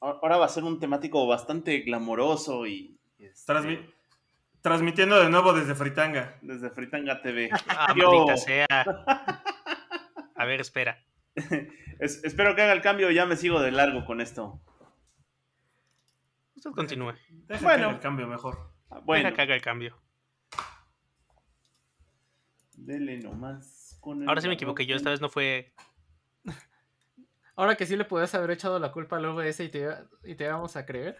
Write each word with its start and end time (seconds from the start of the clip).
Ahora 0.00 0.36
va 0.36 0.44
a 0.46 0.48
ser 0.48 0.64
un 0.64 0.78
temático 0.78 1.26
bastante 1.26 1.78
glamoroso 1.80 2.66
y. 2.66 2.98
este, 3.18 3.52
Transmi- 3.52 3.94
transmitiendo 4.60 5.18
de 5.20 5.28
nuevo 5.28 5.52
desde 5.52 5.74
Fritanga. 5.74 6.38
desde 6.42 6.70
Fritanga 6.70 7.20
TV. 7.22 7.50
Ah, 7.68 7.94
maldita 7.94 8.36
sea. 8.36 8.66
A 10.36 10.44
ver, 10.44 10.60
espera. 10.60 11.04
Es- 11.98 12.22
espero 12.24 12.54
que 12.54 12.62
haga 12.62 12.72
el 12.72 12.80
cambio, 12.82 13.10
ya 13.10 13.26
me 13.26 13.36
sigo 13.36 13.60
de 13.60 13.72
largo 13.72 14.04
con 14.04 14.20
esto. 14.20 14.60
Usted 16.54 16.70
continúe. 16.72 17.14
Deja 17.30 17.62
Bueno. 17.64 17.78
que 17.78 17.84
haga 17.86 17.94
el 17.96 18.00
cambio 18.00 18.26
mejor. 18.28 18.70
Ah, 18.90 19.00
Bueno, 19.04 19.24
Deja 19.24 19.36
que 19.36 19.42
haga 19.42 19.54
el 19.56 19.62
cambio. 19.62 19.96
dele 22.74 23.18
nomás. 23.18 23.98
con 24.00 24.22
el 24.22 24.28
Ahora 24.28 24.40
sí 24.40 24.46
me 24.48 24.54
equivoqué 24.54 24.86
yo. 24.86 24.94
Esta 24.96 25.10
vez 25.10 25.20
no 25.20 25.28
fue. 25.28 25.72
Ahora 27.58 27.74
que 27.74 27.86
sí 27.86 27.96
le 27.96 28.04
podías 28.04 28.32
haber 28.36 28.52
echado 28.52 28.78
la 28.78 28.92
culpa 28.92 29.16
al 29.16 29.24
OBS 29.24 29.58
y 29.60 29.68
te, 29.68 29.88
y 30.22 30.36
te 30.36 30.44
íbamos 30.44 30.76
a 30.76 30.86
creer. 30.86 31.18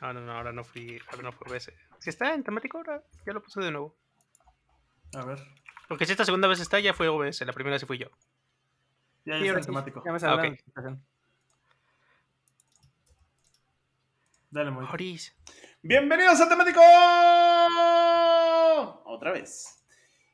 No, 0.00 0.12
no, 0.12 0.20
no. 0.20 0.32
Ahora 0.32 0.52
no 0.52 0.64
fui. 0.64 1.00
Ahora 1.12 1.22
no 1.22 1.32
fue 1.32 1.56
ese. 1.56 1.72
Si 2.00 2.10
está 2.10 2.34
en 2.34 2.42
temático, 2.42 2.78
ahora 2.78 3.04
ya 3.24 3.32
lo 3.32 3.40
puse 3.40 3.60
de 3.60 3.70
nuevo. 3.70 3.94
A 5.14 5.24
ver. 5.24 5.38
Porque 5.88 6.06
si 6.06 6.12
esta 6.12 6.24
segunda 6.24 6.48
vez 6.48 6.58
está, 6.58 6.80
ya 6.80 6.92
fue 6.92 7.06
OBS. 7.08 7.42
La 7.42 7.52
primera 7.52 7.78
sí 7.78 7.86
fui 7.86 7.98
yo. 7.98 8.08
Ya, 9.24 9.38
ya 9.38 9.44
está 9.46 9.60
sí, 9.60 9.66
temático. 9.66 10.02
Ya 10.04 10.10
me 10.12 10.18
salió 10.18 10.34
Ah, 10.34 10.36
la 10.38 10.42
ok. 10.42 10.50
notificación. 10.50 11.04
Dale, 14.50 14.70
muy. 14.72 14.86
Joris. 14.86 15.32
Bienvenidos 15.82 16.40
a 16.40 16.48
Temático. 16.48 16.80
Otra 19.04 19.30
vez. 19.30 19.84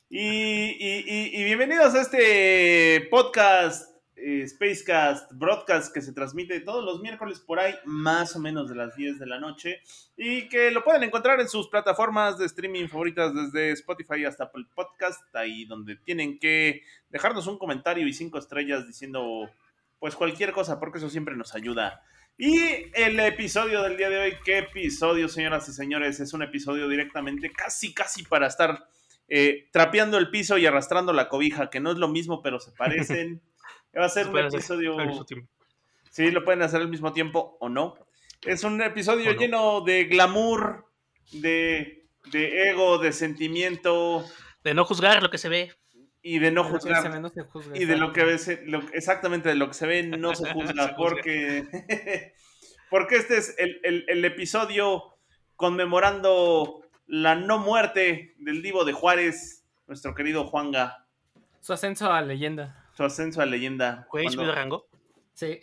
Y, 0.08 0.18
y- 0.20 1.05
y- 1.06 1.41
y 1.41 1.44
bienvenidos 1.44 1.94
a 1.94 2.00
este 2.00 3.06
podcast, 3.11 3.95
eh, 4.28 4.44
Spacecast, 4.44 5.30
broadcast 5.34 5.94
que 5.94 6.00
se 6.00 6.12
transmite 6.12 6.58
todos 6.58 6.84
los 6.84 7.00
miércoles 7.00 7.38
por 7.38 7.60
ahí, 7.60 7.77
más 7.84 8.34
o 8.34 8.41
menos 8.41 8.68
de 8.68 8.74
las 8.74 8.96
10 8.96 9.20
de 9.20 9.27
la 9.27 9.38
noche. 9.38 9.80
Y 10.16 10.48
que 10.48 10.72
lo 10.72 10.83
pueden 10.83 11.05
encontrar 11.05 11.41
en 11.41 11.48
sus 11.48 11.68
plataformas 11.68 12.36
de 12.36 12.46
streaming 12.46 12.88
favoritas, 12.88 13.33
desde 13.33 13.70
Spotify 13.70 14.24
hasta 14.24 14.44
Apple 14.44 14.64
Podcast, 14.74 15.22
ahí 15.36 15.64
donde 15.64 15.94
tienen 15.94 16.41
que 16.41 16.83
dejarnos 17.08 17.46
un 17.46 17.56
comentario 17.56 18.05
y 18.08 18.12
cinco 18.12 18.38
estrellas 18.38 18.84
diciendo 18.84 19.48
pues 20.00 20.16
cualquier 20.16 20.50
cosa, 20.50 20.80
porque 20.80 20.98
eso 20.98 21.08
siempre 21.08 21.36
nos 21.36 21.55
ayuda. 21.55 22.02
Y 22.36 22.58
el 22.94 23.20
episodio 23.20 23.80
del 23.83 23.96
día 23.96 24.11
de 24.11 24.18
hoy, 24.18 24.33
¿qué 24.44 24.58
episodio, 24.58 25.28
señoras 25.28 25.68
y 25.68 25.72
señores? 25.72 26.18
Es 26.18 26.33
un 26.33 26.42
episodio 26.42 26.88
directamente 26.88 27.52
casi, 27.52 27.94
casi 27.94 28.24
para 28.24 28.48
estar 28.48 28.88
eh, 29.28 29.68
trapeando 29.70 30.18
el 30.18 30.30
piso 30.30 30.58
y 30.58 30.66
arrastrando 30.66 31.12
la 31.12 31.28
cobija, 31.28 31.70
que 31.70 31.78
no 31.78 31.92
es 31.92 31.98
lo 31.98 32.08
mismo, 32.08 32.42
pero 32.42 32.58
se 32.58 32.72
parecen. 32.72 33.40
Va 33.98 34.05
a 34.05 34.08
ser 34.08 34.28
un 34.28 34.39
episodio... 34.39 34.97
Sí, 36.11 36.30
lo 36.30 36.44
pueden 36.44 36.62
hacer 36.62 36.80
al 36.80 36.89
mismo 36.89 37.12
tiempo 37.12 37.56
o 37.61 37.69
no. 37.69 37.94
Es 38.47 38.64
un 38.64 38.80
episodio 38.80 39.33
no. 39.34 39.39
lleno 39.41 39.80
de 39.83 40.05
glamour, 40.05 40.86
de, 41.33 42.06
de 42.30 42.70
ego, 42.70 42.98
de 42.98 43.12
sentimiento 43.12 44.24
De 44.64 44.72
no 44.74 44.84
juzgar 44.84 45.22
lo 45.22 45.30
que 45.30 45.39
se 45.39 45.48
ve. 45.48 45.72
y 46.22 46.39
de 46.39 46.51
no 46.52 46.64
De 46.64 46.70
lo 46.70 46.74
que 46.77 46.80
se 46.80 46.89
juzgar. 46.95 47.12
ve, 47.12 47.20
no 47.20 47.29
se 47.29 47.42
juzga, 47.42 47.77
Y 47.79 47.84
de 47.84 47.96
lo 47.96 48.12
que 48.12 48.24
ve, 48.24 48.39
lo- 48.67 48.83
exactamente 48.92 49.48
de 49.51 49.57
lo 49.57 49.68
que 49.68 49.74
se 49.74 49.86
ve 49.86 50.02
no 50.05 50.34
se 50.34 50.51
juzga, 50.52 50.67
Se 50.89 50.95
juzga. 50.95 50.96
porque, 50.96 51.67
porque 52.90 53.17
este 53.17 53.36
es 53.39 53.55
el, 53.58 53.80
el- 53.83 54.05
el 54.08 54.24
episodio 54.24 55.18
conmemorando 55.57 56.83
la 57.07 57.34
no 57.34 57.58
muerte 57.58 58.34
del 58.39 58.63
divo 58.63 58.84
de 58.84 58.92
Juárez, 58.92 59.64
nuestro 59.86 60.14
querido 60.14 60.45
Juanga, 60.46 61.07
Su 61.61 61.73
ascenso 61.74 62.11
a 62.13 62.23
leyenda. 62.23 62.83
Su 62.96 63.05
ascenso 63.05 63.40
a 63.42 63.46
leyenda. 63.46 64.07
¿Fue 64.11 64.23
cuando- 64.24 64.42
HBO 64.42 64.46
de 64.48 64.55
rango? 64.55 64.86
Sí. 65.34 65.61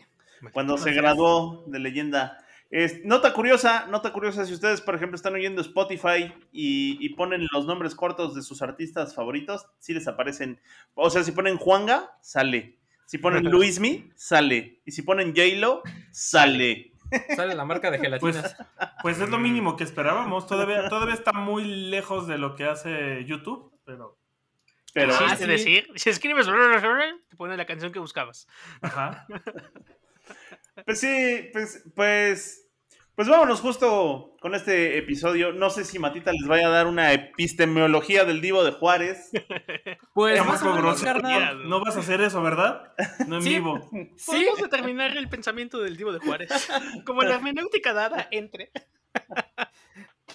cuando 0.51 0.77
se 0.77 0.91
graduó 0.93 1.63
de 1.67 1.79
leyenda. 1.79 2.37
Es- 2.69 3.03
nota 3.05 3.33
curiosa, 3.33 3.85
nota 3.87 4.11
curiosa, 4.13 4.45
si 4.45 4.53
ustedes, 4.53 4.81
por 4.81 4.95
ejemplo, 4.95 5.15
están 5.15 5.33
oyendo 5.35 5.61
Spotify 5.61 6.33
y, 6.51 6.97
y 6.99 7.09
ponen 7.15 7.47
los 7.51 7.65
nombres 7.65 7.93
cortos 7.95 8.33
de 8.35 8.41
sus 8.41 8.61
artistas 8.61 9.13
favoritos, 9.15 9.67
sí 9.79 9.93
les 9.93 10.07
aparecen. 10.07 10.59
O 10.95 11.09
sea, 11.09 11.23
si 11.23 11.31
ponen 11.31 11.57
Juanga, 11.57 12.17
sale. 12.21 12.77
Si 13.05 13.17
ponen 13.19 13.43
Luismi, 13.51 14.11
sale. 14.15 14.81
Y 14.85 14.91
si 14.91 15.01
ponen 15.03 15.35
J-Lo, 15.35 15.81
sale. 16.11 16.91
Sale 17.35 17.53
la 17.53 17.63
marca 17.63 17.91
de 17.91 17.99
gelatinas. 17.99 18.55
Pues 19.03 19.19
es 19.19 19.29
lo 19.29 19.37
mínimo 19.37 19.75
que 19.75 19.83
esperábamos. 19.83 20.47
Todavía, 20.47 20.89
todavía 20.89 21.13
está 21.13 21.31
muy 21.31 21.63
lejos 21.63 22.27
de 22.27 22.39
lo 22.39 22.55
que 22.55 22.63
hace 22.65 23.23
YouTube, 23.25 23.71
pero. 23.85 24.17
Pero 24.93 25.13
Ah, 25.19 25.33
es 25.33 25.39
sí. 25.39 25.45
decir, 25.47 25.87
si 25.95 26.09
escribes, 26.09 26.47
te 26.47 27.35
pone 27.35 27.57
la 27.57 27.65
canción 27.65 27.91
que 27.91 27.99
buscabas. 27.99 28.47
Ajá. 28.81 29.25
Pues 30.85 30.99
sí, 30.99 31.49
pues, 31.53 31.83
pues, 31.95 32.67
pues 33.13 33.27
vámonos 33.27 33.61
justo 33.61 34.35
con 34.41 34.55
este 34.55 34.97
episodio. 34.97 35.53
No 35.53 35.69
sé 35.69 35.83
si 35.85 35.99
Matita 35.99 36.31
les 36.31 36.47
vaya 36.47 36.65
a 36.65 36.71
dar 36.71 36.87
una 36.87 37.13
epistemología 37.13 38.25
del 38.25 38.41
divo 38.41 38.63
de 38.63 38.71
Juárez. 38.71 39.29
Pues 40.15 40.37
Tampoco 40.37 40.51
más 40.51 40.63
o 40.63 40.75
menos, 40.75 41.03
carnal. 41.03 41.69
No 41.69 41.79
vas 41.79 41.95
a 41.95 41.99
hacer 41.99 42.21
eso, 42.21 42.41
¿verdad? 42.41 42.91
No 43.27 43.35
en 43.37 43.43
Sí. 43.43 43.49
vivo. 43.49 43.87
Sí, 44.17 44.25
Podemos 44.25 44.61
determinar 44.61 45.15
el 45.15 45.29
pensamiento 45.29 45.79
del 45.79 45.95
Divo 45.95 46.11
de 46.11 46.19
Juárez. 46.19 46.49
Como 47.05 47.21
la 47.21 47.35
hermenéutica 47.35 47.93
dada 47.93 48.27
entre. 48.31 48.71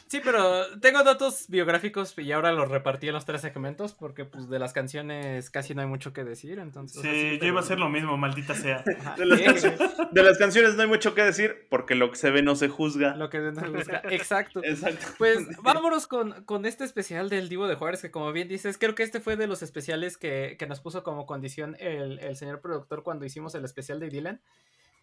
Sí, 0.08 0.20
pero 0.24 0.78
tengo 0.80 1.02
datos 1.04 1.44
biográficos 1.48 2.14
y 2.18 2.32
ahora 2.32 2.52
los 2.52 2.68
repartí 2.68 3.08
en 3.08 3.14
los 3.14 3.24
tres 3.24 3.40
segmentos 3.40 3.92
porque 3.94 4.24
pues 4.24 4.48
de 4.48 4.58
las 4.58 4.72
canciones 4.72 5.50
casi 5.50 5.74
no 5.74 5.82
hay 5.82 5.86
mucho 5.86 6.12
que 6.12 6.24
decir, 6.24 6.58
entonces... 6.58 6.98
o 6.98 7.02
sea, 7.02 7.10
Sí, 7.12 7.32
yo 7.32 7.38
pero- 7.40 7.46
iba 7.46 7.60
a 7.60 7.62
hacer 7.62 7.78
lo 7.78 7.88
mismo, 7.88 8.16
maldita 8.16 8.54
sea. 8.54 8.82
Ajá, 9.00 9.14
De 9.18 9.26
las, 9.26 9.62
de 9.62 10.22
las 10.22 10.38
canciones 10.38 10.74
no 10.76 10.82
hay 10.82 10.88
mucho 10.88 11.14
que 11.14 11.22
decir 11.22 11.66
porque 11.70 11.94
lo 11.94 12.10
que 12.10 12.16
se 12.16 12.30
ve 12.30 12.42
no 12.42 12.56
se 12.56 12.68
juzga. 12.68 13.16
Lo 13.16 13.30
que 13.30 13.38
se 13.52 13.68
busca. 13.68 14.02
Exacto. 14.10 14.60
Exacto. 14.64 15.06
Pues 15.18 15.46
vámonos 15.62 16.06
con, 16.06 16.44
con 16.44 16.64
este 16.66 16.84
especial 16.84 17.28
del 17.28 17.48
Divo 17.48 17.68
de 17.68 17.74
Juárez, 17.76 18.02
que 18.02 18.10
como 18.10 18.32
bien 18.32 18.48
dices, 18.48 18.78
creo 18.78 18.94
que 18.94 19.02
este 19.02 19.20
fue 19.20 19.36
de 19.36 19.46
los 19.46 19.62
especiales 19.62 20.16
que, 20.16 20.56
que 20.58 20.66
nos 20.66 20.80
puso 20.80 21.02
como 21.02 21.26
condición 21.26 21.76
el, 21.80 22.18
el 22.20 22.36
señor 22.36 22.60
productor 22.60 23.02
cuando 23.02 23.24
hicimos 23.24 23.54
el 23.54 23.64
especial 23.64 24.00
de 24.00 24.08
Dylan. 24.08 24.40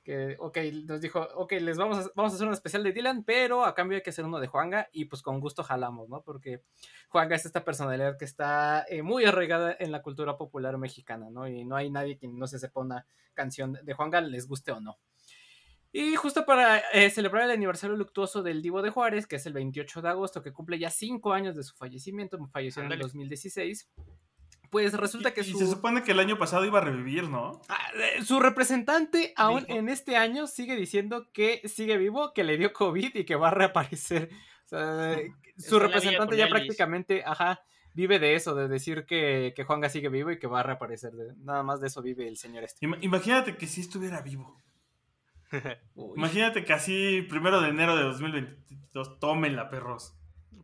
Que, 0.05 0.37
ok, 0.39 0.57
nos 0.85 1.01
dijo, 1.01 1.27
ok, 1.35 1.53
les 1.53 1.77
vamos 1.77 1.97
a, 1.97 2.11
vamos 2.15 2.31
a 2.31 2.35
hacer 2.35 2.47
un 2.47 2.53
especial 2.53 2.83
de 2.83 2.93
Dylan, 2.93 3.23
pero 3.23 3.65
a 3.65 3.73
cambio 3.73 3.97
hay 3.97 4.03
que 4.03 4.11
hacer 4.11 4.23
uno 4.23 4.39
de 4.39 4.45
Juanga, 4.45 4.87
y 4.93 5.05
pues 5.05 5.23
con 5.23 5.39
gusto 5.39 5.63
jalamos, 5.63 6.07
¿no? 6.09 6.21
Porque 6.21 6.61
Juanga 7.09 7.35
es 7.35 7.47
esta 7.47 7.65
personalidad 7.65 8.15
que 8.15 8.25
está 8.25 8.85
eh, 8.87 9.01
muy 9.01 9.25
arraigada 9.25 9.75
en 9.79 9.91
la 9.91 10.03
cultura 10.03 10.37
popular 10.37 10.77
mexicana, 10.77 11.31
¿no? 11.31 11.47
Y 11.47 11.65
no 11.65 11.75
hay 11.75 11.89
nadie 11.89 12.17
quien 12.17 12.37
no 12.37 12.45
se 12.45 12.59
sepa 12.59 12.81
una 12.81 13.07
canción 13.33 13.79
de 13.81 13.93
Juanga, 13.93 14.21
les 14.21 14.47
guste 14.47 14.71
o 14.71 14.79
no. 14.79 14.99
Y 15.91 16.15
justo 16.17 16.45
para 16.45 16.79
eh, 16.91 17.09
celebrar 17.09 17.45
el 17.45 17.51
aniversario 17.51 17.95
luctuoso 17.95 18.43
del 18.43 18.61
Divo 18.61 18.83
de 18.83 18.91
Juárez, 18.91 19.25
que 19.25 19.37
es 19.37 19.45
el 19.47 19.53
28 19.53 20.03
de 20.03 20.09
agosto, 20.09 20.43
que 20.43 20.53
cumple 20.53 20.77
ya 20.77 20.91
cinco 20.91 21.33
años 21.33 21.55
de 21.55 21.63
su 21.63 21.75
fallecimiento, 21.75 22.37
falleció 22.51 22.81
en 22.81 22.87
el 22.87 22.93
Ándale. 22.93 23.07
2016, 23.07 23.89
pues 24.75 24.93
resulta 24.93 25.33
que 25.33 25.39
Y- 25.39 25.45
y 25.45 25.51
su, 25.53 25.57
se 25.59 25.67
supone 25.67 26.03
que 26.03 26.11
el 26.11 26.19
año 26.19 26.37
pasado 26.37 26.65
iba 26.65 26.79
a 26.79 26.83
revivir, 26.83 27.29
¿no? 27.29 27.61
Ah, 27.69 27.77
eh, 28.17 28.21
su 28.25 28.41
representante 28.41 29.31
aún 29.37 29.61
Dijo. 29.65 29.79
en 29.79 29.87
este 29.87 30.17
año 30.17 30.47
sigue 30.47 30.75
diciendo 30.75 31.29
que 31.31 31.61
sigue 31.65 31.97
vivo, 31.97 32.33
que 32.33 32.43
le 32.43 32.57
dio 32.57 32.73
COVID 32.73 33.15
y 33.15 33.23
que 33.23 33.35
va 33.37 33.47
a 33.47 33.51
reaparecer. 33.51 34.29
O 34.65 34.67
sea, 34.67 35.15
su 35.57 35.79
representante 35.79 36.35
ya 36.35 36.49
prácticamente, 36.49 37.23
ajá, 37.25 37.61
vive 37.93 38.19
de 38.19 38.35
eso, 38.35 38.53
de 38.53 38.67
decir 38.67 39.05
que, 39.05 39.53
que 39.55 39.63
Juanga 39.63 39.87
sigue 39.87 40.09
vivo 40.09 40.29
y 40.31 40.39
que 40.39 40.47
va 40.47 40.59
a 40.59 40.63
reaparecer. 40.63 41.13
nada 41.37 41.63
más 41.63 41.79
de 41.79 41.87
eso 41.87 42.01
vive 42.01 42.27
el 42.27 42.35
señor 42.35 42.65
este. 42.65 42.85
Ima- 42.85 42.97
Imagínate 42.99 43.55
que 43.55 43.67
si 43.67 43.79
estuviera 43.79 44.21
vivo. 44.21 44.61
Imagínate 46.17 46.65
que 46.65 46.73
así, 46.73 47.21
primero 47.29 47.61
de 47.61 47.69
enero 47.69 47.95
de 47.95 48.03
2022, 48.03 49.19
tómenla, 49.19 49.69
perros. 49.69 50.15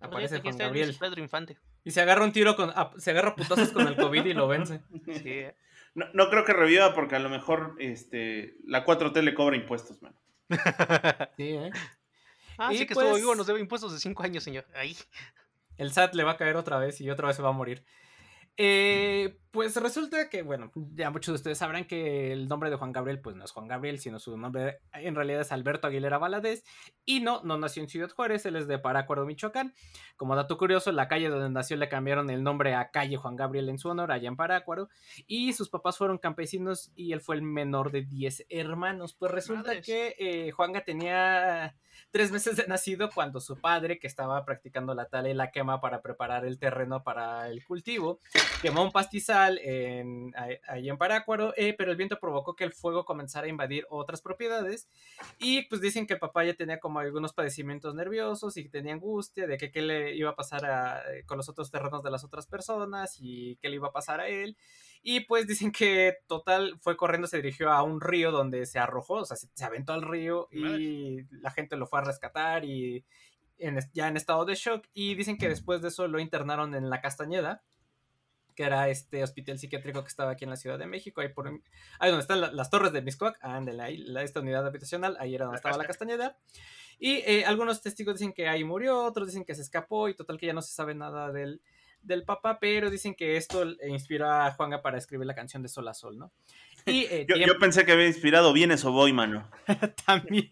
Aparece 0.02 0.42
Juan 0.42 0.58
Gabriel. 0.58 0.98
Pedro 1.00 1.22
Infante. 1.22 1.58
Y 1.84 1.92
se 1.92 2.02
agarra 2.02 2.24
un 2.24 2.32
tiro 2.32 2.56
con. 2.56 2.70
a- 2.72 2.92
se 2.98 3.12
agarra 3.12 3.36
putazos 3.36 3.72
con 3.72 3.88
el 3.88 3.96
COVID 3.96 4.26
y 4.26 4.34
lo 4.34 4.48
vence. 4.48 4.82
Sí. 5.24 5.44
No, 5.94 6.06
no 6.14 6.30
creo 6.30 6.46
que 6.46 6.54
reviva 6.54 6.94
porque 6.94 7.16
a 7.16 7.20
lo 7.20 7.30
mejor 7.30 7.76
este, 7.80 8.56
la 8.66 8.86
4T 8.86 9.22
le 9.24 9.34
cobra 9.34 9.58
impuestos, 9.58 10.02
man. 10.02 10.16
Sí, 11.38 11.50
¿eh? 11.50 11.72
Ah, 12.58 12.72
Y 12.74 12.78
sí 12.78 12.86
que 12.88 12.94
pues- 12.94 13.06
estuvo 13.06 13.18
vivo, 13.20 13.36
nos 13.36 13.48
debe 13.48 13.60
impuestos 13.60 13.92
de 13.94 14.00
5 14.00 14.24
años, 14.24 14.44
señor. 14.44 14.66
Ahí. 14.76 14.96
El 15.78 15.92
SAT 15.92 16.14
le 16.16 16.24
va 16.24 16.32
a 16.32 16.38
caer 16.38 16.56
otra 16.58 16.78
vez 16.78 17.02
y 17.02 17.10
otra 17.10 17.28
vez 17.28 17.36
se 17.36 17.42
va 17.42 17.50
a 17.50 17.54
morir. 17.54 17.84
Eh, 18.58 19.38
pues 19.52 19.76
resulta 19.76 20.30
que, 20.30 20.44
bueno, 20.44 20.72
ya 20.94 21.10
muchos 21.10 21.34
de 21.34 21.36
ustedes 21.36 21.58
sabrán 21.58 21.86
que 21.86 22.32
el 22.32 22.48
nombre 22.48 22.70
de 22.70 22.76
Juan 22.76 22.92
Gabriel, 22.92 23.20
pues 23.20 23.36
no 23.36 23.44
es 23.44 23.52
Juan 23.52 23.68
Gabriel, 23.68 24.00
sino 24.00 24.20
su 24.20 24.38
nombre 24.38 24.80
en 24.94 25.16
realidad 25.16 25.42
es 25.42 25.52
Alberto 25.52 25.88
Aguilera 25.88 26.18
Valadez. 26.18 26.64
Y 27.04 27.20
no, 27.20 27.42
no 27.44 27.58
nació 27.58 27.84
en 27.84 27.90
Ciudad 27.90 28.10
Juárez, 28.10 28.46
él 28.46 28.56
es 28.56 28.68
de 28.68 28.80
Parácuaro, 28.80 29.26
Michoacán. 29.26 29.74
Como 30.16 30.36
dato 30.36 30.58
curioso, 30.58 30.92
la 30.92 31.08
calle 31.08 31.30
donde 31.30 31.50
nació 31.50 31.76
le 31.78 31.90
cambiaron 31.90 32.30
el 32.30 32.44
nombre 32.44 32.76
a 32.76 32.92
calle 32.92 33.18
Juan 33.18 33.36
Gabriel 33.36 33.70
en 33.70 33.78
su 33.78 33.90
honor, 33.90 34.12
allá 34.12 34.28
en 34.28 34.38
Parácuaro. 34.38 34.90
Y 35.28 35.54
sus 35.54 35.70
papás 35.70 35.98
fueron 35.98 36.18
campesinos 36.18 36.92
y 36.96 37.12
él 37.12 37.22
fue 37.22 37.36
el 37.36 37.42
menor 37.42 37.92
de 37.92 38.04
10 38.04 38.46
hermanos. 38.50 39.16
Pues 39.16 39.32
resulta 39.32 39.82
que 39.82 40.16
eh, 40.18 40.52
Juanga 40.52 40.86
tenía 40.86 41.76
tres 42.12 42.30
meses 42.32 42.58
de 42.58 42.68
nacido 42.68 43.10
cuando 43.10 43.40
su 43.40 43.60
padre, 43.60 43.98
que 44.00 44.08
estaba 44.08 44.44
practicando 44.46 44.94
la 44.94 45.06
tala 45.06 45.30
y 45.30 45.34
la 45.34 45.52
quema 45.52 45.80
para 45.82 46.02
preparar 46.02 46.46
el 46.46 46.60
terreno 46.60 47.04
para 47.04 47.50
el 47.50 47.64
cultivo, 47.66 48.20
quemó 48.62 48.84
un 48.84 48.92
pastizal 48.92 49.58
en, 49.60 50.34
ahí- 50.36 50.90
en 50.90 50.98
Parácuaro, 50.98 51.54
eh, 51.56 51.74
pero 51.78 51.92
el 51.92 51.98
viento 51.98 52.20
provocó 52.20 52.56
que 52.56 52.64
el 52.66 52.74
fuego 52.74 53.06
comenzara 53.06 53.48
a 53.48 53.50
invadir 53.50 53.86
otras 53.90 54.22
propiedades 54.22 54.90
y 55.40 55.64
pues 55.68 55.82
dicen 55.82 56.06
que 56.06 56.18
papá 56.18 56.44
ya 56.44 56.54
tenía 56.54 56.80
como 56.80 57.00
algunos 57.00 57.34
padecimientos 57.34 57.96
nerviosos 57.96 58.58
y 58.58 58.68
tenía 58.70 58.94
angustia 58.94 59.48
de 59.48 59.58
que 59.58 59.72
qué 59.72 59.82
le 59.82 60.16
iba 60.16 60.32
a 60.32 60.36
pasar 60.36 61.04
eh, 61.12 61.24
con 61.26 61.38
los 61.38 61.48
otros 61.50 61.72
terrenos 61.72 62.04
de 62.04 62.12
las 62.12 62.24
otras 62.24 62.46
personas 62.46 63.18
y 63.20 63.56
qué 63.62 63.70
le 63.70 63.76
iba 63.76 63.88
a 63.88 63.94
pasar 63.94 64.20
a 64.20 64.28
él. 64.28 64.58
Y 65.04 65.22
pues 65.22 65.48
dicen 65.48 65.72
que 65.72 66.18
total 66.28 66.78
fue 66.80 66.96
corriendo, 66.96 67.28
se 67.28 67.38
dirigió 67.38 67.72
a 67.72 67.82
un 67.84 68.02
río 68.02 68.32
donde 68.32 68.66
se 68.68 68.78
arrojó, 68.78 69.16
o 69.16 69.26
sea, 69.26 69.36
se, 69.36 69.48
se 69.54 69.66
aventó 69.66 69.94
al 69.94 70.04
río 70.04 70.48
y 70.52 71.24
la 71.32 71.50
gente 71.52 71.76
lo 71.76 71.88
fue 71.88 72.00
a 72.00 72.04
rescatar 72.04 72.66
y 72.66 73.04
en 73.58 73.80
ya 73.94 74.08
en 74.08 74.18
estado 74.18 74.46
de 74.46 74.56
shock. 74.56 74.86
Y 74.94 75.16
dicen 75.16 75.38
que 75.38 75.50
después 75.50 75.82
de 75.82 75.88
eso 75.88 76.08
lo 76.08 76.20
internaron 76.20 76.76
en 76.76 76.90
la 76.90 77.02
Castañeda, 77.02 77.64
que 78.56 78.64
era 78.64 78.90
este 78.90 79.24
hospital 79.24 79.58
psiquiátrico 79.58 80.02
que 80.04 80.08
estaba 80.10 80.32
aquí 80.32 80.44
en 80.44 80.50
la 80.52 80.58
Ciudad 80.58 80.78
de 80.78 80.86
México, 80.86 81.22
ahí, 81.22 81.30
por, 81.30 81.48
ahí 81.48 82.10
donde 82.10 82.22
están 82.22 82.42
la- 82.42 82.52
las 82.52 82.70
torres 82.70 82.92
de 82.92 83.02
Miscoac, 83.02 83.38
ándale, 83.42 83.82
ahí, 83.82 83.98
la, 83.98 84.22
esta 84.24 84.42
unidad 84.42 84.68
habitacional, 84.68 85.16
ahí 85.20 85.34
era 85.34 85.46
donde 85.46 85.56
La 85.56 85.60
estaba 85.60 85.78
la 85.78 85.86
Casta. 85.86 86.06
Castañeda. 86.06 86.38
Y 87.00 87.24
eh, 87.26 87.46
algunos 87.46 87.82
testigos 87.82 88.20
dicen 88.20 88.34
que 88.34 88.48
ahí 88.48 88.64
murió, 88.64 89.04
otros 89.04 89.28
dicen 89.28 89.46
que 89.46 89.56
se 89.56 89.62
escapó 89.64 90.10
y 90.10 90.14
total 90.16 90.38
que 90.38 90.46
ya 90.48 90.54
no 90.54 90.62
se 90.62 90.74
sabe 90.74 90.94
nada 90.94 91.32
del, 91.32 91.62
del 92.02 92.24
papá, 92.24 92.60
pero 92.60 92.90
dicen 92.90 93.16
que 93.16 93.38
esto 93.38 93.66
inspiró 93.88 94.30
a 94.30 94.52
Juanga 94.52 94.82
para 94.82 94.98
escribir 94.98 95.28
la 95.28 95.36
canción 95.36 95.62
de 95.64 95.70
Sol 95.70 95.88
a 95.88 95.94
Sol, 95.94 96.18
¿no? 96.18 96.32
Y 96.86 97.02
eh, 97.06 97.26
Yo, 97.30 97.36
tiempo- 97.36 97.54
yo 97.54 97.60
pensé 97.60 97.86
que 97.86 97.92
había 97.92 98.08
inspirado 98.08 98.54
Vienes 98.54 98.84
o 98.86 98.92
voy, 98.92 99.14
mano. 99.14 99.50
también. 100.06 100.48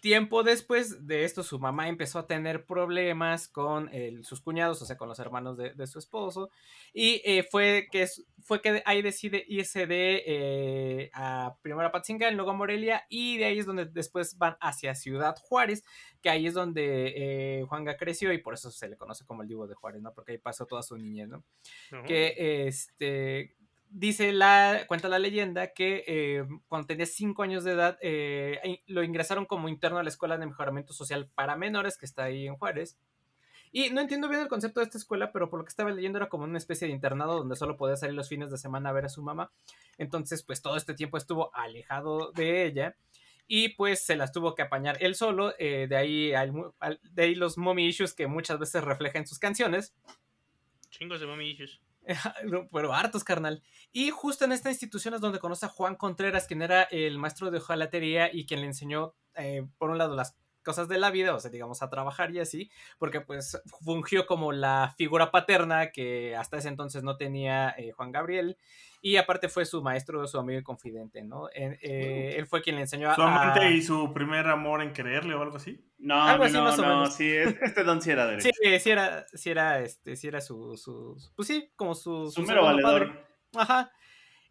Tiempo 0.00 0.42
después 0.42 1.06
de 1.06 1.24
esto, 1.24 1.42
su 1.42 1.58
mamá 1.58 1.88
empezó 1.88 2.18
a 2.18 2.26
tener 2.26 2.64
problemas 2.64 3.48
con 3.48 3.90
sus 4.22 4.40
cuñados, 4.40 4.80
o 4.82 4.86
sea, 4.86 4.96
con 4.96 5.08
los 5.08 5.18
hermanos 5.18 5.56
de, 5.56 5.74
de 5.74 5.86
su 5.86 5.98
esposo, 5.98 6.50
y 6.92 7.20
eh, 7.24 7.42
fue, 7.42 7.88
que, 7.90 8.06
fue 8.42 8.60
que 8.60 8.82
ahí 8.86 9.02
decide 9.02 9.44
irse 9.48 9.86
de 9.86 10.22
eh, 10.26 11.10
a 11.12 11.56
primero 11.62 11.86
a 11.86 11.92
Patzingán, 11.92 12.34
luego 12.36 12.50
a 12.50 12.54
Morelia, 12.54 13.04
y 13.08 13.38
de 13.38 13.46
ahí 13.46 13.58
es 13.58 13.66
donde 13.66 13.84
después 13.86 14.38
van 14.38 14.56
hacia 14.60 14.94
Ciudad 14.94 15.36
Juárez, 15.36 15.84
que 16.22 16.30
ahí 16.30 16.46
es 16.46 16.54
donde 16.54 17.12
eh, 17.16 17.64
Juanga 17.68 17.96
creció 17.96 18.32
y 18.32 18.38
por 18.38 18.54
eso 18.54 18.70
se 18.70 18.88
le 18.88 18.96
conoce 18.96 19.24
como 19.24 19.42
el 19.42 19.48
Divo 19.48 19.66
de 19.66 19.74
Juárez, 19.74 20.02
¿no? 20.02 20.12
Porque 20.12 20.32
ahí 20.32 20.38
pasó 20.38 20.66
toda 20.66 20.82
su 20.82 20.96
niñez, 20.96 21.28
¿no? 21.28 21.44
No. 21.90 22.02
que 22.04 22.66
este 22.66 23.56
dice 23.90 24.32
la 24.32 24.84
cuenta 24.86 25.08
la 25.08 25.18
leyenda 25.18 25.68
que 25.68 26.04
eh, 26.06 26.46
cuando 26.68 26.86
tenía 26.86 27.06
5 27.06 27.42
años 27.42 27.64
de 27.64 27.72
edad 27.72 27.98
eh, 28.00 28.82
lo 28.86 29.02
ingresaron 29.02 29.46
como 29.46 29.68
interno 29.68 29.98
a 29.98 30.02
la 30.02 30.08
escuela 30.08 30.36
de 30.38 30.46
mejoramiento 30.46 30.92
social 30.92 31.28
para 31.34 31.56
menores 31.56 31.96
que 31.96 32.06
está 32.06 32.24
ahí 32.24 32.46
en 32.46 32.56
Juárez 32.56 32.98
y 33.70 33.90
no 33.90 34.00
entiendo 34.00 34.28
bien 34.28 34.40
el 34.40 34.48
concepto 34.48 34.80
de 34.80 34.84
esta 34.84 34.98
escuela, 34.98 35.30
pero 35.32 35.50
por 35.50 35.58
lo 35.60 35.64
que 35.64 35.70
estaba 35.70 35.90
leyendo 35.90 36.18
era 36.18 36.28
como 36.28 36.44
una 36.44 36.58
especie 36.58 36.88
de 36.88 36.94
internado 36.94 37.36
donde 37.36 37.56
solo 37.56 37.76
podía 37.76 37.96
salir 37.96 38.14
los 38.14 38.28
fines 38.28 38.50
de 38.50 38.56
semana 38.56 38.90
a 38.90 38.92
ver 38.92 39.04
a 39.04 39.10
su 39.10 39.22
mamá. 39.22 39.50
Entonces, 39.98 40.42
pues 40.42 40.62
todo 40.62 40.76
este 40.76 40.94
tiempo 40.94 41.18
estuvo 41.18 41.54
alejado 41.54 42.32
de 42.32 42.64
ella 42.64 42.96
y 43.46 43.70
pues 43.70 44.04
se 44.04 44.16
las 44.16 44.32
tuvo 44.32 44.54
que 44.54 44.62
apañar 44.62 44.96
él 45.00 45.14
solo. 45.14 45.54
eh, 45.58 45.86
de, 45.88 45.96
ahí, 45.96 46.30
de 46.30 47.22
ahí 47.22 47.34
los 47.34 47.58
mommy 47.58 47.86
issues 47.86 48.14
que 48.14 48.26
muchas 48.26 48.58
veces 48.58 48.82
refleja 48.84 49.18
en 49.18 49.26
sus 49.26 49.38
canciones. 49.38 49.94
Chingos 50.90 51.20
de 51.20 51.26
mami 51.26 51.50
issues. 51.50 51.80
Pero 52.72 52.94
hartos, 52.94 53.24
carnal. 53.24 53.62
Y 53.92 54.10
justo 54.10 54.44
en 54.44 54.52
esta 54.52 54.70
institución 54.70 55.14
es 55.14 55.20
donde 55.20 55.38
conoce 55.38 55.66
a 55.66 55.68
Juan 55.68 55.96
Contreras, 55.96 56.46
quien 56.46 56.62
era 56.62 56.82
el 56.84 57.18
maestro 57.18 57.50
de 57.50 57.58
hojalatería 57.58 58.30
y 58.32 58.46
quien 58.46 58.60
le 58.60 58.66
enseñó, 58.66 59.14
eh, 59.34 59.66
por 59.78 59.90
un 59.90 59.98
lado, 59.98 60.16
las 60.16 60.36
cosas 60.64 60.88
de 60.88 60.98
la 60.98 61.10
vida, 61.10 61.34
o 61.34 61.40
sea, 61.40 61.50
digamos, 61.50 61.82
a 61.82 61.90
trabajar 61.90 62.30
y 62.30 62.40
así, 62.40 62.70
porque 62.98 63.20
pues 63.20 63.60
fungió 63.82 64.26
como 64.26 64.52
la 64.52 64.94
figura 64.96 65.30
paterna 65.30 65.90
que 65.90 66.36
hasta 66.36 66.58
ese 66.58 66.68
entonces 66.68 67.02
no 67.02 67.16
tenía 67.16 67.74
eh, 67.78 67.92
Juan 67.92 68.12
Gabriel, 68.12 68.56
y 69.00 69.16
aparte 69.16 69.48
fue 69.48 69.64
su 69.64 69.80
maestro, 69.80 70.26
su 70.26 70.38
amigo 70.38 70.58
y 70.58 70.62
confidente, 70.64 71.22
¿no? 71.22 71.48
Eh, 71.54 72.34
él 72.36 72.46
fue 72.46 72.62
quien 72.62 72.74
le 72.76 72.82
enseñó 72.82 73.10
a... 73.10 73.14
Su 73.14 73.22
amante 73.22 73.60
a- 73.60 73.70
y 73.70 73.80
su 73.80 74.12
primer 74.12 74.46
amor 74.48 74.82
en 74.82 74.92
creerle 74.92 75.34
o 75.34 75.42
algo 75.42 75.56
así. 75.56 75.84
No, 75.98 76.20
Algo 76.20 76.44
así, 76.44 76.54
no, 76.54 76.64
más 76.64 76.78
o 76.78 76.82
no, 76.82 76.88
menos. 76.88 77.14
sí, 77.14 77.28
es- 77.30 77.56
este 77.62 77.84
don 77.84 78.02
sí 78.02 78.10
era 78.10 78.26
derecho. 78.26 78.48
Sí, 78.60 78.78
sí 78.80 78.90
era, 78.90 79.24
sí 79.32 79.50
era, 79.50 79.80
este, 79.80 80.16
sí 80.16 80.26
era 80.26 80.40
su, 80.40 80.76
su, 80.76 81.16
pues 81.36 81.46
sí, 81.46 81.70
como 81.76 81.94
su... 81.94 82.26
Su 82.26 82.32
su 82.32 82.42
mero 82.42 82.62
segundo 82.64 82.82
padre. 82.82 83.04
valedor. 83.06 83.26
Ajá. 83.54 83.92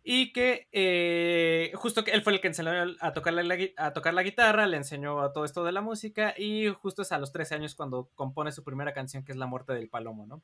Y 0.09 0.31
que 0.31 0.69
eh, 0.71 1.73
justo 1.75 2.05
que 2.05 2.11
él 2.11 2.21
fue 2.21 2.31
el 2.31 2.39
que 2.39 2.47
enseñó 2.47 2.71
a 3.01 3.11
tocar, 3.11 3.33
la, 3.33 3.57
a 3.75 3.91
tocar 3.91 4.13
la 4.13 4.23
guitarra, 4.23 4.65
le 4.65 4.77
enseñó 4.77 5.19
a 5.19 5.33
todo 5.33 5.43
esto 5.43 5.65
de 5.65 5.73
la 5.73 5.81
música 5.81 6.33
y 6.37 6.69
justo 6.69 7.01
es 7.01 7.11
a 7.11 7.17
los 7.17 7.33
13 7.33 7.55
años 7.55 7.75
cuando 7.75 8.09
compone 8.15 8.53
su 8.53 8.63
primera 8.63 8.93
canción 8.93 9.25
que 9.25 9.33
es 9.33 9.37
La 9.37 9.47
muerte 9.47 9.73
del 9.73 9.89
palomo, 9.89 10.25
¿no? 10.25 10.41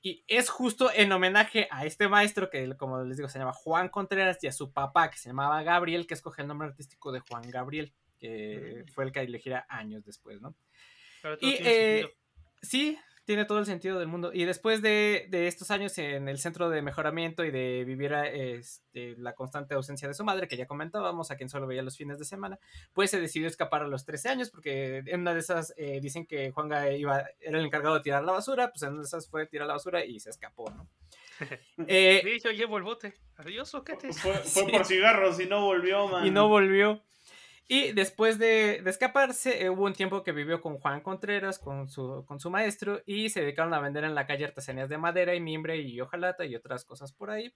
Y 0.00 0.24
es 0.28 0.48
justo 0.48 0.90
en 0.94 1.12
homenaje 1.12 1.68
a 1.70 1.84
este 1.84 2.08
maestro 2.08 2.48
que, 2.48 2.74
como 2.78 3.04
les 3.04 3.18
digo, 3.18 3.28
se 3.28 3.38
llama 3.38 3.52
Juan 3.52 3.90
Contreras 3.90 4.42
y 4.42 4.46
a 4.46 4.52
su 4.52 4.72
papá 4.72 5.10
que 5.10 5.18
se 5.18 5.28
llamaba 5.28 5.62
Gabriel, 5.62 6.06
que 6.06 6.14
escoge 6.14 6.40
el 6.40 6.48
nombre 6.48 6.68
artístico 6.68 7.12
de 7.12 7.20
Juan 7.20 7.42
Gabriel, 7.50 7.92
que 8.18 8.86
fue 8.94 9.04
el 9.04 9.12
que 9.12 9.20
elegirá 9.20 9.66
años 9.68 10.06
después, 10.06 10.40
¿no? 10.40 10.54
Ahora 11.22 11.36
todo 11.36 11.50
Y 11.50 11.56
tiene 11.56 11.70
eh, 11.70 12.16
sí, 12.62 12.98
tiene 13.26 13.44
todo 13.44 13.58
el 13.58 13.66
sentido 13.66 13.98
del 13.98 14.06
mundo. 14.08 14.30
Y 14.32 14.44
después 14.44 14.80
de, 14.80 15.26
de 15.28 15.48
estos 15.48 15.70
años 15.72 15.98
en 15.98 16.28
el 16.28 16.38
centro 16.38 16.70
de 16.70 16.80
mejoramiento 16.80 17.44
y 17.44 17.50
de 17.50 17.84
vivir 17.84 18.14
a, 18.14 18.26
este, 18.28 19.16
la 19.18 19.34
constante 19.34 19.74
ausencia 19.74 20.06
de 20.08 20.14
su 20.14 20.24
madre, 20.24 20.46
que 20.48 20.56
ya 20.56 20.66
comentábamos, 20.66 21.30
a 21.30 21.36
quien 21.36 21.48
solo 21.48 21.66
veía 21.66 21.82
los 21.82 21.96
fines 21.96 22.18
de 22.20 22.24
semana, 22.24 22.58
pues 22.92 23.10
se 23.10 23.20
decidió 23.20 23.48
escapar 23.48 23.82
a 23.82 23.88
los 23.88 24.04
13 24.04 24.28
años, 24.28 24.50
porque 24.50 25.02
en 25.04 25.20
una 25.20 25.34
de 25.34 25.40
esas 25.40 25.74
eh, 25.76 25.98
dicen 26.00 26.24
que 26.24 26.52
Juanga 26.52 26.90
iba, 26.92 27.24
era 27.40 27.58
el 27.58 27.66
encargado 27.66 27.96
de 27.96 28.00
tirar 28.02 28.24
la 28.24 28.32
basura, 28.32 28.70
pues 28.70 28.82
en 28.84 28.90
una 28.90 29.00
de 29.00 29.06
esas 29.06 29.28
fue 29.28 29.46
tirar 29.46 29.66
la 29.66 29.74
basura 29.74 30.04
y 30.04 30.20
se 30.20 30.30
escapó, 30.30 30.70
¿no? 30.70 30.88
Eh, 31.88 32.20
Sí, 32.24 32.38
yo 32.44 32.50
llevo 32.52 32.78
el 32.78 32.84
bote. 32.84 33.12
Adiós. 33.36 33.70
Fue, 33.70 33.82
fue 33.84 34.40
Sí. 34.44 34.62
por 34.70 34.86
cigarros 34.86 35.38
y 35.40 35.46
no 35.46 35.62
volvió, 35.64 36.08
man. 36.08 36.24
y 36.26 36.30
no 36.30 36.48
volvió. 36.48 37.02
Y 37.68 37.92
después 37.92 38.38
de, 38.38 38.80
de 38.82 38.90
escaparse, 38.90 39.62
eh, 39.64 39.70
hubo 39.70 39.84
un 39.84 39.92
tiempo 39.92 40.22
que 40.22 40.30
vivió 40.32 40.60
con 40.60 40.78
Juan 40.78 41.00
Contreras, 41.00 41.58
con 41.58 41.88
su, 41.88 42.24
con 42.26 42.38
su 42.38 42.48
maestro, 42.50 43.02
y 43.06 43.28
se 43.30 43.40
dedicaron 43.40 43.74
a 43.74 43.80
vender 43.80 44.04
en 44.04 44.14
la 44.14 44.26
calle 44.26 44.44
artesanías 44.44 44.88
de 44.88 44.98
madera 44.98 45.34
y 45.34 45.40
mimbre 45.40 45.76
y 45.78 46.00
hojalata 46.00 46.44
y 46.44 46.54
otras 46.54 46.84
cosas 46.84 47.12
por 47.12 47.30
ahí. 47.30 47.52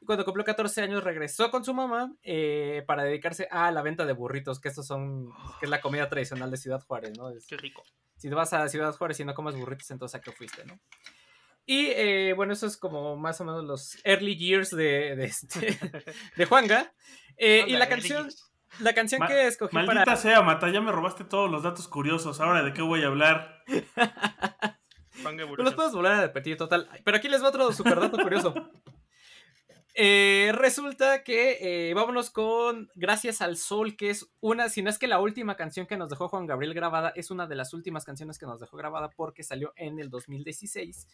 Y 0.00 0.04
cuando 0.04 0.24
cumplió 0.24 0.44
14 0.44 0.82
años 0.82 1.02
regresó 1.02 1.50
con 1.50 1.64
su 1.64 1.74
mamá 1.74 2.12
eh, 2.22 2.84
para 2.86 3.02
dedicarse 3.04 3.48
a 3.50 3.70
la 3.72 3.82
venta 3.82 4.06
de 4.06 4.12
burritos, 4.12 4.60
que 4.60 4.68
estos 4.68 4.86
son, 4.86 5.30
que 5.58 5.66
es 5.66 5.70
la 5.70 5.80
comida 5.80 6.08
tradicional 6.08 6.50
de 6.50 6.56
Ciudad 6.56 6.80
Juárez, 6.84 7.16
¿no? 7.18 7.30
Es- 7.30 7.46
Qué 7.46 7.56
rico. 7.56 7.82
si 8.16 8.28
te 8.28 8.34
vas 8.36 8.52
a 8.52 8.68
Ciudad 8.68 8.94
Juárez 8.94 9.18
y 9.20 9.24
no 9.24 9.34
comes 9.34 9.56
burritos, 9.56 9.90
entonces 9.90 10.14
a 10.16 10.20
qué 10.22 10.30
fuiste, 10.30 10.64
¿no? 10.64 10.78
Y 11.66 11.86
eh, 11.94 12.32
bueno, 12.36 12.52
eso 12.52 12.66
es 12.66 12.76
como 12.76 13.16
más 13.16 13.40
o 13.40 13.44
menos 13.44 13.64
los 13.64 13.96
early 14.04 14.36
years 14.36 14.70
de, 14.70 15.14
de, 15.16 15.24
este, 15.24 15.78
de 16.36 16.44
Juanga. 16.46 16.92
Eh, 17.36 17.64
y 17.68 17.72
la 17.76 17.88
canción. 17.88 18.28
La 18.80 18.94
canción 18.94 19.20
Ma- 19.20 19.26
que 19.26 19.46
escogí 19.46 19.74
Maldita 19.74 20.04
para... 20.04 20.16
sea, 20.16 20.42
Mata, 20.42 20.70
ya 20.70 20.80
me 20.80 20.92
robaste 20.92 21.24
todos 21.24 21.50
los 21.50 21.62
datos 21.62 21.88
curiosos. 21.88 22.40
Ahora, 22.40 22.62
¿de 22.62 22.72
qué 22.72 22.82
voy 22.82 23.02
a 23.02 23.06
hablar? 23.08 23.62
Juan 25.22 25.36
Tú 25.36 25.62
los 25.62 25.74
puedes 25.74 25.92
volver 25.92 26.12
a 26.12 26.20
repetir, 26.22 26.56
total. 26.56 26.88
Pero 27.04 27.16
aquí 27.16 27.28
les 27.28 27.42
va 27.42 27.48
otro 27.48 27.72
super 27.72 28.00
dato 28.00 28.18
curioso. 28.18 28.54
Eh, 29.94 30.52
resulta 30.54 31.22
que 31.22 31.90
eh, 31.90 31.92
vámonos 31.92 32.30
con 32.30 32.88
Gracias 32.94 33.42
al 33.42 33.58
Sol, 33.58 33.94
que 33.94 34.08
es 34.08 34.26
una, 34.40 34.70
si 34.70 34.80
no 34.80 34.88
es 34.88 34.98
que 34.98 35.06
la 35.06 35.20
última 35.20 35.54
canción 35.54 35.86
que 35.86 35.98
nos 35.98 36.08
dejó 36.08 36.28
Juan 36.28 36.46
Gabriel 36.46 36.72
grabada, 36.72 37.12
es 37.14 37.30
una 37.30 37.46
de 37.46 37.56
las 37.56 37.74
últimas 37.74 38.06
canciones 38.06 38.38
que 38.38 38.46
nos 38.46 38.58
dejó 38.58 38.78
grabada 38.78 39.10
porque 39.10 39.42
salió 39.42 39.74
en 39.76 39.98
el 39.98 40.08
2016 40.08 41.08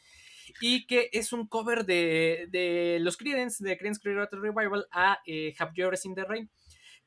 y 0.61 0.87
que 0.87 1.11
es 1.13 1.33
un 1.33 1.49
cover 1.49 1.87
de, 1.87 2.47
de 2.51 2.99
los 3.01 3.17
Creedence, 3.17 3.65
de 3.65 3.77
Creedence 3.77 4.01
Clearwater 4.01 4.39
Revival 4.39 4.87
a 4.93 5.19
eh, 5.27 5.55
Have 5.59 5.73
You 5.75 5.87
Ever 5.87 5.99
Seen 5.99 6.15
the 6.15 6.25
Rain, 6.25 6.49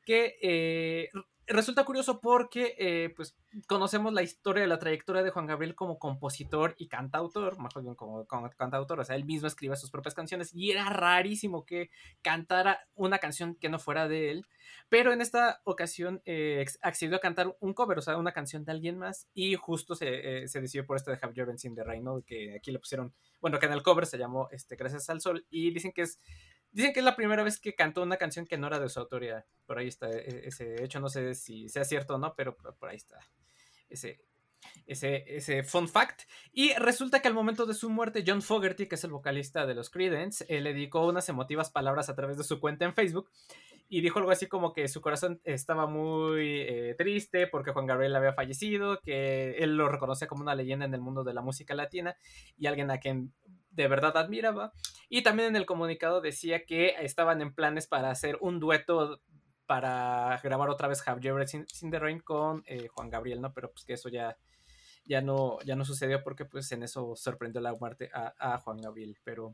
que 0.04 0.36
eh, 0.42 1.10
resulta 1.46 1.84
curioso 1.84 2.20
porque 2.20 2.74
eh, 2.78 3.12
pues 3.16 3.36
conocemos 3.66 4.12
la 4.12 4.22
historia 4.22 4.62
de 4.62 4.68
la 4.68 4.78
trayectoria 4.78 5.22
de 5.22 5.30
Juan 5.30 5.46
Gabriel 5.46 5.74
como 5.74 5.98
compositor 5.98 6.74
y 6.78 6.88
cantautor, 6.88 7.58
más 7.58 7.74
bien 7.74 7.94
como, 7.94 8.24
como 8.26 8.50
cantautor, 8.50 9.00
o 9.00 9.04
sea, 9.04 9.16
él 9.16 9.24
mismo 9.24 9.48
escribe 9.48 9.76
sus 9.76 9.90
propias 9.90 10.14
canciones 10.14 10.54
y 10.54 10.70
era 10.70 10.88
rarísimo 10.88 11.66
que 11.66 11.90
cantara 12.22 12.86
una 12.94 13.18
canción 13.18 13.54
que 13.56 13.68
no 13.68 13.78
fuera 13.78 14.08
de 14.08 14.30
él, 14.30 14.46
pero 14.88 15.12
en 15.12 15.20
esta 15.20 15.60
ocasión 15.64 16.22
eh, 16.24 16.64
accedió 16.80 17.16
a 17.16 17.20
cantar 17.20 17.56
un 17.60 17.74
cover, 17.74 17.98
o 17.98 18.02
sea, 18.02 18.16
una 18.16 18.32
canción 18.32 18.64
de 18.64 18.72
alguien 18.72 18.98
más 18.98 19.28
y 19.34 19.54
justo 19.56 19.94
se, 19.94 20.48
se 20.48 20.60
decidió 20.60 20.86
por 20.86 20.96
esto 20.96 21.10
de 21.10 21.18
Have 21.20 21.34
You 21.34 21.42
Ever 21.42 21.58
Seen 21.58 21.74
the 21.74 21.84
Rain, 21.84 22.04
¿no? 22.04 22.22
que 22.22 22.56
aquí 22.56 22.70
le 22.70 22.78
pusieron, 22.78 23.12
bueno, 23.40 23.58
que 23.58 23.66
en 23.66 23.72
el 23.72 23.82
cover 23.82 24.06
se 24.06 24.18
llamó 24.18 24.48
este, 24.52 24.76
Gracias 24.76 25.10
al 25.10 25.20
Sol 25.20 25.44
y 25.50 25.70
dicen 25.72 25.92
que 25.92 26.02
es 26.02 26.18
Dicen 26.72 26.92
que 26.92 27.00
es 27.00 27.04
la 27.04 27.16
primera 27.16 27.42
vez 27.42 27.60
que 27.60 27.74
cantó 27.74 28.02
una 28.02 28.16
canción 28.16 28.46
que 28.46 28.56
no 28.56 28.66
era 28.66 28.80
de 28.80 28.88
su 28.88 28.98
autoría. 28.98 29.46
Por 29.66 29.78
ahí 29.78 29.88
está 29.88 30.10
e- 30.10 30.48
ese 30.48 30.82
hecho, 30.82 31.00
no 31.00 31.08
sé 31.08 31.34
si 31.34 31.68
sea 31.68 31.84
cierto 31.84 32.14
o 32.14 32.18
no, 32.18 32.34
pero 32.34 32.56
por 32.56 32.88
ahí 32.88 32.96
está 32.96 33.18
ese, 33.90 34.20
ese, 34.86 35.24
ese 35.26 35.62
fun 35.62 35.88
fact. 35.88 36.22
Y 36.52 36.72
resulta 36.74 37.20
que 37.20 37.28
al 37.28 37.34
momento 37.34 37.66
de 37.66 37.74
su 37.74 37.90
muerte, 37.90 38.24
John 38.26 38.42
Fogerty, 38.42 38.86
que 38.86 38.94
es 38.94 39.04
el 39.04 39.10
vocalista 39.10 39.66
de 39.66 39.74
los 39.74 39.90
Creedence, 39.90 40.44
eh, 40.48 40.60
le 40.60 40.72
dedicó 40.72 41.06
unas 41.06 41.28
emotivas 41.28 41.70
palabras 41.70 42.08
a 42.08 42.14
través 42.14 42.38
de 42.38 42.44
su 42.44 42.58
cuenta 42.58 42.84
en 42.84 42.94
Facebook. 42.94 43.30
Y 43.88 44.00
dijo 44.00 44.18
algo 44.18 44.30
así 44.30 44.46
como 44.46 44.72
que 44.72 44.88
su 44.88 45.02
corazón 45.02 45.42
estaba 45.44 45.86
muy 45.86 46.62
eh, 46.62 46.94
triste 46.96 47.46
porque 47.46 47.72
Juan 47.72 47.84
Gabriel 47.84 48.16
había 48.16 48.32
fallecido, 48.32 48.98
que 49.00 49.58
él 49.58 49.76
lo 49.76 49.90
reconocía 49.90 50.26
como 50.26 50.40
una 50.40 50.54
leyenda 50.54 50.86
en 50.86 50.94
el 50.94 51.02
mundo 51.02 51.24
de 51.24 51.34
la 51.34 51.42
música 51.42 51.74
latina 51.74 52.16
y 52.56 52.66
alguien 52.66 52.90
a 52.90 52.98
quien 52.98 53.34
de 53.72 53.88
verdad 53.88 54.16
admiraba. 54.16 54.72
Y 55.08 55.22
también 55.22 55.48
en 55.48 55.56
el 55.56 55.66
comunicado 55.66 56.20
decía 56.20 56.64
que 56.64 56.94
estaban 57.00 57.42
en 57.42 57.54
planes 57.54 57.86
para 57.86 58.10
hacer 58.10 58.38
un 58.40 58.60
dueto 58.60 59.20
para 59.66 60.38
grabar 60.42 60.70
otra 60.70 60.88
vez 60.88 61.06
Have 61.06 61.20
You 61.20 61.30
Ever 61.30 61.48
Seen, 61.48 61.66
the 61.90 61.98
Rain 61.98 62.20
con 62.20 62.62
eh, 62.66 62.88
Juan 62.88 63.10
Gabriel, 63.10 63.40
¿no? 63.40 63.52
Pero 63.52 63.70
pues 63.72 63.84
que 63.84 63.94
eso 63.94 64.08
ya, 64.08 64.36
ya, 65.04 65.20
no, 65.20 65.58
ya 65.64 65.76
no 65.76 65.84
sucedió 65.84 66.22
porque 66.22 66.44
pues 66.44 66.70
en 66.72 66.82
eso 66.82 67.14
sorprendió 67.16 67.60
la 67.60 67.74
muerte 67.74 68.10
a, 68.12 68.58
Juan 68.58 68.78
Gabriel. 68.78 69.16
Pero 69.24 69.52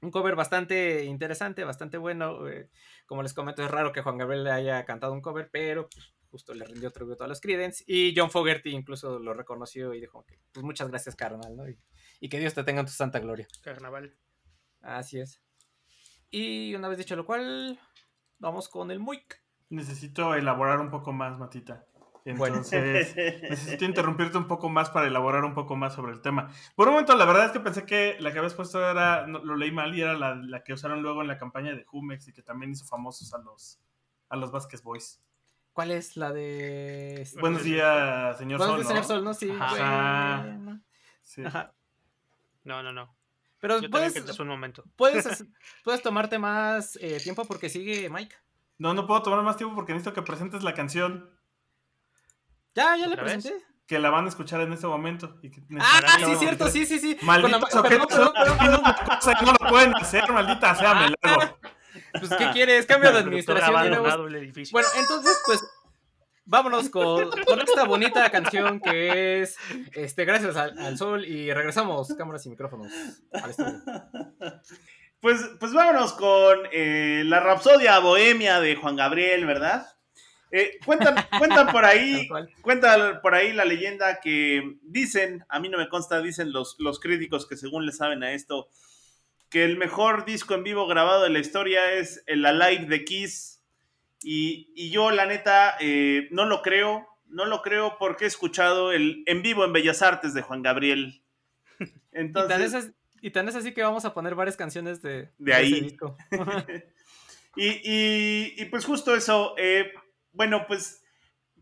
un 0.00 0.10
cover 0.10 0.36
bastante 0.36 1.04
interesante, 1.04 1.64
bastante 1.64 1.98
bueno. 1.98 2.48
eh, 2.48 2.70
como 3.06 3.22
les 3.22 3.34
comento, 3.34 3.62
es 3.62 3.70
raro 3.70 3.92
que 3.92 4.02
Juan 4.02 4.18
Gabriel 4.18 4.44
le 4.44 4.50
haya 4.50 4.84
cantado 4.84 5.12
un 5.12 5.20
cover, 5.20 5.50
pero 5.50 5.88
pues, 5.88 6.14
justo 6.30 6.54
le 6.54 6.64
rindió 6.64 6.90
tributo 6.90 7.24
a 7.24 7.28
los 7.28 7.40
Creedence. 7.40 7.84
Y 7.86 8.14
John 8.16 8.30
Fogerty 8.30 8.70
incluso 8.70 9.18
lo 9.18 9.34
reconoció 9.34 9.94
y 9.94 10.00
dijo 10.00 10.24
pues 10.52 10.64
muchas 10.64 10.88
gracias, 10.88 11.16
carnal, 11.16 11.56
¿no? 11.56 11.68
Y, 11.68 11.78
y 12.20 12.28
que 12.28 12.38
Dios 12.38 12.54
te 12.54 12.64
tenga 12.64 12.80
en 12.80 12.86
tu 12.86 12.92
santa 12.92 13.18
gloria. 13.18 13.46
Carnaval. 13.62 14.14
Así 14.80 15.18
es. 15.18 15.40
Y 16.30 16.74
una 16.74 16.88
vez 16.88 16.98
dicho 16.98 17.16
lo 17.16 17.26
cual, 17.26 17.78
vamos 18.38 18.68
con 18.68 18.90
el 18.90 19.00
Muik. 19.00 19.42
Necesito 19.70 20.34
elaborar 20.34 20.80
un 20.80 20.90
poco 20.90 21.12
más, 21.12 21.38
Matita. 21.38 21.86
Bueno. 22.24 22.56
Entonces, 22.56 23.14
necesito 23.42 23.84
interrumpirte 23.84 24.38
un 24.38 24.48
poco 24.48 24.68
más 24.68 24.90
para 24.90 25.06
elaborar 25.06 25.44
un 25.44 25.54
poco 25.54 25.76
más 25.76 25.94
sobre 25.94 26.12
el 26.12 26.22
tema. 26.22 26.50
Por 26.74 26.88
un 26.88 26.94
momento, 26.94 27.14
la 27.16 27.24
verdad 27.26 27.46
es 27.46 27.52
que 27.52 27.60
pensé 27.60 27.84
que 27.84 28.16
la 28.18 28.32
que 28.32 28.38
habías 28.38 28.54
puesto 28.54 28.88
era, 28.88 29.26
no, 29.26 29.44
lo 29.44 29.56
leí 29.56 29.70
mal 29.72 29.94
y 29.94 30.00
era 30.00 30.14
la, 30.14 30.34
la 30.34 30.64
que 30.64 30.72
usaron 30.72 31.02
luego 31.02 31.22
en 31.22 31.28
la 31.28 31.38
campaña 31.38 31.74
de 31.74 31.84
Jumex 31.84 32.28
y 32.28 32.32
que 32.32 32.42
también 32.42 32.72
hizo 32.72 32.86
famosos 32.86 33.32
a 33.34 33.38
los, 33.38 33.78
a 34.28 34.36
los 34.36 34.50
Vasquez 34.50 34.82
Boys. 34.82 35.22
¿Cuál 35.74 35.90
es 35.90 36.16
la 36.16 36.32
de. 36.32 37.28
Buenos 37.40 37.64
días, 37.64 38.38
señor 38.38 38.58
Buenos 38.58 38.76
Sol. 38.76 38.84
días, 38.84 38.94
¿no? 38.94 39.04
señor 39.04 39.04
Sol, 39.04 39.24
¿no? 39.24 39.34
Sí. 39.34 39.50
Ajá. 39.60 40.42
bueno. 40.42 40.80
Sí. 41.20 41.44
Ajá. 41.44 41.74
No, 42.64 42.82
no, 42.82 42.92
no. 42.92 43.16
Pero 43.60 43.80
Yo 43.80 43.88
puedes, 43.90 44.16
hace 44.16 44.42
un 44.42 44.48
momento. 44.48 44.84
puedes, 44.96 45.44
puedes 45.84 46.02
tomarte 46.02 46.38
más 46.38 46.98
eh, 47.00 47.18
tiempo 47.22 47.44
porque 47.44 47.68
sigue 47.68 48.10
Mike. 48.10 48.34
No, 48.78 48.92
no 48.92 49.06
puedo 49.06 49.22
tomar 49.22 49.42
más 49.42 49.56
tiempo 49.56 49.74
porque 49.74 49.92
necesito 49.92 50.12
que 50.12 50.22
presentes 50.22 50.62
la 50.64 50.74
canción 50.74 51.30
Ya, 52.74 52.96
ya 52.96 53.06
le 53.06 53.12
¿Otra 53.12 53.24
vez? 53.24 53.34
presenté. 53.34 53.64
que 53.86 53.98
la 54.00 54.10
van 54.10 54.24
a 54.24 54.28
escuchar 54.28 54.60
en 54.62 54.72
este 54.72 54.86
momento. 54.86 55.38
Y 55.42 55.50
que 55.50 55.62
Ah, 55.78 56.00
sí, 56.24 56.34
cierto, 56.36 56.68
sí, 56.68 56.84
sí, 56.84 56.98
sí. 56.98 57.16
La 57.20 57.26
Malditos 57.26 57.70
son 57.70 57.86
una 57.86 58.94
cosa 59.04 59.32
y 59.40 59.44
no 59.44 59.52
lo 59.52 59.68
pueden 59.68 59.94
hacer, 59.94 60.30
maldita 60.32 60.74
sea, 60.74 60.94
me 60.94 61.14
largo. 61.22 61.58
Pues, 62.18 62.30
¿qué 62.34 62.50
quieres? 62.52 62.86
Cambio 62.86 63.12
de 63.12 63.18
administración. 63.18 63.72
Bueno, 64.72 64.88
entonces, 64.98 65.42
pues, 65.46 65.64
vámonos 66.44 66.90
con, 66.90 67.30
con 67.30 67.60
esta 67.60 67.84
bonita 67.84 68.30
canción 68.30 68.80
que 68.80 69.42
es 69.42 69.56
este, 69.92 70.24
Gracias 70.24 70.56
al, 70.56 70.78
al 70.78 70.98
Sol 70.98 71.24
y 71.24 71.52
regresamos, 71.52 72.14
cámaras 72.14 72.44
y 72.46 72.50
micrófonos 72.50 72.92
al 73.32 73.50
estudio. 73.50 73.82
Pues, 75.20 75.40
pues 75.58 75.72
vámonos 75.72 76.12
con 76.12 76.58
eh, 76.70 77.22
la 77.24 77.40
Rapsodia 77.40 77.98
Bohemia 77.98 78.60
de 78.60 78.76
Juan 78.76 78.94
Gabriel, 78.94 79.46
¿verdad? 79.46 79.86
Eh, 80.50 80.78
cuentan, 80.84 81.14
cuentan 81.38 81.68
por 81.68 81.86
ahí, 81.86 82.14
Tal 82.14 82.28
cual. 82.28 82.50
cuenta 82.60 83.22
por 83.22 83.34
ahí 83.34 83.54
la 83.54 83.64
leyenda 83.64 84.20
que 84.20 84.76
dicen, 84.82 85.42
a 85.48 85.60
mí 85.60 85.70
no 85.70 85.78
me 85.78 85.88
consta, 85.88 86.20
dicen 86.20 86.52
los, 86.52 86.76
los 86.78 87.00
críticos 87.00 87.48
que 87.48 87.56
según 87.56 87.86
le 87.86 87.92
saben 87.92 88.22
a 88.22 88.32
esto, 88.32 88.68
que 89.48 89.64
el 89.64 89.78
mejor 89.78 90.26
disco 90.26 90.52
en 90.52 90.62
vivo 90.62 90.86
grabado 90.86 91.22
de 91.22 91.30
la 91.30 91.38
historia 91.38 91.94
es 91.94 92.22
el 92.26 92.44
Alive 92.44 92.84
de 92.84 93.04
Kiss. 93.06 93.53
Y, 94.24 94.72
y 94.74 94.90
yo, 94.90 95.10
la 95.10 95.26
neta, 95.26 95.76
eh, 95.80 96.28
no 96.30 96.46
lo 96.46 96.62
creo. 96.62 97.06
No 97.28 97.44
lo 97.46 97.62
creo 97.62 97.96
porque 97.98 98.24
he 98.24 98.28
escuchado 98.28 98.92
el 98.92 99.22
en 99.26 99.42
vivo 99.42 99.64
en 99.64 99.72
Bellas 99.72 100.02
Artes 100.02 100.34
de 100.34 100.42
Juan 100.42 100.62
Gabriel. 100.62 101.22
Y 101.80 101.86
tan, 101.86 102.26
Entonces, 102.26 102.74
es, 102.74 102.92
y 103.22 103.30
tan 103.30 103.48
es 103.48 103.56
así 103.56 103.72
que 103.74 103.82
vamos 103.82 104.04
a 104.04 104.14
poner 104.14 104.34
varias 104.36 104.56
canciones 104.56 105.02
de, 105.02 105.30
De 105.38 105.52
ahí. 105.54 105.80
disco. 105.80 106.16
Y, 107.56 107.68
y- 107.84 108.54
y, 108.56 108.64
pues 108.66 108.84
justo 108.84 109.14
eso, 109.14 109.54
eh, 109.58 109.92
bueno, 110.32 110.64
pues, 110.66 111.04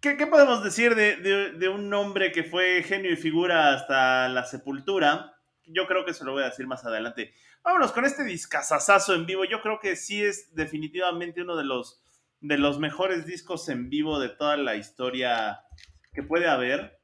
¿qué, 0.01 0.17
qué 0.17 0.27
podemos 0.27 0.65
decir 0.65 0.95
de, 0.95 1.17
de- 1.17 1.53
de 1.53 1.69
un 1.69 1.93
hombre 1.93 2.33
que 2.33 2.45
fue 2.45 2.83
genio 2.83 3.11
y 3.13 3.17
figura 3.17 3.75
hasta 3.75 4.29
la 4.31 4.45
sepultura? 4.45 5.35
Yo 5.67 5.87
creo 5.87 6.05
que 6.07 6.15
se 6.15 6.25
lo 6.25 6.33
voy 6.33 6.45
a 6.45 6.47
decir 6.51 6.67
más 6.67 6.85
adelante. 6.87 7.35
Vámonos 7.63 7.93
con 7.93 8.05
este 8.07 8.25
discazazazo 8.25 9.15
en 9.15 9.27
vivo. 9.27 9.45
Yo 9.45 9.61
creo 9.61 9.79
que 9.81 9.95
sí 9.97 10.23
es 10.23 10.55
definitivamente 10.55 11.43
uno 11.43 11.57
de 11.57 11.65
los, 11.65 12.03
de 12.43 12.59
los 12.59 12.79
mejores 12.79 13.25
discos 13.27 13.69
en 13.69 13.89
vivo 13.89 14.21
de 14.21 14.29
toda 14.29 14.57
la 14.57 14.77
historia 14.77 15.61
que 16.13 16.23
puede 16.23 16.49
haber. 16.49 16.99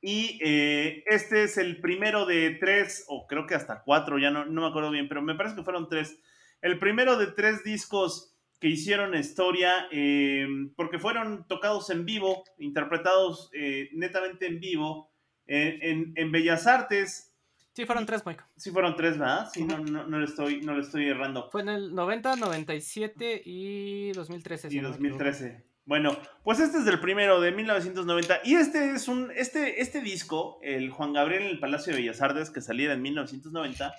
Y 0.00 0.38
eh, 0.44 1.02
este 1.06 1.42
es 1.44 1.56
el 1.58 1.80
primero 1.80 2.26
de 2.26 2.50
tres, 2.60 3.04
o 3.08 3.26
creo 3.26 3.46
que 3.46 3.54
hasta 3.54 3.82
cuatro, 3.82 4.18
ya 4.18 4.30
no, 4.30 4.44
no 4.44 4.60
me 4.62 4.68
acuerdo 4.68 4.90
bien, 4.90 5.08
pero 5.08 5.22
me 5.22 5.34
parece 5.34 5.56
que 5.56 5.64
fueron 5.64 5.88
tres 5.88 6.18
el 6.62 6.78
primero 6.78 7.16
de 7.18 7.26
tres 7.28 7.64
discos 7.64 8.34
que 8.60 8.68
hicieron 8.68 9.14
historia, 9.14 9.88
eh, 9.90 10.46
porque 10.76 10.98
fueron 10.98 11.46
tocados 11.46 11.90
en 11.90 12.06
vivo, 12.06 12.44
interpretados 12.58 13.50
eh, 13.52 13.90
netamente 13.92 14.46
en 14.46 14.60
vivo, 14.60 15.12
en, 15.46 15.82
en- 15.82 16.12
en 16.16 16.32
Bellas 16.32 16.66
Artes. 16.66 17.35
Sí, 17.76 17.84
fueron 17.84 18.06
tres, 18.06 18.24
Mike. 18.24 18.42
Sí 18.56 18.70
fueron 18.70 18.96
tres, 18.96 19.18
¿verdad? 19.18 19.50
Sí, 19.52 19.62
no, 19.62 19.76
no, 19.76 20.06
no 20.06 20.18
le 20.18 20.24
estoy, 20.24 20.62
no 20.62 20.74
le 20.74 20.80
estoy 20.80 21.10
errando. 21.10 21.50
Fue 21.50 21.60
en 21.60 21.68
el 21.68 21.94
90, 21.94 22.36
97 22.36 23.42
y 23.44 24.12
2013. 24.12 24.70
si 24.70 24.78
Y 24.78 24.80
no 24.80 24.88
me 24.88 24.94
equivoco. 24.94 25.18
2013. 25.18 25.66
Bueno, 25.84 26.16
pues 26.42 26.58
este 26.58 26.78
es 26.78 26.86
del 26.86 27.00
primero 27.00 27.38
de 27.38 27.52
1990 27.52 28.40
y 28.44 28.54
este 28.54 28.92
es 28.92 29.08
un 29.08 29.30
este 29.36 29.82
este 29.82 30.00
disco, 30.00 30.58
el 30.62 30.90
Juan 30.90 31.12
Gabriel 31.12 31.42
en 31.42 31.48
el 31.50 31.60
Palacio 31.60 31.92
de 31.92 32.00
Bellas 32.00 32.22
Artes 32.22 32.48
que 32.48 32.62
saliera 32.62 32.94
en 32.94 33.02
1990 33.02 33.94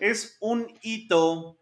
es 0.00 0.36
un 0.40 0.66
hito 0.82 1.60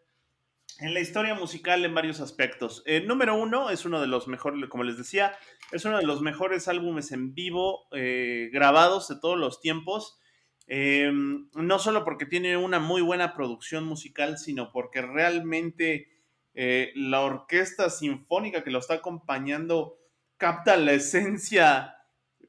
en 0.80 0.94
la 0.94 1.00
historia 1.00 1.34
musical 1.34 1.84
en 1.84 1.94
varios 1.94 2.20
aspectos. 2.20 2.82
Eh, 2.86 3.04
número 3.06 3.36
uno 3.36 3.68
es 3.68 3.84
uno 3.84 4.00
de 4.00 4.06
los 4.06 4.26
mejores, 4.26 4.68
como 4.70 4.84
les 4.84 4.96
decía, 4.96 5.36
es 5.70 5.84
uno 5.84 5.98
de 5.98 6.06
los 6.06 6.22
mejores 6.22 6.66
álbumes 6.66 7.12
en 7.12 7.34
vivo 7.34 7.86
eh, 7.92 8.48
grabados 8.54 9.06
de 9.08 9.16
todos 9.20 9.38
los 9.38 9.60
tiempos. 9.60 10.18
Eh, 10.74 11.12
no 11.12 11.78
solo 11.78 12.02
porque 12.02 12.24
tiene 12.24 12.56
una 12.56 12.78
muy 12.78 13.02
buena 13.02 13.34
producción 13.34 13.84
musical, 13.84 14.38
sino 14.38 14.72
porque 14.72 15.02
realmente 15.02 16.08
eh, 16.54 16.92
la 16.94 17.20
orquesta 17.20 17.90
sinfónica 17.90 18.64
que 18.64 18.70
lo 18.70 18.78
está 18.78 18.94
acompañando 18.94 19.98
capta 20.38 20.78
la 20.78 20.92
esencia, 20.92 21.96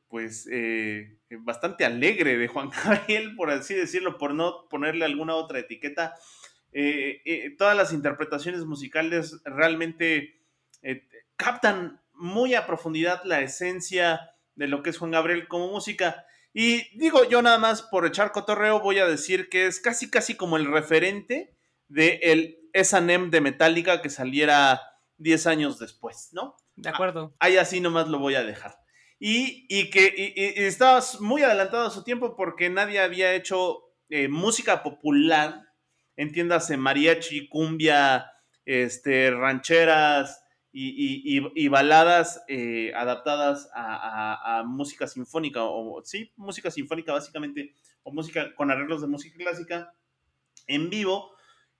pues, 0.08 0.48
eh, 0.50 1.18
bastante 1.39 1.84
alegre 1.84 2.38
de 2.38 2.48
Juan 2.48 2.70
Gabriel, 2.86 3.36
por 3.36 3.51
así 3.51 3.74
decirlo, 3.74 4.18
por 4.18 4.34
no 4.34 4.70
ponerle 4.70 5.03
alguna 5.03 5.36
otra 5.36 5.60
etiqueta. 5.60 6.15
Eh, 6.72 7.53
todas 7.58 7.75
las 7.75 7.92
interpretaciones 7.92 8.63
musicales 8.63 9.42
realmente 9.44 10.39
captan 11.36 12.00
muy 12.13 12.56
a 12.56 12.65
profundidad 12.65 13.25
la 13.25 13.42
esencia 13.42 14.32
de 14.56 14.70
lo 14.70 14.82
que 14.82 14.92
es 14.92 14.98
Juan 14.98 15.12
Gabriel 15.12 15.50
como 15.50 15.68
música. 15.68 16.25
Y 16.53 16.98
digo, 16.98 17.24
yo 17.27 17.41
nada 17.41 17.57
más 17.57 17.81
por 17.81 18.05
echar 18.05 18.31
cotorreo 18.31 18.79
voy 18.79 19.00
a 19.00 19.07
decir 19.07 19.50
que 19.50 19.65
es 19.65 19.79
casi 19.79 20.10
casi 20.10 20.36
como 20.36 20.57
el 20.57 20.72
referente 20.72 21.55
de 21.88 22.19
el 22.24 22.60
S&M 22.74 23.29
de 23.29 23.41
Metallica 23.41 24.01
que 24.01 24.10
saliera 24.10 24.81
10 25.17 25.48
años 25.48 25.79
después, 25.79 26.29
¿no? 26.31 26.55
De 26.75 26.89
acuerdo. 26.89 27.36
Ahí 27.39 27.57
así 27.57 27.79
nomás 27.81 28.07
lo 28.07 28.19
voy 28.19 28.36
a 28.36 28.43
dejar. 28.43 28.75
Y, 29.19 29.65
y 29.69 29.89
que 29.89 30.13
y- 30.15 30.33
y- 30.36 30.62
y 30.62 30.65
estaba 30.65 31.01
muy 31.19 31.43
adelantado 31.43 31.88
a 31.88 31.91
su 31.91 32.03
tiempo 32.03 32.36
porque 32.36 32.69
nadie 32.69 33.00
había 33.00 33.33
hecho 33.33 33.79
eh, 34.10 34.27
música 34.27 34.83
popular, 34.83 35.62
entiéndase 36.17 36.77
mariachi, 36.77 37.48
cumbia, 37.48 38.31
este, 38.65 39.31
rancheras, 39.31 40.43
y, 40.74 41.38
y- 41.38 41.51
y- 41.56 41.68
baladas 41.70 42.44
eh, 42.50 42.92
adaptadas 42.96 43.70
a, 43.75 44.63
música 44.65 45.08
sinfónica, 45.08 45.63
o 45.63 46.01
sí, 46.03 46.32
música 46.36 46.72
sinfónica 46.72 47.13
básicamente, 47.13 47.74
o 48.03 48.12
música 48.12 48.56
con 48.56 48.72
arreglos 48.72 49.01
de 49.01 49.08
música 49.08 49.38
clásica 49.38 49.94
en 50.68 50.89
vivo. 50.89 51.32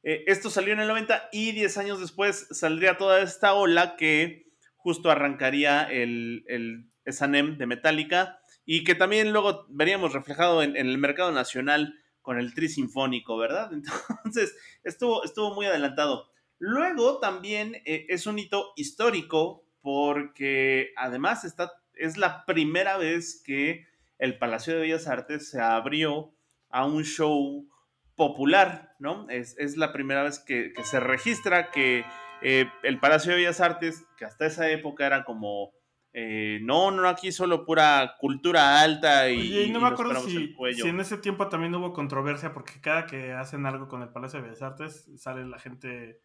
Eh, 0.04 0.24
esto 0.28 0.50
salió 0.50 0.74
en 0.74 0.80
el 0.82 0.88
90 0.88 1.30
y 1.32 1.52
10 1.54 1.78
años 1.78 2.00
después 2.00 2.48
saldría 2.52 2.98
toda 2.98 3.22
esta 3.22 3.54
ola 3.54 3.96
que 3.96 4.48
justo 4.76 5.10
arrancaría 5.10 5.84
el, 5.84 6.44
el 6.48 6.90
S&M 7.06 7.56
de 7.58 7.66
Metallica 7.68 8.40
y 8.66 8.84
que 8.84 8.96
también 8.96 9.32
luego 9.32 9.66
veríamos 9.70 10.14
reflejado 10.14 10.62
en, 10.62 10.76
en 10.76 10.88
el 10.88 10.98
mercado 10.98 11.32
nacional 11.32 11.96
con 12.22 12.38
el 12.38 12.54
tri 12.54 12.70
sinfónico, 12.70 13.38
¿verdad? 13.38 13.72
Entonces, 14.26 14.56
estuvo, 14.84 15.24
estuvo 15.24 15.54
muy 15.56 15.66
adelantado. 15.66 16.30
Luego 16.60 17.20
también 17.20 17.76
eh, 17.86 18.06
es 18.10 18.28
un 18.28 18.40
hito 18.40 18.74
histórico 18.76 19.66
porque 19.82 20.94
además 20.96 21.44
está, 21.44 21.72
es 21.94 22.18
la 22.18 22.46
primera 22.46 22.98
vez 22.98 23.42
que 23.46 23.86
el 24.18 24.38
Palacio 24.38 24.74
de 24.74 24.82
Bellas 24.82 25.08
Artes 25.08 25.50
se 25.50 25.60
abrió 25.60 26.34
a 26.70 26.86
un 26.86 27.04
show 27.04 27.68
popular, 28.16 28.96
¿no? 29.00 29.30
Es, 29.30 29.58
es 29.58 29.76
la 29.76 29.92
primera 29.92 30.24
vez 30.24 30.40
que, 30.40 30.72
que 30.74 30.84
se 30.84 31.00
registra 31.00 31.72
que 31.72 32.06
eh, 32.42 32.66
el 32.84 33.00
Palacio 33.00 33.32
de 33.32 33.38
Bellas 33.38 33.62
Artes, 33.62 34.06
que 34.18 34.26
hasta 34.26 34.46
esa 34.46 34.70
época 34.70 35.06
era 35.06 35.24
como, 35.24 35.72
eh, 36.14 36.60
no, 36.62 36.92
no, 36.92 37.08
aquí 37.08 37.32
solo 37.32 37.66
pura 37.66 38.16
cultura 38.20 38.82
alta 38.82 39.30
y, 39.30 39.40
Oye, 39.40 39.64
y 39.64 39.72
no 39.72 39.80
y 39.80 39.82
me 39.82 39.88
acuerdo 39.88 40.22
si, 40.22 40.56
si 40.74 40.88
en 40.88 41.00
ese 41.00 41.18
tiempo 41.18 41.50
también 41.50 41.74
hubo 41.76 41.94
controversia, 41.94 42.54
porque 42.54 42.82
cada 42.82 43.06
que 43.06 43.34
hacen 43.34 43.66
algo 43.66 43.88
con 43.88 44.02
el 44.02 44.10
Palacio 44.10 44.40
de 44.40 44.48
Bellas 44.48 44.62
Artes, 44.62 45.10
sale 45.18 45.46
la 45.46 45.58
gente 45.58 46.22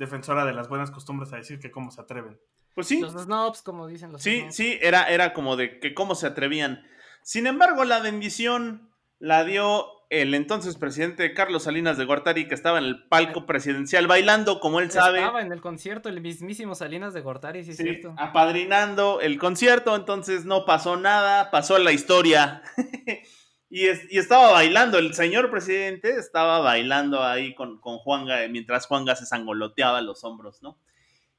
defensora 0.00 0.44
de 0.44 0.52
las 0.54 0.68
buenas 0.68 0.90
costumbres 0.90 1.32
a 1.32 1.36
decir 1.36 1.60
que 1.60 1.70
cómo 1.70 1.92
se 1.92 2.00
atreven. 2.00 2.40
Pues 2.74 2.88
sí, 2.88 3.00
Los 3.00 3.12
snobs, 3.12 3.62
como 3.62 3.86
dicen 3.86 4.10
los 4.10 4.22
Sí, 4.22 4.40
snobs. 4.40 4.56
sí, 4.56 4.78
era, 4.82 5.04
era 5.04 5.32
como 5.32 5.54
de 5.56 5.78
que 5.78 5.94
cómo 5.94 6.14
se 6.16 6.26
atrevían. 6.26 6.82
Sin 7.22 7.46
embargo, 7.46 7.84
la 7.84 8.00
bendición 8.00 8.90
la 9.18 9.44
dio 9.44 9.86
el 10.08 10.34
entonces 10.34 10.76
presidente 10.76 11.34
Carlos 11.34 11.64
Salinas 11.64 11.96
de 11.98 12.04
Gortari, 12.04 12.48
que 12.48 12.54
estaba 12.54 12.78
en 12.78 12.84
el 12.84 13.06
palco 13.08 13.46
presidencial 13.46 14.06
bailando, 14.08 14.58
como 14.58 14.80
él 14.80 14.90
sabe, 14.90 15.18
Estaba 15.20 15.42
en 15.42 15.52
el 15.52 15.60
concierto 15.60 16.08
el 16.08 16.20
mismísimo 16.20 16.74
Salinas 16.74 17.12
de 17.14 17.20
Gortari, 17.20 17.62
sí, 17.62 17.70
es 17.72 17.76
sí, 17.76 17.82
cierto. 17.84 18.14
apadrinando 18.16 19.20
el 19.20 19.38
concierto, 19.38 19.94
entonces 19.94 20.46
no 20.46 20.64
pasó 20.64 20.96
nada, 20.96 21.50
pasó 21.52 21.78
la 21.78 21.92
historia. 21.92 22.62
y, 23.70 23.86
es- 23.86 24.10
y 24.12 24.18
estaba 24.18 24.52
bailando, 24.52 24.98
el 24.98 25.14
señor 25.14 25.50
presidente 25.50 26.16
estaba 26.18 26.60
bailando 26.60 27.24
ahí 27.24 27.54
con, 27.54 27.80
con 27.80 27.98
Juanga, 27.98 28.46
mientras 28.48 28.86
Juanga 28.86 29.16
se 29.16 29.26
sangoloteaba 29.26 30.02
los 30.02 30.24
hombros, 30.24 30.62
¿no? 30.62 30.78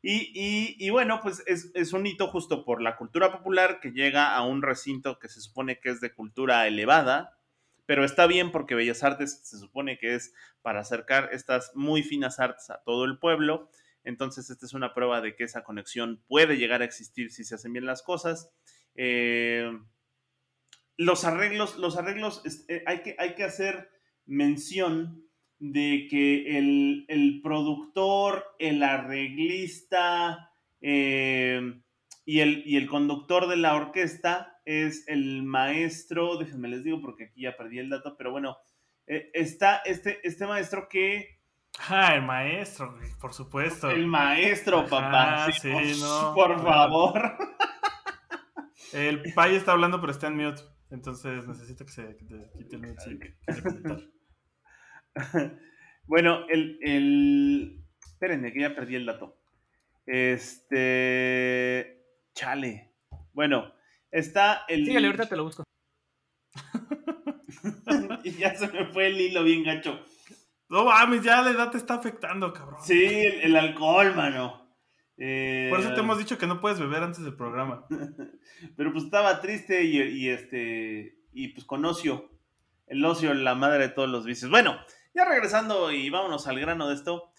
Y 0.04 0.90
bueno, 0.90 1.20
pues 1.22 1.44
es, 1.46 1.72
es 1.76 1.94
un 1.94 2.06
hito 2.08 2.28
justo 2.28 2.66
por 2.66 2.82
la 2.82 2.98
cultura 2.98 3.32
popular 3.32 3.80
que 3.80 3.92
llega 3.92 4.36
a 4.36 4.44
un 4.44 4.62
recinto 4.62 5.20
que 5.20 5.30
se 5.30 5.42
supone 5.42 5.80
que 5.80 5.90
es 5.90 6.02
de 6.02 6.14
cultura 6.14 6.68
elevada, 6.68 7.38
pero 7.86 8.04
está 8.04 8.26
bien 8.28 8.52
porque 8.52 8.76
Bellas 8.76 9.04
Artes 9.04 9.42
se 9.44 9.58
supone 9.60 9.98
que 9.98 10.16
es 10.16 10.34
para 10.62 10.80
acercar 10.82 11.30
estas 11.34 11.72
muy 11.76 12.04
finas 12.04 12.40
artes 12.40 12.70
a 12.70 12.82
todo 12.84 13.06
el 13.06 13.20
pueblo. 13.20 13.70
Entonces, 14.04 14.50
esta 14.50 14.66
es 14.66 14.74
una 14.74 14.94
prueba 14.94 15.22
de 15.22 15.36
que 15.36 15.44
esa 15.44 15.64
conexión 15.64 16.24
puede 16.28 16.58
llegar 16.58 16.82
a 16.82 16.86
existir 16.86 17.32
si 17.32 17.44
se 17.44 17.56
hacen 17.56 17.74
bien 17.74 17.86
las 17.86 18.02
cosas. 18.02 18.50
Eh, 18.96 19.72
los 20.98 21.26
arreglos, 21.26 21.78
los 21.78 21.98
arreglos, 21.98 22.44
eh, 22.68 22.84
hay, 22.86 23.02
que, 23.02 23.16
hay 23.18 23.36
que 23.36 23.44
hacer 23.44 23.90
mención 24.26 25.26
de 25.60 26.08
que 26.10 26.58
el, 26.58 27.06
el 27.08 27.42
productor, 27.44 28.46
el 28.60 28.82
arreglista 28.84 30.52
eh, 30.82 31.82
y, 32.26 32.40
el, 32.40 32.64
y 32.66 32.78
el 32.78 32.88
conductor 32.88 33.48
de 33.48 33.58
la 33.58 33.76
orquesta 33.76 34.60
es 34.66 35.08
el 35.08 35.44
maestro, 35.44 36.38
déjenme 36.38 36.68
les 36.70 36.84
digo 36.84 37.02
porque 37.02 37.26
aquí 37.26 37.42
ya 37.42 37.58
perdí 37.58 37.80
el 37.80 37.90
dato, 37.90 38.16
pero 38.18 38.32
bueno, 38.32 38.58
eh, 39.08 39.30
está 39.34 39.78
este, 39.86 40.20
este 40.24 40.46
maestro 40.46 40.88
que 40.90 41.42
Ah, 41.90 42.16
el 42.16 42.22
maestro, 42.22 42.96
por 43.20 43.34
supuesto. 43.34 43.90
el 43.90 44.06
maestro, 44.06 44.86
papá. 44.88 45.52
Sí, 45.52 45.72
por, 45.72 45.98
no. 45.98 46.34
por 46.36 46.64
favor. 46.64 47.38
El 48.94 49.34
Pai 49.34 49.56
está 49.56 49.72
hablando, 49.72 50.02
pero 50.02 50.12
está 50.12 50.28
en 50.28 50.36
mute. 50.36 50.64
Entonces 50.92 51.48
necesito 51.48 51.86
que 51.86 51.92
se 51.92 52.18
que 52.18 52.26
te 52.26 52.52
quite 52.58 52.76
el 52.76 52.82
mute. 52.82 53.38
bueno, 56.06 56.46
el, 56.50 56.80
el. 56.82 57.86
Espérenme, 58.06 58.52
que 58.52 58.60
ya 58.60 58.76
perdí 58.76 58.96
el 58.96 59.06
dato. 59.06 59.42
Este. 60.06 62.04
Chale. 62.34 62.94
Bueno, 63.32 63.74
está 64.12 64.66
el. 64.68 64.86
Síguele, 64.86 65.08
ahorita 65.08 65.30
te 65.30 65.38
lo 65.38 65.46
busco. 65.46 65.64
y 68.26 68.32
ya 68.32 68.54
se 68.56 68.68
me 68.68 68.86
fue 68.88 69.08
el 69.08 69.22
hilo 69.22 69.46
bien 69.46 69.64
gacho. 69.64 70.06
No 70.68 70.86
mames, 70.86 71.24
ya 71.24 71.42
la 71.42 71.52
edad 71.52 71.72
te 71.72 71.78
está 71.78 71.94
afectando, 71.96 72.52
cabrón. 72.52 72.82
Sí, 72.84 73.04
el, 73.04 73.42
el 73.42 73.56
alcohol, 73.56 74.14
mano. 74.14 74.61
Eh, 75.18 75.68
Por 75.70 75.80
eso 75.80 75.94
te 75.94 76.00
hemos 76.00 76.18
dicho 76.18 76.38
que 76.38 76.48
no 76.48 76.62
puedes 76.62 76.80
beber 76.80 77.04
antes 77.04 77.24
del 77.24 77.36
programa. 77.36 77.86
Pero 78.78 78.92
pues 78.92 79.06
estaba 79.06 79.42
triste 79.42 79.84
y, 79.84 80.02
y, 80.02 80.30
este. 80.30 81.18
Y 81.34 81.50
pues 81.50 81.66
con 81.66 81.86
ocio. 81.86 82.30
El 82.88 83.06
ocio, 83.06 83.34
la 83.34 83.56
madre 83.56 83.88
de 83.88 83.94
todos 83.94 84.10
los 84.10 84.26
vicios. 84.26 84.52
Bueno, 84.52 84.78
ya 85.14 85.26
regresando 85.26 85.92
y 85.92 86.10
vámonos 86.10 86.48
al 86.48 86.60
grano 86.60 86.90
de 86.90 86.96
esto. 86.96 87.32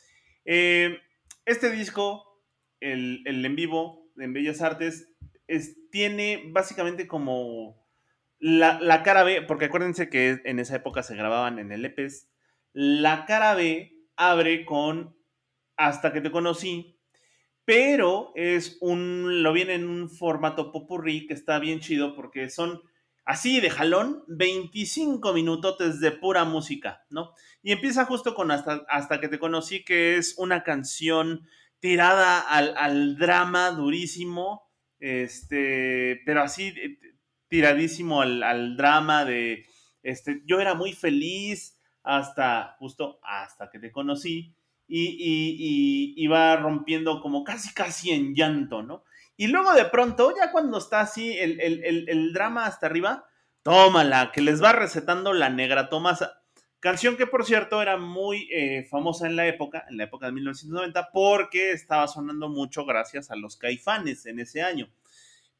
Eh, 0.45 0.99
este 1.45 1.71
disco, 1.71 2.41
el, 2.81 3.23
el 3.27 3.45
en 3.45 3.57
vivo 3.57 4.11
en 4.19 4.33
Bellas 4.33 4.63
Artes, 4.63 5.13
es, 5.47 5.91
tiene 5.91 6.45
básicamente 6.47 7.07
como 7.07 7.83
la, 8.39 8.81
la 8.81 9.03
cara 9.03 9.23
B, 9.23 9.43
porque 9.43 9.67
acuérdense 9.67 10.09
que 10.09 10.41
en 10.45 10.59
esa 10.59 10.77
época 10.77 11.03
se 11.03 11.17
grababan 11.17 11.59
en 11.59 11.73
el 11.73 11.85
EPES. 11.85 12.29
La 12.73 13.27
cara 13.27 13.55
B 13.55 13.93
abre 14.17 14.65
con 14.65 15.17
Hasta 15.77 16.13
que 16.13 16.21
te 16.21 16.31
conocí, 16.31 16.99
pero 17.65 18.33
es 18.35 18.79
un, 18.81 19.43
lo 19.43 19.53
viene 19.53 19.75
en 19.75 19.89
un 19.89 20.11
formato 20.11 20.73
popurrí 20.73 21.27
que 21.27 21.35
está 21.35 21.59
bien 21.59 21.81
chido 21.81 22.15
porque 22.15 22.51
son 22.51 22.83
así 23.25 23.61
de 23.61 23.71
jalón 23.71 24.25
25 24.29 25.33
minutotes 25.33 26.01
de 26.01 26.11
pura 26.13 26.45
música, 26.45 27.05
¿no? 27.11 27.35
Y 27.63 27.73
empieza 27.73 28.05
justo 28.05 28.35
con 28.35 28.51
hasta, 28.51 28.85
hasta 28.89 29.21
que 29.21 29.29
te 29.29 29.39
conocí, 29.39 29.85
que 29.85 30.17
es 30.17 30.35
una 30.39 30.65
canción 30.65 31.47
tirada 31.79 32.41
al, 32.41 32.77
al 32.77 33.17
drama 33.17 33.71
durísimo, 33.71 34.71
este, 34.99 36.21
pero 36.25 36.43
así 36.43 36.75
eh, 36.77 36.99
tiradísimo 37.49 38.23
al, 38.23 38.43
al 38.43 38.77
drama 38.77 39.25
de, 39.25 39.67
este, 40.03 40.43
yo 40.47 40.61
era 40.61 40.75
muy 40.75 40.93
feliz 40.93 41.79
hasta, 42.03 42.77
justo 42.79 43.21
hasta 43.23 43.71
que 43.71 43.79
te 43.79 43.93
conocí, 43.93 44.55
y, 44.95 46.27
va 46.27 46.57
rompiendo 46.57 47.21
como 47.21 47.45
casi, 47.45 47.73
casi 47.75 48.11
en 48.11 48.35
llanto, 48.35 48.83
¿no? 48.83 49.05
Y 49.37 49.49
luego 49.49 49.73
de 49.73 49.87
pronto, 49.87 50.35
ya 50.37 50.53
cuando 50.53 50.79
está 50.79 51.01
así 51.01 51.37
el 51.39 52.33
drama 52.33 52.67
hasta 52.67 52.87
arriba, 52.87 53.27
tómala, 53.63 54.31
que 54.33 54.41
les 54.41 54.63
va 54.63 54.73
recetando 54.73 55.33
la 55.33 55.49
negra 55.49 55.89
Tomasa. 55.89 56.43
Canción 56.81 57.17
que, 57.17 57.29
por 57.29 57.45
cierto, 57.45 57.81
era 57.81 57.97
muy 57.97 58.49
eh, 58.51 58.89
famosa 58.91 59.29
en 59.29 59.37
la 59.37 59.47
época, 59.47 59.87
en 59.89 59.99
la 59.99 60.05
época 60.05 60.27
de 60.27 60.33
1990, 60.33 61.11
porque 61.13 61.71
estaba 61.71 62.09
sonando 62.09 62.49
mucho 62.49 62.85
gracias 62.85 63.31
a 63.31 63.37
los 63.37 63.57
caifanes 63.57 64.27
en 64.27 64.41
ese 64.41 64.63
año. 64.63 64.91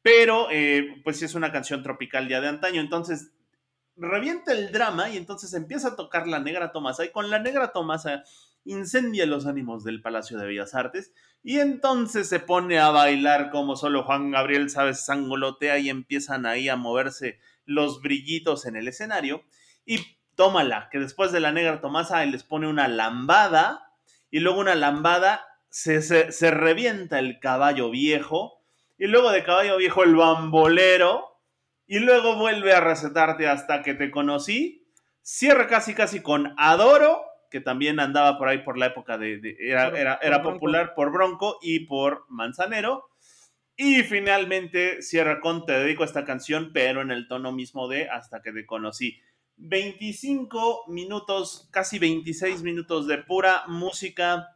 Pero, 0.01 0.47
eh, 0.51 1.01
pues 1.03 1.19
sí 1.19 1.25
es 1.25 1.33
una 1.33 1.53
canción 1.53 1.81
tropical 1.81 2.27
ya 2.27 2.41
de 2.41 2.49
antaño. 2.49 2.81
Entonces, 2.81 3.31
revienta 3.95 4.51
el 4.51 4.73
drama 4.73 5.09
y 5.09 5.15
entonces 5.15 5.53
empieza 5.53 5.89
a 5.89 5.95
tocar 5.95 6.27
la 6.27 6.39
negra 6.39 6.73
Tomasa. 6.73 7.05
Y 7.05 7.11
con 7.11 7.29
la 7.29 7.39
negra 7.39 7.71
Tomasa 7.71 8.25
incendia 8.65 9.25
los 9.25 9.45
ánimos 9.45 9.83
del 9.83 10.01
Palacio 10.01 10.37
de 10.37 10.45
Bellas 10.45 10.75
Artes 10.75 11.13
y 11.43 11.59
entonces 11.59 12.29
se 12.29 12.39
pone 12.39 12.79
a 12.79 12.89
bailar 12.89 13.49
como 13.51 13.75
solo 13.75 14.03
Juan 14.03 14.31
Gabriel 14.31 14.69
sabe, 14.69 14.93
sangolotea 14.93 15.77
y 15.79 15.89
empiezan 15.89 16.45
ahí 16.45 16.69
a 16.69 16.75
moverse 16.75 17.39
los 17.65 18.01
brillitos 18.01 18.65
en 18.65 18.75
el 18.75 18.87
escenario 18.87 19.43
y 19.85 19.99
tómala, 20.35 20.89
que 20.91 20.99
después 20.99 21.31
de 21.31 21.39
la 21.39 21.51
negra 21.51 21.81
Tomasa 21.81 22.23
él 22.23 22.31
les 22.31 22.43
pone 22.43 22.67
una 22.67 22.87
lambada 22.87 23.91
y 24.31 24.39
luego 24.39 24.59
una 24.59 24.75
lambada 24.75 25.45
se, 25.69 26.01
se, 26.01 26.31
se 26.31 26.51
revienta 26.51 27.19
el 27.19 27.39
caballo 27.39 27.89
viejo 27.89 28.63
y 28.97 29.07
luego 29.07 29.31
de 29.31 29.43
caballo 29.43 29.77
viejo 29.77 30.03
el 30.03 30.15
bambolero 30.15 31.33
y 31.85 31.99
luego 31.99 32.37
vuelve 32.37 32.73
a 32.73 32.79
recetarte 32.79 33.47
hasta 33.47 33.83
que 33.83 33.93
te 33.93 34.09
conocí, 34.09 34.87
cierra 35.21 35.67
casi 35.67 35.93
casi 35.93 36.21
con 36.21 36.53
Adoro 36.57 37.21
que 37.53 37.61
también 37.61 37.99
andaba 37.99 38.39
por 38.39 38.47
ahí 38.47 38.63
por 38.63 38.79
la 38.79 38.87
época 38.87 39.19
de, 39.19 39.37
de 39.37 39.55
era, 39.59 39.91
por, 39.91 39.99
era, 39.99 40.19
era 40.23 40.41
por 40.41 40.53
popular 40.53 40.85
Bronco. 40.85 40.95
por 40.95 41.11
Bronco 41.11 41.59
y 41.61 41.81
por 41.81 42.25
Manzanero. 42.27 43.11
Y 43.77 44.01
finalmente 44.01 45.03
cierra 45.03 45.39
con 45.39 45.63
Te 45.67 45.73
dedico 45.73 46.01
a 46.01 46.07
esta 46.07 46.25
canción, 46.25 46.71
pero 46.73 47.03
en 47.03 47.11
el 47.11 47.27
tono 47.27 47.51
mismo 47.51 47.87
de 47.87 48.09
Hasta 48.09 48.41
que 48.41 48.51
te 48.51 48.65
conocí. 48.65 49.19
25 49.57 50.85
minutos, 50.87 51.69
casi 51.71 51.99
26 51.99 52.63
minutos 52.63 53.05
de 53.05 53.19
pura 53.19 53.65
música 53.67 54.47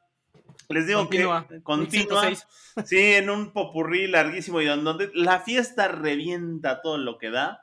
Les 0.68 0.88
digo 0.88 1.02
Continúa. 1.02 1.48
que 1.48 1.62
continúa. 1.62 2.22
106. 2.22 2.48
Sí, 2.84 3.14
en 3.14 3.30
un 3.30 3.54
popurrí 3.54 4.08
larguísimo 4.08 4.60
y 4.60 4.66
donde 4.66 5.12
la 5.14 5.40
fiesta 5.42 5.88
revienta 5.88 6.82
todo 6.82 6.98
lo 6.98 7.20
que 7.20 7.30
da. 7.30 7.62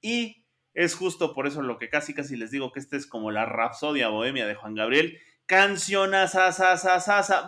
Y 0.00 0.39
es 0.74 0.94
justo 0.94 1.34
por 1.34 1.46
eso 1.46 1.62
lo 1.62 1.78
que 1.78 1.88
casi 1.88 2.14
casi 2.14 2.36
les 2.36 2.50
digo 2.50 2.72
que 2.72 2.80
este 2.80 2.96
es 2.96 3.06
como 3.06 3.30
la 3.30 3.44
rapsodia 3.44 4.08
bohemia 4.08 4.46
de 4.46 4.54
Juan 4.54 4.74
Gabriel. 4.74 5.18
Canciones, 5.46 6.32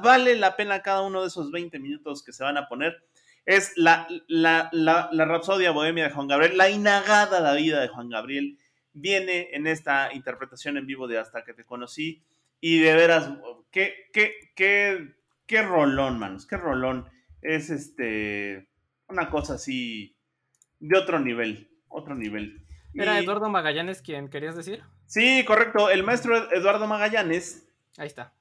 vale 0.03 0.37
la 0.37 0.57
pena 0.57 0.83
cada 0.83 1.03
uno 1.03 1.23
de 1.23 1.29
esos 1.29 1.53
20 1.53 1.79
minutos 1.79 2.25
que 2.25 2.33
se 2.33 2.43
van 2.43 2.57
a 2.57 2.69
poner. 2.69 3.05
Es 3.45 3.73
la, 3.77 4.09
la, 4.29 4.69
la, 4.73 5.09
la 5.13 5.25
rapsodia 5.25 5.71
bohemia 5.71 6.05
de 6.05 6.15
Juan 6.15 6.29
Gabriel, 6.29 6.57
la 6.57 6.71
inagada 6.71 7.41
la 7.41 7.55
vida 7.55 7.81
de 7.81 7.89
Juan 7.89 8.09
Gabriel. 8.09 8.59
Viene 8.93 9.51
en 9.53 9.67
esta 9.67 10.13
interpretación 10.13 10.77
en 10.77 10.87
vivo 10.87 11.07
de 11.09 11.19
Hasta 11.19 11.45
que 11.45 11.55
te 11.55 11.65
conocí. 11.65 12.23
Y 12.61 12.79
de 12.79 12.95
veras, 12.95 13.31
qué, 13.71 14.09
qué, 14.13 14.35
qué, 14.55 15.17
qué 15.47 15.63
rolón, 15.63 16.19
manos, 16.19 16.47
qué 16.47 16.57
rolón. 16.57 17.09
Es 17.41 17.71
este 17.71 18.69
una 19.09 19.31
cosa 19.31 19.55
así 19.55 20.17
de 20.81 20.99
otro 20.99 21.21
nivel, 21.21 21.71
otro 21.89 22.15
nivel. 22.15 22.65
¿Era 22.95 23.21
Y- 23.21 23.25
Eduardo 23.25 23.49
Magallanes 23.49 24.03
quien 24.03 24.29
querías 24.29 24.57
decir? 24.57 24.83
Sí, 25.07 25.45
correcto. 25.45 25.91
El 25.91 26.03
maestro 26.03 26.37
Ed- 26.37 26.53
Eduardo 26.53 26.87
Magallanes. 26.87 27.69
Ahí 27.99 28.07
está. 28.07 28.33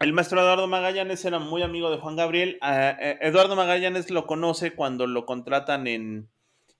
El 0.00 0.12
maestro 0.12 0.40
Eduardo 0.40 0.66
Magallanes 0.66 1.24
era 1.24 1.38
muy 1.38 1.62
amigo 1.62 1.90
de 1.90 1.98
Juan 1.98 2.16
Gabriel. 2.16 2.58
Ah, 2.60 2.96
eh, 3.00 3.18
Eduardo 3.22 3.56
Magallanes 3.56 4.10
lo 4.10 4.26
conoce 4.26 4.72
cuando 4.74 5.06
lo 5.06 5.24
contratan 5.24 5.86
en, 5.86 6.28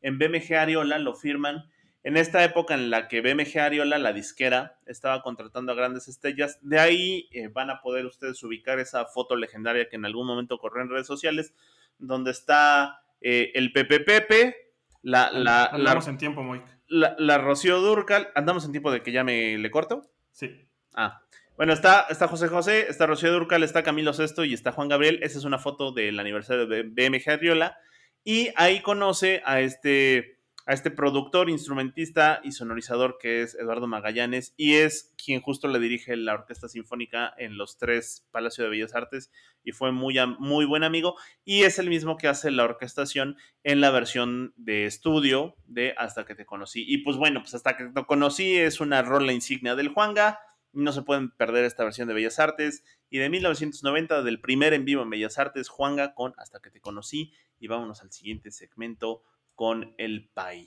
en 0.02 0.18
BMG 0.18 0.54
Ariola, 0.54 0.98
lo 0.98 1.14
firman. 1.14 1.70
En 2.02 2.18
esta 2.18 2.44
época 2.44 2.74
en 2.74 2.90
la 2.90 3.08
que 3.08 3.22
BMG 3.22 3.58
Ariola, 3.58 3.96
la 3.98 4.12
disquera, 4.12 4.78
estaba 4.84 5.22
contratando 5.22 5.72
a 5.72 5.74
grandes 5.74 6.06
estrellas, 6.08 6.58
de 6.60 6.78
ahí 6.78 7.28
eh, 7.32 7.48
van 7.48 7.70
a 7.70 7.80
poder 7.80 8.04
ustedes 8.04 8.42
ubicar 8.42 8.78
esa 8.78 9.06
foto 9.06 9.36
legendaria 9.36 9.88
que 9.88 9.96
en 9.96 10.04
algún 10.04 10.26
momento 10.26 10.58
corrió 10.58 10.82
en 10.82 10.90
redes 10.90 11.06
sociales, 11.06 11.54
donde 11.98 12.30
está 12.32 13.00
eh, 13.22 13.52
el 13.54 13.72
Pepe 13.72 14.00
Pepe, 14.00 14.54
la, 15.00 15.30
la, 15.30 15.70
en 16.06 16.18
tiempo, 16.18 16.42
Moik. 16.42 16.64
La, 16.94 17.16
la 17.18 17.38
Rocío 17.38 17.80
Durcal. 17.80 18.28
¿Andamos 18.36 18.64
en 18.64 18.70
tiempo 18.70 18.92
de 18.92 19.02
que 19.02 19.10
ya 19.10 19.24
me 19.24 19.58
le 19.58 19.70
corto? 19.70 20.10
Sí. 20.30 20.68
Ah, 20.94 21.22
bueno, 21.56 21.72
está, 21.72 22.06
está 22.08 22.28
José 22.28 22.46
José, 22.46 22.86
está 22.88 23.06
Rocío 23.06 23.32
Durcal, 23.32 23.64
está 23.64 23.82
Camilo 23.82 24.12
Sesto 24.12 24.44
y 24.44 24.54
está 24.54 24.70
Juan 24.70 24.88
Gabriel. 24.88 25.18
Esa 25.22 25.38
es 25.38 25.44
una 25.44 25.58
foto 25.58 25.90
del 25.90 26.20
aniversario 26.20 26.66
de 26.66 26.84
BMG 26.84 27.28
Arriola. 27.30 27.76
Y 28.22 28.50
ahí 28.56 28.80
conoce 28.80 29.42
a 29.44 29.60
este, 29.60 30.38
a 30.66 30.72
este 30.72 30.90
productor, 30.90 31.50
instrumentista 31.50 32.40
y 32.42 32.52
sonorizador 32.52 33.18
que 33.18 33.42
es 33.42 33.54
Eduardo 33.54 33.86
Magallanes 33.86 34.54
y 34.56 34.74
es 34.74 35.12
quien 35.22 35.42
justo 35.42 35.68
le 35.68 35.78
dirige 35.78 36.16
la 36.16 36.34
Orquesta 36.34 36.68
Sinfónica 36.68 37.34
en 37.36 37.58
los 37.58 37.76
tres 37.76 38.26
Palacio 38.30 38.64
de 38.64 38.70
Bellas 38.70 38.94
Artes 38.94 39.30
y 39.62 39.72
fue 39.72 39.92
muy, 39.92 40.16
muy 40.38 40.64
buen 40.64 40.84
amigo 40.84 41.16
y 41.44 41.62
es 41.62 41.78
el 41.78 41.88
mismo 41.88 42.16
que 42.16 42.28
hace 42.28 42.50
la 42.50 42.64
orquestación 42.64 43.36
en 43.62 43.80
la 43.80 43.90
versión 43.90 44.54
de 44.56 44.86
estudio 44.86 45.56
de 45.66 45.94
Hasta 45.96 46.24
que 46.24 46.34
te 46.34 46.46
conocí. 46.46 46.84
Y 46.86 46.98
pues 46.98 47.16
bueno, 47.16 47.40
pues 47.40 47.54
Hasta 47.54 47.76
que 47.76 47.86
te 47.86 48.04
conocí 48.04 48.56
es 48.56 48.80
una 48.80 49.02
rola 49.02 49.32
insignia 49.32 49.74
del 49.74 49.88
Juanga. 49.88 50.38
No 50.72 50.92
se 50.92 51.02
pueden 51.02 51.30
perder 51.30 51.64
esta 51.64 51.84
versión 51.84 52.08
de 52.08 52.14
Bellas 52.14 52.38
Artes. 52.38 52.84
Y 53.10 53.18
de 53.18 53.30
1990, 53.30 54.22
del 54.22 54.40
primer 54.40 54.74
en 54.74 54.84
vivo 54.84 55.02
en 55.02 55.10
Bellas 55.10 55.38
Artes, 55.38 55.68
Juanga 55.68 56.14
con 56.14 56.34
Hasta 56.36 56.60
que 56.60 56.70
te 56.70 56.80
conocí. 56.80 57.32
Y 57.58 57.68
vámonos 57.68 58.02
al 58.02 58.12
siguiente 58.12 58.50
segmento 58.50 59.22
con 59.54 59.94
el 59.98 60.28
Pai. 60.32 60.66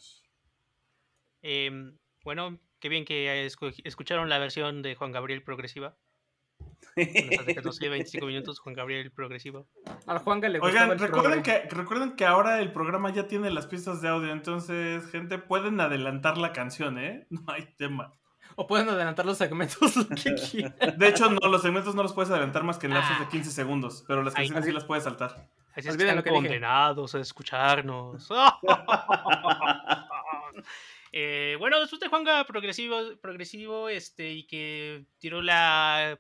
Em, 1.42 1.98
bueno, 2.24 2.60
qué 2.80 2.90
bien 2.90 3.06
que 3.06 3.46
escu- 3.48 3.82
escucharon 3.84 4.30
la 4.30 4.40
versión 4.40 4.82
de 4.82 4.96
Juan 4.96 5.12
Gabriel 5.12 5.44
progresiva. 5.44 5.96
Nos 6.96 7.40
hace 7.40 7.56
que 7.56 7.62
nos 7.62 7.80
lleve 7.80 7.96
25 7.98 8.26
minutos 8.26 8.60
Juan 8.60 8.74
Gabriel 8.76 9.12
progresiva. 9.12 9.64
Al 10.08 10.18
le 10.52 10.60
gustaba 10.60 10.62
Oigan, 10.66 10.92
el 10.92 11.00
recuerden 11.00 11.44
que, 11.44 11.60
recuerden 11.70 12.16
que 12.16 12.26
ahora 12.26 12.60
el 12.60 12.72
programa 12.72 13.12
ya 13.12 13.28
tiene 13.28 13.52
las 13.52 13.68
pistas 13.68 14.02
de 14.02 14.08
audio, 14.10 14.32
entonces, 14.32 15.06
gente, 15.12 15.38
pueden 15.38 15.80
adelantar 15.80 16.38
la 16.38 16.54
canción, 16.54 16.98
¿eh? 16.98 17.28
No 17.30 17.44
hay 17.48 17.66
tema. 17.78 18.14
O 18.56 18.66
pueden 18.66 18.90
adelantar 18.90 19.26
los 19.26 19.38
segmentos 19.38 19.96
lo 19.98 20.08
que 20.10 20.34
quieran. 20.34 20.76
De 20.98 21.08
hecho, 21.08 21.30
no, 21.30 21.48
los 21.48 21.62
segmentos 21.62 21.94
no 21.94 22.02
los 22.02 22.14
puedes 22.14 22.32
adelantar 22.32 22.64
más 22.64 22.80
que 22.80 22.88
en 22.88 22.94
lapsos 22.96 23.20
de 23.20 23.26
Ah. 23.26 23.30
15 23.30 23.52
segundos, 23.52 24.04
pero 24.08 24.24
las 24.24 24.34
Ay, 24.36 24.46
canciones 24.48 24.66
sí 24.66 24.72
las 24.72 24.86
puedes 24.86 25.04
saltar. 25.04 25.48
Así 25.78 25.90
es 25.90 25.98
que 25.98 26.04
están 26.04 26.24
dije. 26.24 26.30
condenados 26.30 27.16
a 27.16 27.20
escucharnos. 27.20 28.28
Eh, 31.14 31.56
bueno, 31.58 31.80
después 31.80 32.02
de 32.02 32.10
Juanga 32.10 32.46
progresivo, 32.46 33.16
progresivo 33.22 33.88
este, 33.88 34.34
y 34.34 34.44
que 34.44 35.06
tiró 35.20 35.42
la, 35.42 36.20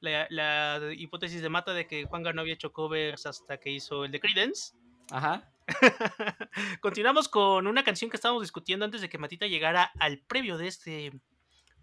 la, 0.00 0.26
la 0.30 0.80
hipótesis 0.96 1.42
de 1.42 1.50
mata 1.50 1.74
de 1.74 1.86
que 1.86 2.06
Juanga 2.06 2.32
no 2.32 2.40
había 2.40 2.54
hecho 2.54 2.72
covers 2.72 3.26
hasta 3.26 3.58
que 3.58 3.70
hizo 3.70 4.04
el 4.04 4.10
de 4.10 4.20
Credence. 4.20 4.74
Ajá. 5.10 5.52
Continuamos 6.80 7.28
con 7.28 7.66
una 7.66 7.84
canción 7.84 8.10
que 8.10 8.16
estábamos 8.16 8.42
discutiendo 8.42 8.84
antes 8.84 9.00
de 9.02 9.08
que 9.08 9.18
Matita 9.18 9.46
llegara 9.46 9.92
al 10.00 10.18
previo 10.18 10.56
de 10.56 10.66
este, 10.66 11.12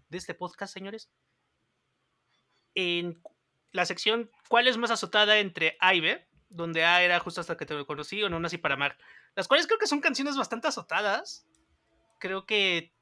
de 0.08 0.18
este 0.18 0.34
podcast, 0.34 0.74
señores. 0.74 1.08
En 2.74 3.22
la 3.72 3.86
sección 3.86 4.30
¿Cuál 4.48 4.66
es 4.66 4.76
más 4.76 4.90
azotada 4.90 5.38
entre 5.38 5.76
A 5.78 5.94
y 5.94 6.00
B? 6.00 6.26
Donde 6.50 6.84
A 6.84 7.02
era 7.02 7.18
justo 7.20 7.40
hasta 7.40 7.56
que 7.56 7.64
te 7.64 7.74
lo 7.74 7.86
conocí 7.86 8.22
o 8.22 8.28
No 8.28 8.38
nací 8.40 8.58
para 8.58 8.74
amar. 8.74 8.98
Las 9.34 9.48
cuales 9.48 9.66
creo 9.66 9.78
que 9.78 9.86
son 9.86 10.00
canciones 10.00 10.36
bastante 10.36 10.66
azotadas. 10.68 11.46
Creo 12.18 12.44
que 12.44 12.92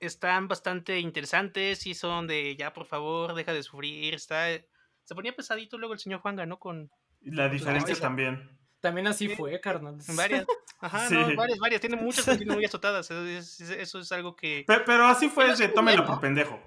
están 0.00 0.48
bastante 0.48 0.98
interesantes 0.98 1.86
y 1.86 1.94
son 1.94 2.26
de 2.26 2.56
ya 2.56 2.72
por 2.72 2.86
favor 2.86 3.34
deja 3.34 3.52
de 3.52 3.62
sufrir. 3.62 4.14
Está, 4.14 4.46
se 4.48 5.14
ponía 5.14 5.36
pesadito 5.36 5.78
luego 5.78 5.94
el 5.94 6.00
señor 6.00 6.20
Juan 6.20 6.34
ganó 6.36 6.58
con 6.58 6.90
la 7.20 7.48
diferencia 7.48 7.94
también. 8.00 8.58
También 8.80 9.06
así 9.06 9.28
fue, 9.28 9.60
carnal. 9.60 9.98
varias. 10.16 10.44
Ajá, 10.80 11.06
Sí. 11.08 11.14
no, 11.14 11.36
varias, 11.36 11.58
varias. 11.60 11.80
Tiene 11.80 11.94
muchas 11.96 12.24
canciones 12.24 12.56
muy 12.56 12.64
azotadas. 12.64 13.08
es- 13.12 13.60
es- 13.60 13.70
eso 13.70 14.00
es 14.00 14.10
algo 14.10 14.34
que. 14.34 14.64
Pe- 14.66 14.80
Pero, 14.80 15.06
así 15.06 15.28
fue 15.28 15.44
Pero 15.44 15.56
de 15.56 15.64
es 15.66 15.74
tómelo 15.74 16.04
por 16.04 16.20
pendejo. 16.20 16.58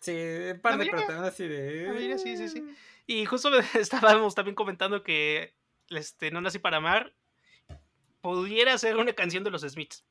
Sí, 0.00 0.12
un 0.12 0.60
par 0.60 0.76
de 0.76 0.84
también 0.86 1.24
así 1.24 1.48
de. 1.48 2.18
sí, 2.18 2.36
sí, 2.36 2.48
sí. 2.48 2.62
Y 3.06 3.24
justo 3.26 3.50
estábamos 3.74 4.34
también 4.34 4.54
comentando 4.54 5.02
que 5.02 5.54
este, 5.90 6.30
No 6.30 6.40
Nací 6.40 6.58
para 6.58 6.78
Amar 6.78 7.14
pudiera 8.20 8.76
ser 8.78 8.96
una 8.96 9.12
canción 9.12 9.42
de 9.44 9.50
los 9.50 9.62
Smiths. 9.62 10.04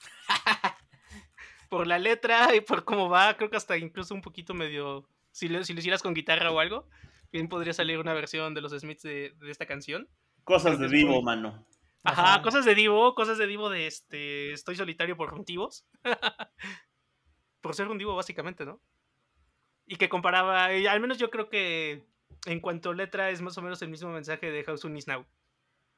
por 1.68 1.86
la 1.86 1.98
letra 1.98 2.54
y 2.54 2.60
por 2.60 2.84
cómo 2.84 3.08
va, 3.08 3.36
creo 3.36 3.50
que 3.50 3.56
hasta 3.56 3.76
incluso 3.76 4.14
un 4.14 4.22
poquito 4.22 4.54
medio. 4.54 5.08
Si 5.30 5.48
lo, 5.48 5.64
si 5.64 5.72
lo 5.72 5.78
hicieras 5.80 6.02
con 6.02 6.12
guitarra 6.14 6.50
o 6.50 6.60
algo, 6.60 6.88
bien 7.30 7.48
podría 7.48 7.72
salir 7.72 7.98
una 7.98 8.12
versión 8.12 8.52
de 8.54 8.60
los 8.60 8.72
Smiths 8.72 9.02
de, 9.02 9.34
de 9.38 9.50
esta 9.50 9.66
canción. 9.66 10.08
Cosas 10.44 10.76
Creo 10.76 10.88
de 10.90 10.96
Divo, 10.96 11.12
muy- 11.14 11.22
mano. 11.22 11.66
Ajá, 12.04 12.34
Ajá. 12.34 12.42
cosas 12.42 12.64
de 12.64 12.74
Divo, 12.74 13.14
cosas 13.14 13.38
de 13.38 13.46
Divo 13.46 13.70
de 13.70 13.86
este. 13.86 14.52
Estoy 14.52 14.74
solitario 14.76 15.16
por 15.16 15.34
motivos. 15.36 15.86
por 17.60 17.74
ser 17.74 17.88
un 17.88 17.96
Divo, 17.98 18.14
básicamente, 18.16 18.64
¿no? 18.64 18.80
Y 19.86 19.96
que 19.96 20.08
comparaba. 20.08 20.74
y 20.74 20.86
al 20.86 21.00
menos 21.00 21.18
yo 21.18 21.30
creo 21.30 21.48
que 21.48 22.04
en 22.46 22.60
cuanto 22.60 22.90
a 22.90 22.94
letra 22.94 23.30
es 23.30 23.40
más 23.40 23.56
o 23.58 23.62
menos 23.62 23.80
el 23.82 23.88
mismo 23.88 24.10
mensaje 24.10 24.50
de 24.50 24.64
How 24.66 24.76
Soon 24.76 24.96
Is 24.96 25.06
Now. 25.06 25.26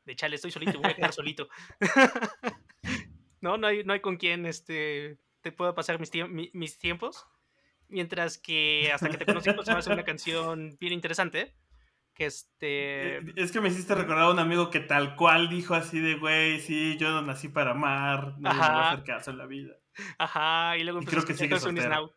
De 0.05 0.15
chale, 0.17 0.37
estoy 0.37 0.51
solito, 0.51 0.79
voy 0.81 0.91
a 0.91 0.95
quedar 0.95 1.13
solito. 1.13 1.49
no, 3.41 3.57
no 3.57 3.67
hay, 3.67 3.85
no 3.85 3.93
hay 3.93 4.01
con 4.01 4.17
quien 4.17 4.47
este, 4.47 5.19
te 5.41 5.53
pueda 5.53 5.75
pasar 5.75 5.99
mis, 6.01 6.11
mi- 6.29 6.51
mis 6.53 6.79
tiempos. 6.79 7.27
Mientras 7.89 8.39
que 8.39 8.91
hasta 8.93 9.11
que 9.11 9.19
te 9.19 9.27
conocí, 9.27 9.53
pues 9.53 9.67
se 9.67 9.73
me 9.73 9.79
hace 9.79 9.93
una 9.93 10.05
canción 10.05 10.77
bien 10.81 10.93
interesante. 10.93 11.55
Que 12.15 12.27
este. 12.27 13.19
Eh, 13.19 13.33
Es 13.37 13.53
que 13.53 13.61
me 13.61 13.69
hiciste 13.69 13.95
recordar 13.95 14.25
a 14.25 14.31
un 14.31 14.39
amigo 14.39 14.71
que 14.71 14.81
tal 14.81 15.17
cual 15.17 15.49
dijo 15.49 15.75
así 15.75 16.01
de, 16.01 16.15
güey, 16.17 16.61
sí, 16.61 16.97
yo 16.99 17.11
no 17.11 17.23
nací 17.23 17.49
para 17.49 17.73
amar, 17.73 18.35
nadie 18.39 18.55
me 18.57 18.61
va 18.61 18.67
a 18.67 18.93
hacer 18.93 19.05
caso 19.05 19.31
en 19.33 19.39
la 19.39 19.47
vida. 19.47 19.75
Ajá, 20.19 20.77
y 20.79 20.85
luego 20.85 21.03
Y 21.03 21.07
creo 21.07 21.25
que 21.25 21.33
a 21.33 21.37
sigue 21.37 21.55
escuchar 21.55 21.59
How 21.59 21.61
Soon 21.61 21.77
Is 21.77 21.83
soltero. 21.85 22.07
Now. 22.07 22.15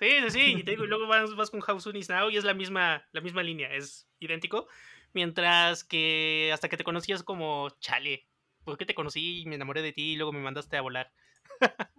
Sí, 0.00 0.08
sí, 0.22 0.30
sí, 0.30 0.40
y 0.58 0.64
te 0.64 0.70
digo, 0.72 0.84
y 0.84 0.88
luego 0.88 1.06
vas, 1.06 1.34
vas 1.36 1.50
con 1.50 1.60
How 1.66 1.78
Soon 1.78 1.96
Is 1.96 2.08
Now 2.08 2.30
y 2.30 2.36
es 2.38 2.44
la 2.44 2.54
misma, 2.54 3.06
la 3.12 3.20
misma 3.20 3.42
línea, 3.42 3.72
es 3.74 4.08
idéntico. 4.18 4.66
Mientras 5.12 5.84
que 5.84 6.50
hasta 6.54 6.68
que 6.70 6.76
te 6.78 6.84
conocías 6.84 7.22
como, 7.22 7.68
chale, 7.80 8.26
¿por 8.64 8.78
qué 8.78 8.86
te 8.86 8.94
conocí 8.94 9.42
y 9.42 9.46
me 9.46 9.56
enamoré 9.56 9.82
de 9.82 9.92
ti 9.92 10.12
y 10.12 10.16
luego 10.16 10.32
me 10.32 10.40
mandaste 10.40 10.76
a 10.76 10.80
volar? 10.80 11.12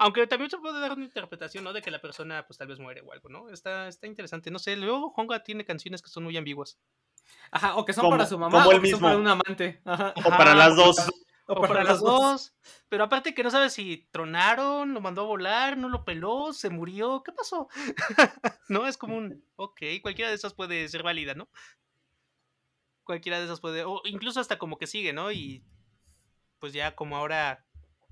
Aunque 0.00 0.26
también 0.28 0.50
se 0.50 0.58
puede 0.58 0.78
dar 0.80 0.92
una 0.92 1.04
interpretación, 1.04 1.64
¿no? 1.64 1.72
De 1.72 1.82
que 1.82 1.90
la 1.90 2.00
persona, 2.00 2.46
pues 2.46 2.56
tal 2.58 2.68
vez 2.68 2.78
muere 2.78 3.00
o 3.00 3.12
algo, 3.12 3.28
¿no? 3.28 3.48
Está, 3.50 3.88
está 3.88 4.06
interesante. 4.06 4.50
No 4.50 4.60
sé, 4.60 4.76
luego 4.76 5.10
Juanga 5.10 5.42
tiene 5.42 5.64
canciones 5.64 6.02
que 6.02 6.10
son 6.10 6.22
muy 6.24 6.36
ambiguas. 6.36 6.78
Ajá, 7.50 7.74
o 7.76 7.84
que 7.84 7.92
son 7.92 8.02
Como- 8.02 8.12
para 8.16 8.26
su 8.26 8.38
mamá 8.38 8.58
como 8.58 8.68
o 8.68 8.72
él 8.72 8.80
que 8.80 8.90
son 8.90 8.96
mismo. 8.98 9.08
para 9.08 9.18
un 9.18 9.26
amante. 9.26 9.80
Ajá. 9.84 10.14
O 10.16 10.30
para 10.30 10.54
las 10.54 10.76
dos. 10.76 10.96
O, 11.50 11.62
para, 11.62 11.82
las 11.82 12.00
dos. 12.00 12.54
Pero 12.90 13.04
aparte 13.04 13.34
que 13.34 13.42
no 13.42 13.50
sabes 13.50 13.72
si 13.72 14.06
tronaron, 14.10 14.92
lo 14.92 15.00
mandó 15.00 15.22
a 15.22 15.26
volar, 15.26 15.78
no 15.78 15.88
lo 15.88 16.04
peló, 16.04 16.52
se 16.52 16.68
murió, 16.68 17.22
¿qué 17.24 17.32
pasó? 17.32 17.68
no, 18.68 18.86
es 18.86 18.98
como 18.98 19.16
un, 19.16 19.42
ok, 19.56 19.80
cualquiera 20.02 20.28
de 20.28 20.36
esas 20.36 20.52
puede 20.52 20.86
ser 20.88 21.02
válida, 21.02 21.34
¿no? 21.34 21.48
Cualquiera 23.02 23.38
de 23.38 23.46
esas 23.46 23.60
puede, 23.60 23.84
o 23.84 24.02
incluso 24.04 24.40
hasta 24.40 24.58
como 24.58 24.76
que 24.76 24.86
sigue, 24.86 25.14
¿no? 25.14 25.32
Y 25.32 25.64
pues 26.58 26.74
ya 26.74 26.94
como 26.94 27.16
ahora 27.16 27.64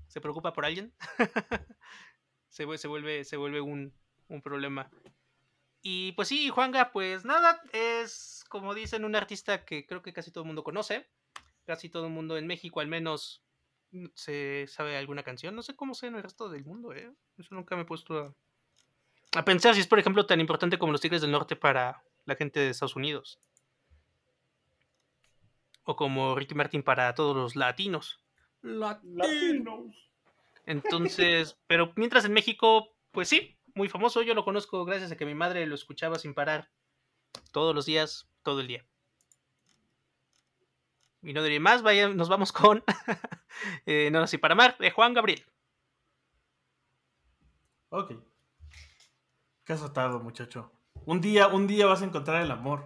se 0.07 0.19
preocupa 0.19 0.53
por 0.53 0.65
alguien, 0.65 0.91
se, 2.49 2.77
se 2.79 2.87
vuelve, 2.87 3.23
se 3.23 3.37
vuelve 3.37 3.61
un, 3.61 3.93
un 4.29 4.41
problema. 4.41 4.89
Y 5.83 6.13
pues 6.13 6.27
sí, 6.27 6.49
Juanga, 6.49 6.91
pues 6.91 7.23
nada, 7.23 7.61
es 7.71 8.43
como 8.49 8.73
dicen 8.73 9.05
un 9.05 9.15
artista 9.15 9.63
que 9.63 9.85
creo 9.85 10.01
que 10.01 10.13
casi 10.13 10.31
todo 10.31 10.43
el 10.43 10.47
mundo 10.47 10.63
conoce. 10.63 11.07
Casi 11.67 11.89
todo 11.89 12.07
el 12.07 12.13
mundo 12.13 12.37
en 12.37 12.47
México 12.47 12.79
al 12.79 12.87
menos 12.87 13.43
mm, 13.91 14.07
se 14.15 14.65
sabe 14.67 14.97
alguna 14.97 15.21
canción. 15.21 15.53
No 15.53 15.61
sé 15.61 15.75
cómo 15.75 15.93
sea 15.93 16.09
en 16.09 16.15
el 16.15 16.23
resto 16.23 16.49
del 16.49 16.65
mundo, 16.65 16.93
¿eh? 16.93 17.13
Eso 17.37 17.53
nunca 17.53 17.75
me 17.75 17.81
he 17.83 17.85
puesto 17.85 18.17
a, 18.17 18.35
a 19.37 19.45
pensar 19.45 19.75
si 19.75 19.81
es, 19.81 19.87
por 19.87 19.99
ejemplo, 19.99 20.25
tan 20.25 20.39
importante 20.39 20.79
como 20.79 20.93
los 20.93 21.01
Tigres 21.01 21.21
del 21.21 21.31
Norte 21.31 21.55
para 21.55 22.01
la 22.25 22.35
gente 22.35 22.59
de 22.61 22.69
Estados 22.69 22.95
Unidos. 22.95 23.39
O 25.83 25.95
como 25.95 26.35
Ricky 26.35 26.55
Martin 26.55 26.83
para 26.83 27.13
todos 27.13 27.35
los 27.35 27.55
latinos. 27.55 28.19
Latinos. 28.61 29.93
Entonces, 30.65 31.57
pero 31.67 31.93
mientras 31.95 32.25
en 32.25 32.33
México, 32.33 32.95
pues 33.11 33.29
sí, 33.29 33.57
muy 33.75 33.89
famoso. 33.89 34.21
Yo 34.21 34.33
lo 34.33 34.45
conozco 34.45 34.85
gracias 34.85 35.11
a 35.11 35.17
que 35.17 35.25
mi 35.25 35.35
madre 35.35 35.67
lo 35.67 35.75
escuchaba 35.75 36.17
sin 36.17 36.33
parar 36.33 36.71
todos 37.51 37.75
los 37.75 37.85
días, 37.85 38.29
todo 38.43 38.61
el 38.61 38.67
día. 38.67 38.85
Y 41.27 41.33
no 41.33 41.43
diré 41.43 41.59
más, 41.59 41.83
vaya, 41.83 42.07
nos 42.07 42.29
vamos 42.29 42.53
con 42.53 42.81
eh, 43.85 44.07
No 44.13 44.21
nací 44.21 44.37
para 44.37 44.53
amar, 44.53 44.77
de 44.77 44.91
Juan 44.91 45.13
Gabriel. 45.13 45.43
Ok. 47.89 48.13
Qué 49.65 49.73
azotado, 49.73 50.21
muchacho. 50.21 50.71
Un 51.05 51.19
día, 51.19 51.47
un 51.49 51.67
día 51.67 51.85
vas 51.85 52.01
a 52.01 52.05
encontrar 52.05 52.41
el 52.41 52.49
amor. 52.49 52.85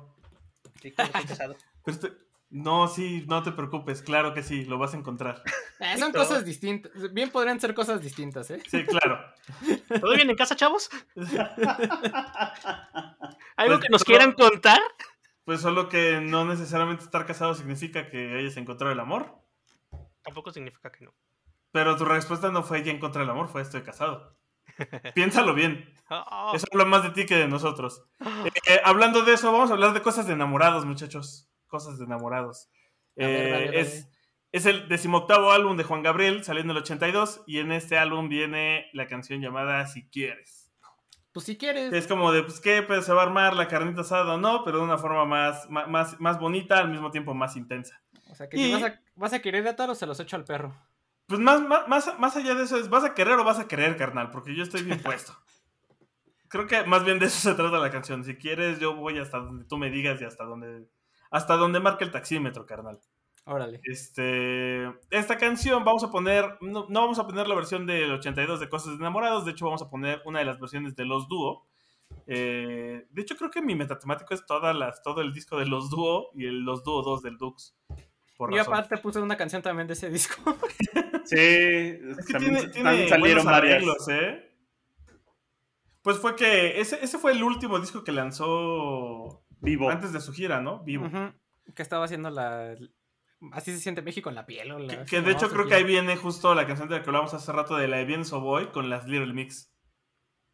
Sí. 0.81 0.91
Pero 0.97 1.55
este- 1.85 2.13
No, 2.49 2.87
sí, 2.87 3.25
no 3.27 3.43
te 3.43 3.51
preocupes, 3.51 4.01
claro 4.01 4.33
que 4.33 4.41
sí, 4.41 4.65
lo 4.65 4.79
vas 4.79 4.95
a 4.95 4.97
encontrar. 4.97 5.43
Eh, 5.81 5.97
son 5.97 6.11
cosas 6.11 6.45
distintas. 6.45 6.91
Bien 7.11 7.31
podrían 7.31 7.59
ser 7.59 7.73
cosas 7.73 8.03
distintas, 8.03 8.51
¿eh? 8.51 8.61
Sí, 8.69 8.85
claro. 8.85 9.19
¿Todo 9.99 10.13
bien 10.13 10.29
en 10.29 10.35
casa, 10.35 10.55
chavos? 10.55 10.91
¿Algo 11.15 11.31
Pues, 13.55 13.79
que 13.79 13.89
nos 13.89 14.01
no. 14.01 14.05
quieran 14.05 14.33
contar? 14.33 14.79
Pues 15.51 15.59
solo 15.59 15.89
que 15.89 16.21
no 16.21 16.45
necesariamente 16.45 17.03
estar 17.03 17.25
casado 17.25 17.53
significa 17.55 18.09
que 18.09 18.37
hayas 18.37 18.55
encontrado 18.55 18.93
el 18.93 19.01
amor. 19.01 19.35
Tampoco 20.23 20.49
significa 20.49 20.89
que 20.93 21.03
no. 21.03 21.13
Pero 21.73 21.97
tu 21.97 22.05
respuesta 22.05 22.49
no 22.53 22.63
fue 22.63 22.83
ya 22.83 22.93
encontré 22.93 23.23
el 23.23 23.29
amor, 23.29 23.49
fue 23.49 23.61
estoy 23.61 23.81
casado. 23.81 24.37
Piénsalo 25.13 25.53
bien. 25.53 25.93
Oh, 26.09 26.53
Eso 26.55 26.65
habla 26.71 26.85
más 26.85 27.03
de 27.03 27.09
ti 27.09 27.25
que 27.25 27.35
de 27.35 27.49
nosotros. 27.49 28.01
Eh, 28.65 28.79
hablando 28.85 29.25
de 29.25 29.33
eso, 29.33 29.51
vamos 29.51 29.69
a 29.71 29.73
hablar 29.73 29.91
de 29.91 30.01
cosas 30.01 30.25
de 30.25 30.31
enamorados, 30.35 30.85
muchachos. 30.85 31.49
Cosas 31.67 31.99
de 31.99 32.05
enamorados. 32.05 32.69
Ver, 33.17 33.29
Eh, 33.29 33.51
dale, 33.51 33.65
dale. 33.65 33.79
es, 33.81 34.07
es 34.53 34.65
el 34.65 34.87
decimoctavo 34.87 35.51
álbum 35.51 35.75
de 35.75 35.83
Juan 35.83 36.01
Gabriel, 36.01 36.45
salió 36.45 36.61
en 36.61 36.69
el 36.69 36.77
82, 36.77 37.43
y 37.45 37.59
en 37.59 37.73
este 37.73 37.97
álbum 37.97 38.29
viene 38.29 38.85
la 38.93 39.07
canción 39.07 39.41
llamada 39.41 39.85
Si 39.87 40.07
Quieres. 40.07 40.60
Pues 41.31 41.45
si 41.45 41.57
quieres. 41.57 41.93
Es 41.93 42.07
como 42.07 42.31
de, 42.31 42.43
pues, 42.43 42.59
¿qué? 42.59 42.81
Pues, 42.83 43.05
¿Se 43.05 43.13
va 43.13 43.21
a 43.21 43.25
armar 43.25 43.55
la 43.55 43.67
carnita 43.67 44.01
asada 44.01 44.33
o 44.33 44.37
no? 44.37 44.63
Pero 44.65 44.79
de 44.79 44.83
una 44.83 44.97
forma 44.97 45.25
más, 45.25 45.69
más, 45.69 46.19
más 46.19 46.39
bonita, 46.39 46.79
al 46.79 46.89
mismo 46.89 47.09
tiempo 47.11 47.33
más 47.33 47.55
intensa. 47.55 48.01
O 48.29 48.35
sea, 48.35 48.49
que 48.49 48.57
y- 48.57 48.65
si 48.65 48.73
vas 48.73 48.83
a, 48.83 48.99
vas 49.15 49.33
a 49.33 49.39
querer 49.41 49.67
a 49.67 49.83
o 49.85 49.95
se 49.95 50.05
los 50.05 50.19
echo 50.19 50.35
al 50.35 50.43
perro. 50.43 50.75
Pues 51.27 51.39
más, 51.39 51.61
más, 51.61 51.87
más, 51.87 52.19
más 52.19 52.35
allá 52.35 52.55
de 52.55 52.63
eso 52.63 52.75
es, 52.77 52.89
¿vas 52.89 53.05
a 53.05 53.13
querer 53.13 53.39
o 53.39 53.43
vas 53.45 53.59
a 53.59 53.67
querer, 53.67 53.95
carnal? 53.95 54.31
Porque 54.31 54.53
yo 54.53 54.63
estoy 54.63 54.83
bien 54.83 54.99
puesto. 55.03 55.33
Creo 56.49 56.67
que 56.67 56.83
más 56.83 57.05
bien 57.05 57.17
de 57.19 57.27
eso 57.27 57.39
se 57.39 57.55
trata 57.55 57.77
la 57.79 57.89
canción. 57.91 58.25
Si 58.25 58.35
quieres, 58.35 58.79
yo 58.79 58.93
voy 58.93 59.17
hasta 59.17 59.37
donde 59.37 59.63
tú 59.63 59.77
me 59.77 59.89
digas 59.89 60.21
y 60.21 60.25
hasta 60.25 60.43
donde, 60.43 60.89
hasta 61.29 61.55
donde 61.55 61.79
marque 61.79 62.03
el 62.03 62.11
taxímetro, 62.11 62.65
carnal. 62.65 62.99
Órale. 63.45 63.81
Este, 63.83 64.85
esta 65.09 65.37
canción 65.37 65.83
vamos 65.83 66.03
a 66.03 66.11
poner, 66.11 66.57
no, 66.61 66.85
no 66.89 67.01
vamos 67.01 67.19
a 67.19 67.25
poner 67.25 67.47
la 67.47 67.55
versión 67.55 67.85
del 67.85 68.11
82 68.11 68.59
de 68.59 68.69
Cosas 68.69 68.91
de 68.91 68.95
Enamorados, 68.97 69.45
de 69.45 69.51
hecho 69.51 69.65
vamos 69.65 69.81
a 69.81 69.89
poner 69.89 70.21
una 70.25 70.39
de 70.39 70.45
las 70.45 70.59
versiones 70.59 70.95
de 70.95 71.05
Los 71.05 71.27
Dúo. 71.27 71.65
Eh, 72.27 73.07
de 73.09 73.21
hecho 73.21 73.35
creo 73.35 73.49
que 73.49 73.61
mi 73.61 73.73
metatemático 73.75 74.33
es 74.33 74.45
todas 74.45 74.75
las, 74.75 75.01
todo 75.01 75.21
el 75.21 75.33
disco 75.33 75.57
de 75.57 75.65
Los 75.65 75.89
Dúo 75.89 76.29
y 76.35 76.45
el 76.45 76.59
Los 76.61 76.83
Dúo 76.83 77.01
2 77.01 77.23
del 77.23 77.37
Dux. 77.37 77.75
Por 78.37 78.51
Yo 78.51 78.57
razón. 78.57 78.73
aparte 78.73 78.97
puse 78.97 79.19
una 79.19 79.37
canción 79.37 79.61
también 79.61 79.87
de 79.87 79.93
ese 79.93 80.09
disco. 80.09 80.35
Sí, 81.25 81.37
Es 81.37 82.25
que 82.25 82.33
también, 82.33 82.55
tiene, 82.55 82.67
tiene 82.73 82.89
también 82.89 83.09
salieron 83.09 83.47
arreglos, 83.47 84.07
¿eh? 84.09 84.51
Pues 86.01 86.17
fue 86.17 86.35
que 86.35 86.81
ese, 86.81 87.03
ese 87.03 87.19
fue 87.19 87.31
el 87.31 87.43
último 87.43 87.79
disco 87.79 88.03
que 88.03 88.11
lanzó 88.11 89.43
Vivo. 89.59 89.89
antes 89.89 90.11
de 90.13 90.19
su 90.19 90.33
gira, 90.33 90.59
¿no? 90.61 90.83
Vivo. 90.83 91.07
Que 91.75 91.83
estaba 91.83 92.05
haciendo 92.05 92.31
la. 92.31 92.75
Así 93.53 93.71
se 93.71 93.79
siente 93.79 94.01
México 94.01 94.29
en 94.29 94.35
la 94.35 94.45
piel. 94.45 94.71
o 94.71 94.79
la- 94.79 94.99
Que, 94.99 95.05
que 95.05 95.21
de 95.21 95.31
hecho 95.31 95.49
creo 95.49 95.67
que 95.67 95.73
ahí 95.75 95.83
viene 95.83 96.15
justo 96.15 96.53
la 96.53 96.67
canción 96.67 96.87
de 96.89 96.97
la 96.97 97.03
que 97.03 97.09
hablamos 97.09 97.33
hace 97.33 97.51
rato 97.51 97.75
de 97.75 97.87
la 97.87 97.97
de 97.97 98.05
Bien 98.05 98.23
So 98.25 98.39
Boy 98.41 98.67
con 98.67 98.89
las 98.89 99.07
Little 99.07 99.33
Mix. 99.33 99.71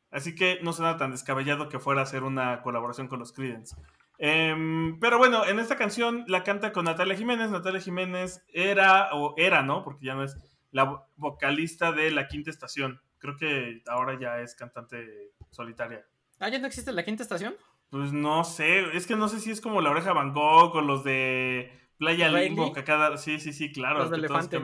Así 0.10 0.36
que 0.36 0.60
no 0.64 0.72
suena 0.72 0.96
tan 0.98 1.12
descabellado 1.12 1.68
que 1.68 1.80
fuera 1.80 2.00
a 2.02 2.04
hacer 2.04 2.24
una 2.24 2.62
colaboración 2.62 3.08
con 3.10 3.20
los 3.20 3.34
Creedence. 3.34 3.76
Em, 4.20 5.00
pero 5.00 5.18
bueno, 5.18 5.46
en 5.46 5.60
esta 5.60 5.76
canción 5.76 6.24
la 6.28 6.44
canta 6.44 6.72
con 6.72 6.86
Natalia 6.86 7.16
Jiménez. 7.18 7.50
Natalia 7.52 7.82
Jiménez 7.82 8.42
era, 8.54 9.10
o 9.14 9.34
era, 9.38 9.62
¿no? 9.64 9.84
Porque 9.84 10.06
ya 10.06 10.16
no 10.16 10.24
es 10.24 10.38
la 10.72 10.86
vo- 10.90 11.06
vocalista 11.18 11.92
de 11.92 12.10
La 12.12 12.28
Quinta 12.28 12.50
Estación. 12.50 13.02
Creo 13.20 13.36
que 13.36 13.84
ahora 13.88 14.18
ya 14.20 14.40
es 14.40 14.56
cantante 14.56 15.34
solitaria. 15.52 16.06
Ah, 16.40 16.50
¿ya 16.50 16.60
no 16.60 16.68
existe 16.68 16.92
la 16.94 17.04
quinta 17.04 17.24
estación? 17.24 17.56
Pues 17.90 18.12
no 18.14 18.44
sé, 18.44 18.96
es 18.96 19.08
que 19.08 19.16
no 19.16 19.28
sé 19.28 19.40
si 19.40 19.50
es 19.52 19.60
como 19.62 19.82
la 19.82 19.90
oreja 19.90 20.14
Van 20.14 20.34
Gogh 20.34 20.76
o 20.76 20.82
los 20.82 21.04
de 21.04 21.72
Playa. 21.98 22.30
Limbo, 22.30 22.74
que 22.74 22.84
cada... 22.84 23.18
Sí, 23.18 23.40
sí, 23.40 23.54
sí, 23.54 23.72
claro. 23.72 24.00
Los. 24.00 24.12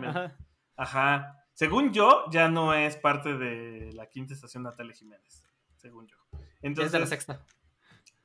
Ajá. 0.10 0.38
Ajá. 0.76 1.39
Según 1.54 1.93
yo, 1.93 2.26
ya 2.32 2.50
no 2.50 2.74
es 2.74 2.96
parte 2.98 3.38
de 3.38 3.91
la 3.93 4.08
quinta 4.08 4.34
estación 4.34 4.63
Natalia 4.63 4.93
Jiménez. 4.93 5.43
Según 5.78 6.08
yo. 6.08 6.17
Ya 6.32 6.38
es 6.39 6.48
Entonces, 6.62 6.91
de 6.91 7.00
la 7.00 7.06
sexta. 7.08 7.46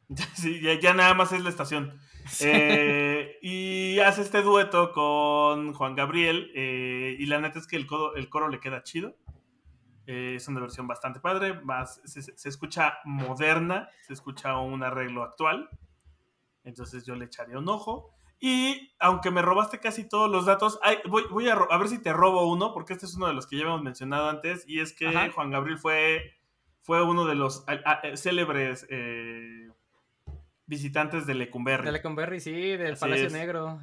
sí, 0.35 0.61
ya, 0.61 0.79
ya 0.81 0.95
nada 0.95 1.15
más 1.15 1.33
es 1.33 1.43
la 1.43 1.51
estación. 1.51 1.99
Eh, 2.41 3.39
y 3.43 3.99
hace 4.01 4.23
este 4.23 4.43
dueto 4.43 4.93
con 4.93 5.73
Juan 5.75 5.95
Gabriel. 5.95 6.51
eh, 6.55 7.17
y 7.19 7.27
la 7.27 7.41
neta 7.41 7.59
es 7.59 7.67
que 7.67 7.77
el, 7.77 7.87
codo- 7.87 8.15
el 8.17 8.29
coro 8.29 8.49
le 8.49 8.61
queda 8.61 8.83
chido. 8.83 9.17
Eh, 10.07 10.35
es 10.37 10.49
una 10.49 10.61
versión 10.61 10.87
bastante 10.87 11.21
padre. 11.21 11.61
Más, 11.61 12.01
se, 12.05 12.23
se 12.23 12.49
escucha 12.49 12.99
moderna. 13.05 13.91
Se 14.07 14.15
escucha 14.15 14.57
un 14.59 14.83
arreglo 14.83 15.23
actual. 15.23 15.69
Entonces 16.65 17.05
yo 17.05 17.15
le 17.15 17.27
echaría 17.27 17.59
un 17.59 17.69
ojo. 17.69 18.15
Y 18.41 18.93
aunque 19.01 19.31
me 19.31 19.43
robaste 19.43 19.81
casi 19.81 20.09
todos 20.09 20.31
los 20.31 20.47
datos, 20.47 20.79
ay, 20.83 20.99
voy, 21.09 21.25
voy 21.31 21.49
a, 21.49 21.55
a 21.55 21.77
ver 21.79 21.89
si 21.89 22.01
te 22.01 22.13
robo 22.13 22.47
uno, 22.51 22.73
porque 22.73 22.93
este 22.93 23.07
es 23.07 23.15
uno 23.17 23.27
de 23.27 23.33
los 23.35 23.47
que 23.47 23.57
ya 23.57 23.63
habíamos 23.63 23.83
mencionado 23.83 24.29
antes. 24.29 24.65
Y 24.69 24.81
es 24.81 24.93
que 24.93 25.09
Ajá. 25.09 25.31
Juan 25.33 25.51
Gabriel 25.51 25.79
fue, 25.79 26.35
fue 26.83 27.03
uno 27.03 27.25
de 27.27 27.35
los 27.35 27.65
a- 27.69 27.81
a- 27.85 28.01
eh, 28.05 28.17
célebres 28.17 28.87
eh, 28.91 29.69
visitantes 30.67 31.27
de 31.27 31.35
Lecumberri. 31.35 31.85
De 31.87 31.93
Leconberry, 31.93 32.41
sí, 32.41 32.53
del 32.53 32.93
Así 32.93 33.01
Palacio 33.01 33.27
es. 33.27 33.33
Negro. 33.33 33.81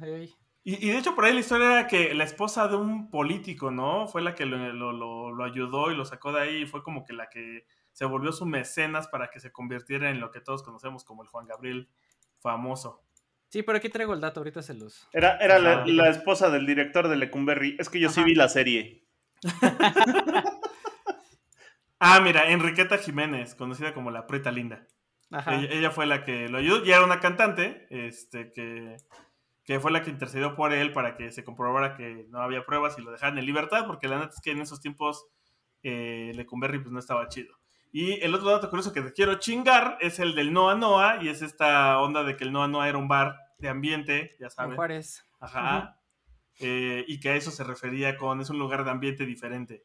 Y, 0.64 0.84
y 0.84 0.90
de 0.90 0.98
hecho, 0.98 1.14
por 1.14 1.24
ahí 1.24 1.32
la 1.34 1.40
historia 1.40 1.66
era 1.80 1.86
que 1.86 2.14
la 2.14 2.24
esposa 2.24 2.66
de 2.68 2.76
un 2.76 3.10
político, 3.10 3.70
¿no? 3.70 4.08
Fue 4.08 4.22
la 4.22 4.34
que 4.34 4.46
lo, 4.46 4.56
lo- 4.72 4.92
lo- 4.92 5.32
lo 5.32 5.44
ayudó 5.44 5.90
y 5.92 5.96
lo 5.96 6.04
sacó 6.04 6.32
de 6.32 6.40
ahí. 6.40 6.62
Y 6.62 6.66
fue 6.66 6.82
como 6.82 7.04
que 7.04 7.12
la 7.12 7.28
que 7.28 7.66
se 7.92 8.04
volvió 8.04 8.32
su 8.32 8.46
mecenas 8.46 9.08
para 9.08 9.28
que 9.30 9.40
se 9.40 9.52
convirtiera 9.52 10.10
en 10.10 10.20
lo 10.20 10.30
que 10.30 10.40
todos 10.40 10.62
conocemos 10.62 11.04
como 11.04 11.22
el 11.22 11.28
Juan 11.28 11.46
Gabriel 11.46 11.88
famoso. 12.40 13.02
Sí, 13.48 13.62
pero 13.62 13.78
aquí 13.78 13.88
traigo 13.88 14.14
el 14.14 14.20
dato, 14.20 14.40
ahorita 14.40 14.62
se 14.62 14.74
los. 14.74 15.08
Era, 15.12 15.36
era 15.38 15.58
la, 15.58 16.08
esposa 16.08 16.50
del 16.50 16.66
director 16.66 17.08
de 17.08 17.16
Lecumberri. 17.16 17.76
Es 17.78 17.88
que 17.88 18.00
yo 18.00 18.08
sí 18.10 18.22
vi 18.22 18.34
la 18.34 18.48
serie. 18.48 19.06
Ah, 21.98 22.20
mira, 22.20 22.50
Enriqueta 22.50 22.98
Jiménez, 22.98 23.54
conocida 23.54 23.94
como 23.94 24.10
la 24.10 24.26
Preta 24.26 24.52
Linda. 24.52 24.86
Ajá. 25.30 25.54
Ella, 25.54 25.68
ella 25.70 25.90
fue 25.90 26.04
la 26.04 26.24
que 26.24 26.46
lo 26.50 26.58
ayudó 26.58 26.84
y 26.84 26.92
era 26.92 27.02
una 27.02 27.20
cantante 27.20 27.86
este, 27.88 28.52
que, 28.52 28.98
que 29.64 29.80
fue 29.80 29.90
la 29.90 30.02
que 30.02 30.10
intercedió 30.10 30.54
por 30.54 30.72
él 30.72 30.92
para 30.92 31.16
que 31.16 31.32
se 31.32 31.42
comprobara 31.42 31.96
que 31.96 32.26
no 32.28 32.40
había 32.40 32.64
pruebas 32.64 32.98
y 32.98 33.02
lo 33.02 33.10
dejaran 33.10 33.38
en 33.38 33.46
libertad, 33.46 33.86
porque 33.86 34.08
la 34.08 34.18
neta 34.18 34.32
es 34.34 34.40
que 34.40 34.52
en 34.52 34.60
esos 34.60 34.80
tiempos 34.80 35.26
eh, 35.82 36.32
Lecumberri 36.34 36.78
pues 36.78 36.92
no 36.92 36.98
estaba 36.98 37.28
chido. 37.28 37.56
Y 37.96 38.22
el 38.22 38.34
otro 38.34 38.50
dato 38.50 38.68
curioso 38.68 38.92
que 38.92 39.00
te 39.00 39.14
quiero 39.14 39.36
chingar 39.36 39.96
es 40.02 40.18
el 40.18 40.34
del 40.34 40.52
Noa 40.52 40.74
Noa, 40.74 41.16
y 41.22 41.30
es 41.30 41.40
esta 41.40 41.98
onda 41.98 42.24
de 42.24 42.36
que 42.36 42.44
el 42.44 42.52
Noa 42.52 42.68
Noa 42.68 42.90
era 42.90 42.98
un 42.98 43.08
bar 43.08 43.38
de 43.58 43.70
ambiente, 43.70 44.36
ya 44.38 44.48
En 44.48 44.50
saben. 44.50 44.76
Juárez. 44.76 45.24
Ajá. 45.40 45.98
Eh, 46.60 47.06
y 47.08 47.18
que 47.20 47.30
a 47.30 47.36
eso 47.36 47.50
se 47.50 47.64
refería 47.64 48.18
con 48.18 48.42
es 48.42 48.50
un 48.50 48.58
lugar 48.58 48.84
de 48.84 48.90
ambiente 48.90 49.24
diferente. 49.24 49.82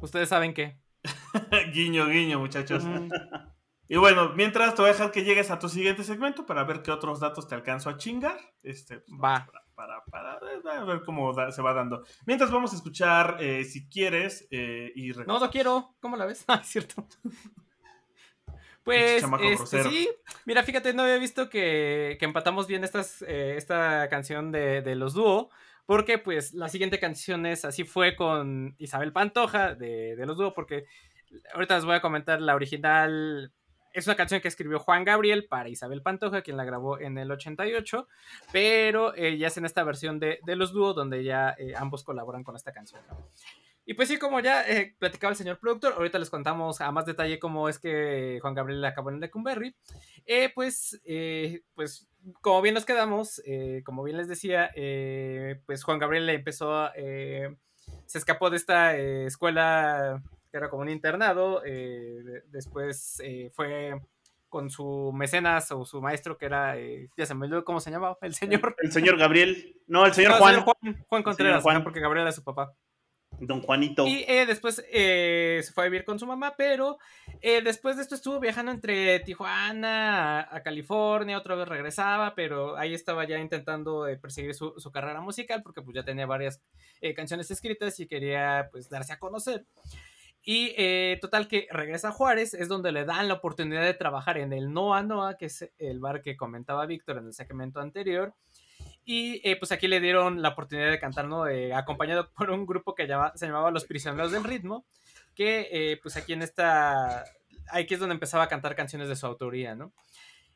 Ustedes 0.00 0.28
saben 0.28 0.54
qué. 0.54 0.80
guiño, 1.74 2.06
guiño, 2.06 2.38
muchachos. 2.38 2.84
Y 3.92 3.96
bueno, 3.96 4.34
mientras 4.36 4.76
te 4.76 4.82
voy 4.82 4.90
a 4.90 4.92
dejar 4.92 5.10
que 5.10 5.24
llegues 5.24 5.50
a 5.50 5.58
tu 5.58 5.68
siguiente 5.68 6.04
segmento 6.04 6.46
para 6.46 6.62
ver 6.62 6.80
qué 6.80 6.92
otros 6.92 7.18
datos 7.18 7.48
te 7.48 7.56
alcanzo 7.56 7.90
a 7.90 7.96
chingar. 7.96 8.38
Este, 8.62 9.00
pues, 9.00 9.20
Va. 9.20 9.50
Para, 9.80 10.04
para, 10.04 10.38
para, 10.62 10.84
ver 10.84 11.00
cómo 11.06 11.32
da- 11.32 11.50
se 11.50 11.62
va 11.62 11.72
dando. 11.72 12.04
Mientras 12.26 12.50
vamos 12.50 12.74
a 12.74 12.76
escuchar, 12.76 13.38
eh, 13.40 13.64
si 13.64 13.88
quieres, 13.88 14.46
eh, 14.50 14.92
y 14.94 15.08
No, 15.26 15.40
no 15.40 15.50
quiero. 15.50 15.94
¿Cómo 16.00 16.18
la 16.18 16.26
ves? 16.26 16.44
Ah, 16.48 16.60
es 16.62 16.68
cierto. 16.68 17.06
Pues, 18.82 19.22
este, 19.42 19.82
sí. 19.84 20.08
Mira, 20.46 20.62
fíjate, 20.62 20.94
no 20.94 21.02
había 21.02 21.18
visto 21.18 21.50
que, 21.50 22.16
que 22.18 22.24
empatamos 22.24 22.66
bien 22.66 22.82
estas, 22.82 23.22
eh, 23.22 23.54
esta 23.56 24.08
canción 24.08 24.50
de, 24.50 24.80
de 24.80 24.94
los 24.96 25.12
dúo. 25.12 25.50
Porque, 25.84 26.16
pues, 26.18 26.54
la 26.54 26.68
siguiente 26.68 26.98
canción 26.98 27.44
es 27.44 27.64
Así 27.66 27.84
fue 27.84 28.16
con 28.16 28.74
Isabel 28.78 29.12
Pantoja 29.12 29.74
de, 29.74 30.16
de 30.16 30.26
los 30.26 30.38
dúo. 30.38 30.54
Porque 30.54 30.86
ahorita 31.54 31.76
les 31.76 31.84
voy 31.84 31.94
a 31.94 32.00
comentar 32.00 32.40
la 32.40 32.54
original. 32.54 33.52
Es 33.92 34.06
una 34.06 34.16
canción 34.16 34.40
que 34.40 34.48
escribió 34.48 34.78
Juan 34.78 35.04
Gabriel 35.04 35.46
para 35.46 35.68
Isabel 35.68 36.02
Pantoja, 36.02 36.42
quien 36.42 36.56
la 36.56 36.64
grabó 36.64 37.00
en 37.00 37.18
el 37.18 37.30
88, 37.30 38.06
pero 38.52 39.14
eh, 39.16 39.36
ya 39.36 39.48
es 39.48 39.56
en 39.56 39.64
esta 39.64 39.82
versión 39.82 40.18
de, 40.20 40.40
de 40.44 40.56
los 40.56 40.72
dúos 40.72 40.94
donde 40.94 41.24
ya 41.24 41.54
eh, 41.58 41.74
ambos 41.76 42.04
colaboran 42.04 42.44
con 42.44 42.56
esta 42.56 42.72
canción. 42.72 43.00
Y 43.84 43.94
pues 43.94 44.08
sí, 44.08 44.18
como 44.18 44.38
ya 44.38 44.62
eh, 44.68 44.94
platicaba 44.98 45.32
el 45.32 45.36
señor 45.36 45.58
productor, 45.58 45.94
ahorita 45.94 46.18
les 46.18 46.30
contamos 46.30 46.80
a 46.80 46.92
más 46.92 47.06
detalle 47.06 47.40
cómo 47.40 47.68
es 47.68 47.80
que 47.80 48.38
Juan 48.40 48.54
Gabriel 48.54 48.84
acabó 48.84 49.10
en 49.10 49.18
Lecumberri. 49.18 49.74
Pues, 50.54 51.00
pues, 51.74 52.08
como 52.40 52.62
bien 52.62 52.74
nos 52.74 52.84
quedamos, 52.84 53.42
como 53.84 54.04
bien 54.04 54.18
les 54.18 54.28
decía, 54.28 54.70
pues 55.66 55.82
Juan 55.82 55.98
Gabriel 55.98 56.28
empezó, 56.28 56.88
se 56.94 58.18
escapó 58.18 58.50
de 58.50 58.58
esta 58.58 58.96
escuela 58.96 60.22
que 60.50 60.56
era 60.56 60.68
como 60.70 60.82
un 60.82 60.88
internado, 60.90 61.62
eh, 61.64 62.20
de- 62.24 62.42
después 62.48 63.20
eh, 63.24 63.50
fue 63.54 64.00
con 64.48 64.68
su 64.68 65.12
mecenas 65.14 65.70
o 65.70 65.84
su 65.84 66.00
maestro 66.02 66.36
que 66.36 66.46
era, 66.46 66.76
eh, 66.76 67.08
ya 67.16 67.24
se 67.24 67.34
me 67.34 67.46
olvidó 67.46 67.64
cómo 67.64 67.78
se 67.78 67.90
llamaba, 67.92 68.18
el 68.22 68.34
señor. 68.34 68.74
El 68.78 68.90
señor 68.90 69.16
Gabriel. 69.16 69.76
No, 69.86 70.04
el 70.06 70.12
señor 70.14 70.32
No, 70.32 70.36
el 70.36 70.40
Juan. 70.40 70.52
señor 70.54 70.64
Juan, 70.82 71.04
Juan 71.08 71.22
Contreras, 71.22 71.62
Juan. 71.62 71.84
porque 71.84 72.00
Gabriel 72.00 72.26
es 72.26 72.34
su 72.34 72.42
papá. 72.42 72.72
Don 73.38 73.62
Juanito. 73.62 74.06
Y 74.08 74.24
eh, 74.26 74.44
después 74.44 74.84
eh, 74.92 75.60
se 75.62 75.72
fue 75.72 75.84
a 75.84 75.88
vivir 75.88 76.04
con 76.04 76.18
su 76.18 76.26
mamá, 76.26 76.54
pero 76.58 76.98
eh, 77.40 77.62
después 77.62 77.94
de 77.96 78.02
esto 78.02 78.16
estuvo 78.16 78.40
viajando 78.40 78.72
entre 78.72 79.20
Tijuana 79.20 80.40
a, 80.40 80.56
a 80.56 80.62
California, 80.64 81.38
otra 81.38 81.54
vez 81.54 81.68
regresaba, 81.68 82.34
pero 82.34 82.76
ahí 82.76 82.92
estaba 82.92 83.24
ya 83.26 83.38
intentando 83.38 84.04
perseguir 84.20 84.54
su, 84.54 84.74
su 84.78 84.90
carrera 84.90 85.20
musical 85.20 85.62
porque 85.62 85.80
pues 85.80 85.94
ya 85.94 86.02
tenía 86.02 86.26
varias 86.26 86.60
canciones 87.14 87.50
escritas 87.52 87.98
y 88.00 88.08
quería 88.08 88.68
pues 88.72 88.90
darse 88.90 89.12
a 89.12 89.18
conocer. 89.20 89.64
Y 90.42 90.74
eh, 90.76 91.18
total 91.20 91.48
que 91.48 91.68
regresa 91.70 92.08
a 92.08 92.12
Juárez, 92.12 92.54
es 92.54 92.68
donde 92.68 92.92
le 92.92 93.04
dan 93.04 93.28
la 93.28 93.34
oportunidad 93.34 93.82
de 93.82 93.94
trabajar 93.94 94.38
en 94.38 94.52
el 94.52 94.72
Noa 94.72 95.02
Noa, 95.02 95.36
que 95.36 95.46
es 95.46 95.70
el 95.78 96.00
bar 96.00 96.22
que 96.22 96.36
comentaba 96.36 96.86
Víctor 96.86 97.18
en 97.18 97.26
el 97.26 97.34
segmento 97.34 97.80
anterior. 97.80 98.34
Y 99.04 99.40
eh, 99.48 99.56
pues 99.56 99.72
aquí 99.72 99.88
le 99.88 100.00
dieron 100.00 100.40
la 100.40 100.50
oportunidad 100.50 100.90
de 100.90 100.98
cantar. 100.98 101.28
Eh, 101.50 101.74
acompañado 101.74 102.30
por 102.32 102.50
un 102.50 102.66
grupo 102.66 102.94
que 102.94 103.06
se 103.34 103.46
llamaba 103.46 103.70
Los 103.70 103.84
Prisioneros 103.84 104.32
del 104.32 104.44
Ritmo, 104.44 104.84
que 105.34 105.98
pues 106.02 106.16
aquí 106.16 106.32
en 106.32 106.42
esta, 106.42 107.24
aquí 107.68 107.94
es 107.94 108.00
donde 108.00 108.14
empezaba 108.14 108.44
a 108.44 108.48
cantar 108.48 108.74
canciones 108.74 109.08
de 109.08 109.16
su 109.16 109.26
autoría, 109.26 109.74
¿no? 109.74 109.92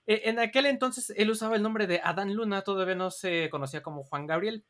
Eh, 0.07 0.23
en 0.25 0.39
aquel 0.39 0.67
entonces 0.67 1.13
él 1.17 1.31
usaba 1.31 1.57
el 1.57 1.63
nombre 1.63 1.87
de 1.87 2.01
Adán 2.03 2.35
Luna, 2.35 2.63
todavía 2.63 2.95
no 2.95 3.11
se 3.11 3.49
conocía 3.51 3.83
como 3.83 4.05
Juan 4.05 4.27
Gabriel. 4.27 4.65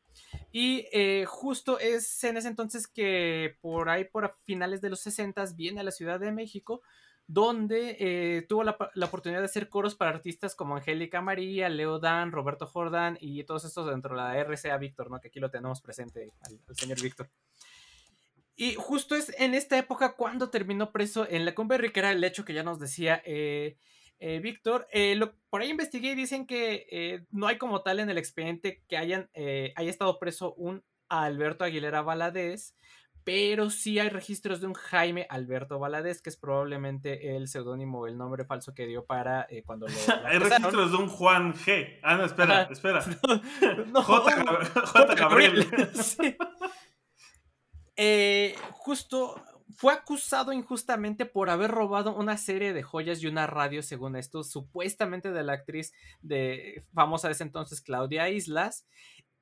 Y 0.51 0.87
eh, 0.91 1.25
justo 1.27 1.79
es 1.79 2.23
en 2.23 2.37
ese 2.37 2.47
entonces 2.47 2.87
que 2.87 3.57
por 3.61 3.89
ahí, 3.89 4.05
por 4.05 4.37
finales 4.45 4.81
de 4.81 4.89
los 4.89 5.01
60, 5.01 5.45
viene 5.55 5.81
a 5.81 5.83
la 5.83 5.91
Ciudad 5.91 6.19
de 6.19 6.31
México, 6.31 6.81
donde 7.27 7.97
eh, 7.99 8.43
tuvo 8.47 8.63
la, 8.63 8.77
la 8.93 9.05
oportunidad 9.07 9.39
de 9.39 9.45
hacer 9.45 9.67
coros 9.67 9.95
para 9.95 10.11
artistas 10.11 10.55
como 10.55 10.75
Angélica 10.75 11.21
María, 11.21 11.69
Leo 11.69 11.99
Dan, 11.99 12.31
Roberto 12.31 12.67
Jordán 12.67 13.17
y 13.19 13.43
todos 13.43 13.65
estos 13.65 13.87
dentro 13.87 14.15
de 14.15 14.21
la 14.21 14.37
RCA 14.37 14.77
Víctor, 14.77 15.09
¿no? 15.09 15.19
Que 15.19 15.29
aquí 15.29 15.39
lo 15.39 15.49
tenemos 15.49 15.81
presente 15.81 16.31
al, 16.41 16.59
señor 16.75 17.01
Víctor. 17.01 17.29
Y 18.55 18.75
justo 18.75 19.15
es 19.15 19.33
en 19.37 19.53
esta 19.53 19.77
época 19.77 20.13
cuando 20.13 20.49
terminó 20.49 20.93
preso 20.93 21.27
en 21.29 21.43
Lecumberri, 21.43 21.91
que 21.91 21.99
era 21.99 22.11
el 22.11 22.23
hecho 22.23 22.45
que 22.45 22.53
ya 22.53 22.63
nos 22.63 22.79
decía 22.79 23.21
eh, 24.19 24.39
Víctor. 24.39 24.87
Eh, 24.91 25.19
por 25.49 25.61
ahí 25.61 25.69
investigué 25.69 26.11
y 26.11 26.15
dicen 26.15 26.45
que 26.45 26.87
eh, 26.89 27.25
no 27.31 27.47
hay 27.47 27.57
como 27.57 27.81
tal 27.81 27.99
en 27.99 28.09
el 28.09 28.17
expediente 28.17 28.83
que 28.87 28.97
hayan, 28.97 29.29
haya 29.75 29.89
estado 29.89 30.19
preso 30.19 30.53
un 30.53 30.83
Alberto 31.09 31.63
Aguilera 31.63 32.01
Valadez, 32.01 32.75
pero 33.23 33.69
sí 33.69 33.99
hay 33.99 34.09
registros 34.09 34.61
de 34.61 34.67
un 34.67 34.73
Jaime 34.73 35.27
Alberto 35.29 35.79
Valadez, 35.79 36.21
que 36.21 36.29
es 36.29 36.37
probablemente 36.37 37.35
el 37.35 37.47
seudónimo 37.47 38.01
o 38.01 38.07
el 38.07 38.17
nombre 38.17 38.45
falso 38.45 38.73
que 38.73 38.85
dio 38.85 39.05
para 39.05 39.47
cuando 39.65 39.87
lo... 39.87 39.93
Hay 40.25 40.37
registros 40.39 40.91
de 40.91 40.97
un 40.97 41.07
Juan 41.09 41.53
G. 41.53 41.99
Ah, 42.03 42.15
no, 42.15 42.25
espera, 42.25 42.61
Ajá. 42.61 42.71
espera. 42.71 43.03
No, 43.87 44.03
J. 44.03 44.65
J. 44.85 45.15
Gabriel. 45.15 45.67
Sí. 45.95 46.35
Justo 48.73 49.41
fue 49.73 49.93
acusado 49.93 50.53
injustamente 50.53 51.25
por 51.25 51.49
haber 51.49 51.71
robado 51.71 52.15
una 52.15 52.37
serie 52.37 52.73
de 52.73 52.83
joyas 52.83 53.21
y 53.21 53.27
una 53.27 53.47
radio, 53.47 53.81
según 53.81 54.15
esto, 54.15 54.43
supuestamente 54.43 55.31
de 55.31 55.43
la 55.43 55.53
actriz 55.53 55.93
de 56.21 56.83
famosa 56.93 57.27
de 57.27 57.33
ese 57.33 57.43
entonces, 57.43 57.81
Claudia 57.81 58.29
Islas. 58.29 58.85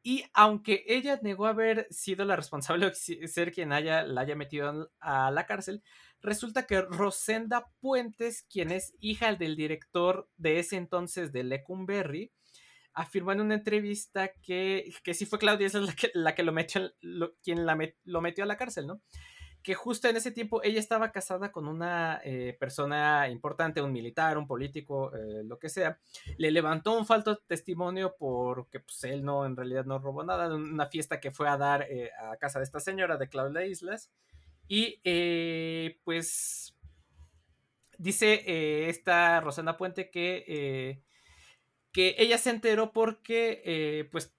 Y 0.01 0.25
aunque 0.33 0.83
ella 0.87 1.19
negó 1.21 1.45
haber 1.45 1.87
sido 1.89 2.25
la 2.25 2.35
responsable 2.35 2.91
de 2.91 3.27
ser 3.27 3.53
quien 3.53 3.71
haya, 3.71 4.03
la 4.03 4.21
haya 4.21 4.35
metido 4.35 4.91
a 4.99 5.31
la 5.31 5.45
cárcel, 5.45 5.81
resulta 6.21 6.65
que 6.65 6.81
Rosenda 6.81 7.71
Puentes, 7.79 8.45
quien 8.49 8.71
es 8.71 8.93
hija 8.99 9.33
del 9.35 9.55
director 9.55 10.29
de 10.37 10.59
ese 10.59 10.77
entonces 10.77 11.31
de 11.31 11.43
Lecumberri, 11.43 12.31
afirmó 12.93 13.31
en 13.31 13.41
una 13.41 13.55
entrevista 13.55 14.31
que, 14.41 14.93
que 15.03 15.13
sí 15.13 15.25
fue 15.25 15.39
Claudia, 15.39 15.67
esa 15.67 15.79
es 15.79 15.85
la 15.85 15.93
que, 15.93 16.11
la 16.13 16.35
que 16.35 16.43
lo 16.43 16.51
metió, 16.51 16.91
quien 17.41 17.65
la 17.65 17.77
lo 18.03 18.21
metió 18.21 18.43
a 18.43 18.47
la 18.47 18.57
cárcel, 18.57 18.87
¿no? 18.87 19.01
Que 19.63 19.73
justo 19.73 20.09
en 20.09 20.17
ese 20.17 20.31
tiempo 20.31 20.61
ella 20.61 20.79
estaba 20.79 21.11
casada 21.11 21.51
con 21.51 21.67
una 21.67 22.19
eh, 22.23 22.55
persona 22.59 23.29
importante, 23.29 23.81
un 23.81 23.93
militar, 23.93 24.37
un 24.37 24.45
político, 24.45 25.15
eh, 25.15 25.43
lo 25.43 25.57
que 25.57 25.69
sea. 25.69 25.99
Le 26.37 26.51
levantó 26.51 26.97
un 26.97 27.05
falto 27.05 27.37
testimonio 27.37 28.15
porque 28.19 28.81
pues, 28.81 29.03
él 29.05 29.23
no, 29.23 29.45
en 29.45 29.55
realidad 29.55 29.85
no 29.85 29.99
robó 29.99 30.23
nada, 30.23 30.49
de 30.49 30.55
una 30.55 30.87
fiesta 30.87 31.19
que 31.19 31.31
fue 31.31 31.47
a 31.47 31.57
dar 31.57 31.87
eh, 31.89 32.11
a 32.19 32.35
casa 32.37 32.59
de 32.59 32.65
esta 32.65 32.81
señora 32.81 33.17
de 33.17 33.29
Claudia 33.29 33.65
Islas. 33.65 34.11
Y 34.67 34.99
pues 36.03 36.75
dice 37.97 38.89
esta 38.89 39.39
Rosana 39.41 39.77
Puente 39.77 40.09
que, 40.09 41.03
que 41.91 42.15
ella 42.17 42.37
se 42.37 42.49
enteró 42.49 42.91
porque 42.91 44.07
pues 44.11 44.33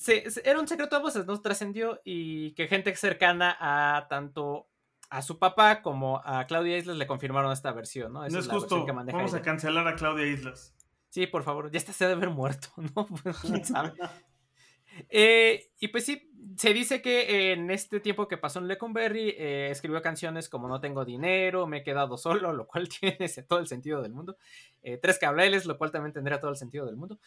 se- 0.00 0.30
se- 0.30 0.48
era 0.48 0.58
un 0.58 0.66
secreto 0.66 0.96
a 0.96 1.00
voces, 1.00 1.26
¿no? 1.26 1.40
Trascendió 1.40 2.00
y 2.04 2.52
que 2.54 2.68
gente 2.68 2.94
cercana 2.96 3.56
a 3.60 4.06
tanto 4.08 4.68
a 5.10 5.22
su 5.22 5.38
papá 5.38 5.82
como 5.82 6.22
a 6.24 6.46
Claudia 6.46 6.78
Islas 6.78 6.96
le 6.96 7.06
confirmaron 7.06 7.52
esta 7.52 7.72
versión, 7.72 8.12
¿no? 8.12 8.24
Esa 8.24 8.34
No 8.36 8.40
es 8.40 8.48
justo. 8.48 8.86
que 8.86 8.92
Vamos 8.92 9.34
a 9.34 9.42
cancelar 9.42 9.86
a 9.88 9.96
Claudia 9.96 10.26
Islas. 10.26 10.74
Sí, 11.08 11.26
por 11.26 11.42
favor, 11.42 11.70
ya 11.70 11.78
está 11.78 11.92
se 11.92 12.04
debe 12.04 12.16
haber 12.16 12.30
muerto, 12.30 12.68
¿no? 12.96 13.06
Pues, 13.22 13.36
quién 13.40 13.64
sabe. 13.64 13.92
Eh, 15.08 15.70
y 15.78 15.88
pues 15.88 16.04
sí, 16.04 16.30
se 16.56 16.72
dice 16.74 17.00
que 17.00 17.52
en 17.52 17.70
este 17.70 18.00
tiempo 18.00 18.28
que 18.28 18.36
pasó 18.36 18.58
en 18.58 18.68
Lecumberri 18.68 19.30
eh, 19.38 19.68
escribió 19.70 20.02
canciones 20.02 20.48
como 20.48 20.68
No 20.68 20.80
tengo 20.80 21.04
dinero, 21.04 21.66
Me 21.66 21.78
he 21.78 21.82
quedado 21.82 22.16
solo, 22.18 22.52
lo 22.52 22.66
cual 22.66 22.88
tiene 23.00 23.28
todo 23.48 23.58
el 23.60 23.66
sentido 23.66 24.02
del 24.02 24.12
mundo. 24.12 24.36
Eh, 24.82 24.98
tres 24.98 25.18
cableles, 25.18 25.66
lo 25.66 25.78
cual 25.78 25.90
también 25.90 26.12
tendría 26.12 26.40
todo 26.40 26.50
el 26.50 26.56
sentido 26.56 26.86
del 26.86 26.96
mundo. 26.96 27.18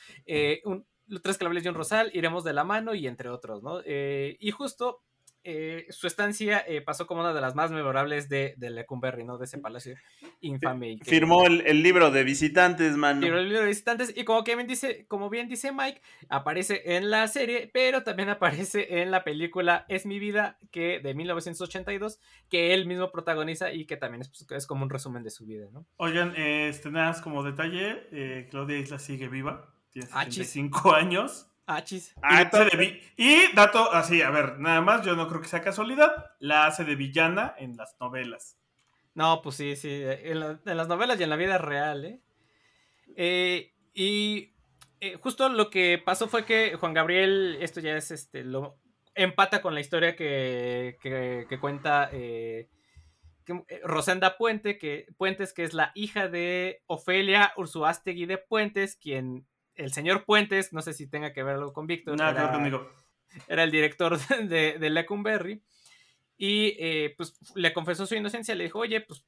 Un- 0.65 0.85
tres 1.21 1.37
cableles 1.37 1.65
y 1.65 1.69
un 1.69 1.75
rosal, 1.75 2.11
Iremos 2.13 2.43
de 2.43 2.53
la 2.53 2.63
mano 2.63 2.93
y 2.95 3.07
entre 3.07 3.29
otros, 3.29 3.61
¿no? 3.63 3.81
Y 3.85 4.51
justo 4.51 5.01
eh, 5.43 5.85
su 5.89 6.07
estancia 6.07 6.63
eh, 6.67 6.81
pasó 6.81 7.05
como 7.07 7.21
una 7.21 7.33
de 7.33 7.41
las 7.41 7.55
más 7.55 7.71
memorables 7.71 8.29
de, 8.29 8.53
de 8.57 8.69
Lecumberri, 8.69 9.23
¿no? 9.23 9.37
De 9.37 9.45
ese 9.45 9.57
palacio 9.57 9.95
infame. 10.41 10.91
y 10.91 10.97
que- 10.99 11.09
Firmó 11.09 11.45
el, 11.45 11.61
el 11.67 11.83
libro 11.83 12.11
de 12.11 12.23
visitantes, 12.23 12.95
mano. 12.97 13.21
Libro 13.21 13.37
del 13.37 13.47
libro 13.47 13.61
de 13.61 13.67
visitantes. 13.67 14.13
Y 14.15 14.23
como, 14.23 14.43
que 14.43 14.55
bien 14.55 14.67
dice, 14.67 15.05
como 15.07 15.29
bien 15.29 15.47
dice 15.49 15.71
Mike, 15.71 16.01
aparece 16.29 16.95
en 16.95 17.09
la 17.09 17.27
serie, 17.27 17.69
pero 17.73 18.03
también 18.03 18.29
aparece 18.77 19.01
en 19.01 19.11
la 19.11 19.23
película 19.23 19.85
Es 19.89 20.05
mi 20.05 20.19
vida, 20.19 20.57
que 20.71 20.99
de 20.99 21.13
1982, 21.13 22.19
que 22.49 22.73
él 22.73 22.85
mismo 22.85 23.11
protagoniza 23.11 23.71
y 23.73 23.85
que 23.85 23.97
también 23.97 24.21
es, 24.21 24.29
pues, 24.29 24.45
es 24.51 24.67
como 24.67 24.83
un 24.83 24.89
resumen 24.89 25.23
de 25.23 25.29
su 25.29 25.45
vida, 25.45 25.67
¿no? 25.71 25.85
Oigan, 25.97 26.33
eh, 26.37 26.69
este, 26.69 26.89
nada 26.91 27.07
más 27.07 27.21
como 27.21 27.43
detalle, 27.43 28.07
eh, 28.11 28.47
Claudia 28.49 28.77
Islas 28.77 29.01
sigue 29.03 29.27
viva. 29.27 29.69
Tiene 29.91 30.07
Ah, 30.11 30.25
chis. 30.25 30.47
75 30.49 30.93
años. 30.95 31.47
Ah, 31.65 31.83
chis. 31.83 32.13
Ah, 32.21 32.49
y, 32.51 32.77
de 32.77 33.01
y 33.15 33.55
dato 33.55 33.91
así, 33.93 34.21
a 34.21 34.29
ver, 34.31 34.59
nada 34.59 34.81
más, 34.81 35.05
yo 35.05 35.15
no 35.15 35.27
creo 35.29 35.41
que 35.41 35.47
sea 35.47 35.61
casualidad, 35.61 36.31
la 36.39 36.65
hace 36.65 36.83
de 36.83 36.95
villana 36.95 37.55
en 37.57 37.77
las 37.77 37.95
novelas. 37.99 38.57
No, 39.15 39.41
pues 39.41 39.55
sí, 39.55 39.75
sí. 39.75 39.89
En, 40.03 40.39
la- 40.39 40.59
en 40.65 40.77
las 40.77 40.87
novelas 40.87 41.19
y 41.19 41.23
en 41.23 41.29
la 41.29 41.35
vida 41.37 41.57
real, 41.57 42.03
¿eh? 42.05 42.19
Eh, 43.15 43.73
y 43.93 44.53
eh, 44.99 45.17
justo 45.21 45.47
lo 45.49 45.69
que 45.69 46.01
pasó 46.03 46.27
fue 46.27 46.45
que 46.45 46.75
Juan 46.75 46.93
Gabriel, 46.93 47.57
esto 47.61 47.79
ya 47.79 47.95
es 47.95 48.11
este, 48.11 48.43
lo 48.43 48.77
empata 49.15 49.61
con 49.61 49.73
la 49.75 49.79
historia 49.81 50.15
que, 50.15 50.97
que- 51.01 51.45
que 51.47 51.59
cuenta 51.59 52.09
eh, 52.11 52.69
que- 53.45 53.63
eh, 53.67 53.81
Rosenda 53.83 54.37
Puente, 54.37 54.77
que, 54.77 55.05
Puentes, 55.17 55.53
que 55.53 55.63
es 55.63 55.73
la 55.73 55.91
hija 55.95 56.27
de 56.27 56.81
Ofelia 56.87 57.53
Ursuástegui 57.55 58.25
de 58.25 58.37
Puentes, 58.39 58.95
quien 58.95 59.45
el 59.75 59.91
señor 59.93 60.25
Puentes, 60.25 60.73
no 60.73 60.81
sé 60.81 60.93
si 60.93 61.07
tenga 61.07 61.33
que 61.33 61.43
ver 61.43 61.55
algo 61.55 61.73
con 61.73 61.87
Víctor. 61.87 62.17
Ver 62.17 62.29
era- 62.35 62.51
conmigo. 62.51 62.87
era 63.47 63.63
el 63.63 63.71
director 63.71 64.17
de, 64.49 64.77
de 64.79 64.89
Lecumberri. 64.89 65.61
Y 66.37 66.75
eh, 66.79 67.13
pues 67.15 67.37
le 67.55 67.71
confesó 67.73 68.05
su 68.05 68.15
inocencia, 68.15 68.55
le 68.55 68.65
dijo, 68.65 68.79
oye, 68.79 69.01
pues 69.01 69.25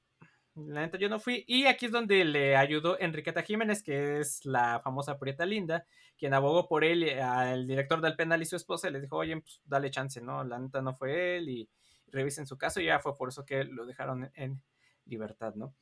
la 0.55 0.81
neta 0.81 0.97
yo 0.97 1.07
no 1.09 1.19
fui. 1.19 1.43
Y 1.47 1.65
aquí 1.65 1.85
es 1.85 1.91
donde 1.91 2.25
le 2.25 2.55
ayudó 2.55 2.99
Enriqueta 2.99 3.43
Jiménez, 3.43 3.83
que 3.83 4.19
es 4.19 4.43
la 4.45 4.79
famosa 4.83 5.19
Prieta 5.19 5.45
Linda, 5.45 5.85
quien 6.17 6.33
abogó 6.33 6.67
por 6.67 6.83
él, 6.83 7.03
y 7.03 7.09
al 7.11 7.67
director 7.67 8.01
del 8.01 8.15
penal 8.15 8.41
y 8.41 8.45
su 8.45 8.55
esposa, 8.55 8.87
y 8.87 8.91
le 8.91 9.01
dijo, 9.01 9.17
oye, 9.17 9.37
pues 9.39 9.61
dale 9.65 9.91
chance, 9.91 10.19
¿no? 10.21 10.43
La 10.43 10.57
neta 10.59 10.81
no 10.81 10.95
fue 10.95 11.37
él 11.37 11.49
y 11.49 11.69
revisen 12.07 12.47
su 12.47 12.57
caso. 12.57 12.79
Y 12.81 12.85
ya 12.85 12.99
fue 12.99 13.15
por 13.15 13.29
eso 13.29 13.45
que 13.45 13.63
lo 13.65 13.85
dejaron 13.85 14.31
en 14.33 14.61
libertad, 15.05 15.53
¿no? 15.55 15.73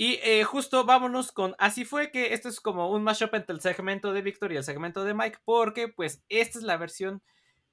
Y 0.00 0.20
eh, 0.22 0.44
justo 0.44 0.84
vámonos 0.84 1.32
con 1.32 1.56
Así 1.58 1.84
fue 1.84 2.12
que 2.12 2.32
esto 2.32 2.48
es 2.48 2.60
como 2.60 2.88
un 2.88 3.02
mashup 3.02 3.34
entre 3.34 3.52
el 3.52 3.60
segmento 3.60 4.12
de 4.12 4.22
Víctor 4.22 4.52
y 4.52 4.56
el 4.56 4.62
segmento 4.62 5.02
de 5.02 5.12
Mike, 5.12 5.38
porque 5.44 5.88
pues 5.88 6.22
esta 6.28 6.56
es 6.58 6.64
la 6.64 6.76
versión 6.76 7.20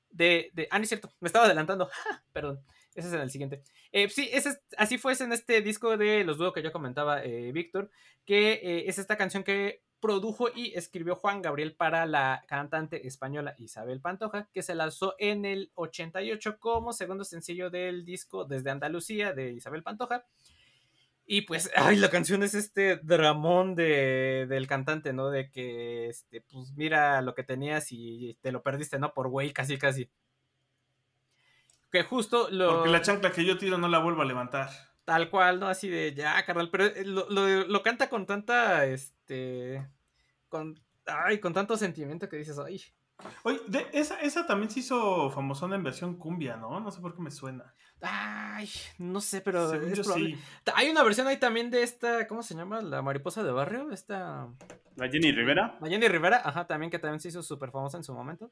de... 0.09 0.49
de 0.53 0.67
ah, 0.71 0.79
no 0.79 0.83
es 0.83 0.89
cierto, 0.89 1.11
me 1.19 1.27
estaba 1.27 1.45
adelantando, 1.45 1.87
perdón, 2.33 2.65
ese 2.95 3.09
es 3.09 3.13
en 3.13 3.21
el 3.21 3.29
siguiente. 3.29 3.61
Eh, 3.91 4.09
sí, 4.09 4.27
ese 4.33 4.49
es- 4.49 4.61
así 4.75 4.97
fue 4.97 5.13
en 5.19 5.33
este 5.33 5.61
disco 5.61 5.97
de 5.97 6.23
los 6.23 6.39
dúos 6.39 6.51
que 6.51 6.63
yo 6.63 6.71
comentaba, 6.71 7.23
eh, 7.23 7.51
Víctor, 7.51 7.91
que 8.25 8.53
eh, 8.53 8.85
es 8.87 8.97
esta 8.97 9.17
canción 9.17 9.43
que 9.43 9.83
produjo 9.99 10.49
y 10.53 10.73
escribió 10.75 11.15
Juan 11.15 11.43
Gabriel 11.43 11.75
para 11.75 12.07
la 12.07 12.43
cantante 12.47 13.05
española 13.05 13.53
Isabel 13.59 14.01
Pantoja, 14.01 14.49
que 14.51 14.63
se 14.63 14.73
lanzó 14.73 15.13
en 15.19 15.45
el 15.45 15.71
88 15.75 16.57
como 16.59 16.91
segundo 16.91 17.23
sencillo 17.23 17.69
del 17.69 18.03
disco 18.03 18.45
Desde 18.45 18.71
Andalucía 18.71 19.33
de 19.33 19.51
Isabel 19.51 19.83
Pantoja. 19.83 20.25
Y 21.27 21.41
pues, 21.41 21.71
ay, 21.75 21.95
la 21.97 22.09
canción 22.09 22.43
es 22.43 22.53
este 22.53 22.97
dramón 22.97 23.75
de, 23.75 24.45
del 24.47 24.67
cantante, 24.67 25.11
¿no? 25.13 25.29
De 25.29 25.49
que, 25.49 26.07
este, 26.09 26.41
pues 26.41 26.73
mira 26.75 27.21
lo 27.21 27.33
que 27.35 27.43
tenías 27.43 27.87
y 27.91 28.37
te 28.41 28.51
lo 28.51 28.61
perdiste, 28.63 28.99
¿no? 28.99 29.13
Por 29.13 29.29
güey, 29.29 29.51
casi, 29.51 29.77
casi. 29.77 30.09
Que 31.91 32.03
justo 32.03 32.49
lo... 32.51 32.69
Porque 32.77 32.89
la 32.89 33.01
chancla 33.01 33.31
que 33.31 33.45
yo 33.45 33.57
tiro 33.57 33.77
no 33.77 33.87
la 33.87 33.99
vuelvo 33.99 34.21
a 34.21 34.25
levantar. 34.25 34.69
Tal 35.05 35.29
cual, 35.29 35.59
¿no? 35.59 35.67
Así 35.67 35.87
de, 35.87 36.13
ya, 36.13 36.43
carnal, 36.45 36.69
pero 36.71 36.85
eh, 36.85 37.05
lo, 37.05 37.29
lo- 37.29 37.65
lo 37.67 37.83
canta 37.83 38.09
con 38.09 38.25
tanta, 38.25 38.85
este, 38.85 39.87
con, 40.49 40.79
ay, 41.05 41.39
con 41.39 41.53
tanto 41.53 41.77
sentimiento 41.77 42.27
que 42.27 42.37
dices, 42.37 42.57
ay, 42.59 42.81
Oye, 43.43 43.59
de- 43.67 43.87
esa, 43.93 44.19
esa 44.21 44.45
también 44.45 44.69
se 44.69 44.81
hizo 44.81 45.29
famosona 45.31 45.75
en 45.75 45.83
versión 45.83 46.15
cumbia, 46.17 46.57
¿no? 46.57 46.79
No 46.79 46.91
sé 46.91 46.99
por 47.01 47.15
qué 47.15 47.21
me 47.21 47.31
suena. 47.31 47.73
ay, 48.01 48.69
no 48.97 49.21
sé, 49.21 49.41
pero 49.41 49.69
Según 49.69 49.91
es 49.91 49.97
yo 49.97 50.03
probable. 50.03 50.35
sí. 50.35 50.41
Hay 50.75 50.89
una 50.89 51.03
versión 51.03 51.27
ahí 51.27 51.37
también 51.37 51.71
de 51.71 51.83
esta, 51.83 52.27
¿cómo 52.27 52.43
se 52.43 52.55
llama? 52.55 52.81
La 52.81 53.01
mariposa 53.01 53.43
de 53.43 53.51
barrio, 53.51 53.91
esta, 53.91 54.47
La 54.95 55.09
Jenny 55.09 55.31
Rivera. 55.31 55.77
Mayeni 55.79 56.07
Rivera, 56.07 56.41
ajá, 56.43 56.67
también 56.67 56.91
que 56.91 56.99
también 56.99 57.19
se 57.19 57.29
hizo 57.29 57.41
súper 57.41 57.71
famosa 57.71 57.97
en 57.97 58.03
su 58.03 58.13
momento. 58.13 58.51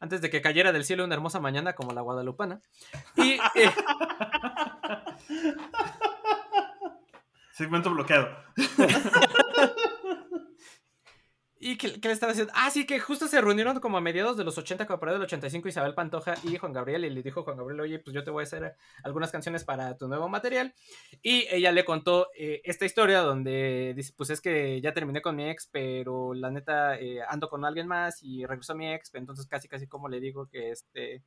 Antes 0.00 0.20
de 0.20 0.30
que 0.30 0.40
cayera 0.40 0.72
del 0.72 0.84
cielo 0.84 1.04
una 1.04 1.14
hermosa 1.14 1.40
mañana 1.40 1.74
como 1.74 1.92
la 1.92 2.00
guadalupana. 2.00 2.60
Y, 3.16 3.32
eh, 3.54 3.56
Segmento 7.52 7.90
bloqueado. 7.90 8.28
¿Y 11.60 11.76
qué, 11.76 12.00
qué 12.00 12.08
le 12.08 12.14
estaba 12.14 12.32
diciendo? 12.32 12.52
Ah, 12.54 12.70
sí, 12.70 12.86
que 12.86 13.00
justo 13.00 13.26
se 13.26 13.40
reunieron 13.40 13.80
como 13.80 13.98
a 13.98 14.00
mediados 14.00 14.36
de 14.36 14.44
los 14.44 14.56
80, 14.58 14.86
como 14.86 15.00
por 15.00 15.08
ahí 15.08 15.14
del 15.14 15.22
85, 15.22 15.68
Isabel 15.68 15.94
Pantoja 15.94 16.34
y 16.44 16.56
Juan 16.56 16.72
Gabriel, 16.72 17.04
y 17.04 17.10
le 17.10 17.22
dijo 17.22 17.42
Juan 17.42 17.56
Gabriel, 17.56 17.80
oye, 17.80 17.98
pues 17.98 18.14
yo 18.14 18.22
te 18.22 18.30
voy 18.30 18.42
a 18.42 18.44
hacer 18.44 18.76
algunas 19.02 19.32
canciones 19.32 19.64
para 19.64 19.96
tu 19.96 20.06
nuevo 20.06 20.28
material. 20.28 20.72
Y 21.20 21.46
ella 21.50 21.72
le 21.72 21.84
contó 21.84 22.28
eh, 22.36 22.60
esta 22.64 22.84
historia 22.84 23.20
donde 23.20 23.92
dice, 23.96 24.12
pues 24.16 24.30
es 24.30 24.40
que 24.40 24.80
ya 24.80 24.94
terminé 24.94 25.20
con 25.20 25.34
mi 25.34 25.48
ex, 25.50 25.68
pero 25.70 26.32
la 26.32 26.50
neta 26.50 26.98
eh, 26.98 27.22
ando 27.28 27.48
con 27.48 27.64
alguien 27.64 27.88
más 27.88 28.22
y 28.22 28.46
regresó 28.46 28.76
mi 28.76 28.92
ex, 28.92 29.12
entonces 29.14 29.46
casi, 29.46 29.66
casi 29.68 29.88
como 29.88 30.08
le 30.08 30.20
digo 30.20 30.46
que 30.46 30.70
este... 30.70 31.24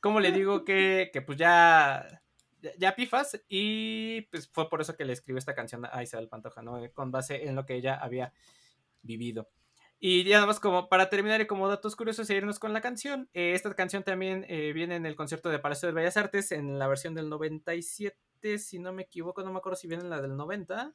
¿Cómo 0.00 0.20
le 0.20 0.32
digo 0.32 0.64
que, 0.64 1.10
que 1.12 1.22
pues 1.22 1.38
ya, 1.38 2.06
ya, 2.78 2.94
pifas? 2.94 3.40
Y 3.48 4.22
pues 4.30 4.48
fue 4.48 4.68
por 4.68 4.80
eso 4.80 4.96
que 4.96 5.04
le 5.04 5.12
escribió 5.12 5.38
esta 5.38 5.54
canción 5.54 5.86
a 5.90 6.02
Isabel 6.02 6.28
Pantoja, 6.28 6.62
¿no? 6.62 6.80
Con 6.92 7.10
base 7.10 7.46
en 7.48 7.54
lo 7.54 7.66
que 7.66 7.74
ella 7.74 7.94
había 7.96 8.32
vivido. 9.02 9.48
Y 9.98 10.24
ya 10.24 10.36
nada 10.36 10.46
más 10.46 10.60
como 10.60 10.88
para 10.88 11.08
terminar 11.08 11.40
y 11.40 11.46
como 11.46 11.68
datos 11.68 11.96
curiosos 11.96 12.28
e 12.28 12.42
con 12.60 12.72
la 12.74 12.82
canción, 12.82 13.30
eh, 13.32 13.52
esta 13.54 13.72
canción 13.74 14.02
también 14.02 14.44
eh, 14.48 14.72
viene 14.74 14.96
en 14.96 15.06
el 15.06 15.16
concierto 15.16 15.48
de 15.48 15.58
Palacio 15.58 15.88
de 15.88 15.94
Bellas 15.94 16.18
Artes 16.18 16.52
en 16.52 16.78
la 16.78 16.86
versión 16.86 17.14
del 17.14 17.30
97, 17.30 18.58
si 18.58 18.78
no 18.78 18.92
me 18.92 19.04
equivoco, 19.04 19.42
no 19.42 19.52
me 19.52 19.58
acuerdo 19.58 19.76
si 19.76 19.88
viene 19.88 20.04
en 20.04 20.10
la 20.10 20.20
del 20.20 20.36
90. 20.36 20.94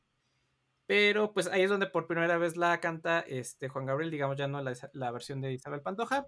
Pero 0.85 1.33
pues 1.33 1.47
ahí 1.47 1.63
es 1.63 1.69
donde 1.69 1.87
por 1.87 2.05
primera 2.05 2.37
vez 2.37 2.57
la 2.57 2.79
canta 2.79 3.21
este 3.21 3.69
Juan 3.69 3.85
Gabriel, 3.85 4.11
digamos 4.11 4.37
ya 4.37 4.47
no 4.47 4.61
la, 4.61 4.73
la 4.93 5.11
versión 5.11 5.41
de 5.41 5.53
Isabel 5.53 5.81
Pantoja. 5.81 6.27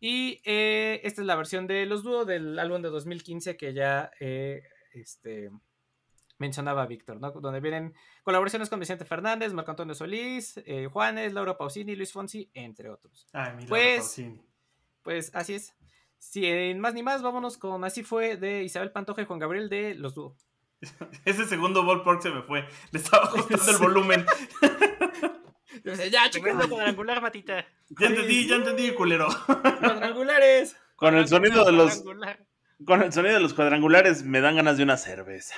Y 0.00 0.40
eh, 0.44 1.00
esta 1.04 1.22
es 1.22 1.26
la 1.26 1.36
versión 1.36 1.66
de 1.66 1.86
los 1.86 2.02
dúos 2.02 2.26
del 2.26 2.58
álbum 2.58 2.82
de 2.82 2.90
2015 2.90 3.56
que 3.56 3.72
ya 3.72 4.10
eh, 4.20 4.62
este, 4.92 5.50
mencionaba 6.38 6.86
Víctor, 6.86 7.20
¿no? 7.20 7.30
Donde 7.30 7.60
vienen 7.60 7.94
colaboraciones 8.22 8.68
con 8.68 8.80
Vicente 8.80 9.04
Fernández, 9.04 9.52
Marco 9.52 9.70
Antonio 9.70 9.94
Solís, 9.94 10.58
eh, 10.66 10.88
Juanes, 10.92 11.32
Laura 11.32 11.56
Pausini, 11.56 11.96
Luis 11.96 12.12
Fonsi, 12.12 12.50
entre 12.54 12.90
otros. 12.90 13.26
Ay, 13.32 13.52
mira, 13.56 13.68
Pues- 13.68 14.22
Pues 15.02 15.30
así 15.34 15.54
es. 15.54 15.74
Sin 16.18 16.80
más 16.80 16.94
ni 16.94 17.02
más, 17.02 17.20
vámonos 17.22 17.58
con 17.58 17.84
Así 17.84 18.02
fue 18.02 18.36
de 18.38 18.62
Isabel 18.64 18.90
Pantoja 18.92 19.20
y 19.22 19.26
Juan 19.26 19.38
Gabriel 19.38 19.68
de 19.68 19.94
Los 19.94 20.14
Dúo. 20.14 20.36
Ese 21.24 21.44
segundo 21.44 21.84
ballpark 21.84 22.22
se 22.22 22.30
me 22.30 22.42
fue. 22.42 22.64
Le 22.90 22.98
estaba 22.98 23.24
ajustando 23.28 23.70
el 23.72 23.78
volumen. 23.78 24.26
Ya, 25.82 26.30
Tremendo 26.30 26.68
cuadrangular, 26.68 27.20
matita. 27.20 27.66
Ya 27.88 28.06
entendí, 28.06 28.46
ya 28.46 28.56
entendí, 28.56 28.92
culero. 28.92 29.28
cuadrangulares. 29.46 30.76
Con 30.96 31.16
el 31.16 31.26
sonido 31.28 31.64
de 31.64 31.72
los, 31.72 32.04
con 32.84 33.02
el 33.02 33.12
sonido 33.12 33.34
de 33.34 33.40
los 33.40 33.54
cuadrangulares 33.54 34.22
me 34.22 34.40
dan 34.40 34.56
ganas 34.56 34.76
de 34.76 34.84
una 34.84 34.96
cerveza. 34.96 35.54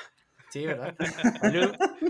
Sí, 0.50 0.64
¿verdad? 0.64 0.94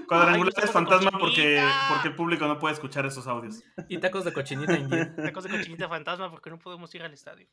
Cuadrangular 0.06 0.52
Ay, 0.56 0.64
es 0.64 0.70
fantasma 0.70 1.10
porque, 1.18 1.60
porque 1.88 2.08
el 2.08 2.14
público 2.14 2.46
no 2.46 2.58
puede 2.58 2.74
escuchar 2.74 3.04
esos 3.06 3.26
audios. 3.26 3.62
Y 3.88 3.98
tacos 3.98 4.24
de 4.24 4.32
cochinita 4.32 4.74
india. 4.78 5.14
Tacos 5.16 5.44
de 5.44 5.50
cochinita 5.50 5.88
fantasma 5.88 6.30
porque 6.30 6.50
no 6.50 6.58
podemos 6.58 6.94
ir 6.94 7.02
al 7.02 7.12
estadio. 7.12 7.48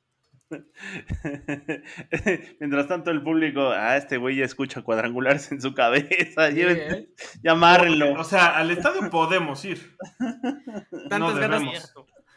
Mientras 2.60 2.88
tanto, 2.88 3.12
el 3.12 3.24
público, 3.24 3.70
ah, 3.70 3.98
este 3.98 4.18
güey 4.18 4.38
ya 4.38 4.46
escucha 4.46 4.82
cuadrangulares 4.82 5.52
en 5.52 5.62
su 5.62 5.74
cabeza. 5.74 6.50
Sí, 6.50 6.56
lleven- 6.56 6.94
¿eh? 6.94 7.10
Ya 7.42 7.52
amárrenlo. 7.54 8.14
O 8.20 8.24
sea, 8.24 8.58
al 8.58 8.72
estadio 8.72 9.10
podemos 9.10 9.64
ir. 9.66 9.98
Tantas 11.10 11.20
No 11.20 11.34
ganas, 11.36 11.94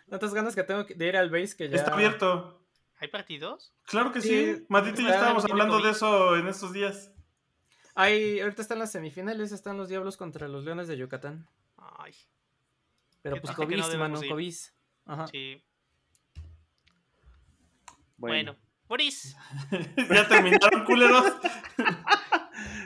tantas 0.08 0.54
que 0.54 0.62
tengo 0.62 0.84
de 0.84 1.06
ir 1.06 1.16
al 1.16 1.30
base 1.30 1.56
que 1.56 1.68
ya. 1.68 1.76
Está 1.76 1.94
abierto. 1.94 2.62
¿Hay 2.98 3.08
partidos? 3.08 3.74
Claro 3.84 4.12
que 4.12 4.20
Sí, 4.22 4.28
sí. 4.56 4.64
Matito 4.68 5.00
y 5.00 5.04
yo 5.04 5.10
está- 5.10 5.18
estábamos 5.18 5.44
hablando 5.44 5.80
de 5.82 5.90
eso 5.90 6.36
en 6.36 6.46
estos 6.48 6.72
días. 6.72 7.12
Hay, 7.94 8.40
ahorita 8.40 8.62
están 8.62 8.78
las 8.78 8.92
semifinales, 8.92 9.52
están 9.52 9.76
los 9.76 9.88
Diablos 9.88 10.16
contra 10.16 10.48
los 10.48 10.64
Leones 10.64 10.88
de 10.88 10.96
Yucatán. 10.96 11.46
Ay, 11.76 12.14
Pero 13.22 13.40
pues 13.40 13.54
COVID, 13.54 13.76
no 13.76 13.98
mano. 13.98 14.20
COVID. 14.20 14.54
Ajá. 15.06 15.26
sí. 15.28 15.62
Bueno. 18.16 18.52
Bueno. 18.52 18.66
Boris. 18.88 19.36
ya 20.14 20.28
terminaron, 20.28 20.84
culeros. 20.84 21.24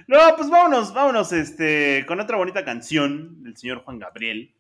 No, 0.07 0.19
pues 0.37 0.51
vámonos, 0.51 0.93
vámonos 0.93 1.33
este, 1.33 2.05
con 2.09 2.19
otra 2.19 2.37
bonita 2.37 2.65
canción 2.65 3.43
del 3.45 3.57
señor 3.57 3.85
Juan 3.85 4.01
Gabriel. 4.01 4.55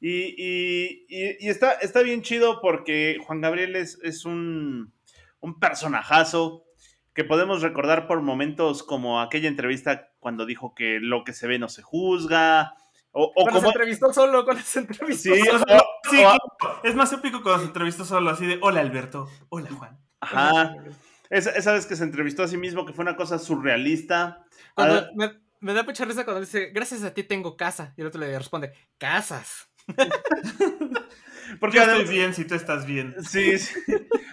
Y, 0.00 0.10
y- 0.10 1.06
y- 1.08 1.36
y 1.40 1.48
está, 1.48 1.72
está 1.72 2.00
bien 2.00 2.22
chido 2.22 2.60
porque 2.62 3.18
Juan 3.26 3.40
Gabriel 3.42 3.76
es, 3.76 3.98
es 4.02 4.24
un, 4.24 4.94
un 5.40 5.60
personajazo 5.60 6.64
que 7.12 7.24
podemos 7.24 7.60
recordar 7.60 8.06
por 8.06 8.22
momentos 8.22 8.82
como 8.82 9.20
aquella 9.20 9.48
entrevista 9.48 10.08
cuando 10.20 10.46
dijo 10.46 10.74
que 10.74 10.98
lo 11.00 11.22
que 11.24 11.34
se 11.34 11.46
ve 11.46 11.58
no 11.58 11.68
se 11.68 11.82
juzga. 11.82 12.72
O, 13.12 13.24
o 13.26 13.32
Cuando 13.34 13.52
se 13.60 13.64
como... 13.66 13.68
entrevistó 13.72 14.12
solo, 14.12 14.44
cuando 14.44 14.62
se 14.62 14.78
entrevistó 14.80 15.34
Sí, 15.34 15.40
solo. 15.44 15.62
O 15.62 15.66
sea, 15.66 15.76
o- 15.78 16.10
sí, 16.10 16.24
o-. 16.24 16.86
Es 16.86 16.94
más 16.94 17.12
épico 17.12 17.42
cuando 17.42 17.60
se 17.60 17.66
entrevistó 17.66 18.04
solo 18.06 18.30
así 18.30 18.46
de 18.46 18.58
Hola 18.62 18.80
Alberto, 18.80 19.28
hola 19.50 19.70
Juan. 19.70 19.98
Ajá. 20.24 20.74
Esa, 21.30 21.50
esa 21.50 21.72
vez 21.72 21.86
que 21.86 21.96
se 21.96 22.04
entrevistó 22.04 22.42
a 22.42 22.48
sí 22.48 22.56
mismo, 22.56 22.84
que 22.86 22.92
fue 22.92 23.02
una 23.02 23.16
cosa 23.16 23.38
surrealista. 23.38 24.44
Cuando 24.74 24.96
Ah, 24.98 25.10
me, 25.14 25.32
me 25.60 25.72
da 25.74 25.82
mucha 25.82 26.04
risa 26.04 26.24
cuando 26.24 26.40
dice, 26.40 26.70
gracias 26.72 27.02
a 27.02 27.12
ti 27.14 27.22
tengo 27.24 27.56
casa. 27.56 27.94
Y 27.96 28.02
el 28.02 28.06
otro 28.08 28.20
le 28.20 28.36
responde, 28.38 28.72
casas. 28.98 29.68
porque 31.60 31.76
Yo 31.76 31.82
además- 31.82 32.00
estoy 32.02 32.14
bien 32.16 32.34
si 32.34 32.44
tú 32.44 32.54
estás 32.54 32.86
bien. 32.86 33.14
Sí, 33.22 33.58
sí. 33.58 33.74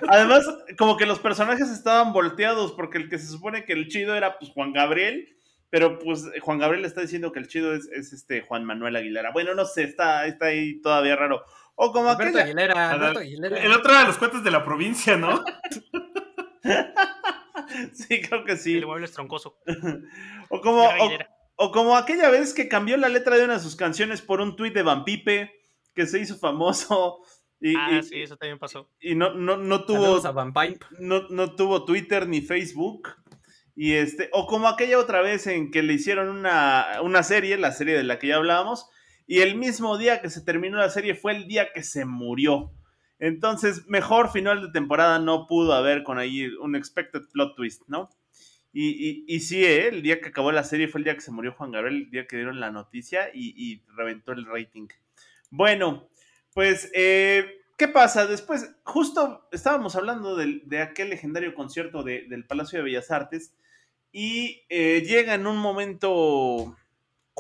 Además, 0.08 0.46
como 0.78 0.98
que 0.98 1.06
los 1.06 1.20
personajes 1.20 1.70
estaban 1.70 2.14
volteados, 2.14 2.74
porque 2.74 2.98
el 2.98 3.10
que 3.10 3.18
se 3.20 3.28
supone 3.28 3.66
que 3.66 3.74
el 3.74 3.88
chido 3.88 4.16
era 4.16 4.38
pues 4.40 4.52
Juan 4.52 4.74
Gabriel, 4.74 5.28
pero 5.70 6.00
pues 6.00 6.26
Juan 6.42 6.58
Gabriel 6.60 6.86
está 6.86 7.02
diciendo 7.02 7.32
que 7.32 7.40
el 7.40 7.48
chido 7.48 7.74
es, 7.74 7.88
es 7.94 8.12
este 8.14 8.42
Juan 8.42 8.66
Manuel 8.66 8.96
Aguilera. 8.96 9.32
Bueno, 9.32 9.54
no 9.56 9.66
sé, 9.66 9.84
está, 9.84 10.26
está 10.26 10.48
ahí 10.48 10.82
todavía 10.82 11.16
raro. 11.16 11.44
O 11.76 11.92
como 11.92 12.10
Alberto 12.10 12.38
aquella. 12.38 12.44
Aguilera, 12.44 12.92
Alberto 12.92 13.20
Aguilera. 13.20 13.58
El 13.58 13.72
otro 13.72 13.92
era 13.92 14.06
los 14.06 14.18
cuates 14.18 14.44
de 14.44 14.52
la 14.52 14.64
provincia, 14.64 15.18
¿no? 15.18 15.44
Sí, 17.94 18.22
creo 18.22 18.44
que 18.44 18.58
sí. 18.58 18.78
El 18.78 18.86
mueble 18.86 19.06
es 19.06 19.14
troncoso. 19.14 19.58
O 20.50 20.62
como, 20.62 20.84
o, 20.84 21.10
o 21.56 21.72
como 21.72 21.96
aquella 21.96 22.30
vez 22.30 22.54
que 22.54 22.68
cambió 22.68 22.98
la 22.98 23.08
letra 23.10 23.38
de 23.38 23.46
una 23.46 23.54
de 23.56 23.60
sus 23.60 23.76
canciones 23.76 24.22
por 24.22 24.42
un 24.42 24.56
tuit 24.56 24.74
de 24.74 24.84
Van 24.84 25.06
Pipe, 25.06 25.52
que 25.96 26.06
se 26.06 26.20
hizo 26.20 26.38
famoso. 26.38 27.20
Y, 27.60 27.76
Ah, 27.78 27.92
y- 28.00 28.04
sí, 28.04 28.22
eso 28.22 28.36
también 28.38 28.60
pasó. 28.60 28.90
y 29.00 29.16
no, 29.16 29.34
no, 29.34 29.56
no 29.58 29.86
tuvo. 29.86 30.26
A 30.26 30.32
Van 30.32 30.52
Pipe. 30.54 30.86
no, 31.00 31.28
no 31.30 31.56
tuvo 31.56 31.86
Twitter 31.86 32.28
ni 32.28 32.42
Facebook. 32.42 33.10
Y 33.76 33.94
este, 33.94 34.30
o 34.34 34.48
como 34.48 34.68
aquella 34.68 35.00
otra 35.00 35.22
vez 35.22 35.48
en 35.48 35.72
que 35.72 35.82
le 35.82 35.94
hicieron 35.94 36.28
una, 36.30 37.00
una 37.04 37.24
serie, 37.24 37.58
la 37.58 37.72
serie 37.72 37.96
de 37.96 38.04
la 38.04 38.20
que 38.20 38.28
ya 38.28 38.36
hablábamos, 38.36 38.90
y 39.32 39.40
el 39.40 39.56
mismo 39.56 39.98
día 39.98 40.22
que 40.22 40.30
se 40.30 40.42
terminó 40.42 40.76
la 40.76 40.90
serie 40.90 41.16
fue 41.16 41.32
el 41.32 41.48
día 41.48 41.72
que 41.74 41.84
se 41.84 42.04
murió. 42.04 42.74
Entonces, 43.18 43.88
mejor 43.88 44.30
final 44.30 44.62
de 44.62 44.72
temporada 44.74 45.20
no 45.20 45.48
pudo 45.48 45.72
haber 45.72 46.04
con 46.04 46.18
ahí 46.18 46.48
un 46.62 46.76
expected 46.76 47.22
plot 47.32 47.56
twist, 47.56 47.84
¿no? 47.88 48.10
Y, 48.74 49.24
y, 49.34 49.40
sí, 49.40 49.64
¿eh? 49.64 49.88
el 49.88 50.02
día 50.02 50.20
que 50.20 50.28
acabó 50.28 50.52
la 50.52 50.66
serie 50.66 50.90
fue 50.90 51.00
el 51.00 51.06
día 51.06 51.16
que 51.16 51.22
se 51.22 51.32
murió 51.32 51.54
Juan 51.54 51.72
Gabriel, 51.72 52.04
el 52.04 52.12
día 52.12 52.28
que 52.28 52.36
dieron 52.36 52.60
la 52.60 52.72
noticia 52.72 53.30
y, 53.34 53.54
y 53.56 53.82
reventó 53.96 54.34
el 54.34 54.46
rating. 54.46 54.90
Bueno, 55.50 56.10
pues, 56.54 56.92
eh, 56.94 57.62
¿qué 57.78 57.88
pasa? 57.88 58.28
Después, 58.28 58.76
justo 58.84 59.48
estábamos 59.54 59.96
hablando 59.96 60.36
del- 60.36 60.64
de, 60.66 60.82
aquel 60.82 61.10
legendario 61.10 61.54
concierto 61.54 62.04
de- 62.04 62.26
del 62.28 62.46
Palacio 62.46 62.80
de 62.80 62.84
Bellas 62.84 63.12
Artes 63.12 63.54
y 64.12 64.64
eh, 64.68 65.04
llega 65.08 65.36
en 65.36 65.48
un 65.48 65.56
momento 65.58 66.76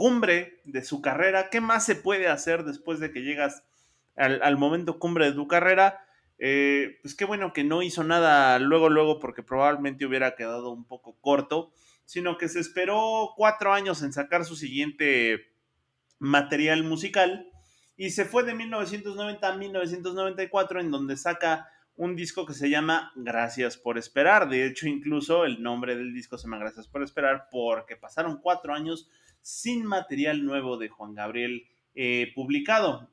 cumbre 0.01 0.59
de 0.63 0.83
su 0.83 0.99
carrera. 0.99 1.51
¿Qué 1.51 1.61
más 1.61 1.85
se 1.85 1.93
puede 1.93 2.27
hacer 2.27 2.63
después 2.63 2.99
de 2.99 3.11
que 3.11 3.21
llegas 3.21 3.61
al, 4.15 4.57
momento 4.57 4.97
cumbre 4.97 5.25
de 5.25 5.33
tu 5.33 5.47
carrera? 5.47 6.03
Eh, 6.39 6.97
pues 7.03 7.13
qué 7.13 7.23
bueno 7.23 7.53
que 7.53 7.63
no 7.63 7.83
hizo 7.83 8.03
nada 8.03 8.57
luego, 8.57 8.89
luego, 8.89 9.19
porque 9.19 9.43
probablemente 9.43 10.07
hubiera 10.07 10.35
quedado 10.35 10.71
un 10.71 10.85
poco 10.85 11.19
corto, 11.21 11.71
sino 12.03 12.39
que 12.39 12.49
se 12.49 12.59
esperó 12.59 13.33
cuatro 13.37 13.73
años 13.73 14.01
en 14.01 14.11
sacar 14.11 14.43
su 14.43 14.55
siguiente 14.55 15.51
material 16.17 16.81
musical 16.81 17.51
y 17.95 18.09
se 18.09 18.25
fue 18.25 18.41
de 18.41 18.55
1990 18.55 19.47
a 19.47 19.55
1994 19.55 20.81
en 20.81 20.89
donde 20.89 21.15
saca 21.15 21.69
un 21.95 22.15
disco 22.15 22.47
que 22.47 22.55
se 22.55 22.71
llama 22.71 23.11
Gracias 23.15 23.77
por 23.77 23.99
esperar. 23.99 24.49
De 24.49 24.65
hecho, 24.65 24.87
incluso 24.87 25.45
el 25.45 25.61
nombre 25.61 25.95
del 25.95 26.11
disco 26.11 26.39
se 26.39 26.47
llama 26.47 26.57
Gracias 26.57 26.87
por 26.87 27.03
esperar 27.03 27.49
porque 27.51 27.95
pasaron 27.97 28.41
cuatro 28.41 28.73
años 28.73 29.07
sin 29.41 29.85
material 29.85 30.45
nuevo 30.45 30.77
de 30.77 30.89
Juan 30.89 31.15
Gabriel 31.15 31.67
eh, 31.95 32.31
publicado. 32.35 33.09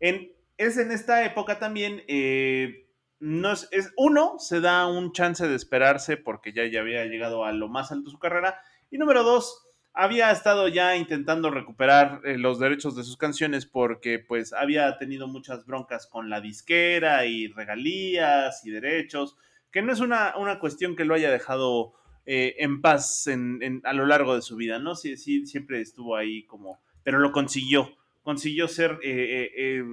Es 0.00 0.76
en 0.76 0.92
esta 0.92 1.24
época 1.24 1.58
también, 1.58 2.02
eh, 2.06 2.86
uno, 3.20 4.38
se 4.38 4.60
da 4.60 4.86
un 4.86 5.12
chance 5.12 5.46
de 5.46 5.56
esperarse 5.56 6.16
porque 6.16 6.52
ya, 6.52 6.66
ya 6.66 6.80
había 6.80 7.04
llegado 7.06 7.44
a 7.44 7.52
lo 7.52 7.68
más 7.68 7.90
alto 7.90 8.06
de 8.06 8.10
su 8.10 8.18
carrera. 8.18 8.60
Y 8.90 8.98
número 8.98 9.22
dos, 9.22 9.64
había 9.94 10.30
estado 10.32 10.66
ya 10.68 10.96
intentando 10.96 11.50
recuperar 11.50 12.20
eh, 12.24 12.36
los 12.36 12.58
derechos 12.58 12.96
de 12.96 13.04
sus 13.04 13.16
canciones 13.16 13.64
porque 13.64 14.18
pues 14.18 14.52
había 14.52 14.98
tenido 14.98 15.28
muchas 15.28 15.64
broncas 15.64 16.06
con 16.06 16.28
la 16.28 16.40
disquera 16.40 17.24
y 17.26 17.46
regalías 17.46 18.66
y 18.66 18.70
derechos, 18.70 19.36
que 19.70 19.82
no 19.82 19.92
es 19.92 20.00
una, 20.00 20.34
una 20.36 20.58
cuestión 20.58 20.96
que 20.96 21.04
lo 21.04 21.14
haya 21.14 21.30
dejado 21.30 21.94
eh, 22.26 22.56
en 22.58 22.80
paz 22.80 23.26
en, 23.26 23.80
a 23.84 23.92
lo 23.92 24.06
largo 24.06 24.34
de 24.34 24.42
su 24.42 24.56
vida, 24.56 24.78
¿no? 24.78 24.94
Sí, 24.94 25.16
sí, 25.16 25.46
siempre 25.46 25.80
estuvo 25.80 26.16
ahí 26.16 26.44
como, 26.44 26.80
pero 27.02 27.18
lo 27.18 27.32
consiguió, 27.32 27.96
consiguió 28.22 28.68
ser, 28.68 28.98
eh, 29.02 29.50
eh, 29.56 29.84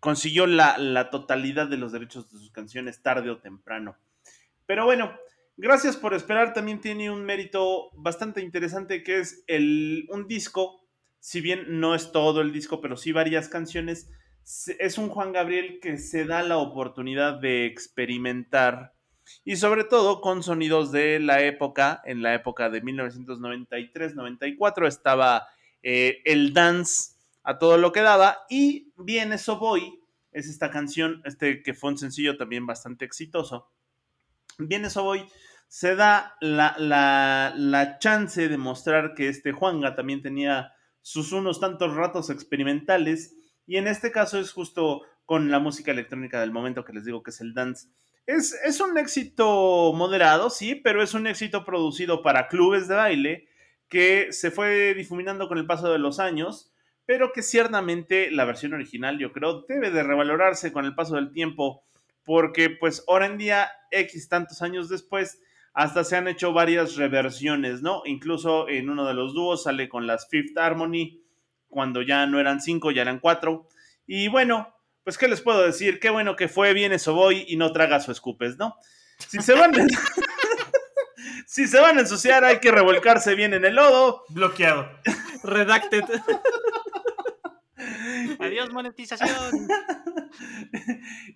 consiguió 0.00 0.46
la, 0.46 0.78
la 0.78 1.10
totalidad 1.10 1.68
de 1.68 1.76
los 1.76 1.92
derechos 1.92 2.30
de 2.30 2.38
sus 2.38 2.50
canciones 2.50 3.02
tarde 3.02 3.30
o 3.30 3.38
temprano. 3.38 3.96
Pero 4.66 4.84
bueno, 4.84 5.12
Gracias 5.58 5.96
por 5.96 6.12
esperar 6.12 6.52
también 6.52 6.82
tiene 6.82 7.10
un 7.10 7.24
mérito 7.24 7.90
bastante 7.94 8.42
interesante 8.42 9.02
que 9.02 9.20
es 9.20 9.42
el, 9.46 10.06
un 10.10 10.28
disco, 10.28 10.86
si 11.18 11.40
bien 11.40 11.80
no 11.80 11.94
es 11.94 12.12
todo 12.12 12.42
el 12.42 12.52
disco, 12.52 12.82
pero 12.82 12.98
sí 12.98 13.10
varias 13.10 13.48
canciones, 13.48 14.10
es 14.78 14.98
un 14.98 15.08
Juan 15.08 15.32
Gabriel 15.32 15.78
que 15.80 15.96
se 15.96 16.26
da 16.26 16.42
la 16.42 16.58
oportunidad 16.58 17.40
de 17.40 17.64
experimentar 17.64 18.95
y 19.44 19.56
sobre 19.56 19.84
todo 19.84 20.20
con 20.20 20.42
sonidos 20.42 20.92
de 20.92 21.20
la 21.20 21.42
época, 21.42 22.02
en 22.04 22.22
la 22.22 22.34
época 22.34 22.68
de 22.70 22.82
1993-94 22.82 24.86
estaba 24.86 25.48
eh, 25.82 26.20
el 26.24 26.52
dance 26.52 27.14
a 27.42 27.58
todo 27.58 27.78
lo 27.78 27.92
que 27.92 28.02
daba 28.02 28.44
y 28.50 28.92
Viene 28.96 29.38
So 29.38 29.58
Voy, 29.58 30.00
es 30.32 30.48
esta 30.48 30.70
canción, 30.70 31.22
este 31.24 31.62
que 31.62 31.74
fue 31.74 31.90
un 31.90 31.98
sencillo 31.98 32.36
también 32.36 32.66
bastante 32.66 33.04
exitoso. 33.04 33.70
Viene 34.58 34.90
So 34.90 35.04
Voy 35.04 35.26
se 35.68 35.96
da 35.96 36.36
la, 36.40 36.76
la, 36.78 37.52
la, 37.56 37.98
chance 37.98 38.48
de 38.48 38.56
mostrar 38.56 39.14
que 39.14 39.28
este 39.28 39.52
Juanga 39.52 39.94
también 39.94 40.22
tenía 40.22 40.72
sus 41.02 41.32
unos 41.32 41.60
tantos 41.60 41.94
ratos 41.94 42.30
experimentales 42.30 43.36
y 43.66 43.76
en 43.76 43.88
este 43.88 44.12
caso 44.12 44.38
es 44.38 44.52
justo 44.52 45.02
con 45.24 45.50
la 45.50 45.58
música 45.58 45.90
electrónica 45.90 46.40
del 46.40 46.52
momento 46.52 46.84
que 46.84 46.92
les 46.92 47.04
digo 47.04 47.22
que 47.22 47.30
es 47.30 47.40
el 47.40 47.52
dance. 47.52 47.88
Es, 48.26 48.52
es 48.64 48.80
un 48.80 48.98
éxito 48.98 49.92
moderado, 49.94 50.50
sí, 50.50 50.74
pero 50.74 51.02
es 51.02 51.14
un 51.14 51.26
éxito 51.26 51.64
producido 51.64 52.22
para 52.22 52.48
clubes 52.48 52.88
de 52.88 52.94
baile 52.94 53.48
que 53.88 54.32
se 54.32 54.50
fue 54.50 54.94
difuminando 54.94 55.48
con 55.48 55.58
el 55.58 55.66
paso 55.66 55.92
de 55.92 55.98
los 55.98 56.18
años, 56.18 56.72
pero 57.04 57.32
que 57.32 57.42
ciertamente 57.42 58.30
la 58.32 58.44
versión 58.44 58.74
original 58.74 59.18
yo 59.18 59.32
creo 59.32 59.64
debe 59.68 59.92
de 59.92 60.02
revalorarse 60.02 60.72
con 60.72 60.84
el 60.84 60.94
paso 60.96 61.14
del 61.14 61.30
tiempo 61.30 61.86
porque 62.26 62.70
pues 62.70 63.04
ahora 63.06 63.26
en 63.26 63.38
día, 63.38 63.70
X 63.92 64.28
tantos 64.28 64.60
años 64.60 64.88
después, 64.88 65.40
hasta 65.72 66.02
se 66.02 66.16
han 66.16 66.26
hecho 66.26 66.52
varias 66.52 66.96
reversiones, 66.96 67.82
¿no? 67.82 68.02
Incluso 68.04 68.68
en 68.68 68.90
uno 68.90 69.06
de 69.06 69.14
los 69.14 69.32
dúos 69.32 69.62
sale 69.62 69.88
con 69.88 70.08
las 70.08 70.28
Fifth 70.28 70.58
Harmony, 70.58 71.22
cuando 71.68 72.02
ya 72.02 72.26
no 72.26 72.40
eran 72.40 72.60
cinco, 72.60 72.90
ya 72.90 73.02
eran 73.02 73.20
cuatro. 73.20 73.68
Y 74.08 74.26
bueno, 74.26 74.74
pues 75.06 75.16
qué 75.18 75.28
les 75.28 75.40
puedo 75.40 75.62
decir, 75.62 76.00
qué 76.00 76.10
bueno 76.10 76.34
que 76.34 76.48
fue, 76.48 76.74
viene 76.74 76.98
Soboy 76.98 77.44
y 77.46 77.56
no 77.56 77.70
traga 77.70 78.00
su 78.00 78.10
escupes, 78.10 78.58
¿no? 78.58 78.74
Si 79.28 79.38
se 79.38 79.54
van, 79.54 79.70
si 81.46 81.68
se 81.68 81.78
van 81.78 81.98
a 81.98 82.00
ensuciar, 82.00 82.44
hay 82.44 82.58
que 82.58 82.72
revolcarse 82.72 83.36
bien 83.36 83.54
en 83.54 83.64
el 83.64 83.76
lodo. 83.76 84.24
Bloqueado. 84.30 84.90
Redacted. 85.44 86.02
Adiós, 88.40 88.72
monetización. 88.72 89.68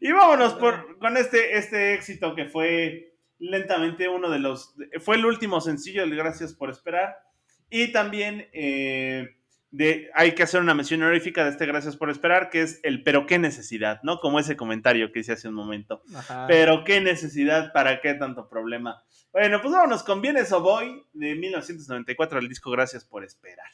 y 0.00 0.10
vámonos 0.10 0.54
por, 0.54 0.98
con 0.98 1.16
este, 1.16 1.56
este 1.56 1.94
éxito 1.94 2.34
que 2.34 2.46
fue 2.46 3.14
lentamente 3.38 4.08
uno 4.08 4.30
de 4.30 4.40
los. 4.40 4.74
Fue 4.98 5.14
el 5.14 5.24
último 5.24 5.60
sencillo, 5.60 6.02
Gracias 6.10 6.54
por 6.54 6.70
esperar. 6.70 7.18
Y 7.70 7.92
también 7.92 8.48
eh, 8.52 9.36
de, 9.70 10.10
hay 10.14 10.34
que 10.34 10.42
hacer 10.42 10.60
una 10.60 10.74
mención 10.74 11.02
honorífica 11.02 11.44
de 11.44 11.50
este 11.50 11.66
Gracias 11.66 11.96
por 11.96 12.10
esperar, 12.10 12.50
que 12.50 12.62
es 12.62 12.80
el 12.82 13.02
pero 13.02 13.26
qué 13.26 13.38
necesidad, 13.38 14.00
¿no? 14.02 14.18
Como 14.18 14.40
ese 14.40 14.56
comentario 14.56 15.12
que 15.12 15.20
hice 15.20 15.32
hace 15.32 15.48
un 15.48 15.54
momento. 15.54 16.02
Ajá. 16.14 16.46
Pero 16.48 16.84
qué 16.84 17.00
necesidad, 17.00 17.72
para 17.72 18.00
qué 18.00 18.14
tanto 18.14 18.48
problema. 18.48 19.02
Bueno, 19.32 19.60
pues 19.60 19.72
vámonos 19.72 20.02
con 20.02 20.20
Vienes 20.20 20.50
o 20.52 20.60
Voy 20.60 21.04
de 21.12 21.34
1994, 21.36 22.38
el 22.40 22.48
disco 22.48 22.70
Gracias 22.70 23.04
por 23.04 23.24
esperar. 23.24 23.68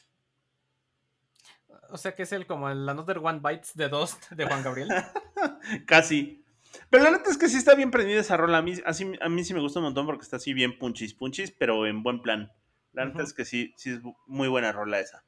O 1.91 1.97
sea 1.97 2.15
que 2.15 2.25
es 2.25 2.33
el 2.33 2.47
como 2.47 2.69
el 2.69 2.87
Another 2.89 3.19
One 3.19 3.41
Bites 3.43 3.75
de 3.75 3.89
Dust 3.89 4.31
de 4.31 4.45
Juan 4.45 4.63
Gabriel. 4.63 4.89
Casi. 5.87 6.45
Pero 6.91 7.05
la 7.05 7.13
neta 7.13 7.31
es 7.31 7.39
que 7.39 7.49
sí 7.49 7.57
está 7.57 7.75
bien 7.75 7.91
prendida 7.91 8.21
esa 8.21 8.37
rola. 8.37 8.59
A 8.59 8.63
mí, 8.63 8.75
así, 8.85 9.11
a 9.21 9.29
mí 9.29 9.45
sí 9.45 9.55
me 9.55 9.61
gusta 9.61 9.79
un 9.79 9.87
montón 9.87 10.05
porque 10.05 10.23
está 10.23 10.37
así 10.37 10.53
bien 10.53 10.79
punchis, 10.79 11.15
punchis, 11.15 11.53
pero 11.53 11.87
en 11.87 12.03
buen 12.03 12.21
plan. 12.21 12.53
La 12.93 13.07
neta 13.07 13.19
uh 13.19 13.21
-huh. 13.21 13.25
es 13.25 13.33
que 13.33 13.45
sí, 13.45 13.73
sí 13.77 13.91
es 13.91 14.01
muy 14.27 14.49
buena 14.49 14.73
rola 14.73 15.01
esa. 15.01 15.25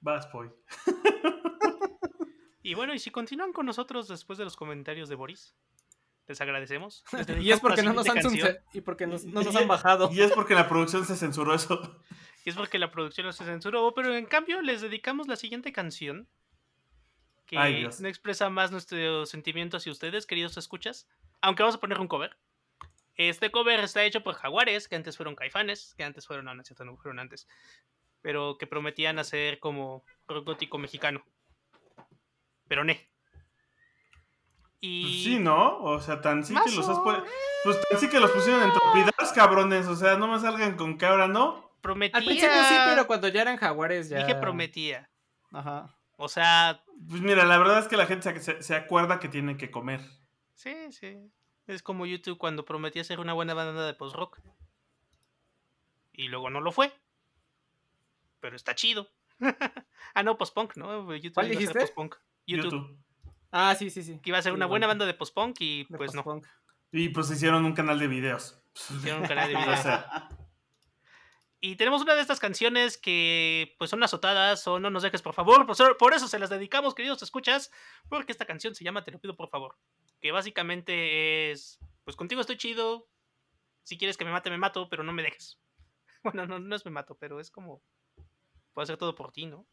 Vas, 0.00 0.30
Boy. 0.32 0.50
y 2.62 2.74
bueno, 2.74 2.94
y 2.94 2.98
si 2.98 3.10
continúan 3.10 3.52
con 3.52 3.66
nosotros 3.66 4.08
después 4.08 4.38
de 4.38 4.44
los 4.44 4.56
comentarios 4.56 5.08
de 5.08 5.14
Boris, 5.14 5.54
les 6.26 6.40
agradecemos. 6.40 7.04
Les 7.12 7.44
y 7.44 7.52
es 7.52 7.60
porque 7.60 7.82
no 7.82 7.92
nos 7.92 8.08
han 8.08 8.18
y 8.72 8.80
porque 8.80 9.06
nos, 9.06 9.24
no 9.24 9.42
nos 9.42 9.54
han 9.56 9.68
bajado. 9.68 10.10
Y 10.12 10.20
es 10.22 10.32
porque 10.32 10.54
la 10.54 10.68
producción 10.68 11.04
se 11.04 11.16
censuró 11.16 11.54
eso. 11.54 12.02
Y 12.44 12.50
es 12.50 12.56
porque 12.56 12.78
la 12.78 12.90
producción 12.90 13.26
no 13.26 13.32
se 13.32 13.44
censuró, 13.44 13.92
pero 13.94 14.14
en 14.14 14.26
cambio 14.26 14.62
les 14.62 14.80
dedicamos 14.80 15.28
la 15.28 15.36
siguiente 15.36 15.72
canción 15.72 16.28
que 17.46 17.58
Ay, 17.58 17.88
no 17.98 18.08
expresa 18.08 18.48
más 18.48 18.70
nuestro 18.70 19.26
sentimiento 19.26 19.76
hacia 19.76 19.90
ustedes, 19.90 20.24
queridos 20.24 20.56
escuchas. 20.56 21.08
Aunque 21.42 21.64
vamos 21.64 21.74
a 21.74 21.80
poner 21.80 21.98
un 21.98 22.06
cover. 22.06 22.36
Este 23.16 23.50
cover 23.50 23.80
está 23.80 24.04
hecho 24.04 24.22
por 24.22 24.34
Jaguares, 24.34 24.88
que 24.88 24.94
antes 24.94 25.16
fueron 25.16 25.34
Caifanes, 25.34 25.94
que 25.96 26.04
antes 26.04 26.26
fueron, 26.26 26.44
no, 26.44 26.54
no 26.54 26.62
es 26.62 26.68
cierto, 26.68 26.84
no 26.84 26.96
fueron 26.96 27.18
antes, 27.18 27.48
pero 28.22 28.58
que 28.58 28.66
prometían 28.66 29.18
hacer 29.18 29.58
como 29.58 30.04
rock 30.26 30.46
gótico 30.46 30.78
mexicano. 30.78 31.24
Pero 32.68 32.84
ne. 32.84 33.08
Y... 34.80 35.02
Pues 35.02 35.24
sí, 35.24 35.38
¿no? 35.38 35.78
O 35.82 36.00
sea, 36.00 36.20
tan 36.20 36.44
sí 36.44 36.54
que 36.54 36.70
los 36.72 36.88
has 36.88 36.98
pu... 36.98 37.12
Pues 37.64 37.78
tan 37.88 38.00
sí 38.00 38.08
que 38.08 38.20
los 38.20 38.30
pusieron 38.30 38.62
en 38.62 38.72
tropidas, 38.72 39.32
cabrones. 39.34 39.86
O 39.86 39.96
sea, 39.96 40.16
no 40.16 40.28
me 40.28 40.38
salgan 40.38 40.76
con 40.76 40.96
que 40.96 41.06
ahora 41.06 41.28
no. 41.28 41.70
Prometía. 41.80 42.18
Al 42.18 42.24
principio 42.24 42.62
sí, 42.64 42.74
pero 42.86 43.06
cuando 43.06 43.28
ya 43.28 43.42
eran 43.42 43.56
jaguares 43.56 44.08
ya. 44.08 44.18
Dije 44.18 44.34
prometía. 44.36 45.10
Ajá. 45.52 45.94
O 46.16 46.28
sea. 46.28 46.82
Pues 47.08 47.20
mira, 47.20 47.44
la 47.44 47.58
verdad 47.58 47.78
es 47.78 47.88
que 47.88 47.96
la 47.96 48.06
gente 48.06 48.38
se, 48.40 48.62
se 48.62 48.74
acuerda 48.74 49.20
que 49.20 49.28
tienen 49.28 49.58
que 49.58 49.70
comer. 49.70 50.00
Sí, 50.54 50.74
sí. 50.92 51.18
Es 51.66 51.82
como 51.82 52.06
YouTube 52.06 52.38
cuando 52.38 52.64
prometía 52.64 53.04
ser 53.04 53.20
una 53.20 53.32
buena 53.32 53.54
banda 53.54 53.86
de 53.86 53.94
post-rock. 53.94 54.40
Y 56.12 56.28
luego 56.28 56.50
no 56.50 56.60
lo 56.60 56.72
fue. 56.72 56.92
Pero 58.40 58.56
está 58.56 58.74
chido. 58.74 59.08
ah, 60.14 60.22
no, 60.22 60.36
post-punk, 60.36 60.76
¿no? 60.76 61.14
YouTube 61.14 61.34
¿Cuál 61.34 61.48
dijiste? 61.50 61.78
Post-punk. 61.78 62.16
YouTube. 62.46 62.64
YouTube. 62.72 62.98
Ah, 63.52 63.74
sí, 63.74 63.90
sí, 63.90 64.02
sí. 64.02 64.18
Que 64.20 64.30
iba 64.30 64.38
a 64.38 64.42
ser 64.42 64.52
sí, 64.52 64.56
una 64.56 64.66
buena 64.66 64.86
banda 64.86 65.06
de 65.06 65.14
post-punk 65.14 65.60
y 65.60 65.84
De 65.88 65.96
pues 65.98 66.14
no. 66.14 66.24
Y 66.92 67.08
pues 67.10 67.30
hicieron 67.30 67.64
un 67.64 67.72
canal 67.74 67.98
de 67.98 68.08
videos. 68.08 68.62
Hicieron 68.90 69.22
un 69.22 69.28
canal 69.28 69.48
de 69.48 69.56
videos. 69.56 69.86
Y 71.62 71.76
tenemos 71.76 72.00
una 72.00 72.14
de 72.14 72.22
estas 72.22 72.40
canciones 72.40 72.96
que 72.96 73.74
pues 73.78 73.90
son 73.90 74.02
azotadas 74.02 74.66
o 74.66 74.80
no 74.80 74.88
nos 74.88 75.02
dejes 75.02 75.20
por 75.20 75.34
favor. 75.34 75.66
Por 75.66 75.74
eso- 75.74 75.96
Por 75.98 76.14
eso 76.14 76.26
se 76.26 76.38
las 76.38 76.48
dedicamos, 76.48 76.94
queridos 76.94 77.22
escuchas. 77.22 77.70
Porque 78.08 78.32
esta 78.32 78.46
canción 78.46 78.74
se 78.74 78.84
llama 78.84 79.04
Te 79.04 79.10
lo 79.10 79.20
pido 79.20 79.36
por 79.36 79.50
favor. 79.50 79.76
Que 80.20 80.32
básicamente 80.32 81.50
es, 81.50 81.78
pues 82.04 82.16
contigo 82.16 82.40
estoy 82.40 82.56
chido, 82.56 83.08
si 83.82 83.98
quieres 83.98 84.16
que 84.16 84.24
me 84.24 84.30
mate, 84.30 84.50
me 84.50 84.58
mato, 84.58 84.88
pero 84.88 85.02
no 85.02 85.12
me 85.12 85.22
dejes. 85.22 85.58
Bueno, 86.22 86.46
no, 86.46 86.58
no 86.58 86.76
es 86.76 86.84
me 86.84 86.90
mato, 86.90 87.16
pero 87.16 87.40
es 87.40 87.50
como, 87.50 87.82
puedo 88.72 88.84
hacer 88.84 88.96
todo 88.96 89.14
por 89.14 89.32
ti, 89.32 89.46
¿no? 89.46 89.66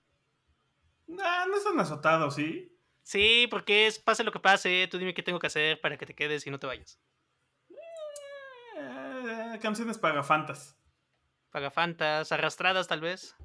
Ah, 1.24 1.46
no 1.48 1.56
están 1.58 1.80
azotados, 1.80 2.36
¿sí? 2.36 2.74
Sí, 3.04 3.48
porque 3.50 3.88
es, 3.88 4.00
pase 4.00 4.24
lo 4.24 4.32
que 4.32 4.40
pase, 4.40 4.88
tú 4.92 4.98
dime 4.98 5.14
qué 5.14 5.24
tengo 5.24 5.40
que 5.40 5.48
hacer 5.48 5.80
para 5.80 5.98
que 5.98 6.06
te 6.06 6.14
quedes 6.14 6.46
y 6.46 6.50
no 6.52 6.60
te 6.60 6.68
vayas. 6.68 7.00
Eh, 8.78 9.60
canciones 9.62 9.98
pagafantas. 9.98 10.78
Pagafantas, 11.52 12.32
arrastradas 12.32 12.88
tal 12.88 13.02
vez. 13.02 13.36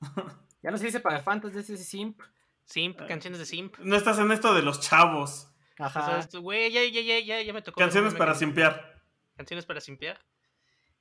Ya 0.62 0.70
no 0.70 0.78
se 0.78 0.86
dice 0.86 1.00
pagafantas, 1.00 1.52
ya 1.52 1.62
se 1.62 1.72
dice 1.72 1.84
simp. 1.84 2.22
Simp, 2.64 2.98
canciones 3.06 3.38
de 3.38 3.44
simp. 3.44 3.76
No 3.80 3.96
estás 3.96 4.18
en 4.18 4.32
esto 4.32 4.54
de 4.54 4.62
los 4.62 4.80
chavos. 4.80 5.50
O 5.78 5.84
Ajá. 5.84 6.22
sea, 6.22 6.40
Güey, 6.40 6.72
ya, 6.72 6.82
ya, 6.84 7.02
ya, 7.02 7.20
ya, 7.20 7.42
ya 7.42 7.52
me 7.52 7.60
tocó. 7.60 7.78
Canciones 7.78 8.14
para 8.14 8.34
simpiar. 8.34 9.02
Canciones 9.36 9.66
para 9.66 9.82
simpiar. 9.82 10.24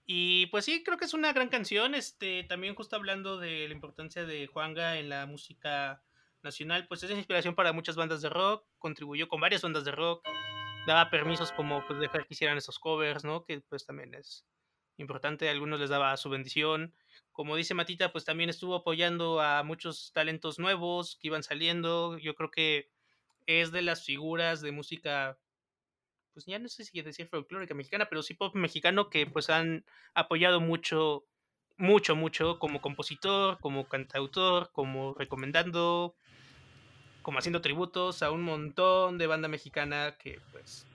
Y 0.06 0.48
pues 0.48 0.66
sí, 0.66 0.84
creo 0.84 0.98
que 0.98 1.06
es 1.06 1.14
una 1.14 1.32
gran 1.34 1.50
canción. 1.50 1.96
Este, 1.96 2.44
también 2.44 2.76
justo 2.76 2.96
hablando 2.96 3.38
de 3.38 3.68
la 3.68 3.74
importancia 3.74 4.26
de 4.26 4.48
Juanga 4.48 4.98
en 4.98 5.10
la 5.10 5.26
música 5.26 6.04
nacional, 6.42 6.88
pues 6.88 7.04
es 7.04 7.12
inspiración 7.12 7.56
para 7.56 7.72
muchas 7.72 7.96
bandas 7.96 8.22
de 8.22 8.30
rock, 8.30 8.66
contribuyó 8.78 9.30
con 9.30 9.40
varias 9.40 9.62
bandas 9.62 9.86
de 9.86 9.92
rock, 9.92 10.28
daba 10.86 11.10
permisos 11.10 11.54
como 11.54 11.86
pues 11.88 12.00
dejar 12.00 12.28
que 12.28 12.34
hicieran 12.34 12.58
esos 12.58 12.80
covers, 12.80 13.24
¿no? 13.24 13.46
Que 13.46 13.62
pues 13.62 13.86
también 13.86 14.14
es 14.14 14.46
importante, 14.98 15.48
a 15.48 15.52
algunos 15.52 15.80
les 15.80 15.90
daba 15.90 16.16
su 16.18 16.30
bendición. 16.30 16.94
Como 17.32 17.56
dice 17.56 17.74
Matita, 17.74 18.12
pues 18.12 18.26
también 18.26 18.50
estuvo 18.50 18.76
apoyando 18.76 19.42
a 19.42 19.64
muchos 19.64 20.12
talentos 20.14 20.60
nuevos 20.60 21.18
que 21.20 21.28
iban 21.30 21.44
saliendo. 21.44 22.18
Yo 22.18 22.36
creo 22.36 22.52
que 22.52 22.92
es 23.46 23.72
de 23.72 23.82
las 23.82 24.04
figuras 24.06 24.62
de 24.62 24.72
música 24.72 25.40
pues 26.34 26.46
ya 26.46 26.60
no 26.60 26.68
sé 26.68 26.84
si 26.84 27.02
decir 27.02 27.28
folclórica 27.28 27.74
mexicana, 27.74 28.08
pero 28.10 28.24
sí 28.24 28.34
pop 28.34 28.56
mexicano 28.56 29.10
que 29.10 29.26
pues 29.26 29.50
han 29.50 29.86
apoyado 30.14 30.60
mucho, 30.60 31.26
mucho, 31.78 32.16
mucho 32.16 32.60
como 32.60 32.82
compositor, 32.82 33.60
como 33.60 33.88
cantautor, 33.88 34.72
como 34.72 35.14
recomendando, 35.14 36.16
como 37.22 37.40
haciendo 37.40 37.62
tributos 37.62 38.24
a 38.24 38.32
un 38.32 38.42
montón 38.42 39.18
de 39.18 39.28
banda 39.28 39.48
mexicana 39.48 40.18
que 40.18 40.40
pues 40.52 40.88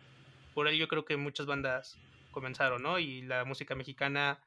por 0.55 0.68
él 0.68 0.76
yo 0.76 0.89
creo 0.89 1.05
que 1.05 1.16
muchas 1.16 1.47
bandas 1.47 1.99
comenzaron, 2.30 2.82
¿no? 2.82 2.99
Y 2.99 3.22
la 3.22 3.45
música 3.45 3.74
mexicana 3.74 4.41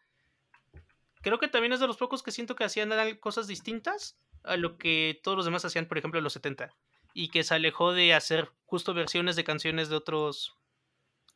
creo 1.22 1.40
que 1.40 1.48
también 1.48 1.74
es 1.74 1.80
de 1.80 1.88
los 1.88 1.98
pocos 1.98 2.24
que 2.24 2.32
siento 2.32 2.56
que 2.56 2.64
hacían 2.64 2.92
cosas 3.20 3.48
distintas 3.48 4.18
a 4.44 4.58
lo 4.58 4.78
que 4.78 5.20
todos 5.24 5.38
los 5.38 5.46
demás 5.46 5.66
hacían, 5.66 5.86
por 5.86 5.98
ejemplo, 5.98 6.18
en 6.20 6.24
los 6.24 6.34
70 6.34 6.74
y 7.14 7.30
que 7.30 7.44
se 7.44 7.56
alejó 7.56 7.94
de 7.94 8.14
hacer 8.14 8.52
justo 8.66 8.94
versiones 8.94 9.36
de 9.36 9.44
canciones 9.44 9.90
de 9.90 9.96
otros 9.96 10.56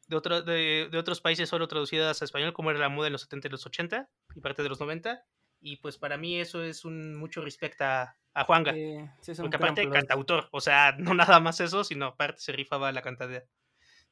de, 0.08 0.16
otro- 0.16 0.42
de, 0.42 0.90
de 0.92 0.98
otros 0.98 1.22
países 1.22 1.50
solo 1.50 1.68
traducidas 1.68 2.22
a 2.22 2.26
español, 2.26 2.54
como 2.54 2.72
era 2.72 2.80
la 2.80 2.90
moda 2.90 3.08
en 3.08 3.14
los 3.14 3.22
70 3.24 3.48
y 3.48 3.52
los 3.52 3.66
80 3.66 4.10
y 4.36 4.40
parte 4.42 4.64
de 4.64 4.70
los 4.70 4.80
90. 4.80 5.24
Y 5.62 5.78
pues 5.78 5.98
para 5.98 6.18
mí 6.18 6.40
eso 6.40 6.64
es 6.64 6.86
un 6.86 7.16
mucho 7.16 7.42
respecto 7.42 7.84
a, 7.86 8.16
a 8.34 8.44
Juanga. 8.44 8.74
Sí, 8.74 9.32
un 9.32 9.38
porque 9.38 9.56
aparte 9.56 9.90
cantautor, 9.90 10.48
o 10.52 10.62
sea, 10.62 10.96
no 11.00 11.14
nada 11.14 11.40
más 11.40 11.60
eso, 11.60 11.84
sino 11.84 12.06
aparte 12.08 12.42
se 12.42 12.52
rifaba 12.52 12.92
la 12.92 13.02
cantadera. 13.02 13.46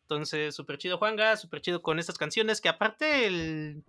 Entonces, 0.02 0.56
súper 0.56 0.78
chido 0.78 0.98
Juanga, 0.98 1.38
súper 1.38 1.62
chido 1.62 1.82
con 1.82 2.00
estas 2.00 2.18
canciones, 2.18 2.60
que 2.60 2.70
aparte 2.70 3.26
el, 3.28 3.84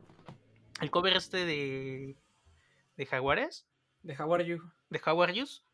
el 0.80 0.90
cover 0.90 1.16
este 1.16 1.44
de, 1.44 2.16
de 2.96 3.06
Jaguares, 3.06 3.66
De 4.02 4.14
Are 4.14 4.44
You. 4.46 4.60
de 4.90 5.00
Are 5.04 5.34
Yous, 5.34 5.64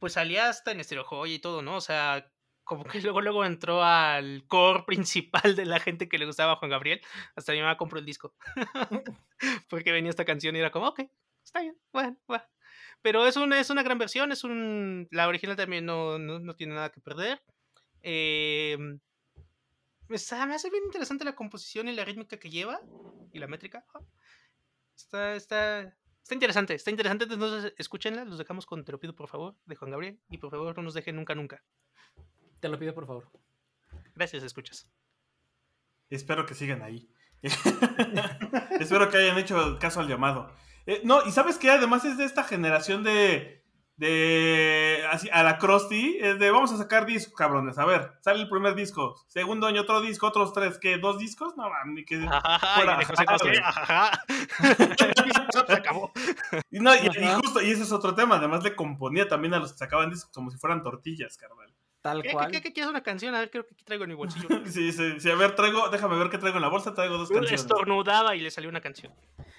pues 0.00 0.14
salía 0.14 0.48
hasta 0.48 0.72
en 0.72 0.82
Stereo 0.84 1.04
Joya 1.04 1.32
y 1.34 1.38
todo, 1.38 1.62
¿no? 1.62 1.76
O 1.76 1.80
sea, 1.80 2.30
como 2.64 2.84
que 2.84 3.00
luego 3.00 3.20
luego 3.20 3.44
entró 3.44 3.82
al 3.82 4.44
core 4.46 4.84
principal 4.86 5.54
de 5.56 5.66
la 5.66 5.80
gente 5.80 6.08
que 6.08 6.18
le 6.18 6.26
gustaba 6.26 6.52
a 6.52 6.56
Juan 6.56 6.70
Gabriel. 6.70 7.00
Hasta 7.36 7.52
mi 7.52 7.60
mamá 7.60 7.76
compró 7.76 7.98
el 7.98 8.06
disco. 8.06 8.34
Porque 9.68 9.92
venía 9.92 10.10
esta 10.10 10.24
canción 10.24 10.56
y 10.56 10.60
era 10.60 10.70
como, 10.70 10.88
ok, 10.88 11.02
está 11.44 11.60
bien, 11.60 11.78
bueno, 11.92 12.16
va. 12.30 12.48
Pero 13.02 13.26
es 13.26 13.36
una, 13.36 13.60
es 13.60 13.70
una 13.70 13.82
gran 13.82 13.98
versión, 13.98 14.32
es 14.32 14.44
un... 14.44 15.06
La 15.10 15.28
original 15.28 15.56
también 15.56 15.84
no, 15.84 16.18
no, 16.18 16.38
no 16.40 16.56
tiene 16.56 16.74
nada 16.74 16.90
que 16.90 17.00
perder. 17.00 17.42
Eh, 18.02 18.78
está- 20.08 20.46
me 20.46 20.54
hace 20.54 20.70
bien 20.70 20.84
interesante 20.84 21.24
la 21.24 21.34
composición 21.34 21.88
y 21.88 21.92
la 21.92 22.04
rítmica 22.04 22.38
que 22.38 22.50
lleva 22.50 22.80
y 23.32 23.38
la 23.38 23.46
métrica. 23.46 23.84
Está, 24.96 25.34
está, 25.34 25.80
está 26.22 26.34
interesante, 26.34 26.74
está 26.74 26.90
interesante. 26.90 27.24
Entonces, 27.24 27.74
escúchenla, 27.78 28.24
los 28.24 28.38
dejamos 28.38 28.66
con 28.66 28.84
Te 28.84 28.92
lo 28.92 29.00
pido 29.00 29.14
por 29.14 29.28
favor, 29.28 29.56
de 29.66 29.76
Juan 29.76 29.90
Gabriel. 29.90 30.20
Y 30.28 30.38
por 30.38 30.50
favor, 30.50 30.76
no 30.76 30.82
nos 30.82 30.94
dejen 30.94 31.16
nunca, 31.16 31.34
nunca. 31.34 31.62
Te 32.64 32.70
lo 32.70 32.78
pido, 32.78 32.94
por 32.94 33.06
favor. 33.06 33.28
Gracias, 34.14 34.42
escuchas. 34.42 34.88
Espero 36.08 36.46
que 36.46 36.54
sigan 36.54 36.80
ahí. 36.80 37.10
Espero 38.80 39.10
que 39.10 39.18
hayan 39.18 39.36
hecho 39.36 39.78
caso 39.78 40.00
al 40.00 40.08
llamado. 40.08 40.50
Eh, 40.86 41.02
no, 41.04 41.26
y 41.26 41.30
sabes 41.30 41.58
que 41.58 41.70
además 41.70 42.06
es 42.06 42.16
de 42.16 42.24
esta 42.24 42.42
generación 42.42 43.04
de. 43.04 43.62
de. 43.98 45.06
así, 45.12 45.28
a 45.30 45.42
la 45.42 45.58
Krusty. 45.58 46.16
Es 46.18 46.38
de 46.38 46.50
vamos 46.50 46.72
a 46.72 46.78
sacar 46.78 47.04
discos, 47.04 47.34
cabrones. 47.34 47.76
A 47.76 47.84
ver, 47.84 48.12
sale 48.22 48.40
el 48.40 48.48
primer 48.48 48.74
disco. 48.74 49.14
Segundo 49.26 49.66
año 49.66 49.82
otro 49.82 50.00
disco, 50.00 50.28
otros 50.28 50.54
tres. 50.54 50.78
¿Qué? 50.78 50.96
¿Dos 50.96 51.18
discos? 51.18 51.58
No, 51.58 51.68
ni 51.88 52.06
que. 52.06 52.16
Fuera, 52.16 52.98
y 56.70 56.80
no, 56.80 56.94
y, 56.94 56.98
y 56.98 57.26
justo, 57.42 57.60
y 57.60 57.72
ese 57.72 57.82
es 57.82 57.92
otro 57.92 58.14
tema. 58.14 58.36
Además 58.36 58.64
le 58.64 58.74
componía 58.74 59.28
también 59.28 59.52
a 59.52 59.58
los 59.58 59.72
que 59.72 59.78
sacaban 59.80 60.08
discos 60.08 60.32
como 60.32 60.50
si 60.50 60.56
fueran 60.56 60.82
tortillas, 60.82 61.36
carnal. 61.36 61.73
Tal 62.04 62.20
¿Qué, 62.20 62.32
cual. 62.32 62.50
qué, 62.50 62.60
qué 62.60 62.74
quieres 62.74 62.90
una 62.90 63.02
canción? 63.02 63.34
A 63.34 63.38
ver, 63.40 63.50
creo 63.50 63.66
que 63.66 63.72
aquí 63.72 63.82
traigo 63.82 64.04
en 64.04 64.10
mi 64.10 64.14
bolsillo. 64.14 64.46
Sí, 64.66 64.92
sí, 64.92 65.18
sí. 65.20 65.30
A 65.30 65.36
ver, 65.36 65.54
traigo, 65.56 65.88
déjame 65.88 66.18
ver 66.18 66.28
qué 66.28 66.36
traigo 66.36 66.58
en 66.58 66.62
la 66.62 66.68
bolsa. 66.68 66.92
Traigo 66.92 67.16
dos 67.16 67.30
canciones. 67.30 67.62
Estornudaba 67.62 68.36
y 68.36 68.40
le 68.40 68.50
salió 68.50 68.68
una 68.68 68.82
canción. 68.82 69.10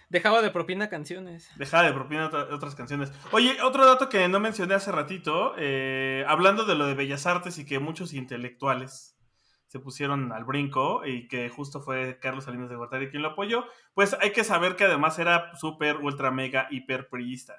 Dejaba 0.10 0.44
de 0.44 0.52
propina 0.52 0.88
canciones. 0.88 1.50
Deja 1.56 1.82
de 1.82 1.92
propina 1.92 2.28
otra- 2.28 2.48
otras 2.54 2.76
canciones. 2.76 3.12
Oye, 3.32 3.60
otro 3.64 3.84
dato 3.88 4.10
que 4.10 4.28
no 4.28 4.40
mencioné 4.40 4.76
hace 4.76 4.92
ratito, 4.92 5.56
eh, 5.58 6.24
hablando 6.28 6.66
de 6.66 6.76
lo 6.76 6.86
de 6.86 6.94
Bellas 6.94 7.26
Artes 7.26 7.58
y 7.58 7.66
que 7.66 7.80
muchos 7.80 8.14
intelectuales 8.14 9.18
se 9.66 9.80
pusieron 9.80 10.32
al 10.32 10.44
brinco 10.46 11.04
y 11.04 11.28
que 11.28 11.50
justo 11.50 11.82
fue 11.82 12.20
Carlos 12.22 12.44
Salinas 12.46 12.70
de 12.70 12.76
Gortari 12.76 13.10
quien 13.10 13.24
lo 13.24 13.30
apoyó, 13.30 13.66
pues 13.96 14.16
hay 14.22 14.32
que 14.34 14.44
saber 14.44 14.76
que 14.76 14.84
además 14.84 15.18
era 15.18 15.56
súper, 15.56 15.98
ultra, 15.98 16.30
mega, 16.30 16.68
hiper 16.70 17.10
priista. 17.10 17.56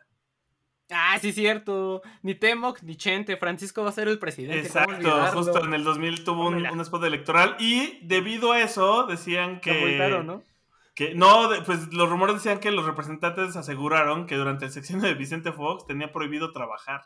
Ah, 0.90 1.18
sí, 1.20 1.32
cierto. 1.32 2.02
Ni 2.22 2.34
Temoc 2.34 2.80
ni 2.82 2.96
Chente. 2.96 3.36
Francisco 3.36 3.82
va 3.82 3.88
a 3.90 3.92
ser 3.92 4.06
el 4.08 4.18
presidente. 4.18 4.68
¿cómo 4.68 4.92
Exacto, 4.92 5.26
justo 5.36 5.64
en 5.64 5.74
el 5.74 5.82
2000 5.84 6.24
tuvo 6.24 6.46
un, 6.46 6.64
un 6.66 6.80
spot 6.80 7.04
electoral 7.04 7.56
y 7.58 7.98
debido 8.02 8.52
a 8.52 8.60
eso 8.60 9.06
decían 9.06 9.60
que... 9.60 9.72
multaron, 9.80 10.26
¿no? 10.26 10.42
Que 10.94 11.14
no, 11.14 11.48
de- 11.48 11.60
pues 11.62 11.92
los 11.92 12.08
rumores 12.08 12.36
decían 12.36 12.58
que 12.60 12.70
los 12.70 12.86
representantes 12.86 13.56
aseguraron 13.56 14.26
que 14.26 14.36
durante 14.36 14.64
el 14.64 14.70
sección 14.70 15.00
de 15.00 15.12
Vicente 15.14 15.52
Fox 15.52 15.86
tenía 15.86 16.12
prohibido 16.12 16.52
trabajar. 16.52 17.02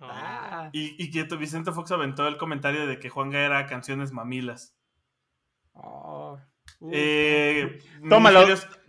Ah, 0.00 0.70
Y, 0.72 1.00
y 1.00 1.10
que 1.12 1.22
Vicente 1.36 1.70
Fox 1.70 1.92
aventó 1.92 2.26
el 2.26 2.36
comentario 2.36 2.86
de 2.86 2.98
que 2.98 3.10
Juanga 3.10 3.40
era 3.40 3.66
canciones 3.66 4.10
mamilas. 4.12 4.74
oh. 5.74 6.38
Eh, 6.90 7.78
Tómalo. 8.08 8.44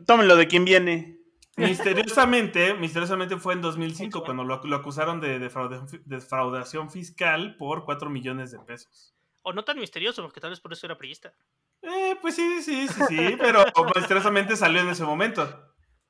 Tómenlo 0.05 0.35
de 0.35 0.47
quien 0.47 0.65
viene. 0.65 1.12
Misteriosamente, 1.57 2.73
misteriosamente 2.73 3.37
fue 3.37 3.53
en 3.53 3.61
2005 3.61 4.23
cuando 4.23 4.43
lo, 4.43 4.61
lo 4.63 4.75
acusaron 4.75 5.19
de 5.21 5.39
defraudación, 5.39 5.87
fi- 5.89 6.01
defraudación 6.05 6.89
fiscal 6.91 7.55
por 7.57 7.85
4 7.85 8.09
millones 8.09 8.51
de 8.51 8.59
pesos. 8.59 9.13
O 9.41 9.53
no 9.53 9.63
tan 9.63 9.77
misterioso, 9.79 10.21
porque 10.21 10.39
tal 10.39 10.51
vez 10.51 10.59
por 10.59 10.71
eso 10.73 10.85
era 10.87 10.97
priista. 10.97 11.33
Eh, 11.81 12.15
pues 12.21 12.35
sí, 12.35 12.61
sí, 12.61 12.87
sí, 12.87 13.01
sí, 13.09 13.35
pero 13.37 13.65
misteriosamente 13.95 14.55
salió 14.55 14.81
en 14.81 14.89
ese 14.89 15.03
momento. 15.03 15.41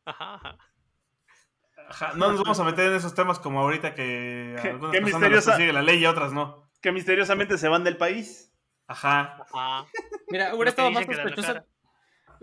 Ajá, 0.06 0.36
ajá. 0.36 0.58
Ajá, 1.90 2.14
no 2.16 2.30
nos 2.32 2.42
vamos 2.42 2.60
a 2.60 2.64
meter 2.64 2.88
en 2.88 2.94
esos 2.96 3.14
temas 3.14 3.40
como 3.40 3.60
ahorita 3.60 3.94
que 3.94 4.56
algunas 4.64 4.92
qué 4.96 5.02
personas 5.02 5.46
sigue 5.58 5.74
la 5.74 5.82
ley 5.82 6.00
y 6.00 6.06
otras 6.06 6.32
no. 6.32 6.70
Que 6.82 6.92
misteriosamente 6.92 7.58
se 7.58 7.68
van 7.68 7.84
del 7.84 7.98
país. 7.98 8.52
Ajá. 8.88 9.38
Ajá. 9.54 9.86
Mira, 10.30 10.54
hubiera 10.56 10.66
que 10.66 10.70
estado 10.70 10.92
más 10.92 11.06
sospechoso. 11.06 11.66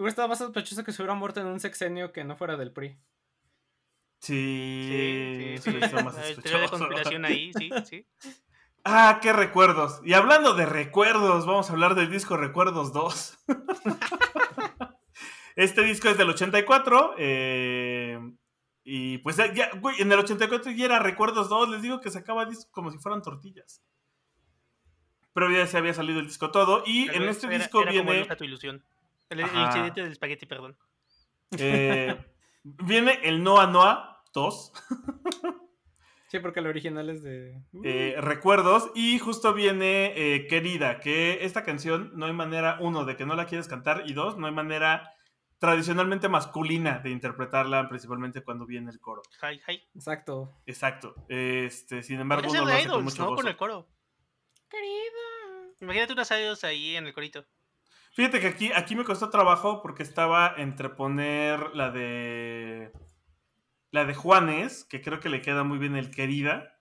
Hubiera 0.00 0.08
estado 0.10 0.28
más 0.28 0.38
sospechoso 0.38 0.82
que 0.82 0.92
se 0.92 1.02
hubiera 1.02 1.14
muerto 1.14 1.40
en 1.40 1.46
un 1.46 1.60
sexenio 1.60 2.12
que 2.12 2.24
no 2.24 2.36
fuera 2.36 2.56
del 2.56 2.72
PRI. 2.72 2.98
Sí, 4.20 5.58
Sí, 5.58 5.58
sí, 5.58 5.72
sí. 5.72 6.04
más 6.04 6.16
Hay 6.18 6.36
teoría 6.36 6.60
de 6.60 6.64
sospechoso. 6.68 6.70
conspiración 6.70 7.24
ahí, 7.24 7.52
sí, 7.56 7.70
sí. 7.84 8.06
Ah, 8.84 9.18
qué 9.22 9.32
recuerdos. 9.32 10.00
Y 10.04 10.14
hablando 10.14 10.54
de 10.54 10.66
recuerdos, 10.66 11.46
vamos 11.46 11.68
a 11.68 11.72
hablar 11.74 11.94
del 11.94 12.10
disco 12.10 12.36
Recuerdos 12.36 12.92
2. 12.94 13.38
este 15.56 15.82
disco 15.84 16.08
es 16.08 16.16
del 16.18 16.30
84. 16.30 17.14
eh, 17.18 18.18
y 18.84 19.18
pues 19.18 19.36
ya- 19.36 19.70
güey, 19.80 20.00
en 20.00 20.10
el 20.10 20.18
84 20.18 20.72
ya 20.72 20.84
era 20.86 20.98
Recuerdos 20.98 21.48
2. 21.48 21.68
Les 21.70 21.82
digo 21.82 22.00
que 22.00 22.10
sacaba 22.10 22.46
discos 22.46 22.66
como 22.70 22.90
si 22.90 22.98
fueran 22.98 23.22
tortillas. 23.22 23.82
Pero 25.34 25.50
ya 25.50 25.66
se 25.66 25.76
había 25.78 25.94
salido 25.94 26.20
el 26.20 26.26
disco 26.26 26.50
todo. 26.50 26.82
Y 26.86 27.06
Tal 27.06 27.16
en 27.16 27.28
este 27.28 27.46
era- 27.46 27.58
disco 27.58 27.82
era 27.82 27.92
como 27.92 28.02
viene. 28.04 28.18
Enoja 28.20 28.36
tu 28.36 28.44
ilusión. 28.44 28.84
El, 29.30 29.40
el 29.40 29.46
incidente 29.46 30.02
del 30.02 30.12
espagueti, 30.12 30.44
perdón. 30.44 30.76
eh, 31.56 32.16
viene 32.62 33.20
el 33.22 33.42
Noa 33.42 33.66
Noa 33.66 34.22
2. 34.34 34.72
Sí, 36.28 36.38
porque 36.38 36.60
el 36.60 36.66
original 36.68 37.10
es 37.10 37.22
de. 37.22 37.60
eh, 37.82 38.14
recuerdos 38.18 38.90
y 38.94 39.18
justo 39.18 39.52
viene 39.52 40.12
eh, 40.14 40.46
Querida, 40.46 41.00
que 41.00 41.44
esta 41.44 41.64
canción 41.64 42.12
no 42.14 42.26
hay 42.26 42.32
manera, 42.32 42.76
uno, 42.80 43.04
de 43.04 43.16
que 43.16 43.26
no 43.26 43.34
la 43.34 43.46
quieres 43.46 43.66
cantar 43.66 44.04
y 44.06 44.12
dos, 44.12 44.36
no 44.36 44.46
hay 44.46 44.52
manera 44.52 45.12
tradicionalmente 45.58 46.28
masculina 46.28 47.00
de 47.00 47.10
interpretarla, 47.10 47.88
principalmente 47.88 48.42
cuando 48.42 48.64
viene 48.64 48.90
el 48.90 49.00
coro. 49.00 49.22
Hi, 49.42 49.60
hi. 49.66 49.82
Exacto. 49.94 50.52
Exacto. 50.66 51.14
Este, 51.28 52.02
sin 52.04 52.20
embargo, 52.20 52.48
uno 52.48 52.64
lo 52.64 52.66
hace 52.68 52.82
con 52.82 52.90
Idols, 52.90 53.04
mucho 53.04 53.22
¿no? 53.22 53.28
gozo. 53.30 53.42
Con 53.42 53.48
el 53.48 53.56
coro. 53.56 53.88
Imagínate 55.80 56.12
unas 56.12 56.30
idols 56.30 56.62
ahí 56.64 56.96
en 56.96 57.06
el 57.06 57.12
corito. 57.14 57.44
Fíjate 58.12 58.40
que 58.40 58.48
aquí, 58.48 58.70
aquí 58.74 58.96
me 58.96 59.04
costó 59.04 59.30
trabajo 59.30 59.82
porque 59.82 60.02
estaba 60.02 60.54
entre 60.56 60.88
poner 60.90 61.74
la 61.74 61.90
de. 61.90 62.92
La 63.92 64.04
de 64.04 64.14
Juanes, 64.14 64.84
que 64.84 65.00
creo 65.00 65.20
que 65.20 65.28
le 65.28 65.42
queda 65.42 65.64
muy 65.64 65.78
bien 65.78 65.96
el 65.96 66.10
querida. 66.10 66.76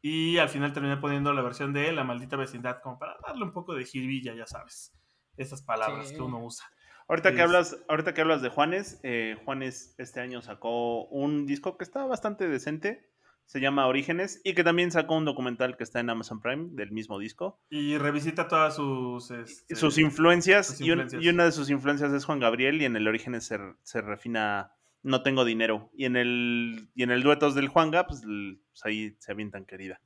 Y 0.00 0.38
al 0.38 0.48
final 0.48 0.72
terminé 0.72 0.96
poniendo 0.98 1.32
la 1.32 1.42
versión 1.42 1.72
de 1.72 1.90
La 1.92 2.04
maldita 2.04 2.36
vecindad, 2.36 2.80
como 2.82 2.98
para 2.98 3.16
darle 3.26 3.44
un 3.44 3.52
poco 3.52 3.74
de 3.74 3.84
jirvilla, 3.84 4.34
ya 4.34 4.46
sabes. 4.46 4.94
Esas 5.36 5.62
palabras 5.62 6.08
Sí. 6.08 6.14
que 6.16 6.22
uno 6.22 6.44
usa. 6.44 6.66
Ahorita 7.08 7.34
que 7.34 7.40
hablas, 7.40 7.78
ahorita 7.88 8.12
que 8.12 8.20
hablas 8.20 8.42
de 8.42 8.50
Juanes, 8.50 9.00
eh, 9.02 9.36
Juanes 9.44 9.94
este 9.98 10.20
año 10.20 10.42
sacó 10.42 11.06
un 11.06 11.46
disco 11.46 11.78
que 11.78 11.84
está 11.84 12.04
bastante 12.04 12.48
decente. 12.48 13.10
Se 13.48 13.60
llama 13.60 13.86
Orígenes. 13.86 14.42
Y 14.44 14.52
que 14.54 14.62
también 14.62 14.92
sacó 14.92 15.16
un 15.16 15.24
documental 15.24 15.78
que 15.78 15.82
está 15.84 16.00
en 16.00 16.10
Amazon 16.10 16.40
Prime 16.40 16.68
del 16.72 16.92
mismo 16.92 17.18
disco. 17.18 17.58
Y 17.70 17.96
revisita 17.96 18.46
todas 18.46 18.76
sus. 18.76 19.30
este, 19.30 19.74
sus 19.74 19.96
influencias, 19.96 20.66
sus 20.66 20.80
y 20.82 20.90
un- 20.90 20.98
influencias. 21.00 21.22
Y, 21.24 21.28
una 21.30 21.44
de 21.46 21.52
sus 21.52 21.70
influencias 21.70 22.12
es 22.12 22.26
Juan 22.26 22.40
Gabriel 22.40 22.80
y 22.82 22.84
en 22.84 22.94
el 22.94 23.08
Orígenes 23.08 23.46
se, 23.46 23.58
se 23.82 24.02
refina 24.02 24.72
No 25.02 25.22
tengo 25.22 25.46
dinero. 25.46 25.90
Y 25.94 26.04
en 26.04 26.16
el, 26.16 26.90
y 26.94 27.02
en 27.04 27.10
el 27.10 27.22
duetos 27.22 27.54
del 27.54 27.68
Juanga, 27.68 28.06
pues, 28.06 28.20
pues 28.22 28.84
ahí 28.84 29.16
se 29.18 29.32
avientan 29.32 29.64
querida. 29.64 30.00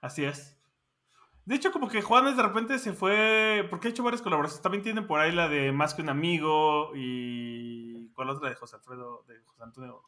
Así 0.00 0.24
es. 0.24 0.56
De 1.46 1.54
hecho, 1.56 1.72
como 1.72 1.88
que 1.88 2.02
Juanes 2.02 2.36
de 2.36 2.42
repente 2.44 2.78
se 2.78 2.92
fue. 2.92 3.66
Porque 3.70 3.88
ha 3.88 3.90
hecho 3.90 4.04
varias 4.04 4.22
colaboraciones. 4.22 4.62
También 4.62 4.84
tienen 4.84 5.06
por 5.08 5.18
ahí 5.18 5.32
la 5.32 5.48
de 5.48 5.72
Más 5.72 5.94
que 5.94 6.02
un 6.02 6.10
amigo. 6.10 6.92
Y. 6.94 8.08
¿Cuál 8.12 8.30
otra 8.30 8.50
de 8.50 8.54
José 8.54 8.76
Alfredo? 8.76 9.24
De 9.26 9.40
José 9.46 9.62
Antonio. 9.64 10.02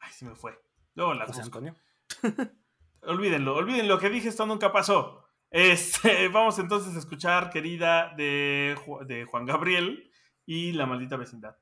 Ay, 0.00 0.12
se 0.12 0.26
me 0.26 0.34
fue. 0.34 0.58
Luego 0.94 1.14
la 1.14 1.26
José 1.26 1.40
busco. 1.42 1.58
Antonio. 1.58 1.76
Olvídenlo, 3.02 3.54
olvídenlo, 3.54 3.98
que 3.98 4.10
dije 4.10 4.28
esto 4.28 4.44
nunca 4.44 4.72
pasó. 4.72 5.24
Este, 5.50 6.28
vamos 6.32 6.58
entonces 6.58 6.94
a 6.94 6.98
escuchar, 6.98 7.48
querida, 7.50 8.12
de, 8.16 8.76
Ju- 8.84 9.06
de 9.06 9.24
Juan 9.24 9.46
Gabriel 9.46 10.10
y 10.44 10.72
La 10.72 10.84
maldita 10.86 11.16
vecindad. 11.16 11.56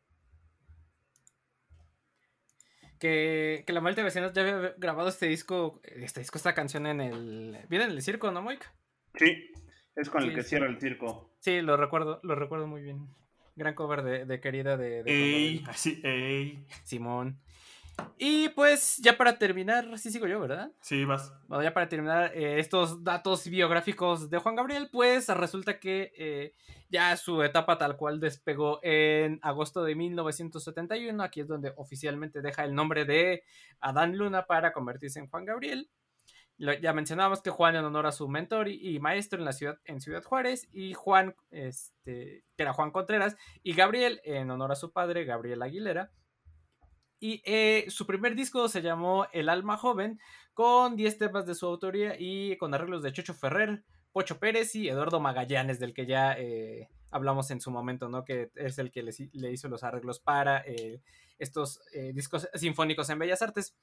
Que, 2.99 3.63
que 3.65 3.73
la 3.73 3.81
Malta 3.81 4.03
Vecinos 4.03 4.33
ya 4.33 4.43
había 4.43 4.75
grabado 4.77 5.09
este 5.09 5.27
disco, 5.27 5.81
este 5.85 6.19
disco, 6.21 6.37
esta 6.37 6.55
canción 6.55 6.85
en 6.87 7.01
el... 7.01 7.59
Viene 7.69 7.85
en 7.85 7.93
el 7.93 8.03
circo, 8.03 8.33
¿no, 8.33 8.43
Moik? 8.43 8.69
Sí, 9.15 9.53
es 9.95 10.11
con 10.11 10.25
el 10.25 10.35
que 10.35 10.43
sí. 10.43 10.49
cierra 10.51 10.67
el 10.67 10.81
circo. 10.81 11.31
Sí, 11.39 11.61
lo 11.63 11.77
recuerdo, 11.77 12.19
lo 12.25 12.35
recuerdo 12.35 12.67
muy 12.67 12.83
bien. 12.83 13.07
Gran 13.55 13.75
cover 13.75 14.03
de, 14.03 14.25
de 14.25 14.41
querida 14.41 14.77
de, 14.77 15.05
de 15.05 15.13
Juan 15.13 15.15
Ey, 15.15 15.55
Gabriel. 15.59 15.71
así, 15.71 16.01
ey. 16.03 16.67
Simón. 16.83 17.41
Y 18.21 18.49
pues 18.51 18.97
ya 18.99 19.17
para 19.17 19.39
terminar, 19.39 19.97
sí 19.99 20.11
sigo 20.11 20.27
yo, 20.27 20.41
¿verdad? 20.41 20.73
Sí, 20.81 21.05
vas. 21.05 21.33
Bueno, 21.47 21.63
ya 21.63 21.73
para 21.73 21.89
terminar 21.89 22.33
eh, 22.35 22.59
estos 22.59 23.05
datos 23.05 23.49
biográficos 23.49 24.29
de 24.29 24.39
Juan 24.39 24.57
Gabriel, 24.57 24.89
pues 24.91 25.29
resulta 25.29 25.79
que 25.79 26.13
eh, 26.17 26.55
ya 26.89 27.17
su 27.17 27.43
etapa 27.43 27.79
tal 27.79 27.97
cual 27.97 28.19
despegó 28.19 28.81
en 28.83 29.39
agosto 29.43 29.85
de 29.85 29.95
1971. 29.95 31.23
Aquí 31.23 31.41
es 31.41 31.49
donde 31.49 31.73
oficialmente 31.77 32.41
deja 32.43 32.65
el 32.65 32.75
nombre 32.75 33.05
de 33.05 33.45
Adán 33.81 34.17
Luna 34.17 34.47
para 34.47 34.73
convertirse 34.73 35.21
en 35.21 35.29
Juan 35.29 35.45
Gabriel. 35.45 35.89
Lo- 36.57 36.73
ya 36.75 36.93
mencionábamos 36.93 37.41
que 37.41 37.51
Juan 37.51 37.77
en 37.77 37.85
honor 37.85 38.07
a 38.07 38.13
su 38.13 38.29
mentor 38.29 38.67
y, 38.67 38.97
y 38.97 38.99
maestro 38.99 39.39
en 39.39 39.45
la 39.45 39.53
ciudad 39.53 39.79
en 39.85 40.01
Ciudad 40.01 40.25
Juárez 40.25 40.69
y 40.73 40.93
Juan 40.93 41.37
este 41.51 42.45
que 42.57 42.63
era 42.65 42.73
Juan 42.73 42.91
Contreras 42.91 43.37
y 43.63 43.75
Gabriel 43.75 44.21
en 44.25 44.51
honor 44.51 44.73
a 44.73 44.77
su 44.77 44.93
padre 44.93 45.25
Gabriel 45.25 45.63
Aguilera. 45.63 46.11
Y 47.21 47.43
eh, 47.45 47.87
su 47.89 48.07
primer 48.07 48.35
disco 48.35 48.69
se 48.69 48.83
llamó 48.83 49.27
El 49.33 49.49
Alma 49.49 49.77
Joven, 49.77 50.21
con 50.55 50.97
10 50.97 51.19
temas 51.19 51.47
de 51.47 51.55
su 51.55 51.67
autoría 51.67 52.17
y 52.19 52.57
con 52.57 52.75
arreglos 52.75 53.03
de 53.03 53.13
Chocho 53.13 53.35
Ferrer, 53.35 53.85
Pocho 54.13 54.39
Pérez 54.39 54.75
y 54.75 54.89
Eduardo 54.89 55.21
Magallanes, 55.21 55.79
del 55.79 55.95
que 55.95 56.07
ya 56.07 56.33
eh, 56.39 56.89
hablamos 57.11 57.51
en 57.51 57.61
su 57.61 57.71
momento, 57.71 58.09
¿no? 58.09 58.25
Que 58.25 58.51
es 58.55 58.79
el 58.79 58.91
que 58.91 59.03
le, 59.03 59.13
le 59.33 59.53
hizo 59.53 59.69
los 59.69 59.85
arreglos 59.85 60.21
para 60.21 60.63
eh, 60.67 61.01
estos 61.39 61.81
discos 62.15 62.49
sinfónicos 62.55 63.11
en 63.11 63.19
Bellas 63.19 63.43
Artes. 63.43 63.77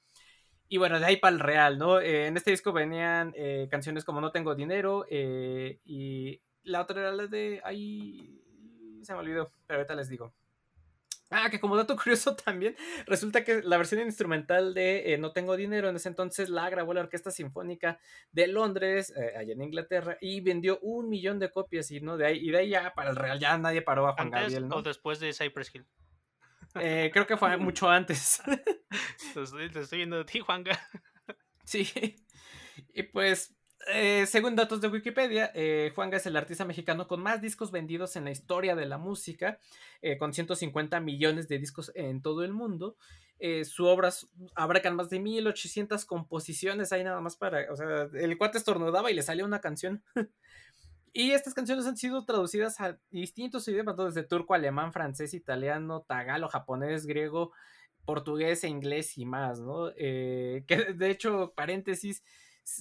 Y 0.68 0.78
bueno, 0.78 0.98
de 0.98 1.06
ahí 1.06 1.16
para 1.16 1.34
el 1.34 1.40
real, 1.40 1.78
¿no? 1.78 2.00
En 2.00 2.36
este 2.36 2.50
disco 2.50 2.72
venían 2.72 3.32
canciones 3.70 4.04
como 4.04 4.20
No 4.20 4.32
Tengo 4.32 4.54
Dinero 4.54 5.06
y 5.08 6.42
la 6.64 6.82
otra 6.82 7.00
era 7.00 7.12
la 7.12 7.26
de... 7.28 7.60
Ahí 7.64 8.42
se 9.02 9.12
me 9.14 9.20
olvidó, 9.20 9.52
pero 9.66 9.78
ahorita 9.78 9.94
les 9.94 10.08
digo. 10.08 10.34
Ah, 11.30 11.50
que 11.50 11.58
como 11.58 11.76
dato 11.76 11.96
curioso 12.02 12.36
también, 12.36 12.76
resulta 13.06 13.44
que 13.44 13.62
la 13.62 13.76
versión 13.76 14.00
instrumental 14.00 14.74
de 14.74 15.12
eh, 15.12 15.18
No 15.18 15.32
Tengo 15.32 15.56
Dinero 15.56 15.88
en 15.88 15.96
ese 15.96 16.08
entonces 16.08 16.48
la 16.48 16.68
grabó 16.70 16.94
la 16.94 17.00
Orquesta 17.00 17.30
Sinfónica 17.30 17.98
de 18.32 18.46
Londres, 18.46 19.12
eh, 19.16 19.36
allá 19.36 19.52
en 19.52 19.62
Inglaterra, 19.62 20.18
y 20.20 20.40
vendió 20.40 20.78
un 20.82 21.08
millón 21.08 21.38
de 21.38 21.50
copias, 21.50 21.90
y, 21.90 22.00
¿no? 22.00 22.16
de, 22.16 22.26
ahí, 22.26 22.38
y 22.38 22.50
de 22.50 22.58
ahí 22.58 22.68
ya 22.70 22.94
para 22.94 23.10
el 23.10 23.16
real 23.16 23.38
ya 23.40 23.58
nadie 23.58 23.82
paró 23.82 24.06
a 24.06 24.12
Juan 24.12 24.28
¿Antes 24.28 24.42
Gabriel, 24.42 24.68
¿no? 24.68 24.76
o 24.76 24.82
después 24.82 25.18
de 25.18 25.32
Cypress 25.32 25.74
Hill? 25.74 25.86
Eh, 26.76 27.10
creo 27.12 27.26
que 27.26 27.36
fue 27.36 27.56
mucho 27.56 27.88
antes. 27.88 28.42
Lo 29.34 29.42
estoy, 29.42 29.68
lo 29.70 29.80
estoy 29.80 29.98
viendo 29.98 30.18
de 30.18 30.24
ti, 30.24 30.40
Juanga. 30.40 30.78
Sí. 31.64 31.88
Y 32.92 33.02
pues, 33.04 33.55
eh, 33.92 34.26
según 34.26 34.56
datos 34.56 34.80
de 34.80 34.88
Wikipedia, 34.88 35.50
eh, 35.54 35.92
Juanga 35.94 36.16
es 36.16 36.26
el 36.26 36.36
artista 36.36 36.64
mexicano 36.64 37.06
con 37.06 37.22
más 37.22 37.40
discos 37.40 37.70
vendidos 37.70 38.16
en 38.16 38.24
la 38.24 38.30
historia 38.30 38.74
de 38.74 38.86
la 38.86 38.98
música, 38.98 39.58
eh, 40.02 40.18
con 40.18 40.32
150 40.32 41.00
millones 41.00 41.48
de 41.48 41.58
discos 41.58 41.92
en 41.94 42.22
todo 42.22 42.42
el 42.44 42.52
mundo. 42.52 42.96
Eh, 43.38 43.66
su 43.66 43.84
obras 43.84 44.28
abarcan 44.54 44.96
más 44.96 45.10
de 45.10 45.20
1800 45.20 46.06
composiciones, 46.06 46.92
ahí 46.92 47.04
nada 47.04 47.20
más 47.20 47.36
para, 47.36 47.70
o 47.70 47.76
sea, 47.76 48.08
el 48.14 48.38
cuate 48.38 48.56
estornudaba 48.56 49.10
y 49.10 49.14
le 49.14 49.22
salía 49.22 49.44
una 49.44 49.60
canción. 49.60 50.02
y 51.12 51.32
estas 51.32 51.52
canciones 51.52 51.86
han 51.86 51.98
sido 51.98 52.24
traducidas 52.24 52.80
a 52.80 52.98
distintos 53.10 53.68
idiomas, 53.68 53.96
desde 53.96 54.22
turco, 54.22 54.54
alemán, 54.54 54.92
francés, 54.92 55.34
italiano, 55.34 56.02
tagalo, 56.08 56.48
japonés, 56.48 57.06
griego, 57.06 57.52
portugués 58.06 58.64
e 58.64 58.68
inglés 58.68 59.18
y 59.18 59.26
más, 59.26 59.60
¿no? 59.60 59.90
Eh, 59.96 60.64
que 60.66 60.94
de 60.94 61.10
hecho, 61.10 61.52
paréntesis, 61.54 62.22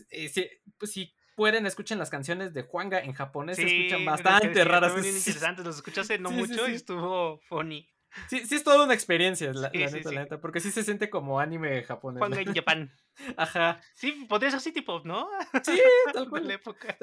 eh, 0.09 0.29
si, 0.29 0.47
pues, 0.77 0.91
si 0.91 1.13
pueden, 1.35 1.65
escuchen 1.65 1.99
las 1.99 2.09
canciones 2.09 2.53
de 2.53 2.63
Juanga 2.63 2.99
en 2.99 3.13
japonés, 3.13 3.57
se 3.57 3.65
escuchan 3.65 4.05
bastante 4.05 4.47
decía, 4.47 4.65
raras. 4.65 4.93
Sí, 5.01 5.09
interesantes, 5.09 5.65
los 5.65 5.75
escuchaste 5.77 6.17
no 6.19 6.29
Sí, 6.29 6.35
sí, 6.35 6.41
mucho 6.41 6.65
sí. 6.65 6.71
y 6.71 6.75
estuvo 6.75 7.39
funny. 7.47 7.87
Sí, 8.29 8.45
sí 8.45 8.55
es 8.55 8.63
toda 8.63 8.83
una 8.85 8.93
experiencia, 8.93 9.51
la, 9.53 9.69
neta, 9.69 10.11
la 10.11 10.21
neta, 10.21 10.39
porque 10.39 10.61
sí 10.61 10.71
se 10.71 10.83
siente 10.83 11.09
como 11.09 11.39
anime 11.39 11.83
japonés. 11.83 12.19
Juanga 12.19 12.41
en 12.41 12.53
Japón. 12.53 12.91
Ajá. 13.37 13.81
Sí, 13.93 14.25
podría 14.29 14.51
ser 14.51 14.61
City 14.61 14.81
Pop, 14.81 15.05
¿no? 15.05 15.29
Sí, 15.63 15.79
tal 16.13 16.29
cual. 16.29 16.47
la 16.47 16.53
época. 16.53 16.95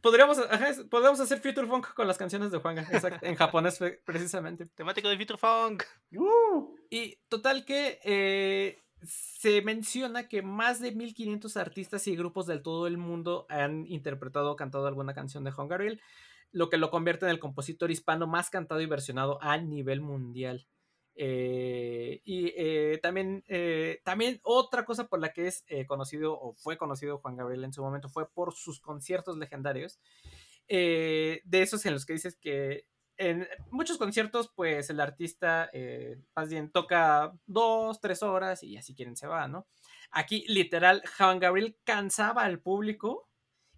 Podríamos, 0.00 0.38
ajá, 0.38 0.74
podríamos 0.88 1.18
hacer 1.20 1.40
Future 1.40 1.66
Funk 1.66 1.92
con 1.92 2.06
las 2.06 2.18
canciones 2.18 2.52
de 2.52 2.58
Juanga, 2.58 2.82
exacto, 2.82 3.26
en 3.26 3.34
japonés 3.34 3.78
precisamente. 4.04 4.66
Temático 4.66 5.08
de 5.08 5.16
Future 5.16 5.38
Funk. 5.38 5.84
Y 6.90 7.16
total 7.28 7.64
que 7.64 8.00
eh, 8.04 8.82
se 9.02 9.62
menciona 9.62 10.28
que 10.28 10.42
más 10.42 10.80
de 10.80 10.92
1500 10.92 11.56
artistas 11.56 12.06
y 12.06 12.16
grupos 12.16 12.46
del 12.46 12.62
todo 12.62 12.86
el 12.86 12.98
mundo 12.98 13.46
han 13.48 13.86
interpretado 13.86 14.52
o 14.52 14.56
cantado 14.56 14.86
alguna 14.86 15.14
canción 15.14 15.44
de 15.44 15.52
Juan 15.52 15.68
Gabriel, 15.68 16.00
lo 16.50 16.70
que 16.70 16.78
lo 16.78 16.90
convierte 16.90 17.26
en 17.26 17.30
el 17.30 17.38
compositor 17.38 17.90
hispano 17.90 18.26
más 18.26 18.50
cantado 18.50 18.80
y 18.80 18.86
versionado 18.86 19.38
a 19.42 19.56
nivel 19.58 20.00
mundial. 20.00 20.66
Eh, 21.20 22.22
y 22.24 22.52
eh, 22.56 23.00
también, 23.02 23.42
eh, 23.48 24.00
también 24.04 24.40
otra 24.44 24.84
cosa 24.84 25.08
por 25.08 25.18
la 25.18 25.32
que 25.32 25.48
es 25.48 25.64
conocido 25.88 26.38
o 26.40 26.54
fue 26.54 26.78
conocido 26.78 27.18
Juan 27.18 27.36
Gabriel 27.36 27.64
en 27.64 27.72
su 27.72 27.82
momento 27.82 28.08
fue 28.08 28.30
por 28.30 28.54
sus 28.54 28.80
conciertos 28.80 29.36
legendarios. 29.36 29.98
De 30.68 31.42
esos 31.50 31.84
en 31.86 31.94
los 31.94 32.06
que 32.06 32.12
dices 32.12 32.36
que 32.36 32.86
en 33.18 33.46
muchos 33.70 33.98
conciertos, 33.98 34.50
pues 34.54 34.88
el 34.90 35.00
artista 35.00 35.68
eh, 35.72 36.16
más 36.34 36.48
bien 36.48 36.70
toca 36.70 37.32
dos, 37.46 38.00
tres 38.00 38.22
horas 38.22 38.62
y 38.62 38.76
así 38.76 38.94
quieren 38.94 39.16
se 39.16 39.26
va, 39.26 39.46
¿no? 39.48 39.66
Aquí, 40.10 40.44
literal, 40.48 41.02
Juan 41.18 41.38
Gabriel 41.38 41.76
cansaba 41.84 42.44
al 42.44 42.60
público 42.60 43.28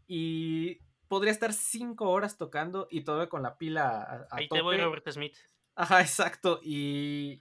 y 0.07 0.79
podría 1.09 1.33
estar 1.33 1.53
cinco 1.53 2.11
horas 2.11 2.37
tocando 2.37 2.87
y 2.91 3.03
todo 3.03 3.29
con 3.29 3.43
la 3.43 3.57
pila 3.57 3.89
a, 4.03 4.15
a 4.15 4.27
Ahí 4.31 4.49
te 4.49 4.61
voy. 4.61 4.77
Robert 4.77 5.09
Smith. 5.11 5.35
Ajá, 5.75 6.01
exacto. 6.03 6.61
Y, 6.63 7.41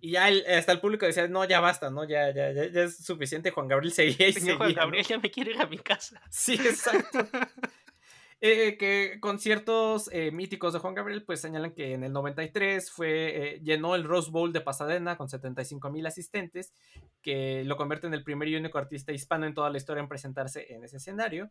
y 0.00 0.10
ya 0.12 0.28
el- 0.28 0.44
hasta 0.46 0.72
el 0.72 0.80
público 0.80 1.06
decía, 1.06 1.28
no, 1.28 1.44
ya 1.44 1.60
basta, 1.60 1.90
¿no? 1.90 2.04
Ya, 2.04 2.30
ya, 2.34 2.50
ya, 2.52 2.66
ya 2.66 2.82
es 2.82 3.04
suficiente. 3.04 3.50
Juan 3.50 3.68
Gabriel 3.68 3.92
seguía 3.92 4.28
y 4.28 4.32
Señor 4.32 4.40
seguía. 4.40 4.56
Juan 4.58 4.68
¿no? 4.70 4.76
Gabriel 4.80 5.06
ya 5.06 5.18
me 5.18 5.30
quiere 5.30 5.52
ir 5.52 5.60
a 5.62 5.66
mi 5.66 5.78
casa. 5.78 6.20
Sí, 6.30 6.54
exacto. 6.54 7.18
Eh, 8.40 8.76
que 8.78 9.18
conciertos 9.18 10.08
eh, 10.12 10.30
míticos 10.30 10.72
de 10.72 10.78
Juan 10.78 10.94
Gabriel, 10.94 11.24
pues 11.24 11.40
señalan 11.40 11.72
que 11.72 11.94
en 11.94 12.04
el 12.04 12.12
93 12.12 12.88
fue, 12.88 13.56
eh, 13.56 13.60
llenó 13.64 13.96
el 13.96 14.04
Rose 14.04 14.30
Bowl 14.30 14.52
de 14.52 14.60
Pasadena 14.60 15.16
con 15.16 15.28
75 15.28 15.90
mil 15.90 16.06
asistentes, 16.06 16.72
que 17.20 17.64
lo 17.64 17.76
convierte 17.76 18.06
en 18.06 18.14
el 18.14 18.22
primer 18.22 18.46
y 18.46 18.54
único 18.54 18.78
artista 18.78 19.10
hispano 19.10 19.44
en 19.44 19.54
toda 19.54 19.70
la 19.70 19.76
historia 19.76 20.02
en 20.02 20.08
presentarse 20.08 20.72
en 20.72 20.84
ese 20.84 20.98
escenario. 20.98 21.50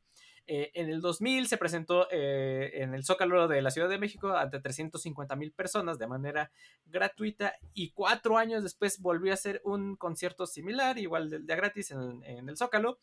En 0.50 0.88
el 0.88 1.02
2000 1.02 1.50
se 1.50 1.58
presentó 1.58 2.08
en 2.10 2.94
el 2.94 3.04
Zócalo 3.04 3.50
de 3.50 3.62
la 3.62 3.70
Ciudad 3.70 3.90
de 3.90 3.98
México 3.98 4.30
ante 4.30 4.62
350 4.62 5.36
mil 5.36 5.52
personas 5.52 6.00
de 6.00 6.08
manera 6.08 6.52
gratuita 6.86 7.56
y 7.74 7.92
cuatro 7.92 8.38
años 8.38 8.64
después 8.64 9.02
volvió 9.02 9.32
a 9.32 9.34
hacer 9.34 9.60
un 9.66 9.98
concierto 9.98 10.48
similar, 10.48 10.98
igual 11.00 11.30
de, 11.30 11.40
de 11.40 11.56
gratis 11.58 11.92
en, 11.92 12.24
en 12.24 12.48
el 12.48 12.56
Zócalo. 12.56 12.98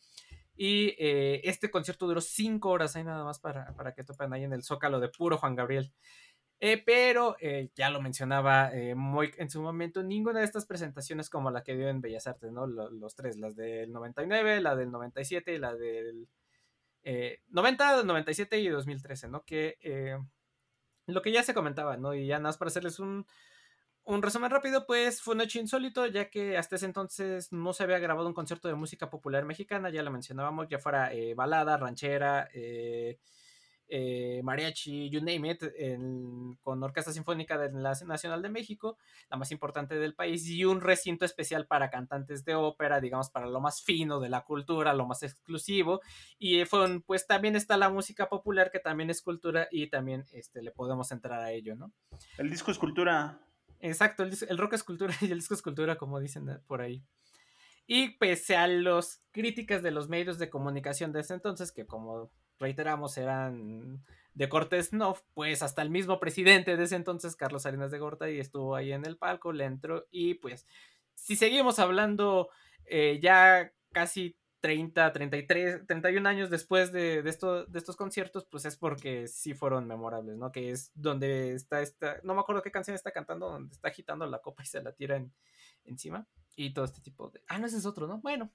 Y 0.57 0.95
eh, 0.99 1.41
este 1.45 1.71
concierto 1.71 2.07
duró 2.07 2.21
cinco 2.21 2.71
horas, 2.71 2.95
ahí 2.97 3.05
nada 3.05 3.25
más 3.25 3.41
para, 3.41 3.75
para 3.75 3.93
que 3.95 4.05
topen 4.05 4.33
ahí 4.33 4.45
en 4.45 4.53
el 4.53 4.63
Zócalo 4.63 5.01
de 5.01 5.09
puro 5.09 5.37
Juan 5.39 5.55
Gabriel. 5.57 5.93
Eh, 6.61 6.83
pero 6.87 7.37
eh, 7.41 7.71
ya 7.75 7.91
lo 7.91 8.01
mencionaba 8.01 8.71
Moik 8.95 9.39
en 9.39 9.51
su 9.51 9.61
momento, 9.61 10.03
ninguna 10.03 10.39
de 10.39 10.45
estas 10.47 10.65
presentaciones 10.67 11.29
como 11.29 11.51
la 11.51 11.63
que 11.63 11.77
dio 11.77 11.89
en 11.89 12.01
Bellas 12.01 12.27
Artes, 12.29 12.53
¿no? 12.53 12.67
Lo- 12.67 12.91
Los, 12.91 13.15
tres, 13.17 13.37
las 13.37 13.57
del 13.57 13.93
99, 13.93 14.61
la 14.61 14.77
del 14.77 14.91
97 14.91 15.55
y 15.55 15.59
la 15.59 15.75
del 15.75 16.29
eh, 17.03 17.41
90, 17.49 18.05
97 18.05 18.61
y 18.61 18.69
2013, 18.69 19.29
¿no? 19.29 19.43
Que 19.45 19.77
lo 21.07 21.21
que 21.23 21.33
ya 21.33 21.43
se 21.43 21.53
comentaba, 21.55 21.97
¿no? 21.97 22.15
Y 22.15 22.27
ya 22.27 22.37
nada 22.39 22.49
más 22.51 22.57
para 22.59 22.69
hacerles 22.69 22.99
un, 22.99 23.27
un 24.05 24.23
resumen 24.23 24.51
rápido, 24.51 24.87
pues 24.87 25.23
fue 25.23 25.35
un 25.35 25.41
hecho 25.41 25.59
insólito, 25.59 26.07
ya 26.07 26.29
que 26.29 26.57
hasta 26.59 26.77
ese 26.77 26.87
entonces 26.87 27.53
no 27.53 27.73
se 27.73 27.85
había 27.85 27.99
grabado 27.99 28.29
un 28.29 28.35
concierto 28.35 28.69
de 28.69 28.75
música 28.75 29.11
popular 29.11 29.45
mexicana, 29.45 29.91
ya 29.91 30.03
lo 30.03 30.11
mencionábamos, 30.11 30.69
ya 30.69 30.79
fuera 30.79 31.13
eh, 31.13 31.35
balada, 31.35 31.77
ranchera, 31.79 32.49
eh, 32.53 33.19
eh, 33.89 34.41
mariachi, 34.43 35.11
you 35.11 35.21
name 35.21 35.51
it, 35.51 35.63
con 36.63 36.83
Orquesta 36.83 37.13
Sinfónica 37.13 37.57
de 37.59 37.71
la 37.73 37.93
Nacional 38.07 38.43
de 38.43 38.49
México, 38.49 38.99
la 39.31 39.37
más 39.37 39.53
importante 39.53 39.99
del 39.99 40.15
país, 40.15 40.47
y 40.49 40.65
un 40.65 40.81
recinto 40.81 41.25
especial 41.25 41.67
para 41.67 41.91
cantantes 41.91 42.45
de 42.45 42.55
ópera, 42.55 43.01
digamos, 43.01 43.31
para 43.31 43.47
lo 43.47 43.61
más 43.61 43.83
fino 43.83 44.21
de 44.21 44.29
la 44.29 44.43
cultura, 44.43 44.95
lo 44.95 45.07
más 45.07 45.23
exclusivo, 45.23 46.01
y 46.39 46.61
eh, 46.61 46.67
fueron, 46.67 47.03
pues 47.03 47.27
también 47.27 47.57
está 47.57 47.77
la 47.77 47.89
música 47.89 48.29
popular, 48.29 48.71
que 48.71 48.81
también 48.81 49.11
es 49.11 49.23
cultura, 49.23 49.69
y 49.71 49.89
también 49.89 50.25
este, 50.33 50.63
le 50.63 50.73
podemos 50.73 51.11
entrar 51.13 51.41
a 51.41 51.53
ello, 51.53 51.75
¿no? 51.75 51.93
El 52.37 52.51
disco 52.51 52.71
es 52.71 52.79
cultura. 52.79 53.41
Exacto, 53.85 54.23
el, 54.23 54.59
rock 54.59 54.73
es 54.73 54.83
cultura 54.83 55.15
y 55.21 55.27
el 55.27 55.39
disco 55.39 55.53
es 55.53 55.61
cultura, 55.61 55.97
como 55.97 56.19
dicen 56.19 56.49
eh, 56.49 56.59
por 56.67 56.81
ahí. 56.81 57.05
Y 57.87 58.17
pese 58.17 58.57
a 58.57 58.67
las 58.67 59.23
críticas 59.31 59.83
de 59.83 59.91
los 59.91 60.09
medios 60.09 60.39
de 60.39 60.49
comunicación 60.49 61.13
de 61.13 61.21
ese 61.21 61.35
entonces, 61.35 61.71
que 61.71 61.85
como 61.87 62.31
reiteramos 62.59 63.19
eran 63.19 64.03
de 64.33 64.49
corte 64.49 64.83
snuff, 64.83 65.21
pues 65.35 65.63
hasta 65.63 65.83
el 65.83 65.91
mismo 65.91 66.19
presidente 66.19 66.79
de 66.79 66.85
ese 66.85 66.97
entonces, 66.97 67.37
Carlos 67.37 67.65
Salinas 67.65 67.91
de 67.91 67.99
Gortari, 67.99 68.41
estuvo 68.41 68.75
ahí 68.75 68.91
en 68.91 69.05
el 69.05 69.19
palco, 69.19 69.53
le 69.53 69.65
entró 69.65 70.07
y 70.11 70.35
pues 70.35 70.67
si 71.15 71.37
seguimos 71.37 71.79
hablando 71.79 72.49
eh, 72.87 73.21
ya 73.23 73.71
casi 73.93 74.39
30, 74.65 75.13
33, 75.13 75.87
31 75.87 76.27
años 76.27 76.49
después 76.49 76.91
de, 76.91 77.21
de, 77.23 77.29
esto, 77.29 77.67
de 77.67 77.79
estos 77.79 77.97
conciertos, 77.97 78.47
pues 78.47 78.65
es 78.65 78.79
porque 78.79 79.29
sí 79.29 79.53
fueron 79.53 79.87
memorables, 79.87 80.39
¿no? 80.39 80.51
Que 80.53 80.71
es 80.71 80.91
donde 80.95 81.53
está 81.53 81.83
esta, 81.83 82.19
no 82.23 82.33
me 82.33 82.41
acuerdo 82.41 82.63
qué 82.63 82.71
canción 82.71 82.95
está 82.95 83.11
cantando, 83.11 83.51
donde 83.51 83.75
está 83.75 83.89
agitando 83.89 84.25
la 84.27 84.39
copa 84.39 84.63
y 84.63 84.67
se 84.67 84.83
la 84.83 84.93
tira 84.93 85.17
en- 85.17 85.35
encima. 85.85 86.27
Y 86.57 86.73
todo 86.73 86.87
este 86.87 87.03
tipo 87.03 87.29
de... 87.29 87.43
Ah, 87.47 87.59
no, 87.59 87.67
ese 87.67 87.77
es 87.77 87.85
otro, 87.85 88.07
¿no? 88.07 88.21
Bueno. 88.23 88.51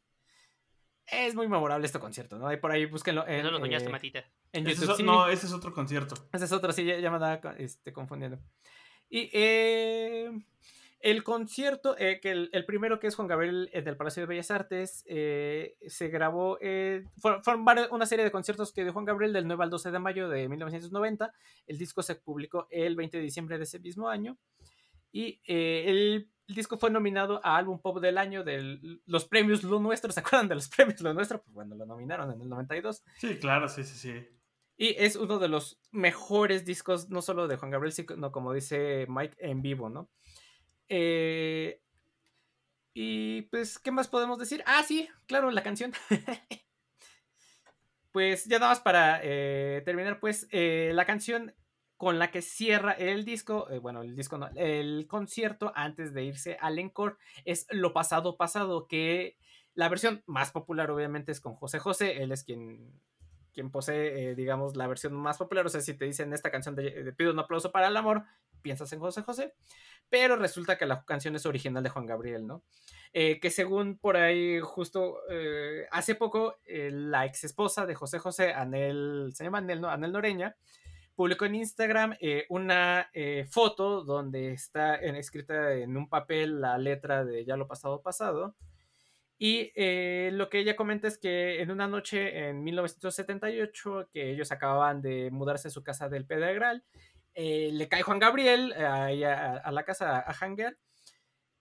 Es 1.06 1.36
muy 1.36 1.48
memorable 1.48 1.86
este 1.86 2.00
concierto, 2.00 2.40
¿no? 2.40 2.48
Ahí 2.48 2.58
por 2.58 2.72
ahí 2.72 2.86
búsquenlo 2.88 3.28
en, 3.28 3.44
no 3.44 3.52
lo 3.52 3.60
soñaste, 3.60 3.90
eh, 3.90 3.92
Matita. 3.92 4.24
en 4.52 4.66
Ese 4.66 4.72
es 4.74 4.80
YouTube. 4.82 4.94
o- 4.94 4.98
sí. 4.98 5.04
no, 5.04 5.28
ese 5.30 5.46
es 5.46 5.54
otro 5.54 5.74
concierto. 5.74 6.16
Ese 6.34 6.46
es 6.46 6.52
otro, 6.52 6.72
sí, 6.72 6.86
ya, 6.86 6.98
ya 6.98 7.12
me 7.12 7.18
andaba 7.18 7.54
este, 7.60 7.94
confundiendo. 7.94 8.40
Y 9.10 9.30
eh, 9.32 10.32
el 11.02 11.24
concierto, 11.24 11.96
eh, 11.98 12.20
que 12.22 12.32
el, 12.32 12.50
el 12.52 12.66
primero 12.66 13.00
que 13.00 13.08
es 13.08 13.16
Juan 13.16 13.28
Gabriel 13.28 13.70
eh, 13.74 13.82
del 13.82 13.96
Palacio 13.98 14.22
de 14.24 14.28
Bellas 14.28 14.52
Artes, 14.52 15.04
eh, 15.08 15.76
se 15.88 16.10
grabó, 16.10 16.58
eh, 16.62 17.04
fue- 17.18 17.42
fueron 17.44 17.64
varios- 17.66 17.90
una 17.92 18.06
serie 18.06 18.26
de 18.26 18.32
conciertos 18.32 18.74
que 18.74 18.84
dio 18.84 18.92
Juan 18.94 19.06
Gabriel 19.06 19.32
del 19.34 19.48
9 19.48 19.64
al 19.64 19.70
12 19.70 19.92
de 19.92 20.00
mayo 20.00 20.28
de 20.30 20.50
1990. 20.50 21.32
El 21.68 21.78
disco 21.78 22.04
se 22.04 22.16
publicó 22.16 22.68
el 22.70 22.96
20 22.96 23.18
de 23.18 23.24
diciembre 23.24 23.58
de 23.58 23.64
ese 23.64 23.80
mismo 23.80 24.10
año. 24.10 24.38
Y 25.12 25.42
eh, 25.48 25.86
el, 25.88 26.30
el 26.48 26.56
disco 26.56 26.78
fue 26.78 26.90
nominado 26.92 27.40
a 27.44 27.58
Álbum 27.58 27.80
Pop 27.80 28.00
del 28.00 28.18
Año 28.18 28.44
de 28.44 28.80
los 29.06 29.26
premios 29.28 29.64
Lo 29.64 29.80
Nuestro. 29.80 30.12
¿Se 30.12 30.20
acuerdan 30.20 30.48
de 30.50 30.56
los 30.56 30.68
premios 30.70 31.02
Lo 31.02 31.14
Nuestro? 31.14 31.42
Pues 31.42 31.54
bueno, 31.54 31.76
lo 31.76 31.86
nominaron 31.86 32.32
en 32.32 32.42
el 32.42 32.50
92. 32.50 33.04
Sí, 33.18 33.38
claro, 33.38 33.70
sí, 33.70 33.84
sí, 33.84 33.96
sí. 33.98 34.28
Y 34.82 34.96
es 34.98 35.16
uno 35.18 35.40
de 35.40 35.50
los 35.50 35.78
mejores 35.92 36.64
discos, 36.64 37.10
no 37.10 37.22
solo 37.22 37.48
de 37.48 37.58
Juan 37.58 37.70
Gabriel, 37.72 37.92
sino 37.92 38.32
como 38.32 38.54
dice 38.54 39.06
Mike, 39.10 39.36
en 39.40 39.62
vivo, 39.62 39.90
¿no? 39.90 40.10
Eh, 40.90 41.82
y 42.94 43.44
pues, 43.44 43.80
¿qué 43.80 43.92
más 43.92 44.08
podemos 44.08 44.40
decir? 44.40 44.64
Ah, 44.66 44.84
sí, 44.84 45.08
claro, 45.28 45.52
la 45.52 45.64
canción. 45.64 45.94
pues 48.12 48.46
ya 48.46 48.60
nada 48.60 48.72
más 48.72 48.80
para 48.82 49.22
eh, 49.24 49.82
terminar, 49.86 50.20
pues 50.20 50.48
eh, 50.52 50.92
la 50.94 51.06
canción 51.06 51.54
con 51.96 52.18
la 52.18 52.32
que 52.32 52.42
cierra 52.42 52.94
el 52.94 53.26
disco, 53.26 53.68
bueno, 53.82 54.02
el 54.02 54.16
disco 54.16 54.38
no, 54.38 54.50
el 54.56 55.06
concierto 55.08 55.74
antes 55.76 56.14
de 56.14 56.24
irse 56.24 56.58
al 56.62 56.80
encore 56.80 57.18
es 57.44 57.68
Lo 57.72 57.92
Pasado 57.92 58.38
Pasado, 58.38 58.88
que 58.88 59.38
la 59.74 59.90
versión 59.90 60.24
más 60.26 60.52
popular 60.52 60.92
obviamente 60.92 61.34
es 61.34 61.42
con 61.42 61.56
José 61.56 61.80
José, 61.80 62.24
él 62.24 62.32
es 62.32 62.46
quien 62.46 63.00
quien 63.54 63.72
posee, 63.72 64.36
digamos, 64.36 64.76
la 64.76 64.88
versión 64.88 65.14
más 65.14 65.38
popular. 65.38 65.66
O 65.66 65.70
sea, 65.70 65.82
si 65.82 65.94
te 65.94 66.06
dicen 66.06 66.34
esta 66.34 66.52
canción 66.52 66.76
de, 66.76 67.14
Pido 67.18 67.32
un 67.32 67.40
aplauso 67.40 67.72
para 67.72 67.88
el 67.88 67.98
amor, 67.98 68.24
piensas 68.62 68.92
en 68.94 69.00
José 69.00 69.22
José. 69.22 69.54
Pero 70.10 70.36
resulta 70.36 70.78
que 70.78 70.86
la 70.86 71.04
canción 71.06 71.36
es 71.36 71.46
original 71.46 71.84
de 71.84 71.90
Juan 71.90 72.06
Gabriel, 72.06 72.48
¿no? 72.48 72.64
Eh, 73.12 73.40
que 73.40 73.50
según 73.50 73.98
por 73.98 74.18
ahí, 74.18 74.60
justo 74.60 75.20
eh, 75.30 75.88
hace 75.92 76.16
poco, 76.16 76.58
eh, 76.66 76.90
la 76.92 77.26
ex 77.26 77.44
esposa 77.44 77.86
de 77.86 77.96
José 77.96 78.20
José, 78.20 78.54
Anel, 78.54 79.32
se 79.34 79.44
llama 79.44 79.60
Anel. 79.60 79.84
Anel 79.86 80.12
Noreña, 80.12 80.56
publicó 81.16 81.46
en 81.46 81.56
Instagram 81.56 82.16
una 82.50 83.10
foto 83.50 84.04
donde 84.04 84.54
está 84.54 84.96
escrita 84.96 85.74
en 85.74 85.98
un 85.98 86.08
papel 86.08 86.62
la 86.62 86.78
letra 86.78 87.26
de 87.26 87.44
Ya 87.44 87.58
lo 87.58 87.68
pasado 87.68 88.02
pasado. 88.02 88.56
Y 89.38 89.72
lo 90.32 90.50
que 90.50 90.60
ella 90.60 90.78
comenta 90.78 91.10
es 91.10 91.18
que 91.18 91.62
en 91.62 91.72
una 91.72 91.88
noche 91.88 92.48
en 92.50 92.64
1978, 92.64 94.10
que 94.14 94.32
ellos 94.32 94.52
acababan 94.54 95.02
de 95.02 95.30
mudarse 95.30 95.68
a 95.68 95.72
su 95.72 95.84
casa 95.84 96.08
del 96.08 96.26
Pedregral, 96.26 96.86
eh, 97.34 97.70
le 97.72 97.88
cae 97.88 98.02
Juan 98.02 98.20
Gabriel 98.20 98.74
eh, 98.76 99.26
a, 99.26 99.54
a, 99.58 99.72
la 99.72 99.84
casa 99.84 100.20
a 100.20 100.32
Hangar. 100.40 100.78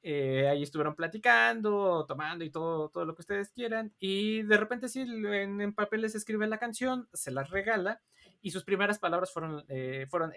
Eh, 0.02 0.48
ahí 0.48 0.62
estuvieron 0.62 0.94
platicando, 0.94 2.06
tomando 2.06 2.44
y 2.44 2.50
todo, 2.50 2.88
todo 2.88 3.04
lo 3.04 3.14
que 3.14 3.22
ustedes 3.22 3.50
quieran. 3.50 3.92
Y 3.98 4.42
de 4.42 4.56
repente, 4.56 4.88
sí, 4.88 5.00
en, 5.00 5.60
en 5.60 5.74
papeles 5.74 6.14
escribe 6.14 6.46
la 6.46 6.58
canción, 6.58 7.08
se 7.12 7.30
la 7.30 7.42
regala. 7.42 8.00
Y 8.40 8.52
sus 8.52 8.64
primeras 8.64 8.98
palabras 8.98 9.32
fueron: 9.32 9.64
eh, 9.68 10.06
fueron 10.08 10.32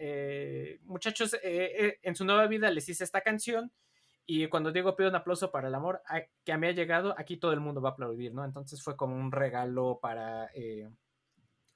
Muchachos, 0.83 1.37
eh, 1.43 1.99
en 2.01 2.15
su 2.15 2.25
nueva 2.25 2.47
vida 2.47 2.71
les 2.71 2.89
hice 2.89 3.03
esta 3.03 3.21
canción. 3.21 3.71
Y 4.25 4.47
cuando 4.47 4.71
digo 4.71 4.95
pido 4.95 5.09
un 5.09 5.15
aplauso 5.15 5.51
para 5.51 5.67
el 5.67 5.75
amor 5.75 6.01
a, 6.07 6.21
que 6.43 6.51
a 6.53 6.57
mí 6.57 6.67
ha 6.67 6.71
llegado, 6.71 7.13
aquí 7.17 7.37
todo 7.37 7.53
el 7.53 7.59
mundo 7.59 7.81
va 7.81 7.89
a 7.89 7.91
aplaudir, 7.93 8.33
¿no? 8.33 8.45
Entonces 8.45 8.81
fue 8.81 8.95
como 8.95 9.15
un 9.15 9.31
regalo 9.31 9.99
para 10.01 10.49
eh, 10.53 10.89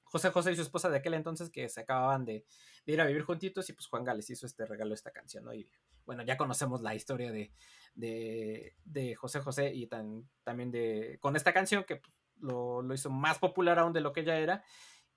José 0.06 0.30
José 0.30 0.52
y 0.52 0.56
su 0.56 0.62
esposa 0.62 0.88
de 0.88 0.98
aquel 0.98 1.14
entonces 1.14 1.50
que 1.50 1.68
se 1.68 1.80
acababan 1.80 2.24
de, 2.24 2.44
ir 2.86 3.00
a 3.00 3.06
vivir 3.06 3.22
juntitos 3.22 3.68
y 3.68 3.72
pues 3.72 3.88
Juan 3.88 4.04
Gales 4.04 4.30
hizo 4.30 4.46
este 4.46 4.64
regalo, 4.64 4.94
esta 4.94 5.10
canción, 5.10 5.44
¿no? 5.44 5.52
Y 5.52 5.68
bueno, 6.04 6.22
ya 6.22 6.36
conocemos 6.36 6.82
la 6.82 6.94
historia 6.94 7.32
de, 7.32 7.52
de, 7.94 9.14
José 9.16 9.40
José 9.40 9.74
y 9.74 9.86
tan, 9.88 10.28
también 10.44 10.70
de 10.70 11.18
con 11.20 11.34
esta 11.34 11.52
canción 11.52 11.84
que 11.84 12.00
lo, 12.38 12.82
lo, 12.82 12.94
hizo 12.94 13.10
más 13.10 13.38
popular 13.38 13.78
aún 13.78 13.92
de 13.92 14.00
lo 14.00 14.12
que 14.12 14.24
ya 14.24 14.38
era. 14.38 14.62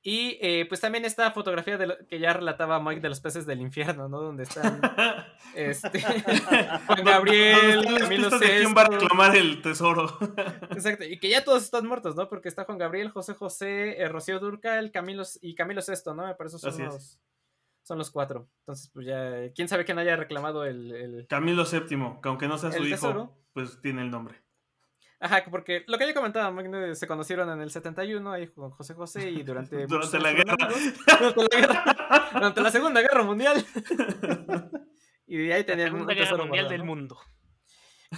Y 0.02 0.38
eh, 0.42 0.66
pues 0.70 0.80
también 0.80 1.04
esta 1.04 1.32
fotografía 1.32 1.78
de 1.78 1.88
lo, 1.88 2.08
que 2.08 2.20
ya 2.20 2.32
relataba 2.32 2.80
Mike 2.80 3.02
de 3.02 3.10
los 3.10 3.20
peces 3.20 3.46
del 3.46 3.60
infierno, 3.60 4.08
¿no? 4.08 4.22
Donde 4.22 4.44
están 4.44 4.80
este, 5.56 6.02
Juan 6.88 7.04
Gabriel, 7.04 7.86
Camilo 8.00 8.30
de 8.30 8.48
quién 8.48 8.74
va 8.76 8.84
a 8.84 8.88
reclamar 8.88 9.36
el 9.36 9.62
tesoro. 9.62 10.18
Exacto, 10.72 11.04
y 11.04 11.20
que 11.20 11.30
ya 11.30 11.44
todos 11.44 11.64
están 11.64 11.86
muertos, 11.86 12.16
¿no? 12.16 12.30
Porque 12.30 12.48
está 12.48 12.64
Juan 12.64 12.78
Gabriel, 12.78 13.10
José 13.10 13.34
José, 13.34 14.02
eh, 14.02 14.08
Rocío 14.08 14.40
Durcal, 14.40 14.92
Camilo 14.92 15.24
y 15.42 15.54
Camilo 15.54 15.82
Sesto, 15.82 16.14
¿no? 16.14 16.26
Me 16.26 16.36
parece 16.36 16.60
son 16.60 16.70
Así 16.70 16.82
los, 16.82 16.96
es. 16.96 17.20
son 17.84 17.98
los 17.98 18.10
cuatro. 18.10 18.50
Entonces, 18.60 18.90
pues 18.94 19.06
ya, 19.06 19.52
quién 19.54 19.68
sabe 19.68 19.84
quién 19.84 20.00
haya 20.00 20.16
reclamado 20.16 20.64
el. 20.64 20.94
el 20.94 21.28
Camilo 21.28 21.66
VII, 21.66 22.22
que 22.22 22.30
aunque 22.30 22.48
no 22.48 22.58
sea 22.58 22.72
su 22.72 22.86
hijo, 22.86 22.96
tesoro? 22.96 23.36
pues 23.52 23.82
tiene 23.82 24.02
el 24.02 24.12
nombre. 24.12 24.42
Ajá, 25.22 25.44
porque 25.52 25.84
lo 25.88 25.98
que 25.98 26.08
yo 26.08 26.14
comentaba, 26.14 26.54
se 26.96 27.08
conocieron 27.08 27.50
en 27.50 27.62
el 27.62 27.72
71 27.72 28.32
ahí 28.32 28.48
con 28.48 28.72
José 28.72 28.94
José 28.94 29.30
y 29.30 29.44
durante, 29.44 29.86
durante 29.88 30.20
la 30.20 30.32
guerra. 30.32 30.56
durante 31.20 31.58
la 31.58 31.68
guerra. 31.68 32.30
durante 32.34 32.62
la 32.62 32.72
Segunda 32.72 33.02
Guerra 33.02 33.24
Mundial. 33.24 33.66
y 35.28 35.38
de 35.38 35.54
ahí 35.54 35.64
tenían 35.66 35.88
la 35.88 35.92
Segunda 35.92 36.14
Guerra 36.14 36.38
Mundial 36.38 36.48
guardado, 36.48 36.70
del 36.70 36.80
¿no? 36.80 36.86
mundo. 36.86 37.20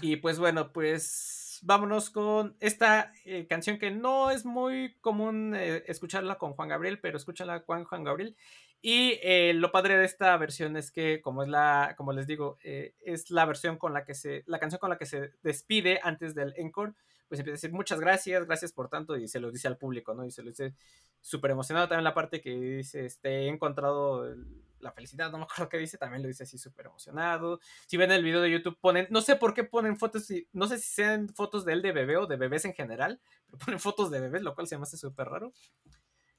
Y 0.02 0.18
pues 0.18 0.38
bueno, 0.38 0.72
pues 0.72 1.60
vámonos 1.64 2.12
con 2.12 2.56
esta 2.60 3.12
eh, 3.26 3.48
canción 3.48 3.80
que 3.80 3.90
no 3.90 4.30
es 4.30 4.46
muy 4.46 4.96
común 5.02 5.56
eh, 5.56 5.84
escucharla 5.88 6.38
con 6.38 6.54
Juan 6.54 6.70
Gabriel, 6.70 7.00
pero 7.00 7.18
escúchala 7.18 7.64
con 7.64 7.84
Juan 7.84 8.04
Gabriel. 8.04 8.36
Y 8.82 9.20
eh, 9.22 9.54
lo 9.54 9.72
padre 9.72 9.98
de 9.98 10.06
esta 10.06 10.36
versión 10.38 10.76
es 10.76 10.92
que, 10.92 11.22
como 11.22 11.44
es 11.44 11.50
la, 11.50 11.94
como 11.98 12.14
les 12.14 12.26
digo, 12.26 12.58
eh, 12.64 12.96
es 13.02 13.30
la 13.30 13.46
versión 13.46 13.78
con 13.78 13.94
la 13.94 14.06
que 14.06 14.16
se, 14.16 14.44
la 14.48 14.60
canción 14.60 14.80
con 14.80 14.90
la 14.90 14.98
que 14.98 15.06
se 15.06 15.34
despide 15.44 16.00
antes 16.02 16.34
del 16.34 16.54
encore, 16.58 16.94
pues 17.28 17.40
empieza 17.40 17.54
a 17.54 17.58
decir 17.58 17.72
muchas 17.72 18.00
gracias, 18.00 18.46
gracias 18.46 18.74
por 18.74 18.90
tanto, 18.90 19.16
y 19.16 19.28
se 19.28 19.40
lo 19.40 19.52
dice 19.52 19.68
al 19.68 19.78
público, 19.78 20.14
¿no? 20.16 20.26
Y 20.26 20.32
se 20.32 20.42
lo 20.42 20.50
dice 20.50 20.74
súper 21.22 21.52
emocionado 21.52 21.88
también 21.88 22.04
la 22.04 22.16
parte 22.16 22.42
que 22.42 22.50
dice, 22.50 23.06
este, 23.06 23.44
he 23.44 23.48
encontrado 23.48 24.36
la 24.80 24.92
felicidad, 24.92 25.32
no 25.32 25.38
me 25.38 25.44
acuerdo 25.44 25.70
qué 25.70 25.78
dice, 25.78 26.00
también 26.00 26.24
lo 26.24 26.28
dice 26.28 26.44
así 26.44 26.58
súper 26.58 26.88
emocionado. 26.88 27.60
Si 27.86 27.98
ven 27.98 28.12
el 28.12 28.24
video 28.24 28.42
de 28.42 28.52
YouTube, 28.52 28.78
ponen, 28.82 29.08
no 29.12 29.22
sé 29.22 29.36
por 29.36 29.54
qué 29.54 29.64
ponen 29.64 29.98
fotos, 29.98 30.28
no 30.54 30.68
sé 30.68 30.80
si 30.80 30.90
sean 30.90 31.30
fotos 31.30 31.66
de 31.66 31.74
él 31.74 31.84
de 31.84 31.92
bebé 31.92 32.18
o 32.18 32.26
de 32.26 32.36
bebés 32.36 32.66
en 32.66 32.74
general, 32.74 33.22
pero 33.46 33.60
ponen 33.60 33.80
fotos 33.80 34.10
de 34.10 34.20
bebés, 34.20 34.42
lo 34.42 34.56
cual 34.56 34.68
se 34.68 34.78
me 34.78 34.84
hace 34.84 34.98
súper 34.98 35.28
raro. 35.28 35.54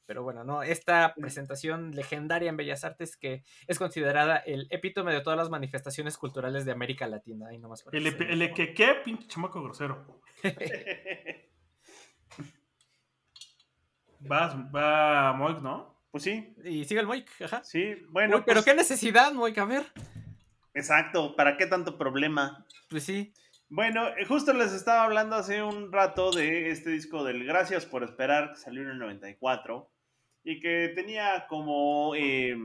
Pero 0.06 0.22
bueno, 0.22 0.44
no, 0.44 0.62
esta 0.62 1.14
presentación 1.14 1.92
legendaria 1.92 2.48
en 2.48 2.56
Bellas 2.56 2.84
Artes 2.84 3.16
que 3.16 3.44
es 3.66 3.78
considerada 3.78 4.36
el 4.36 4.66
epítome 4.70 5.12
de 5.12 5.20
todas 5.20 5.36
las 5.36 5.50
manifestaciones 5.50 6.18
culturales 6.18 6.64
de 6.64 6.72
América 6.72 7.06
Latina. 7.06 7.48
Ahí 7.48 7.58
nomás 7.58 7.84
El, 7.92 8.06
el 8.06 8.54
que 8.54 8.74
qué, 8.74 8.96
pinche 9.04 9.28
chamaco 9.28 9.62
grosero. 9.62 10.20
Vas, 14.24 14.54
va 14.74 15.32
Moik, 15.32 15.60
¿no? 15.60 16.00
Pues 16.10 16.24
sí, 16.24 16.54
Y 16.64 16.84
sigue 16.84 17.00
el 17.00 17.06
Moik, 17.06 17.28
ajá. 17.42 17.64
sí, 17.64 17.94
bueno. 18.10 18.36
Uy, 18.36 18.42
pero 18.46 18.56
pues, 18.56 18.66
qué 18.66 18.74
necesidad, 18.74 19.32
Moik, 19.32 19.58
a 19.58 19.64
ver. 19.64 19.86
Exacto, 20.74 21.34
¿para 21.36 21.56
qué 21.56 21.66
tanto 21.66 21.98
problema? 21.98 22.64
Pues 22.88 23.04
sí. 23.04 23.32
Bueno, 23.68 24.08
eh, 24.08 24.26
justo 24.26 24.52
les 24.52 24.72
estaba 24.72 25.04
hablando 25.04 25.36
hace 25.36 25.62
un 25.62 25.90
rato 25.90 26.30
de 26.30 26.70
este 26.70 26.90
disco 26.90 27.24
del 27.24 27.44
Gracias 27.44 27.86
por 27.86 28.04
Esperar, 28.04 28.50
que 28.50 28.56
salió 28.56 28.82
en 28.82 28.90
el 28.90 28.98
94, 28.98 29.90
y 30.44 30.60
que 30.60 30.92
tenía 30.94 31.46
como 31.48 32.14
eh, 32.14 32.56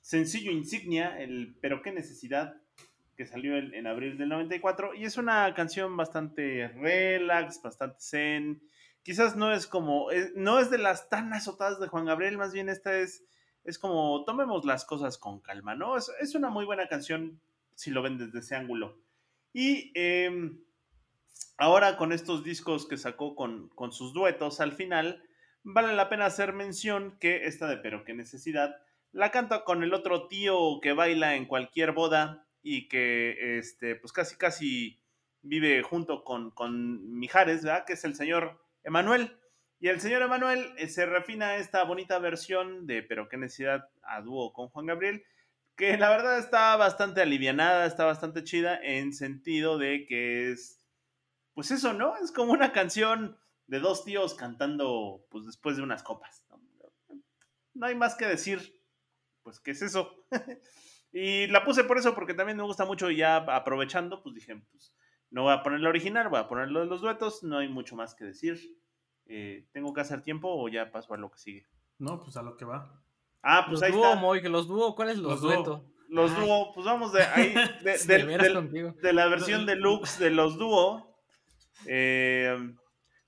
sencillo 0.00 0.50
insignia 0.50 1.18
el 1.20 1.56
Pero 1.60 1.82
qué 1.82 1.92
necesidad, 1.92 2.56
que 3.16 3.26
salió 3.26 3.56
en, 3.56 3.74
en 3.74 3.86
abril 3.86 4.18
del 4.18 4.28
94, 4.28 4.94
y 4.94 5.04
es 5.04 5.16
una 5.16 5.52
canción 5.54 5.96
bastante 5.96 6.68
relax, 6.68 7.62
bastante 7.62 7.96
zen. 8.00 8.62
Quizás 9.02 9.36
no 9.36 9.52
es 9.52 9.66
como, 9.66 10.10
eh, 10.10 10.32
no 10.34 10.58
es 10.58 10.70
de 10.70 10.78
las 10.78 11.08
tan 11.08 11.32
azotadas 11.32 11.78
de 11.78 11.88
Juan 11.88 12.06
Gabriel, 12.06 12.38
más 12.38 12.52
bien 12.52 12.68
esta 12.68 12.98
es, 12.98 13.24
es 13.64 13.78
como, 13.78 14.24
tomemos 14.24 14.64
las 14.64 14.84
cosas 14.84 15.18
con 15.18 15.40
calma, 15.40 15.74
¿no? 15.74 15.96
Es, 15.96 16.10
es 16.20 16.34
una 16.34 16.48
muy 16.48 16.64
buena 16.64 16.88
canción 16.88 17.40
si 17.74 17.90
lo 17.90 18.02
ven 18.02 18.18
desde 18.18 18.38
ese 18.38 18.56
ángulo. 18.56 18.98
Y 19.52 19.92
eh, 19.94 20.52
ahora 21.56 21.96
con 21.96 22.12
estos 22.12 22.44
discos 22.44 22.86
que 22.86 22.96
sacó 22.96 23.34
con, 23.34 23.68
con 23.70 23.92
sus 23.92 24.12
duetos 24.12 24.60
al 24.60 24.72
final, 24.72 25.22
vale 25.64 25.94
la 25.94 26.08
pena 26.08 26.26
hacer 26.26 26.52
mención 26.52 27.18
que 27.18 27.46
esta 27.46 27.66
de 27.66 27.78
Pero 27.78 28.04
qué 28.04 28.14
necesidad 28.14 28.76
la 29.12 29.30
canta 29.30 29.64
con 29.64 29.82
el 29.82 29.94
otro 29.94 30.28
tío 30.28 30.80
que 30.80 30.92
baila 30.92 31.34
en 31.34 31.46
cualquier 31.46 31.92
boda 31.92 32.46
y 32.62 32.88
que 32.88 33.58
este, 33.58 33.96
pues 33.96 34.12
casi 34.12 34.36
casi 34.36 35.00
vive 35.42 35.82
junto 35.82 36.24
con, 36.24 36.50
con 36.50 37.18
Mijares, 37.18 37.64
¿verdad? 37.64 37.84
Que 37.84 37.94
es 37.94 38.04
el 38.04 38.14
señor 38.14 38.60
Emanuel. 38.82 39.36
Y 39.80 39.88
el 39.88 40.00
señor 40.00 40.22
Emanuel 40.22 40.72
eh, 40.78 40.88
se 40.88 41.04
refina 41.04 41.56
esta 41.56 41.84
bonita 41.84 42.18
versión 42.18 42.86
de 42.86 43.02
Pero 43.02 43.28
qué 43.28 43.36
necesidad 43.36 43.88
a 44.02 44.20
dúo 44.20 44.52
con 44.52 44.68
Juan 44.68 44.86
Gabriel 44.86 45.24
que 45.76 45.96
la 45.96 46.08
verdad 46.10 46.38
está 46.38 46.76
bastante 46.76 47.20
alivianada, 47.20 47.86
está 47.86 48.04
bastante 48.04 48.44
chida 48.44 48.78
en 48.80 49.12
sentido 49.12 49.78
de 49.78 50.06
que 50.06 50.52
es, 50.52 50.80
pues 51.54 51.70
eso, 51.70 51.92
¿no? 51.92 52.16
Es 52.16 52.30
como 52.30 52.52
una 52.52 52.72
canción 52.72 53.36
de 53.66 53.80
dos 53.80 54.04
tíos 54.04 54.34
cantando, 54.34 55.24
pues 55.30 55.46
después 55.46 55.76
de 55.76 55.82
unas 55.82 56.02
copas. 56.02 56.46
No, 57.74 57.86
hay 57.86 57.94
más 57.94 58.14
que 58.14 58.26
decir, 58.26 58.80
pues, 59.42 59.58
¿qué 59.60 59.72
es 59.72 59.82
eso? 59.82 60.24
y 61.12 61.46
la 61.48 61.64
puse 61.64 61.84
por 61.84 61.98
eso, 61.98 62.14
porque 62.14 62.34
también 62.34 62.56
me 62.56 62.62
gusta 62.64 62.84
mucho 62.84 63.10
y 63.10 63.16
ya 63.16 63.36
aprovechando, 63.36 64.22
pues 64.22 64.34
dije, 64.34 64.56
pues, 64.70 64.94
no 65.30 65.42
voy 65.42 65.52
a 65.52 65.62
poner 65.62 65.80
la 65.80 65.88
original, 65.88 66.28
voy 66.28 66.38
a 66.40 66.48
poner 66.48 66.70
lo 66.70 66.80
de 66.80 66.86
los 66.86 67.00
duetos, 67.00 67.42
no 67.42 67.58
hay 67.58 67.68
mucho 67.68 67.96
más 67.96 68.14
que 68.14 68.24
decir. 68.24 68.78
Eh, 69.26 69.66
¿Tengo 69.72 69.92
que 69.92 70.02
hacer 70.02 70.22
tiempo 70.22 70.48
o 70.48 70.68
ya 70.68 70.90
paso 70.92 71.14
a 71.14 71.16
lo 71.16 71.30
que 71.30 71.38
sigue? 71.38 71.66
No, 71.98 72.20
pues 72.20 72.36
a 72.36 72.42
lo 72.42 72.56
que 72.56 72.64
va. 72.64 73.02
Ah, 73.42 73.62
pues 73.66 73.80
los 73.80 73.82
ahí 73.82 73.92
dúo, 73.92 74.04
está. 74.04 74.20
Moik, 74.20 74.44
los 74.46 74.68
dúo, 74.68 74.94
¿cuáles 74.94 75.18
los, 75.18 75.32
Los 75.32 75.40
dúo. 75.40 75.52
dueto? 75.52 75.90
Los 76.08 76.30
Ay. 76.32 76.40
dúo, 76.40 76.72
pues 76.74 76.86
vamos 76.86 77.12
de 77.12 77.22
ahí, 77.22 77.54
de, 77.82 78.92
de 79.02 79.12
la 79.12 79.26
versión 79.26 79.66
deluxe 79.66 80.18
de 80.18 80.30
los 80.30 80.58
dúo. 80.58 81.18
Eh, 81.86 82.74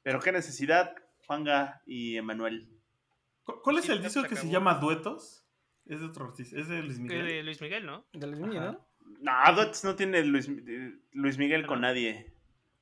pero 0.07 0.21
qué 0.21 0.31
necesidad, 0.31 0.95
Juanga 1.27 1.83
y 1.85 2.17
Emanuel. 2.17 2.69
¿Cu- 3.43 3.61
¿Cuál 3.61 3.79
es 3.79 3.89
el 3.89 4.01
disco 4.01 4.23
que 4.23 4.37
se 4.37 4.49
llama 4.49 4.75
Duetos? 4.75 5.45
Es 5.85 5.99
de 5.99 6.07
otro 6.07 6.27
artista, 6.27 6.57
es 6.61 6.69
de 6.69 6.81
Luis 6.81 7.01
Miguel. 7.01 7.27
de 7.27 7.43
Luis 7.43 7.61
Miguel, 7.61 7.85
¿no? 7.87 8.07
De 8.13 8.27
niños, 8.29 8.57
Ajá. 8.57 8.73
¿no? 8.73 8.87
No, 9.21 9.55
Duets 9.57 9.83
no 9.85 9.97
tiene 9.97 10.23
Luis, 10.25 10.49
eh, 10.49 10.93
Luis 11.13 11.39
Miguel 11.39 11.67
con 11.67 11.81
nadie. 11.81 12.33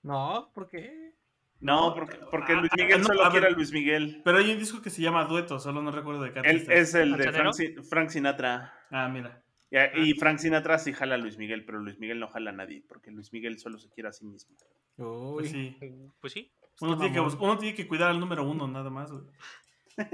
No, 0.03 0.51
¿por 0.55 0.69
qué? 0.69 1.15
No, 1.61 1.95
porque, 1.95 2.19
porque 2.31 2.53
Ah, 2.53 2.61
Luis 2.61 2.71
ah, 2.73 2.77
Miguel 2.77 3.01
no, 3.01 3.07
solo 3.07 3.25
a 3.25 3.31
quiere 3.31 3.47
a. 3.47 3.51
Luis 3.51 3.73
Miguel. 3.73 4.21
Pero 4.23 4.37
hay 4.39 4.51
un 4.53 4.59
disco 4.59 4.83
que 4.83 4.91
se 4.91 5.01
llama 5.01 5.25
Duetos, 5.25 5.63
solo 5.63 5.81
no 5.81 5.91
recuerdo 5.91 6.23
de 6.25 6.33
qué 6.35 6.41
Él 6.41 6.67
es 6.69 6.95
el 6.95 7.17
de. 7.17 7.33
Frank, 7.33 7.53
Sin- 7.55 7.85
Frank 7.85 8.09
Sinatra. 8.11 8.75
Ah, 8.91 9.09
mira. 9.09 9.43
Y, 9.71 10.11
y 10.11 10.15
Frank 10.15 10.39
Sinatra 10.41 10.79
sí 10.79 10.93
jala 10.93 11.15
a 11.15 11.19
Luis 11.19 11.39
Miguel, 11.39 11.65
pero 11.65 11.79
Luis 11.79 11.99
Miguel 11.99 12.21
no 12.21 12.29
jala 12.29 12.51
a 12.51 12.55
nadie, 12.55 12.85
porque 12.87 13.11
Luis 13.11 13.33
Miguel 13.33 13.59
solo 13.59 13.79
se 13.79 13.89
quiere 13.91 14.09
a 14.11 14.13
sí 14.13 14.27
mismo. 14.27 14.55
Uy, 14.99 15.35
Pues 15.41 15.51
sí. 15.51 15.77
Pues 16.21 16.33
sí. 16.33 16.53
Uno 16.81 16.93
qué 16.95 16.99
tiene, 17.01 17.13
que, 17.15 17.21
mamón. 17.21 17.35
bus- 17.39 17.43
uno 17.43 17.59
tiene 17.59 17.75
que 17.77 17.87
cuidar 17.87 18.11
al 18.11 18.21
número 18.21 18.43
uno, 18.45 18.67
nada 18.67 18.91
más, 18.91 19.11
güey. 19.13 19.25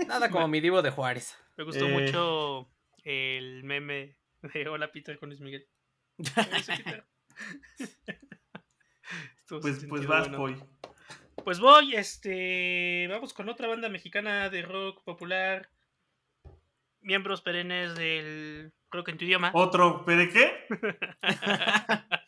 Nada 0.06 0.30
como 0.30 0.46
mi 0.48 0.60
divo 0.60 0.82
de 0.82 0.90
Juárez. 0.90 1.36
Me 1.56 1.64
gustó 1.64 1.86
Eh. 1.86 1.92
mucho 1.92 2.70
el 3.04 3.64
meme 3.64 4.16
de 4.42 4.68
Hola 4.68 4.92
Peter 4.92 5.18
con 5.18 5.28
Luis 5.30 5.40
Miguel. 5.40 5.66
Pues, 9.48 9.84
pues 9.88 10.06
vas, 10.06 10.28
bueno. 10.30 10.38
Poi. 10.38 10.56
Pues 11.44 11.58
voy, 11.58 11.94
este. 11.96 13.08
Vamos 13.10 13.32
con 13.34 13.48
otra 13.48 13.66
banda 13.66 13.88
mexicana 13.88 14.48
de 14.48 14.62
rock 14.62 15.02
popular. 15.02 15.70
Miembros 17.00 17.40
perennes 17.40 17.96
del 17.96 18.72
rock 18.92 19.08
en 19.08 19.18
tu 19.18 19.24
idioma. 19.24 19.50
Otro, 19.54 20.04
¿pero 20.04 20.30
qué? 20.32 20.66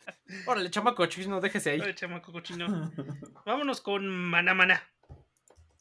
Órale, 0.45 0.69
chamaco, 0.69 1.05
chis, 1.07 1.27
no 1.27 1.39
déjese 1.41 1.71
ahí. 1.71 1.81
Ay, 1.81 1.93
chamaco 1.95 2.31
cochino. 2.31 2.91
Vámonos 3.45 3.81
con 3.81 4.07
Mana 4.07 4.53
Mana. 4.53 4.81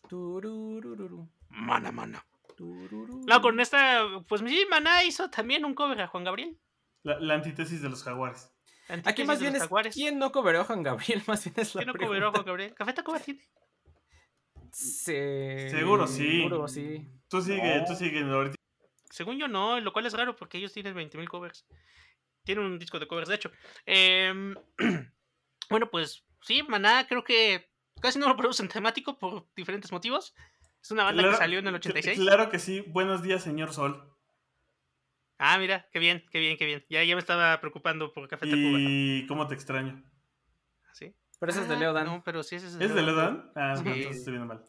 Tururururu, 0.09 1.29
Mana 1.49 1.91
Mana. 1.93 2.25
turururu. 2.57 3.25
No, 3.27 3.41
con 3.41 3.61
esta. 3.61 4.03
Pues 4.29 4.43
sí, 4.47 4.67
Maná 4.71 5.05
hizo 5.05 5.31
también 5.31 5.65
un 5.65 5.75
cover 5.75 6.01
a 6.03 6.07
Juan 6.09 6.25
Gabriel. 6.25 6.59
La, 7.03 7.19
la 7.19 7.35
antítesis 7.35 7.81
de 7.83 7.89
los 7.89 8.03
jaguares. 8.03 8.51
Aquí 9.05 9.25
más 9.25 9.41
bien 9.41 9.55
es 9.57 9.63
Jaguares. 9.63 9.95
quién 9.95 10.19
no 10.19 10.33
cobró 10.33 10.61
a 10.61 10.65
Juan 10.65 10.83
Gabriel, 10.83 11.23
más 11.27 11.45
bien 11.45 11.55
es 11.57 11.75
la 11.75 11.81
¿Quién 11.81 11.87
no 11.87 11.93
pregunta. 11.95 12.15
cobró 12.17 12.29
a 12.29 12.33
Juan 12.33 12.45
Gabriel? 12.45 12.75
¿Café 12.75 12.93
Tacuba 12.93 13.19
tiene? 13.21 13.41
Se- 14.71 15.69
Seguro 15.71 16.07
sí. 16.07 16.43
Seguro 16.43 16.69
sí. 16.69 17.09
Tú 17.29 17.41
sigue, 17.43 17.79
No. 17.81 17.85
tú 17.87 17.95
sigue. 17.95 18.21
ahorita. 18.23 18.57
Según 19.11 19.39
yo 19.39 19.49
no, 19.49 19.79
lo 19.81 19.93
cual 19.93 20.07
es 20.07 20.13
raro 20.15 20.37
porque 20.37 20.59
ellos 20.59 20.73
tienen 20.73 20.95
20.000 20.95 21.29
covers. 21.29 21.67
Tienen 22.45 22.65
un 22.65 22.79
disco 22.79 22.99
de 22.99 23.07
covers, 23.07 23.29
de 23.29 23.35
hecho. 23.37 23.51
Em, 23.87 24.55
bueno, 25.71 25.91
pues 25.91 26.25
sí, 26.43 26.63
Maná 26.65 27.07
creo 27.07 27.23
que 27.25 27.71
casi 28.01 28.19
no 28.19 28.29
lo 28.29 28.37
producen 28.37 28.69
temático 28.69 29.19
por 29.19 29.47
diferentes 29.55 29.93
motivos. 29.93 30.35
Es 30.83 30.91
una 30.91 31.05
banda 31.05 31.23
Claro- 31.23 31.37
que 31.37 31.43
salió 31.43 31.59
en 31.61 31.69
el 31.69 31.75
86. 31.77 32.19
Claro 32.19 32.51
que 32.51 32.59
sí. 32.59 32.81
Buenos 32.89 33.23
días, 33.23 33.43
señor 33.43 33.73
Sol. 33.73 34.09
Ah, 35.39 35.59
mira, 35.59 35.89
qué 35.93 35.99
bien, 35.99 36.25
qué 36.31 36.39
bien, 36.41 36.57
qué 36.57 36.67
bien. 36.67 36.85
Ya, 36.89 37.03
ya 37.05 37.15
me 37.15 37.21
estaba 37.21 37.61
preocupando 37.61 38.13
por 38.13 38.29
Café 38.29 38.47
Tacuba. 38.47 38.79
Y 38.79 39.27
cómo 39.27 39.47
te 39.49 39.55
extraño. 39.55 40.03
¿Sí? 40.93 41.15
Pero 41.41 41.51
ese 41.51 41.63
es 41.63 41.69
de 41.69 41.75
Ah, 41.75 41.79
Leo 41.79 41.93
Dan. 41.93 42.07
No, 42.07 42.23
pero 42.25 42.43
sí, 42.43 42.57
ese 42.57 42.69
es 42.69 42.75
¿Es 42.75 42.95
de 42.95 43.03
Leodan? 43.03 43.51
Ah, 43.57 43.75
Sí. 43.77 43.83
no, 43.85 43.91
entonces 43.93 44.19
estoy 44.19 44.33
viendo 44.35 44.55
mal. 44.55 44.65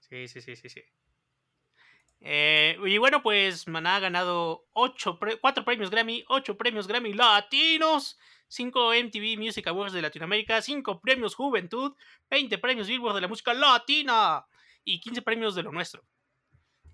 Sí, 0.00 0.28
sí, 0.28 0.40
sí, 0.42 0.56
sí, 0.56 0.68
sí. 0.68 0.82
Eh, 2.22 2.76
y 2.86 2.98
bueno, 2.98 3.22
pues 3.22 3.66
Maná 3.66 3.96
ha 3.96 4.00
ganado 4.00 4.66
ocho 4.72 5.18
pre- 5.18 5.38
cuatro 5.38 5.64
premios 5.64 5.90
Grammy, 5.90 6.24
ocho 6.28 6.56
premios 6.56 6.86
Grammy 6.86 7.14
latinos, 7.14 8.18
cinco 8.46 8.92
MTV 8.92 9.38
Music 9.38 9.66
Awards 9.68 9.92
de 9.94 10.02
Latinoamérica, 10.02 10.60
cinco 10.60 11.00
premios 11.00 11.34
Juventud, 11.34 11.94
20 12.30 12.58
premios 12.58 12.88
Billboard 12.88 13.14
de 13.14 13.20
la 13.22 13.28
música 13.28 13.54
latina 13.54 14.44
y 14.84 15.00
15 15.00 15.22
premios 15.22 15.54
de 15.54 15.62
lo 15.62 15.72
nuestro. 15.72 16.04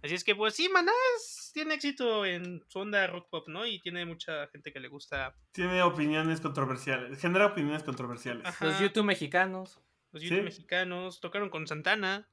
Así 0.02 0.14
es 0.14 0.22
que, 0.22 0.36
pues 0.36 0.54
sí, 0.54 0.68
Maná 0.68 0.92
es- 1.16 1.50
tiene 1.52 1.74
éxito 1.74 2.24
en 2.24 2.62
su 2.68 2.78
onda 2.78 3.06
rock 3.08 3.28
pop, 3.28 3.48
¿no? 3.48 3.66
Y 3.66 3.80
tiene 3.80 4.04
mucha 4.06 4.46
gente 4.48 4.72
que 4.72 4.78
le 4.78 4.86
gusta 4.88 5.34
Tiene 5.50 5.82
opiniones 5.82 6.40
controversiales. 6.40 7.18
Genera 7.20 7.46
opiniones 7.46 7.82
controversiales. 7.82 8.44
Ajá. 8.46 8.64
Los 8.66 8.78
YouTube 8.78 9.04
mexicanos. 9.04 9.80
los 10.12 10.22
YouTube 10.22 10.38
Sí. 10.38 10.44
mexicanos, 10.44 11.20
tocaron 11.20 11.50
con 11.50 11.66
Santana. 11.66 12.28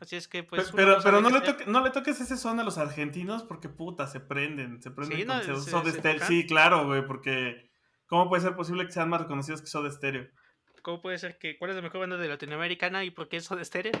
Así 0.00 0.16
es 0.16 0.28
que, 0.28 0.42
pues. 0.42 0.70
pero 0.74 0.96
no 0.98 1.02
pero 1.02 1.20
no, 1.22 1.30
le 1.30 1.38
hacer. 1.38 1.56
toque- 1.56 1.66
no 1.66 1.82
le 1.82 1.90
toques 1.90 2.20
ese 2.20 2.36
son 2.36 2.60
a 2.60 2.64
los 2.64 2.76
argentinos 2.78 3.42
porque 3.44 3.68
puta, 3.68 4.06
se 4.06 4.20
prenden. 4.20 4.82
Se 4.82 4.90
prenden 4.90 5.18
Sí, 5.20 5.24
con 5.26 5.36
no, 5.38 5.42
Soda 5.42 5.60
se- 5.60 5.70
Soda 5.70 5.84
se 5.92 5.98
Stereo. 5.98 6.26
Sí, 6.26 6.46
claro, 6.46 6.86
güey, 6.86 7.06
porque 7.06 7.70
¿cómo 8.06 8.28
puede 8.28 8.42
ser 8.42 8.54
posible 8.56 8.84
que 8.86 8.92
sean 8.92 9.08
más 9.08 9.22
reconocidos 9.22 9.60
que 9.60 9.66
Soda 9.68 9.90
Stereo? 9.90 10.26
¿cómo 10.82 11.02
puede 11.02 11.18
ser 11.18 11.36
que 11.38 11.58
cuál 11.58 11.70
es 11.70 11.76
la 11.76 11.82
mejor 11.82 12.00
banda 12.00 12.16
de 12.16 12.28
latinoamericana 12.28 13.02
y 13.04 13.10
por 13.10 13.28
qué 13.28 13.38
eso 13.38 13.56
de 13.56 13.62
estéreo? 13.62 13.92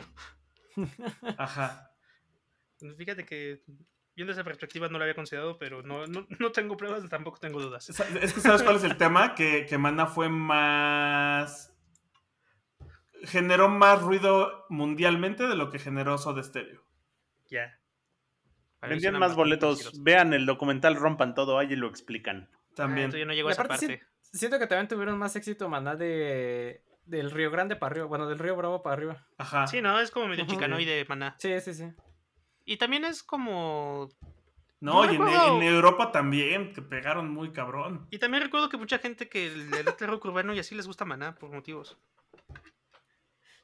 Ajá. 1.38 1.90
Pues 2.78 2.96
Fíjate 2.96 3.24
que 3.24 3.62
viendo 4.14 4.32
esa 4.32 4.44
perspectiva 4.44 4.88
no 4.88 4.98
la 4.98 5.04
había 5.04 5.14
considerado, 5.14 5.58
pero 5.58 5.82
no, 5.82 6.06
no, 6.06 6.26
no 6.38 6.52
tengo 6.52 6.76
pruebas, 6.76 7.08
tampoco 7.08 7.38
tengo 7.38 7.60
dudas. 7.60 7.88
Es 7.90 8.32
que 8.32 8.40
sabes 8.40 8.62
cuál 8.62 8.76
es 8.76 8.84
el 8.84 8.96
tema, 8.96 9.34
que, 9.34 9.66
que 9.66 9.78
Maná 9.78 10.06
fue 10.06 10.28
más... 10.28 11.72
Generó 13.24 13.68
más 13.68 14.02
ruido 14.02 14.66
mundialmente 14.68 15.46
de 15.46 15.56
lo 15.56 15.70
que 15.70 15.78
generó 15.78 16.18
Soda 16.18 16.42
Stereo. 16.42 16.82
Ya. 17.48 17.78
Mí 18.82 18.90
Vendían 18.90 19.18
más 19.18 19.34
boletos. 19.34 20.02
Vean 20.02 20.32
el 20.32 20.46
documental 20.46 20.96
Rompan 20.96 21.34
Todo, 21.34 21.58
ahí 21.58 21.74
lo 21.74 21.88
explican. 21.88 22.50
También. 22.74 23.10
yo 23.10 23.24
no 23.24 23.32
llego 23.32 23.48
a 23.48 23.52
esa 23.52 23.64
parte. 23.64 24.02
siento 24.20 24.58
que 24.58 24.66
también 24.66 24.88
tuvieron 24.88 25.18
más 25.18 25.34
éxito 25.34 25.68
Maná 25.68 25.96
de 25.96 26.82
del 27.06 27.30
Río 27.30 27.50
Grande 27.50 27.76
para 27.76 27.92
arriba, 27.92 28.06
bueno, 28.06 28.26
del 28.28 28.38
Río 28.38 28.56
Bravo 28.56 28.82
para 28.82 28.94
arriba. 28.94 29.26
Ajá. 29.38 29.66
Sí, 29.66 29.80
no, 29.80 29.98
es 30.00 30.10
como 30.10 30.26
medio 30.26 30.44
chicanoide, 30.46 31.04
maná. 31.08 31.36
Sí, 31.38 31.58
sí, 31.60 31.72
sí. 31.72 31.92
Y 32.64 32.76
también 32.76 33.04
es 33.04 33.22
como. 33.22 34.08
No, 34.80 35.06
No 35.06 35.12
y 35.12 35.16
en 35.16 35.62
Europa 35.62 36.12
también, 36.12 36.74
que 36.74 36.82
pegaron 36.82 37.30
muy 37.30 37.52
cabrón. 37.52 38.06
Y 38.10 38.18
también 38.18 38.42
recuerdo 38.42 38.68
que 38.68 38.76
mucha 38.76 38.98
gente 38.98 39.28
que 39.28 39.46
el 39.46 39.72
el 39.72 40.08
rock 40.08 40.26
urbano 40.26 40.52
y 40.52 40.58
así 40.58 40.74
les 40.74 40.86
gusta 40.86 41.04
maná 41.04 41.34
por 41.36 41.50
motivos. 41.50 41.96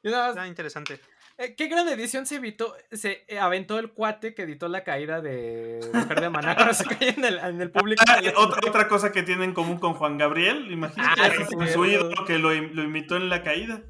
Y 0.03 0.09
nada 0.09 0.27
más, 0.27 0.35
Está 0.35 0.47
interesante. 0.47 0.99
eh, 1.37 1.55
¿Qué 1.55 1.67
gran 1.67 1.87
edición 1.89 2.25
se 2.25 2.35
evitó? 2.35 2.75
Se 2.91 3.23
eh, 3.27 3.39
aventó 3.39 3.79
el 3.79 3.91
cuate 3.93 4.33
que 4.35 4.43
editó 4.43 4.67
la 4.67 4.83
caída 4.83 5.21
de 5.21 5.79
Mujer 5.93 6.19
de 6.21 6.29
Maná 6.29 6.55
cuando 6.55 6.73
se 6.73 6.83
caía 6.85 7.11
en 7.11 7.23
el, 7.25 7.39
en 7.39 7.61
el 7.61 7.71
público. 7.71 8.03
Ah, 8.07 8.19
y 8.21 8.27
otra, 8.29 8.59
otra 8.69 8.87
cosa 8.87 9.11
que 9.11 9.23
tiene 9.23 9.45
en 9.45 9.53
común 9.53 9.77
con 9.79 9.93
Juan 9.93 10.17
Gabriel, 10.17 10.71
imagínate, 10.71 11.21
Ah, 11.21 11.31
con 11.55 11.65
sí, 11.67 11.73
su 11.73 11.85
ídolo 11.85 12.25
que 12.25 12.37
lo, 12.37 12.53
lo 12.53 12.83
imitó 12.83 13.15
en 13.15 13.29
la 13.29 13.43
caída. 13.43 13.81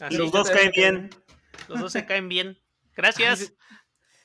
Así, 0.00 0.16
Los 0.16 0.30
dos 0.32 0.50
caen 0.50 0.70
bien. 0.76 1.10
los 1.68 1.80
dos 1.80 1.92
se 1.92 2.04
caen 2.06 2.28
bien. 2.28 2.58
Gracias. 2.94 3.54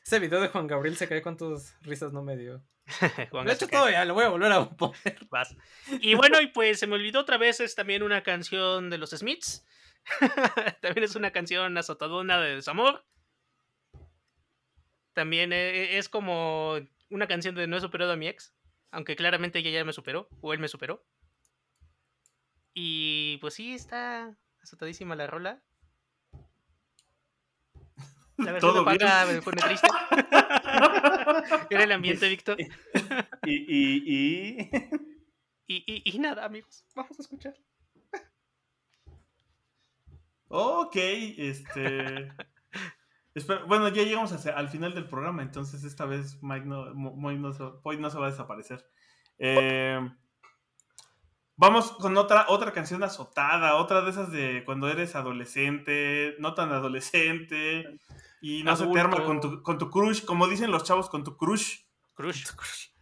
Ese 0.06 0.20
video 0.20 0.42
de 0.42 0.48
Juan 0.50 0.68
Gabriel 0.68 0.96
se 0.98 1.08
cae 1.08 1.22
con 1.22 1.38
tus 1.38 1.74
risas, 1.82 2.14
no 2.14 2.24
me 2.24 2.36
dio. 2.38 2.62
Juan 3.32 3.46
De 3.46 3.52
se 3.52 3.56
hecho, 3.58 3.68
cae. 3.68 3.80
todavía 3.80 4.06
lo 4.06 4.14
voy 4.14 4.24
a 4.26 4.30
volver 4.30 4.52
a 4.52 4.70
poner. 4.70 5.18
Vas. 5.30 5.56
Y 6.02 6.16
bueno, 6.16 6.40
y 6.42 6.48
pues 6.48 6.80
se 6.80 6.88
me 6.88 6.96
olvidó 6.96 7.20
otra 7.20 7.38
vez, 7.38 7.60
es 7.60 7.76
también 7.76 8.04
una 8.04 8.24
canción 8.24 8.90
de 8.90 8.98
los 8.98 9.12
Smiths. 9.12 9.66
también 10.82 11.04
es 11.04 11.16
una 11.16 11.32
canción 11.32 11.78
azotadona 11.78 12.40
de 12.40 12.56
desamor. 12.56 13.06
También 15.14 15.52
eh, 15.54 15.98
es 15.98 16.10
como 16.10 16.76
una 17.10 17.28
canción 17.28 17.56
de 17.56 17.68
No 17.68 17.78
he 17.78 17.82
superado 17.82 18.12
a 18.12 18.18
mi 18.18 18.28
ex. 18.28 18.54
Aunque 18.92 19.16
claramente 19.16 19.60
ella 19.60 19.72
ya 19.72 19.86
me 19.86 19.94
superó, 19.94 20.30
o 20.42 20.54
él 20.54 20.60
me 20.60 20.68
superó. 20.68 21.06
Y 22.74 23.38
pues 23.42 23.56
sí, 23.56 23.74
está 23.74 24.38
azotadísima 24.62 25.16
la 25.16 25.28
rola. 25.28 25.62
La 28.38 28.52
versión 28.52 28.74
¿Todo 28.74 28.86
bien? 28.86 29.00
Me 29.28 29.42
pone 29.42 29.62
triste. 29.62 29.88
Era 31.70 31.84
el 31.84 31.92
ambiente, 31.92 32.30
Víctor. 32.30 32.58
Y, 32.60 32.66
y, 33.46 34.04
y... 34.06 34.70
Y, 35.70 35.84
y, 35.86 36.16
y 36.16 36.20
nada, 36.20 36.46
amigos. 36.46 36.86
Vamos 36.96 37.20
a 37.20 37.22
escuchar. 37.22 37.56
Ok, 40.50 40.96
este. 40.96 42.32
espera, 43.36 43.64
bueno, 43.66 43.90
ya 43.90 44.04
llegamos 44.04 44.32
hacia- 44.32 44.58
al 44.58 44.70
final 44.70 44.94
del 44.94 45.08
programa, 45.08 45.42
entonces 45.42 45.84
esta 45.84 46.06
vez 46.06 46.42
Mike 46.42 46.66
no, 46.66 46.94
Moy 46.94 47.38
no, 47.38 47.54
se, 47.54 47.64
Moy 47.84 47.98
no 47.98 48.10
se 48.10 48.18
va 48.18 48.28
a 48.28 48.32
desaparecer. 48.32 48.86
Eh, 49.40 50.00
vamos 51.56 51.92
con 51.94 52.18
otra, 52.18 52.46
otra 52.50 52.72
canción 52.72 53.04
azotada, 53.04 53.76
otra 53.76 54.02
de 54.02 54.10
esas 54.10 54.32
de 54.32 54.64
cuando 54.66 54.90
eres 54.90 55.16
adolescente, 55.16 56.36
no 56.40 56.54
tan 56.54 56.72
adolescente, 56.72 58.00
y 58.42 58.64
no 58.64 58.76
se 58.76 58.88
te 58.88 59.00
arma 59.00 59.24
con 59.24 59.42
tu, 59.42 59.62
con 59.62 59.78
tu 59.78 59.90
crush, 59.90 60.24
como 60.26 60.48
dicen 60.48 60.72
los 60.72 60.84
chavos, 60.84 61.10
con 61.10 61.24
tu 61.24 61.36
crush. 61.38 61.82
Crush. 62.14 62.46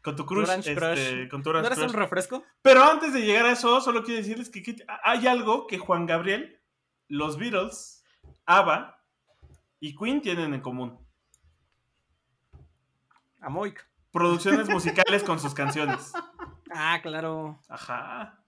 Con 0.01 0.15
tu 0.15 0.25
crush, 0.25 0.49
este, 0.49 0.75
crush. 0.75 1.29
con 1.29 1.41
tu 1.41 1.51
¿No 1.51 1.59
eres 1.59 1.77
un 1.77 1.93
refresco? 1.93 2.43
Pero 2.61 2.83
antes 2.83 3.13
de 3.13 3.21
llegar 3.21 3.45
a 3.45 3.51
eso, 3.53 3.81
solo 3.81 4.03
quiero 4.03 4.21
decirles 4.21 4.49
que, 4.49 4.61
que 4.61 4.75
hay 5.03 5.25
algo 5.25 5.65
que 5.67 5.77
Juan 5.77 6.05
Gabriel, 6.05 6.59
los 7.07 7.37
Beatles, 7.37 8.03
ABBA 8.45 9.01
y 9.79 9.95
Queen 9.95 10.21
tienen 10.21 10.53
en 10.53 10.61
común. 10.61 10.97
A 13.41 13.49
Moik. 13.49 13.85
Producciones 14.11 14.69
musicales 14.69 15.23
con 15.23 15.39
sus 15.39 15.53
canciones. 15.53 16.13
Ah, 16.73 16.99
claro. 17.01 17.59
Ajá. 17.69 18.41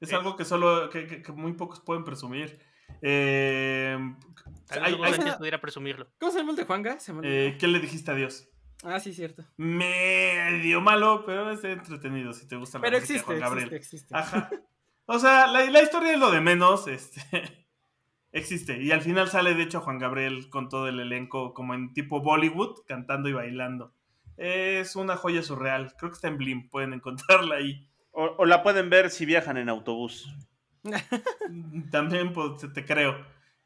Es 0.00 0.10
Eh. 0.12 0.16
algo 0.16 0.36
que 0.36 0.44
solo, 0.44 0.90
que, 0.90 1.06
que- 1.06 1.22
que 1.22 1.32
muy 1.32 1.52
pocos 1.52 1.80
pueden 1.80 2.04
presumir. 2.04 2.60
Eh, 3.02 3.96
hay- 4.70 4.94
hay- 5.02 5.36
pudiera 5.38 5.60
presumirlo. 5.60 6.08
¿Cómo 6.18 6.32
se 6.32 6.38
llama 6.38 6.50
el 6.50 6.56
de 6.56 6.64
Juanga? 6.64 6.98
Eh, 7.22 7.56
¿Qué 7.58 7.66
le 7.68 7.78
dijiste 7.80 8.10
a 8.10 8.14
Dios? 8.14 8.48
Ah, 8.84 9.00
sí, 9.00 9.12
cierto. 9.14 9.44
Medio 9.56 10.80
malo, 10.80 11.24
pero 11.24 11.50
es 11.50 11.64
entretenido 11.64 12.32
si 12.34 12.46
te 12.46 12.56
gusta 12.56 12.78
la 12.78 12.82
Pero 12.82 12.98
música 12.98 13.12
de 13.12 13.18
existe, 13.18 13.26
Juan 13.26 13.40
Gabriel. 13.40 13.72
existe, 13.74 13.96
existe. 13.96 14.14
Ajá. 14.16 14.50
O 15.06 15.18
sea, 15.18 15.46
la, 15.46 15.64
la 15.70 15.82
historia 15.82 16.12
es 16.12 16.18
lo 16.18 16.30
de 16.30 16.40
menos, 16.40 16.86
este, 16.88 17.20
existe. 18.32 18.82
Y 18.82 18.90
al 18.92 19.00
final 19.02 19.28
sale, 19.28 19.54
de 19.54 19.62
hecho, 19.62 19.80
Juan 19.80 19.98
Gabriel 19.98 20.50
con 20.50 20.68
todo 20.68 20.88
el 20.88 21.00
elenco, 21.00 21.54
como 21.54 21.74
en 21.74 21.92
tipo 21.92 22.20
Bollywood, 22.20 22.80
cantando 22.86 23.28
y 23.28 23.32
bailando. 23.32 23.92
Es 24.36 24.96
una 24.96 25.16
joya 25.16 25.42
surreal. 25.42 25.94
Creo 25.98 26.10
que 26.10 26.16
está 26.16 26.28
en 26.28 26.36
Blim, 26.38 26.68
pueden 26.68 26.92
encontrarla 26.92 27.56
ahí. 27.56 27.88
O, 28.10 28.24
o 28.38 28.44
la 28.44 28.62
pueden 28.62 28.90
ver 28.90 29.10
si 29.10 29.26
viajan 29.26 29.56
en 29.56 29.68
autobús. 29.68 30.34
También 31.90 32.32
pues, 32.32 32.56
te- 32.58 32.68
te 32.68 32.84
creo. 32.84 33.16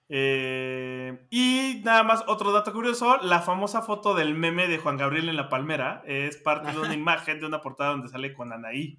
Eh, 0.09 1.27
y 1.31 1.81
nada 1.85 2.03
más, 2.03 2.25
otro 2.27 2.51
dato 2.53 2.73
curioso, 2.73 3.19
la 3.23 3.41
famosa 3.43 3.83
foto 3.83 4.15
del 4.15 4.35
meme 4.35 4.67
de 4.67 4.79
Juan 4.79 4.97
Gabriel 4.97 5.29
en 5.29 5.37
la 5.37 5.49
palmera 5.49 6.03
es 6.05 6.37
parte 6.37 6.73
de 6.73 6.79
una 6.81 6.95
imagen 6.95 7.41
de 7.41 7.47
una 7.47 7.61
portada 7.61 7.91
donde 7.91 8.09
sale 8.09 8.35
con 8.35 8.53
Anaí. 8.53 8.99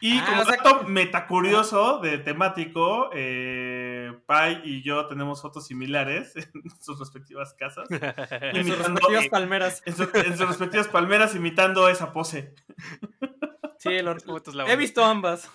Y 0.00 0.18
Ah, 0.18 0.24
como 0.28 0.42
o 0.42 0.44
sea 0.44 0.56
dato 0.56 0.80
que- 0.80 0.86
metacurioso 0.92 1.98
de 2.00 2.18
temático, 2.18 3.10
eh, 3.14 4.12
Pai 4.26 4.60
y 4.64 4.82
yo 4.82 5.06
tenemos 5.06 5.42
fotos 5.42 5.66
similares 5.66 6.34
en 6.54 6.70
sus 6.80 6.98
respectivas 6.98 7.54
casas. 7.54 7.88
En 7.90 8.64
sus 8.64 8.74
imitando- 8.74 8.94
respectivas 9.00 9.24
eh, 9.24 9.30
palmeras. 9.30 9.82
en, 9.86 9.96
su- 9.96 10.10
en 10.14 10.38
sus 10.38 10.48
respectivas 10.48 10.88
palmeras 10.88 11.34
imitando 11.34 11.88
esa 11.88 12.12
pose. 12.12 12.54
Sí, 13.80 14.02
lo- 14.02 14.16
he 14.66 14.74
visto 14.76 15.04
ambas. 15.04 15.48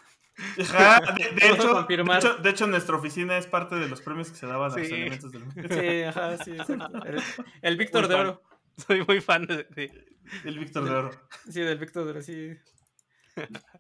Ajá, 0.57 1.01
de, 1.13 1.23
hecho, 1.49 1.83
de, 1.83 1.95
hecho, 2.17 2.35
de 2.37 2.49
hecho, 2.49 2.67
nuestra 2.67 2.95
oficina 2.95 3.37
es 3.37 3.47
parte 3.47 3.75
de 3.75 3.89
los 3.89 3.99
premios 4.01 4.29
que 4.31 4.37
se 4.37 4.47
daban 4.47 4.71
a 4.71 4.77
los 4.77 4.87
Sí. 4.87 4.93
elementos 4.93 5.31
del 5.33 5.43
Sí, 5.69 6.03
ajá, 6.03 6.37
sí, 6.37 6.51
exacto. 6.51 7.03
El, 7.05 7.21
el 7.61 7.77
Víctor 7.77 8.07
de 8.07 8.15
fan. 8.15 8.25
Oro. 8.27 8.41
Soy 8.77 9.03
muy 9.05 9.19
fan 9.19 9.45
de, 9.45 9.65
de- 9.65 10.05
El 10.45 10.57
Víctor 10.57 10.85
de 10.85 10.91
Oro. 10.91 11.11
Sí, 11.51 11.59
del 11.61 11.77
Víctor 11.77 12.05
de 12.05 12.11
Oro, 12.11 12.21
sí. 12.21 12.55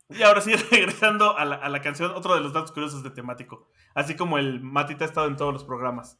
Y 0.09 0.21
ahora 0.23 0.41
sí, 0.41 0.53
regresando 0.71 1.37
a 1.37 1.45
la, 1.45 1.55
a 1.55 1.69
la 1.69 1.81
canción, 1.81 2.11
otro 2.11 2.35
de 2.35 2.41
los 2.41 2.53
datos 2.53 2.71
curiosos 2.71 3.03
de 3.03 3.09
temático. 3.11 3.69
Así 3.95 4.15
como 4.15 4.37
el 4.37 4.61
Matita 4.61 5.05
ha 5.05 5.07
estado 5.07 5.27
en 5.27 5.37
todos 5.37 5.53
los 5.53 5.63
programas. 5.63 6.19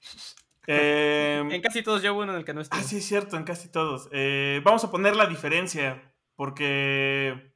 Eh, 0.70 1.42
En 1.50 1.62
casi 1.62 1.82
todos 1.82 2.02
yo 2.02 2.14
uno 2.14 2.32
en 2.32 2.38
el 2.40 2.44
que 2.44 2.52
no 2.52 2.60
estoy. 2.60 2.78
ah, 2.78 2.82
sí, 2.82 2.98
es 2.98 3.06
cierto, 3.06 3.38
en 3.38 3.44
casi 3.44 3.70
todos. 3.70 4.10
Eh, 4.12 4.60
vamos 4.62 4.84
a 4.84 4.90
poner 4.90 5.16
la 5.16 5.24
diferencia, 5.24 6.12
porque, 6.36 7.54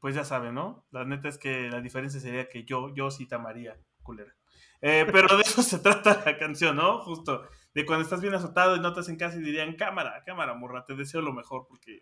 pues 0.00 0.16
ya 0.16 0.24
saben, 0.24 0.54
¿no? 0.54 0.84
La 0.90 1.04
neta 1.04 1.28
es 1.28 1.38
que 1.38 1.70
la 1.70 1.80
diferencia 1.80 2.18
sería 2.18 2.48
que 2.48 2.64
yo, 2.64 2.92
yo 2.96 3.12
sí 3.12 3.28
te 3.28 3.36
amaría, 3.36 3.78
culera. 4.02 4.34
Eh, 4.80 5.06
pero 5.12 5.36
de 5.36 5.42
eso 5.44 5.62
se 5.62 5.78
trata 5.78 6.20
la 6.26 6.36
canción, 6.36 6.74
¿no? 6.74 6.98
Justo, 7.04 7.48
de 7.74 7.86
cuando 7.86 8.02
estás 8.02 8.20
bien 8.20 8.34
azotado 8.34 8.74
y 8.74 8.80
notas 8.80 9.08
en 9.08 9.16
casa 9.18 9.36
y 9.36 9.42
dirían, 9.42 9.76
cámara, 9.76 10.24
cámara, 10.26 10.54
morra, 10.54 10.84
te 10.84 10.96
deseo 10.96 11.20
lo 11.22 11.32
mejor 11.32 11.66
porque 11.68 12.00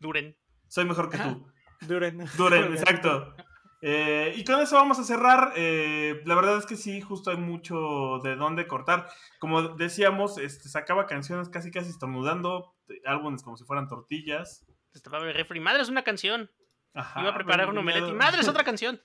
Duren. 0.00 0.34
soy 0.68 0.86
mejor 0.86 1.10
que 1.10 1.16
Ajá. 1.18 1.34
tú. 1.34 1.46
Duren. 1.80 2.24
Duren, 2.36 2.72
exacto. 2.72 3.34
Eh, 3.82 4.32
y 4.36 4.44
con 4.44 4.60
eso 4.60 4.76
vamos 4.76 4.98
a 4.98 5.04
cerrar. 5.04 5.52
Eh, 5.56 6.22
la 6.24 6.34
verdad 6.34 6.56
es 6.58 6.66
que 6.66 6.76
sí, 6.76 7.00
justo 7.00 7.30
hay 7.30 7.36
mucho 7.36 8.20
de 8.24 8.34
dónde 8.36 8.66
cortar. 8.66 9.06
Como 9.38 9.62
decíamos, 9.76 10.38
este, 10.38 10.68
sacaba 10.68 11.06
canciones 11.06 11.48
casi 11.48 11.70
casi 11.70 11.90
estornudando, 11.90 12.74
álbumes 13.04 13.42
como 13.42 13.56
si 13.56 13.64
fueran 13.64 13.86
tortillas. 13.88 14.64
Estaba 14.94 15.18
el 15.18 15.34
refri. 15.34 15.60
Madre 15.60 15.82
es 15.82 15.88
una 15.88 16.02
canción. 16.02 16.50
Ajá, 16.94 17.20
Iba 17.20 17.30
a 17.30 17.34
preparar 17.34 17.68
un 17.68 17.74
me- 17.76 17.82
me 17.82 17.92
omelette 17.92 18.08
y 18.10 18.14
madre 18.16 18.40
es 18.40 18.48
otra 18.48 18.64
canción. 18.64 19.00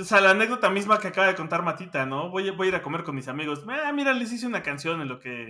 O 0.00 0.04
sea, 0.04 0.20
la 0.20 0.30
anécdota 0.30 0.68
misma 0.70 0.98
que 0.98 1.08
acaba 1.08 1.26
de 1.28 1.34
contar 1.36 1.62
Matita, 1.62 2.04
¿no? 2.04 2.30
Voy, 2.30 2.48
a- 2.48 2.52
voy 2.52 2.66
a 2.66 2.68
ir 2.70 2.74
a 2.76 2.82
comer 2.82 3.04
con 3.04 3.14
mis 3.14 3.28
amigos. 3.28 3.64
Ah, 3.68 3.92
mira, 3.92 4.12
les 4.14 4.32
hice 4.32 4.46
una 4.46 4.62
canción 4.62 5.00
en 5.00 5.08
lo 5.08 5.20
que... 5.20 5.46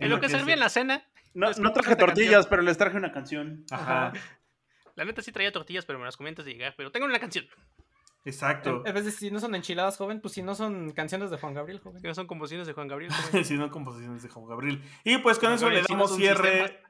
En 0.00 0.10
lo 0.10 0.20
que 0.20 0.28
servía 0.28 0.54
en 0.54 0.60
la 0.60 0.68
cena. 0.70 1.04
No, 1.34 1.52
traje 1.72 1.94
tortillas, 1.96 2.32
canción. 2.32 2.50
pero 2.50 2.62
les 2.62 2.78
traje 2.78 2.96
una 2.96 3.12
canción. 3.12 3.64
Ajá, 3.70 4.12
La 4.98 5.04
neta 5.04 5.22
sí 5.22 5.30
traía 5.30 5.52
tortillas, 5.52 5.84
pero 5.84 6.00
me 6.00 6.04
las 6.04 6.16
comentas 6.16 6.44
de 6.44 6.54
llegar. 6.54 6.74
Pero 6.76 6.90
tengo 6.90 7.06
una 7.06 7.20
canción. 7.20 7.46
exacto. 8.24 8.82
En 8.84 8.92
vez 8.92 9.04
de 9.04 9.12
si 9.12 9.30
no 9.30 9.38
son 9.38 9.54
enchiladas, 9.54 9.96
joven, 9.96 10.20
pues 10.20 10.34
si 10.34 10.42
no 10.42 10.56
son 10.56 10.90
canciones 10.90 11.30
de 11.30 11.38
Juan 11.38 11.54
Gabriel, 11.54 11.78
joven. 11.78 12.02
Que 12.02 12.08
no 12.08 12.16
son 12.16 12.26
composiciones 12.26 12.66
de 12.66 12.72
Juan 12.72 12.88
Gabriel. 12.88 13.12
joven. 13.30 13.44
si 13.44 13.54
no, 13.54 13.70
composiciones 13.70 14.24
de 14.24 14.28
Juan 14.28 14.46
Gabriel. 14.46 14.82
Y 15.04 15.18
pues 15.18 15.38
con 15.38 15.50
Juan 15.50 15.54
eso 15.54 15.70
le 15.70 15.84
si 15.84 15.92
no 15.92 15.98
damos 16.00 16.16
cierre. 16.16 16.82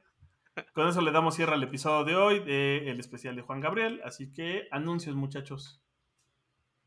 Con 0.73 0.87
eso 0.87 1.01
le 1.01 1.11
damos 1.11 1.35
cierre 1.35 1.53
al 1.53 1.61
episodio 1.61 2.03
de 2.03 2.15
hoy, 2.15 2.39
del 2.39 2.99
especial 2.99 3.35
de 3.35 3.43
Juan 3.43 3.61
Gabriel. 3.61 4.01
Así 4.03 4.33
que 4.33 4.67
anuncios, 4.71 5.15
muchachos. 5.15 5.83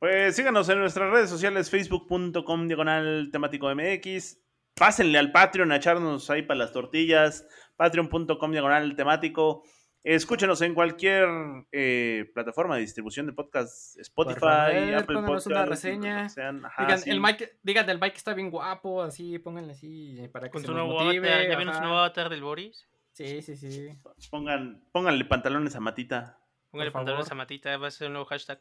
Pues 0.01 0.35
síganos 0.35 0.69
en 0.71 0.81
nuestras 0.81 1.09
redes 1.09 1.31
sociales, 1.31 1.71
facebook.com 1.71 2.67
diagonal 2.67 3.29
temático 3.31 3.73
MX. 3.73 4.41
Pásenle 4.75 5.21
al 5.21 5.31
Patreon 5.31 5.71
a 5.71 5.77
echarnos 5.77 6.29
ahí 6.31 6.43
para 6.43 6.59
las 6.59 6.73
tortillas, 6.73 7.47
patreon.com 7.77 8.51
diagonal 8.51 8.97
temático. 8.97 9.63
Escúchenos 10.05 10.61
en 10.63 10.75
cualquier 10.75 11.29
eh, 11.71 12.29
plataforma 12.35 12.75
de 12.75 12.81
distribución 12.81 13.27
de 13.27 13.33
podcast, 13.33 13.97
Spotify, 14.01 14.41
favor, 14.41 14.95
Apple 14.95 15.17
una 15.47 15.65
reseña. 15.65 16.29
sean. 16.29 16.65
Ajá, 16.67 16.83
Digan, 16.83 16.99
sí. 16.99 17.11
el 17.11 17.21
Mike, 17.21 17.59
digan, 17.63 17.89
el 17.89 18.01
Mike 18.01 18.17
está 18.17 18.35
bien 18.35 18.51
guapo, 18.51 19.03
así, 19.03 19.39
pónganle 19.39 19.73
así 19.75 20.29
para 20.33 20.47
que 20.49 20.53
Con 20.53 20.63
se 20.63 20.67
su 20.67 20.75
nos 20.75 20.87
nuevo 20.87 21.05
motive, 21.05 21.29
avatar. 21.29 21.49
¿Ya 21.51 21.57
vieron 21.57 21.75
su 21.75 21.81
nuevo 21.81 21.99
avatar 21.99 22.29
del 22.31 22.43
Boris? 22.43 22.89
Sí, 23.13 23.43
sí, 23.43 23.57
sí. 23.57 23.89
Pongan, 24.31 24.83
pónganle 24.91 25.25
pantalones 25.25 25.77
a 25.77 25.81
Matita. 25.81 26.39
Póngale 26.71 26.91
Por 26.91 27.01
pantalones 27.01 27.29
favor. 27.29 27.41
a 27.41 27.43
Matita, 27.45 27.77
va 27.77 27.87
a 27.87 27.91
ser 27.93 28.09
un 28.09 28.15
nuevo 28.15 28.27
hashtag. 28.27 28.59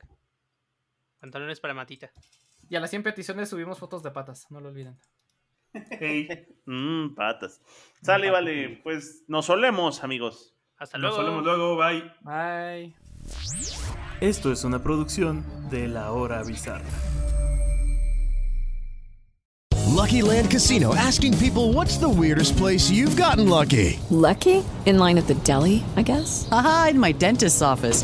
Pantalones 1.19 1.59
para 1.59 1.73
Matita. 1.73 2.11
Y 2.69 2.75
a 2.75 2.79
las 2.79 2.89
100 2.91 3.01
peticiones 3.03 3.49
subimos 3.49 3.79
fotos 3.79 4.03
de 4.03 4.11
patas, 4.11 4.45
no 4.51 4.59
lo 4.61 4.69
olviden. 4.69 4.97
Hey, 5.99 6.27
Mmm, 6.65 7.15
patas. 7.15 7.61
Sale, 8.01 8.29
vale. 8.29 8.79
Pues 8.83 9.23
nos 9.27 9.45
solemos, 9.45 10.03
amigos. 10.03 10.53
Hasta 10.81 10.97
nos 10.97 11.15
luego. 11.15 11.29
vemos 11.29 11.43
luego, 11.43 11.77
bye. 11.77 12.11
Bye. 12.23 12.95
Esto 14.19 14.51
es 14.51 14.63
una 14.63 14.79
producción 14.81 15.45
de 15.69 15.87
La 15.87 16.11
Hora 16.11 16.41
Bizarra. 16.41 16.83
Lucky 19.87 20.23
Land 20.23 20.49
Casino 20.49 20.95
asking 20.95 21.37
people 21.37 21.71
what's 21.73 21.97
the 21.99 22.09
weirdest 22.09 22.57
place 22.57 22.89
you've 22.89 23.15
gotten 23.15 23.47
lucky? 23.47 23.99
Lucky? 24.09 24.63
In 24.87 24.97
line 24.97 25.19
at 25.19 25.27
the 25.27 25.35
deli, 25.43 25.83
I 25.95 26.01
guess? 26.01 26.47
Aha, 26.51 26.87
in 26.91 26.99
my 26.99 27.11
dentist's 27.11 27.61
office. 27.61 28.03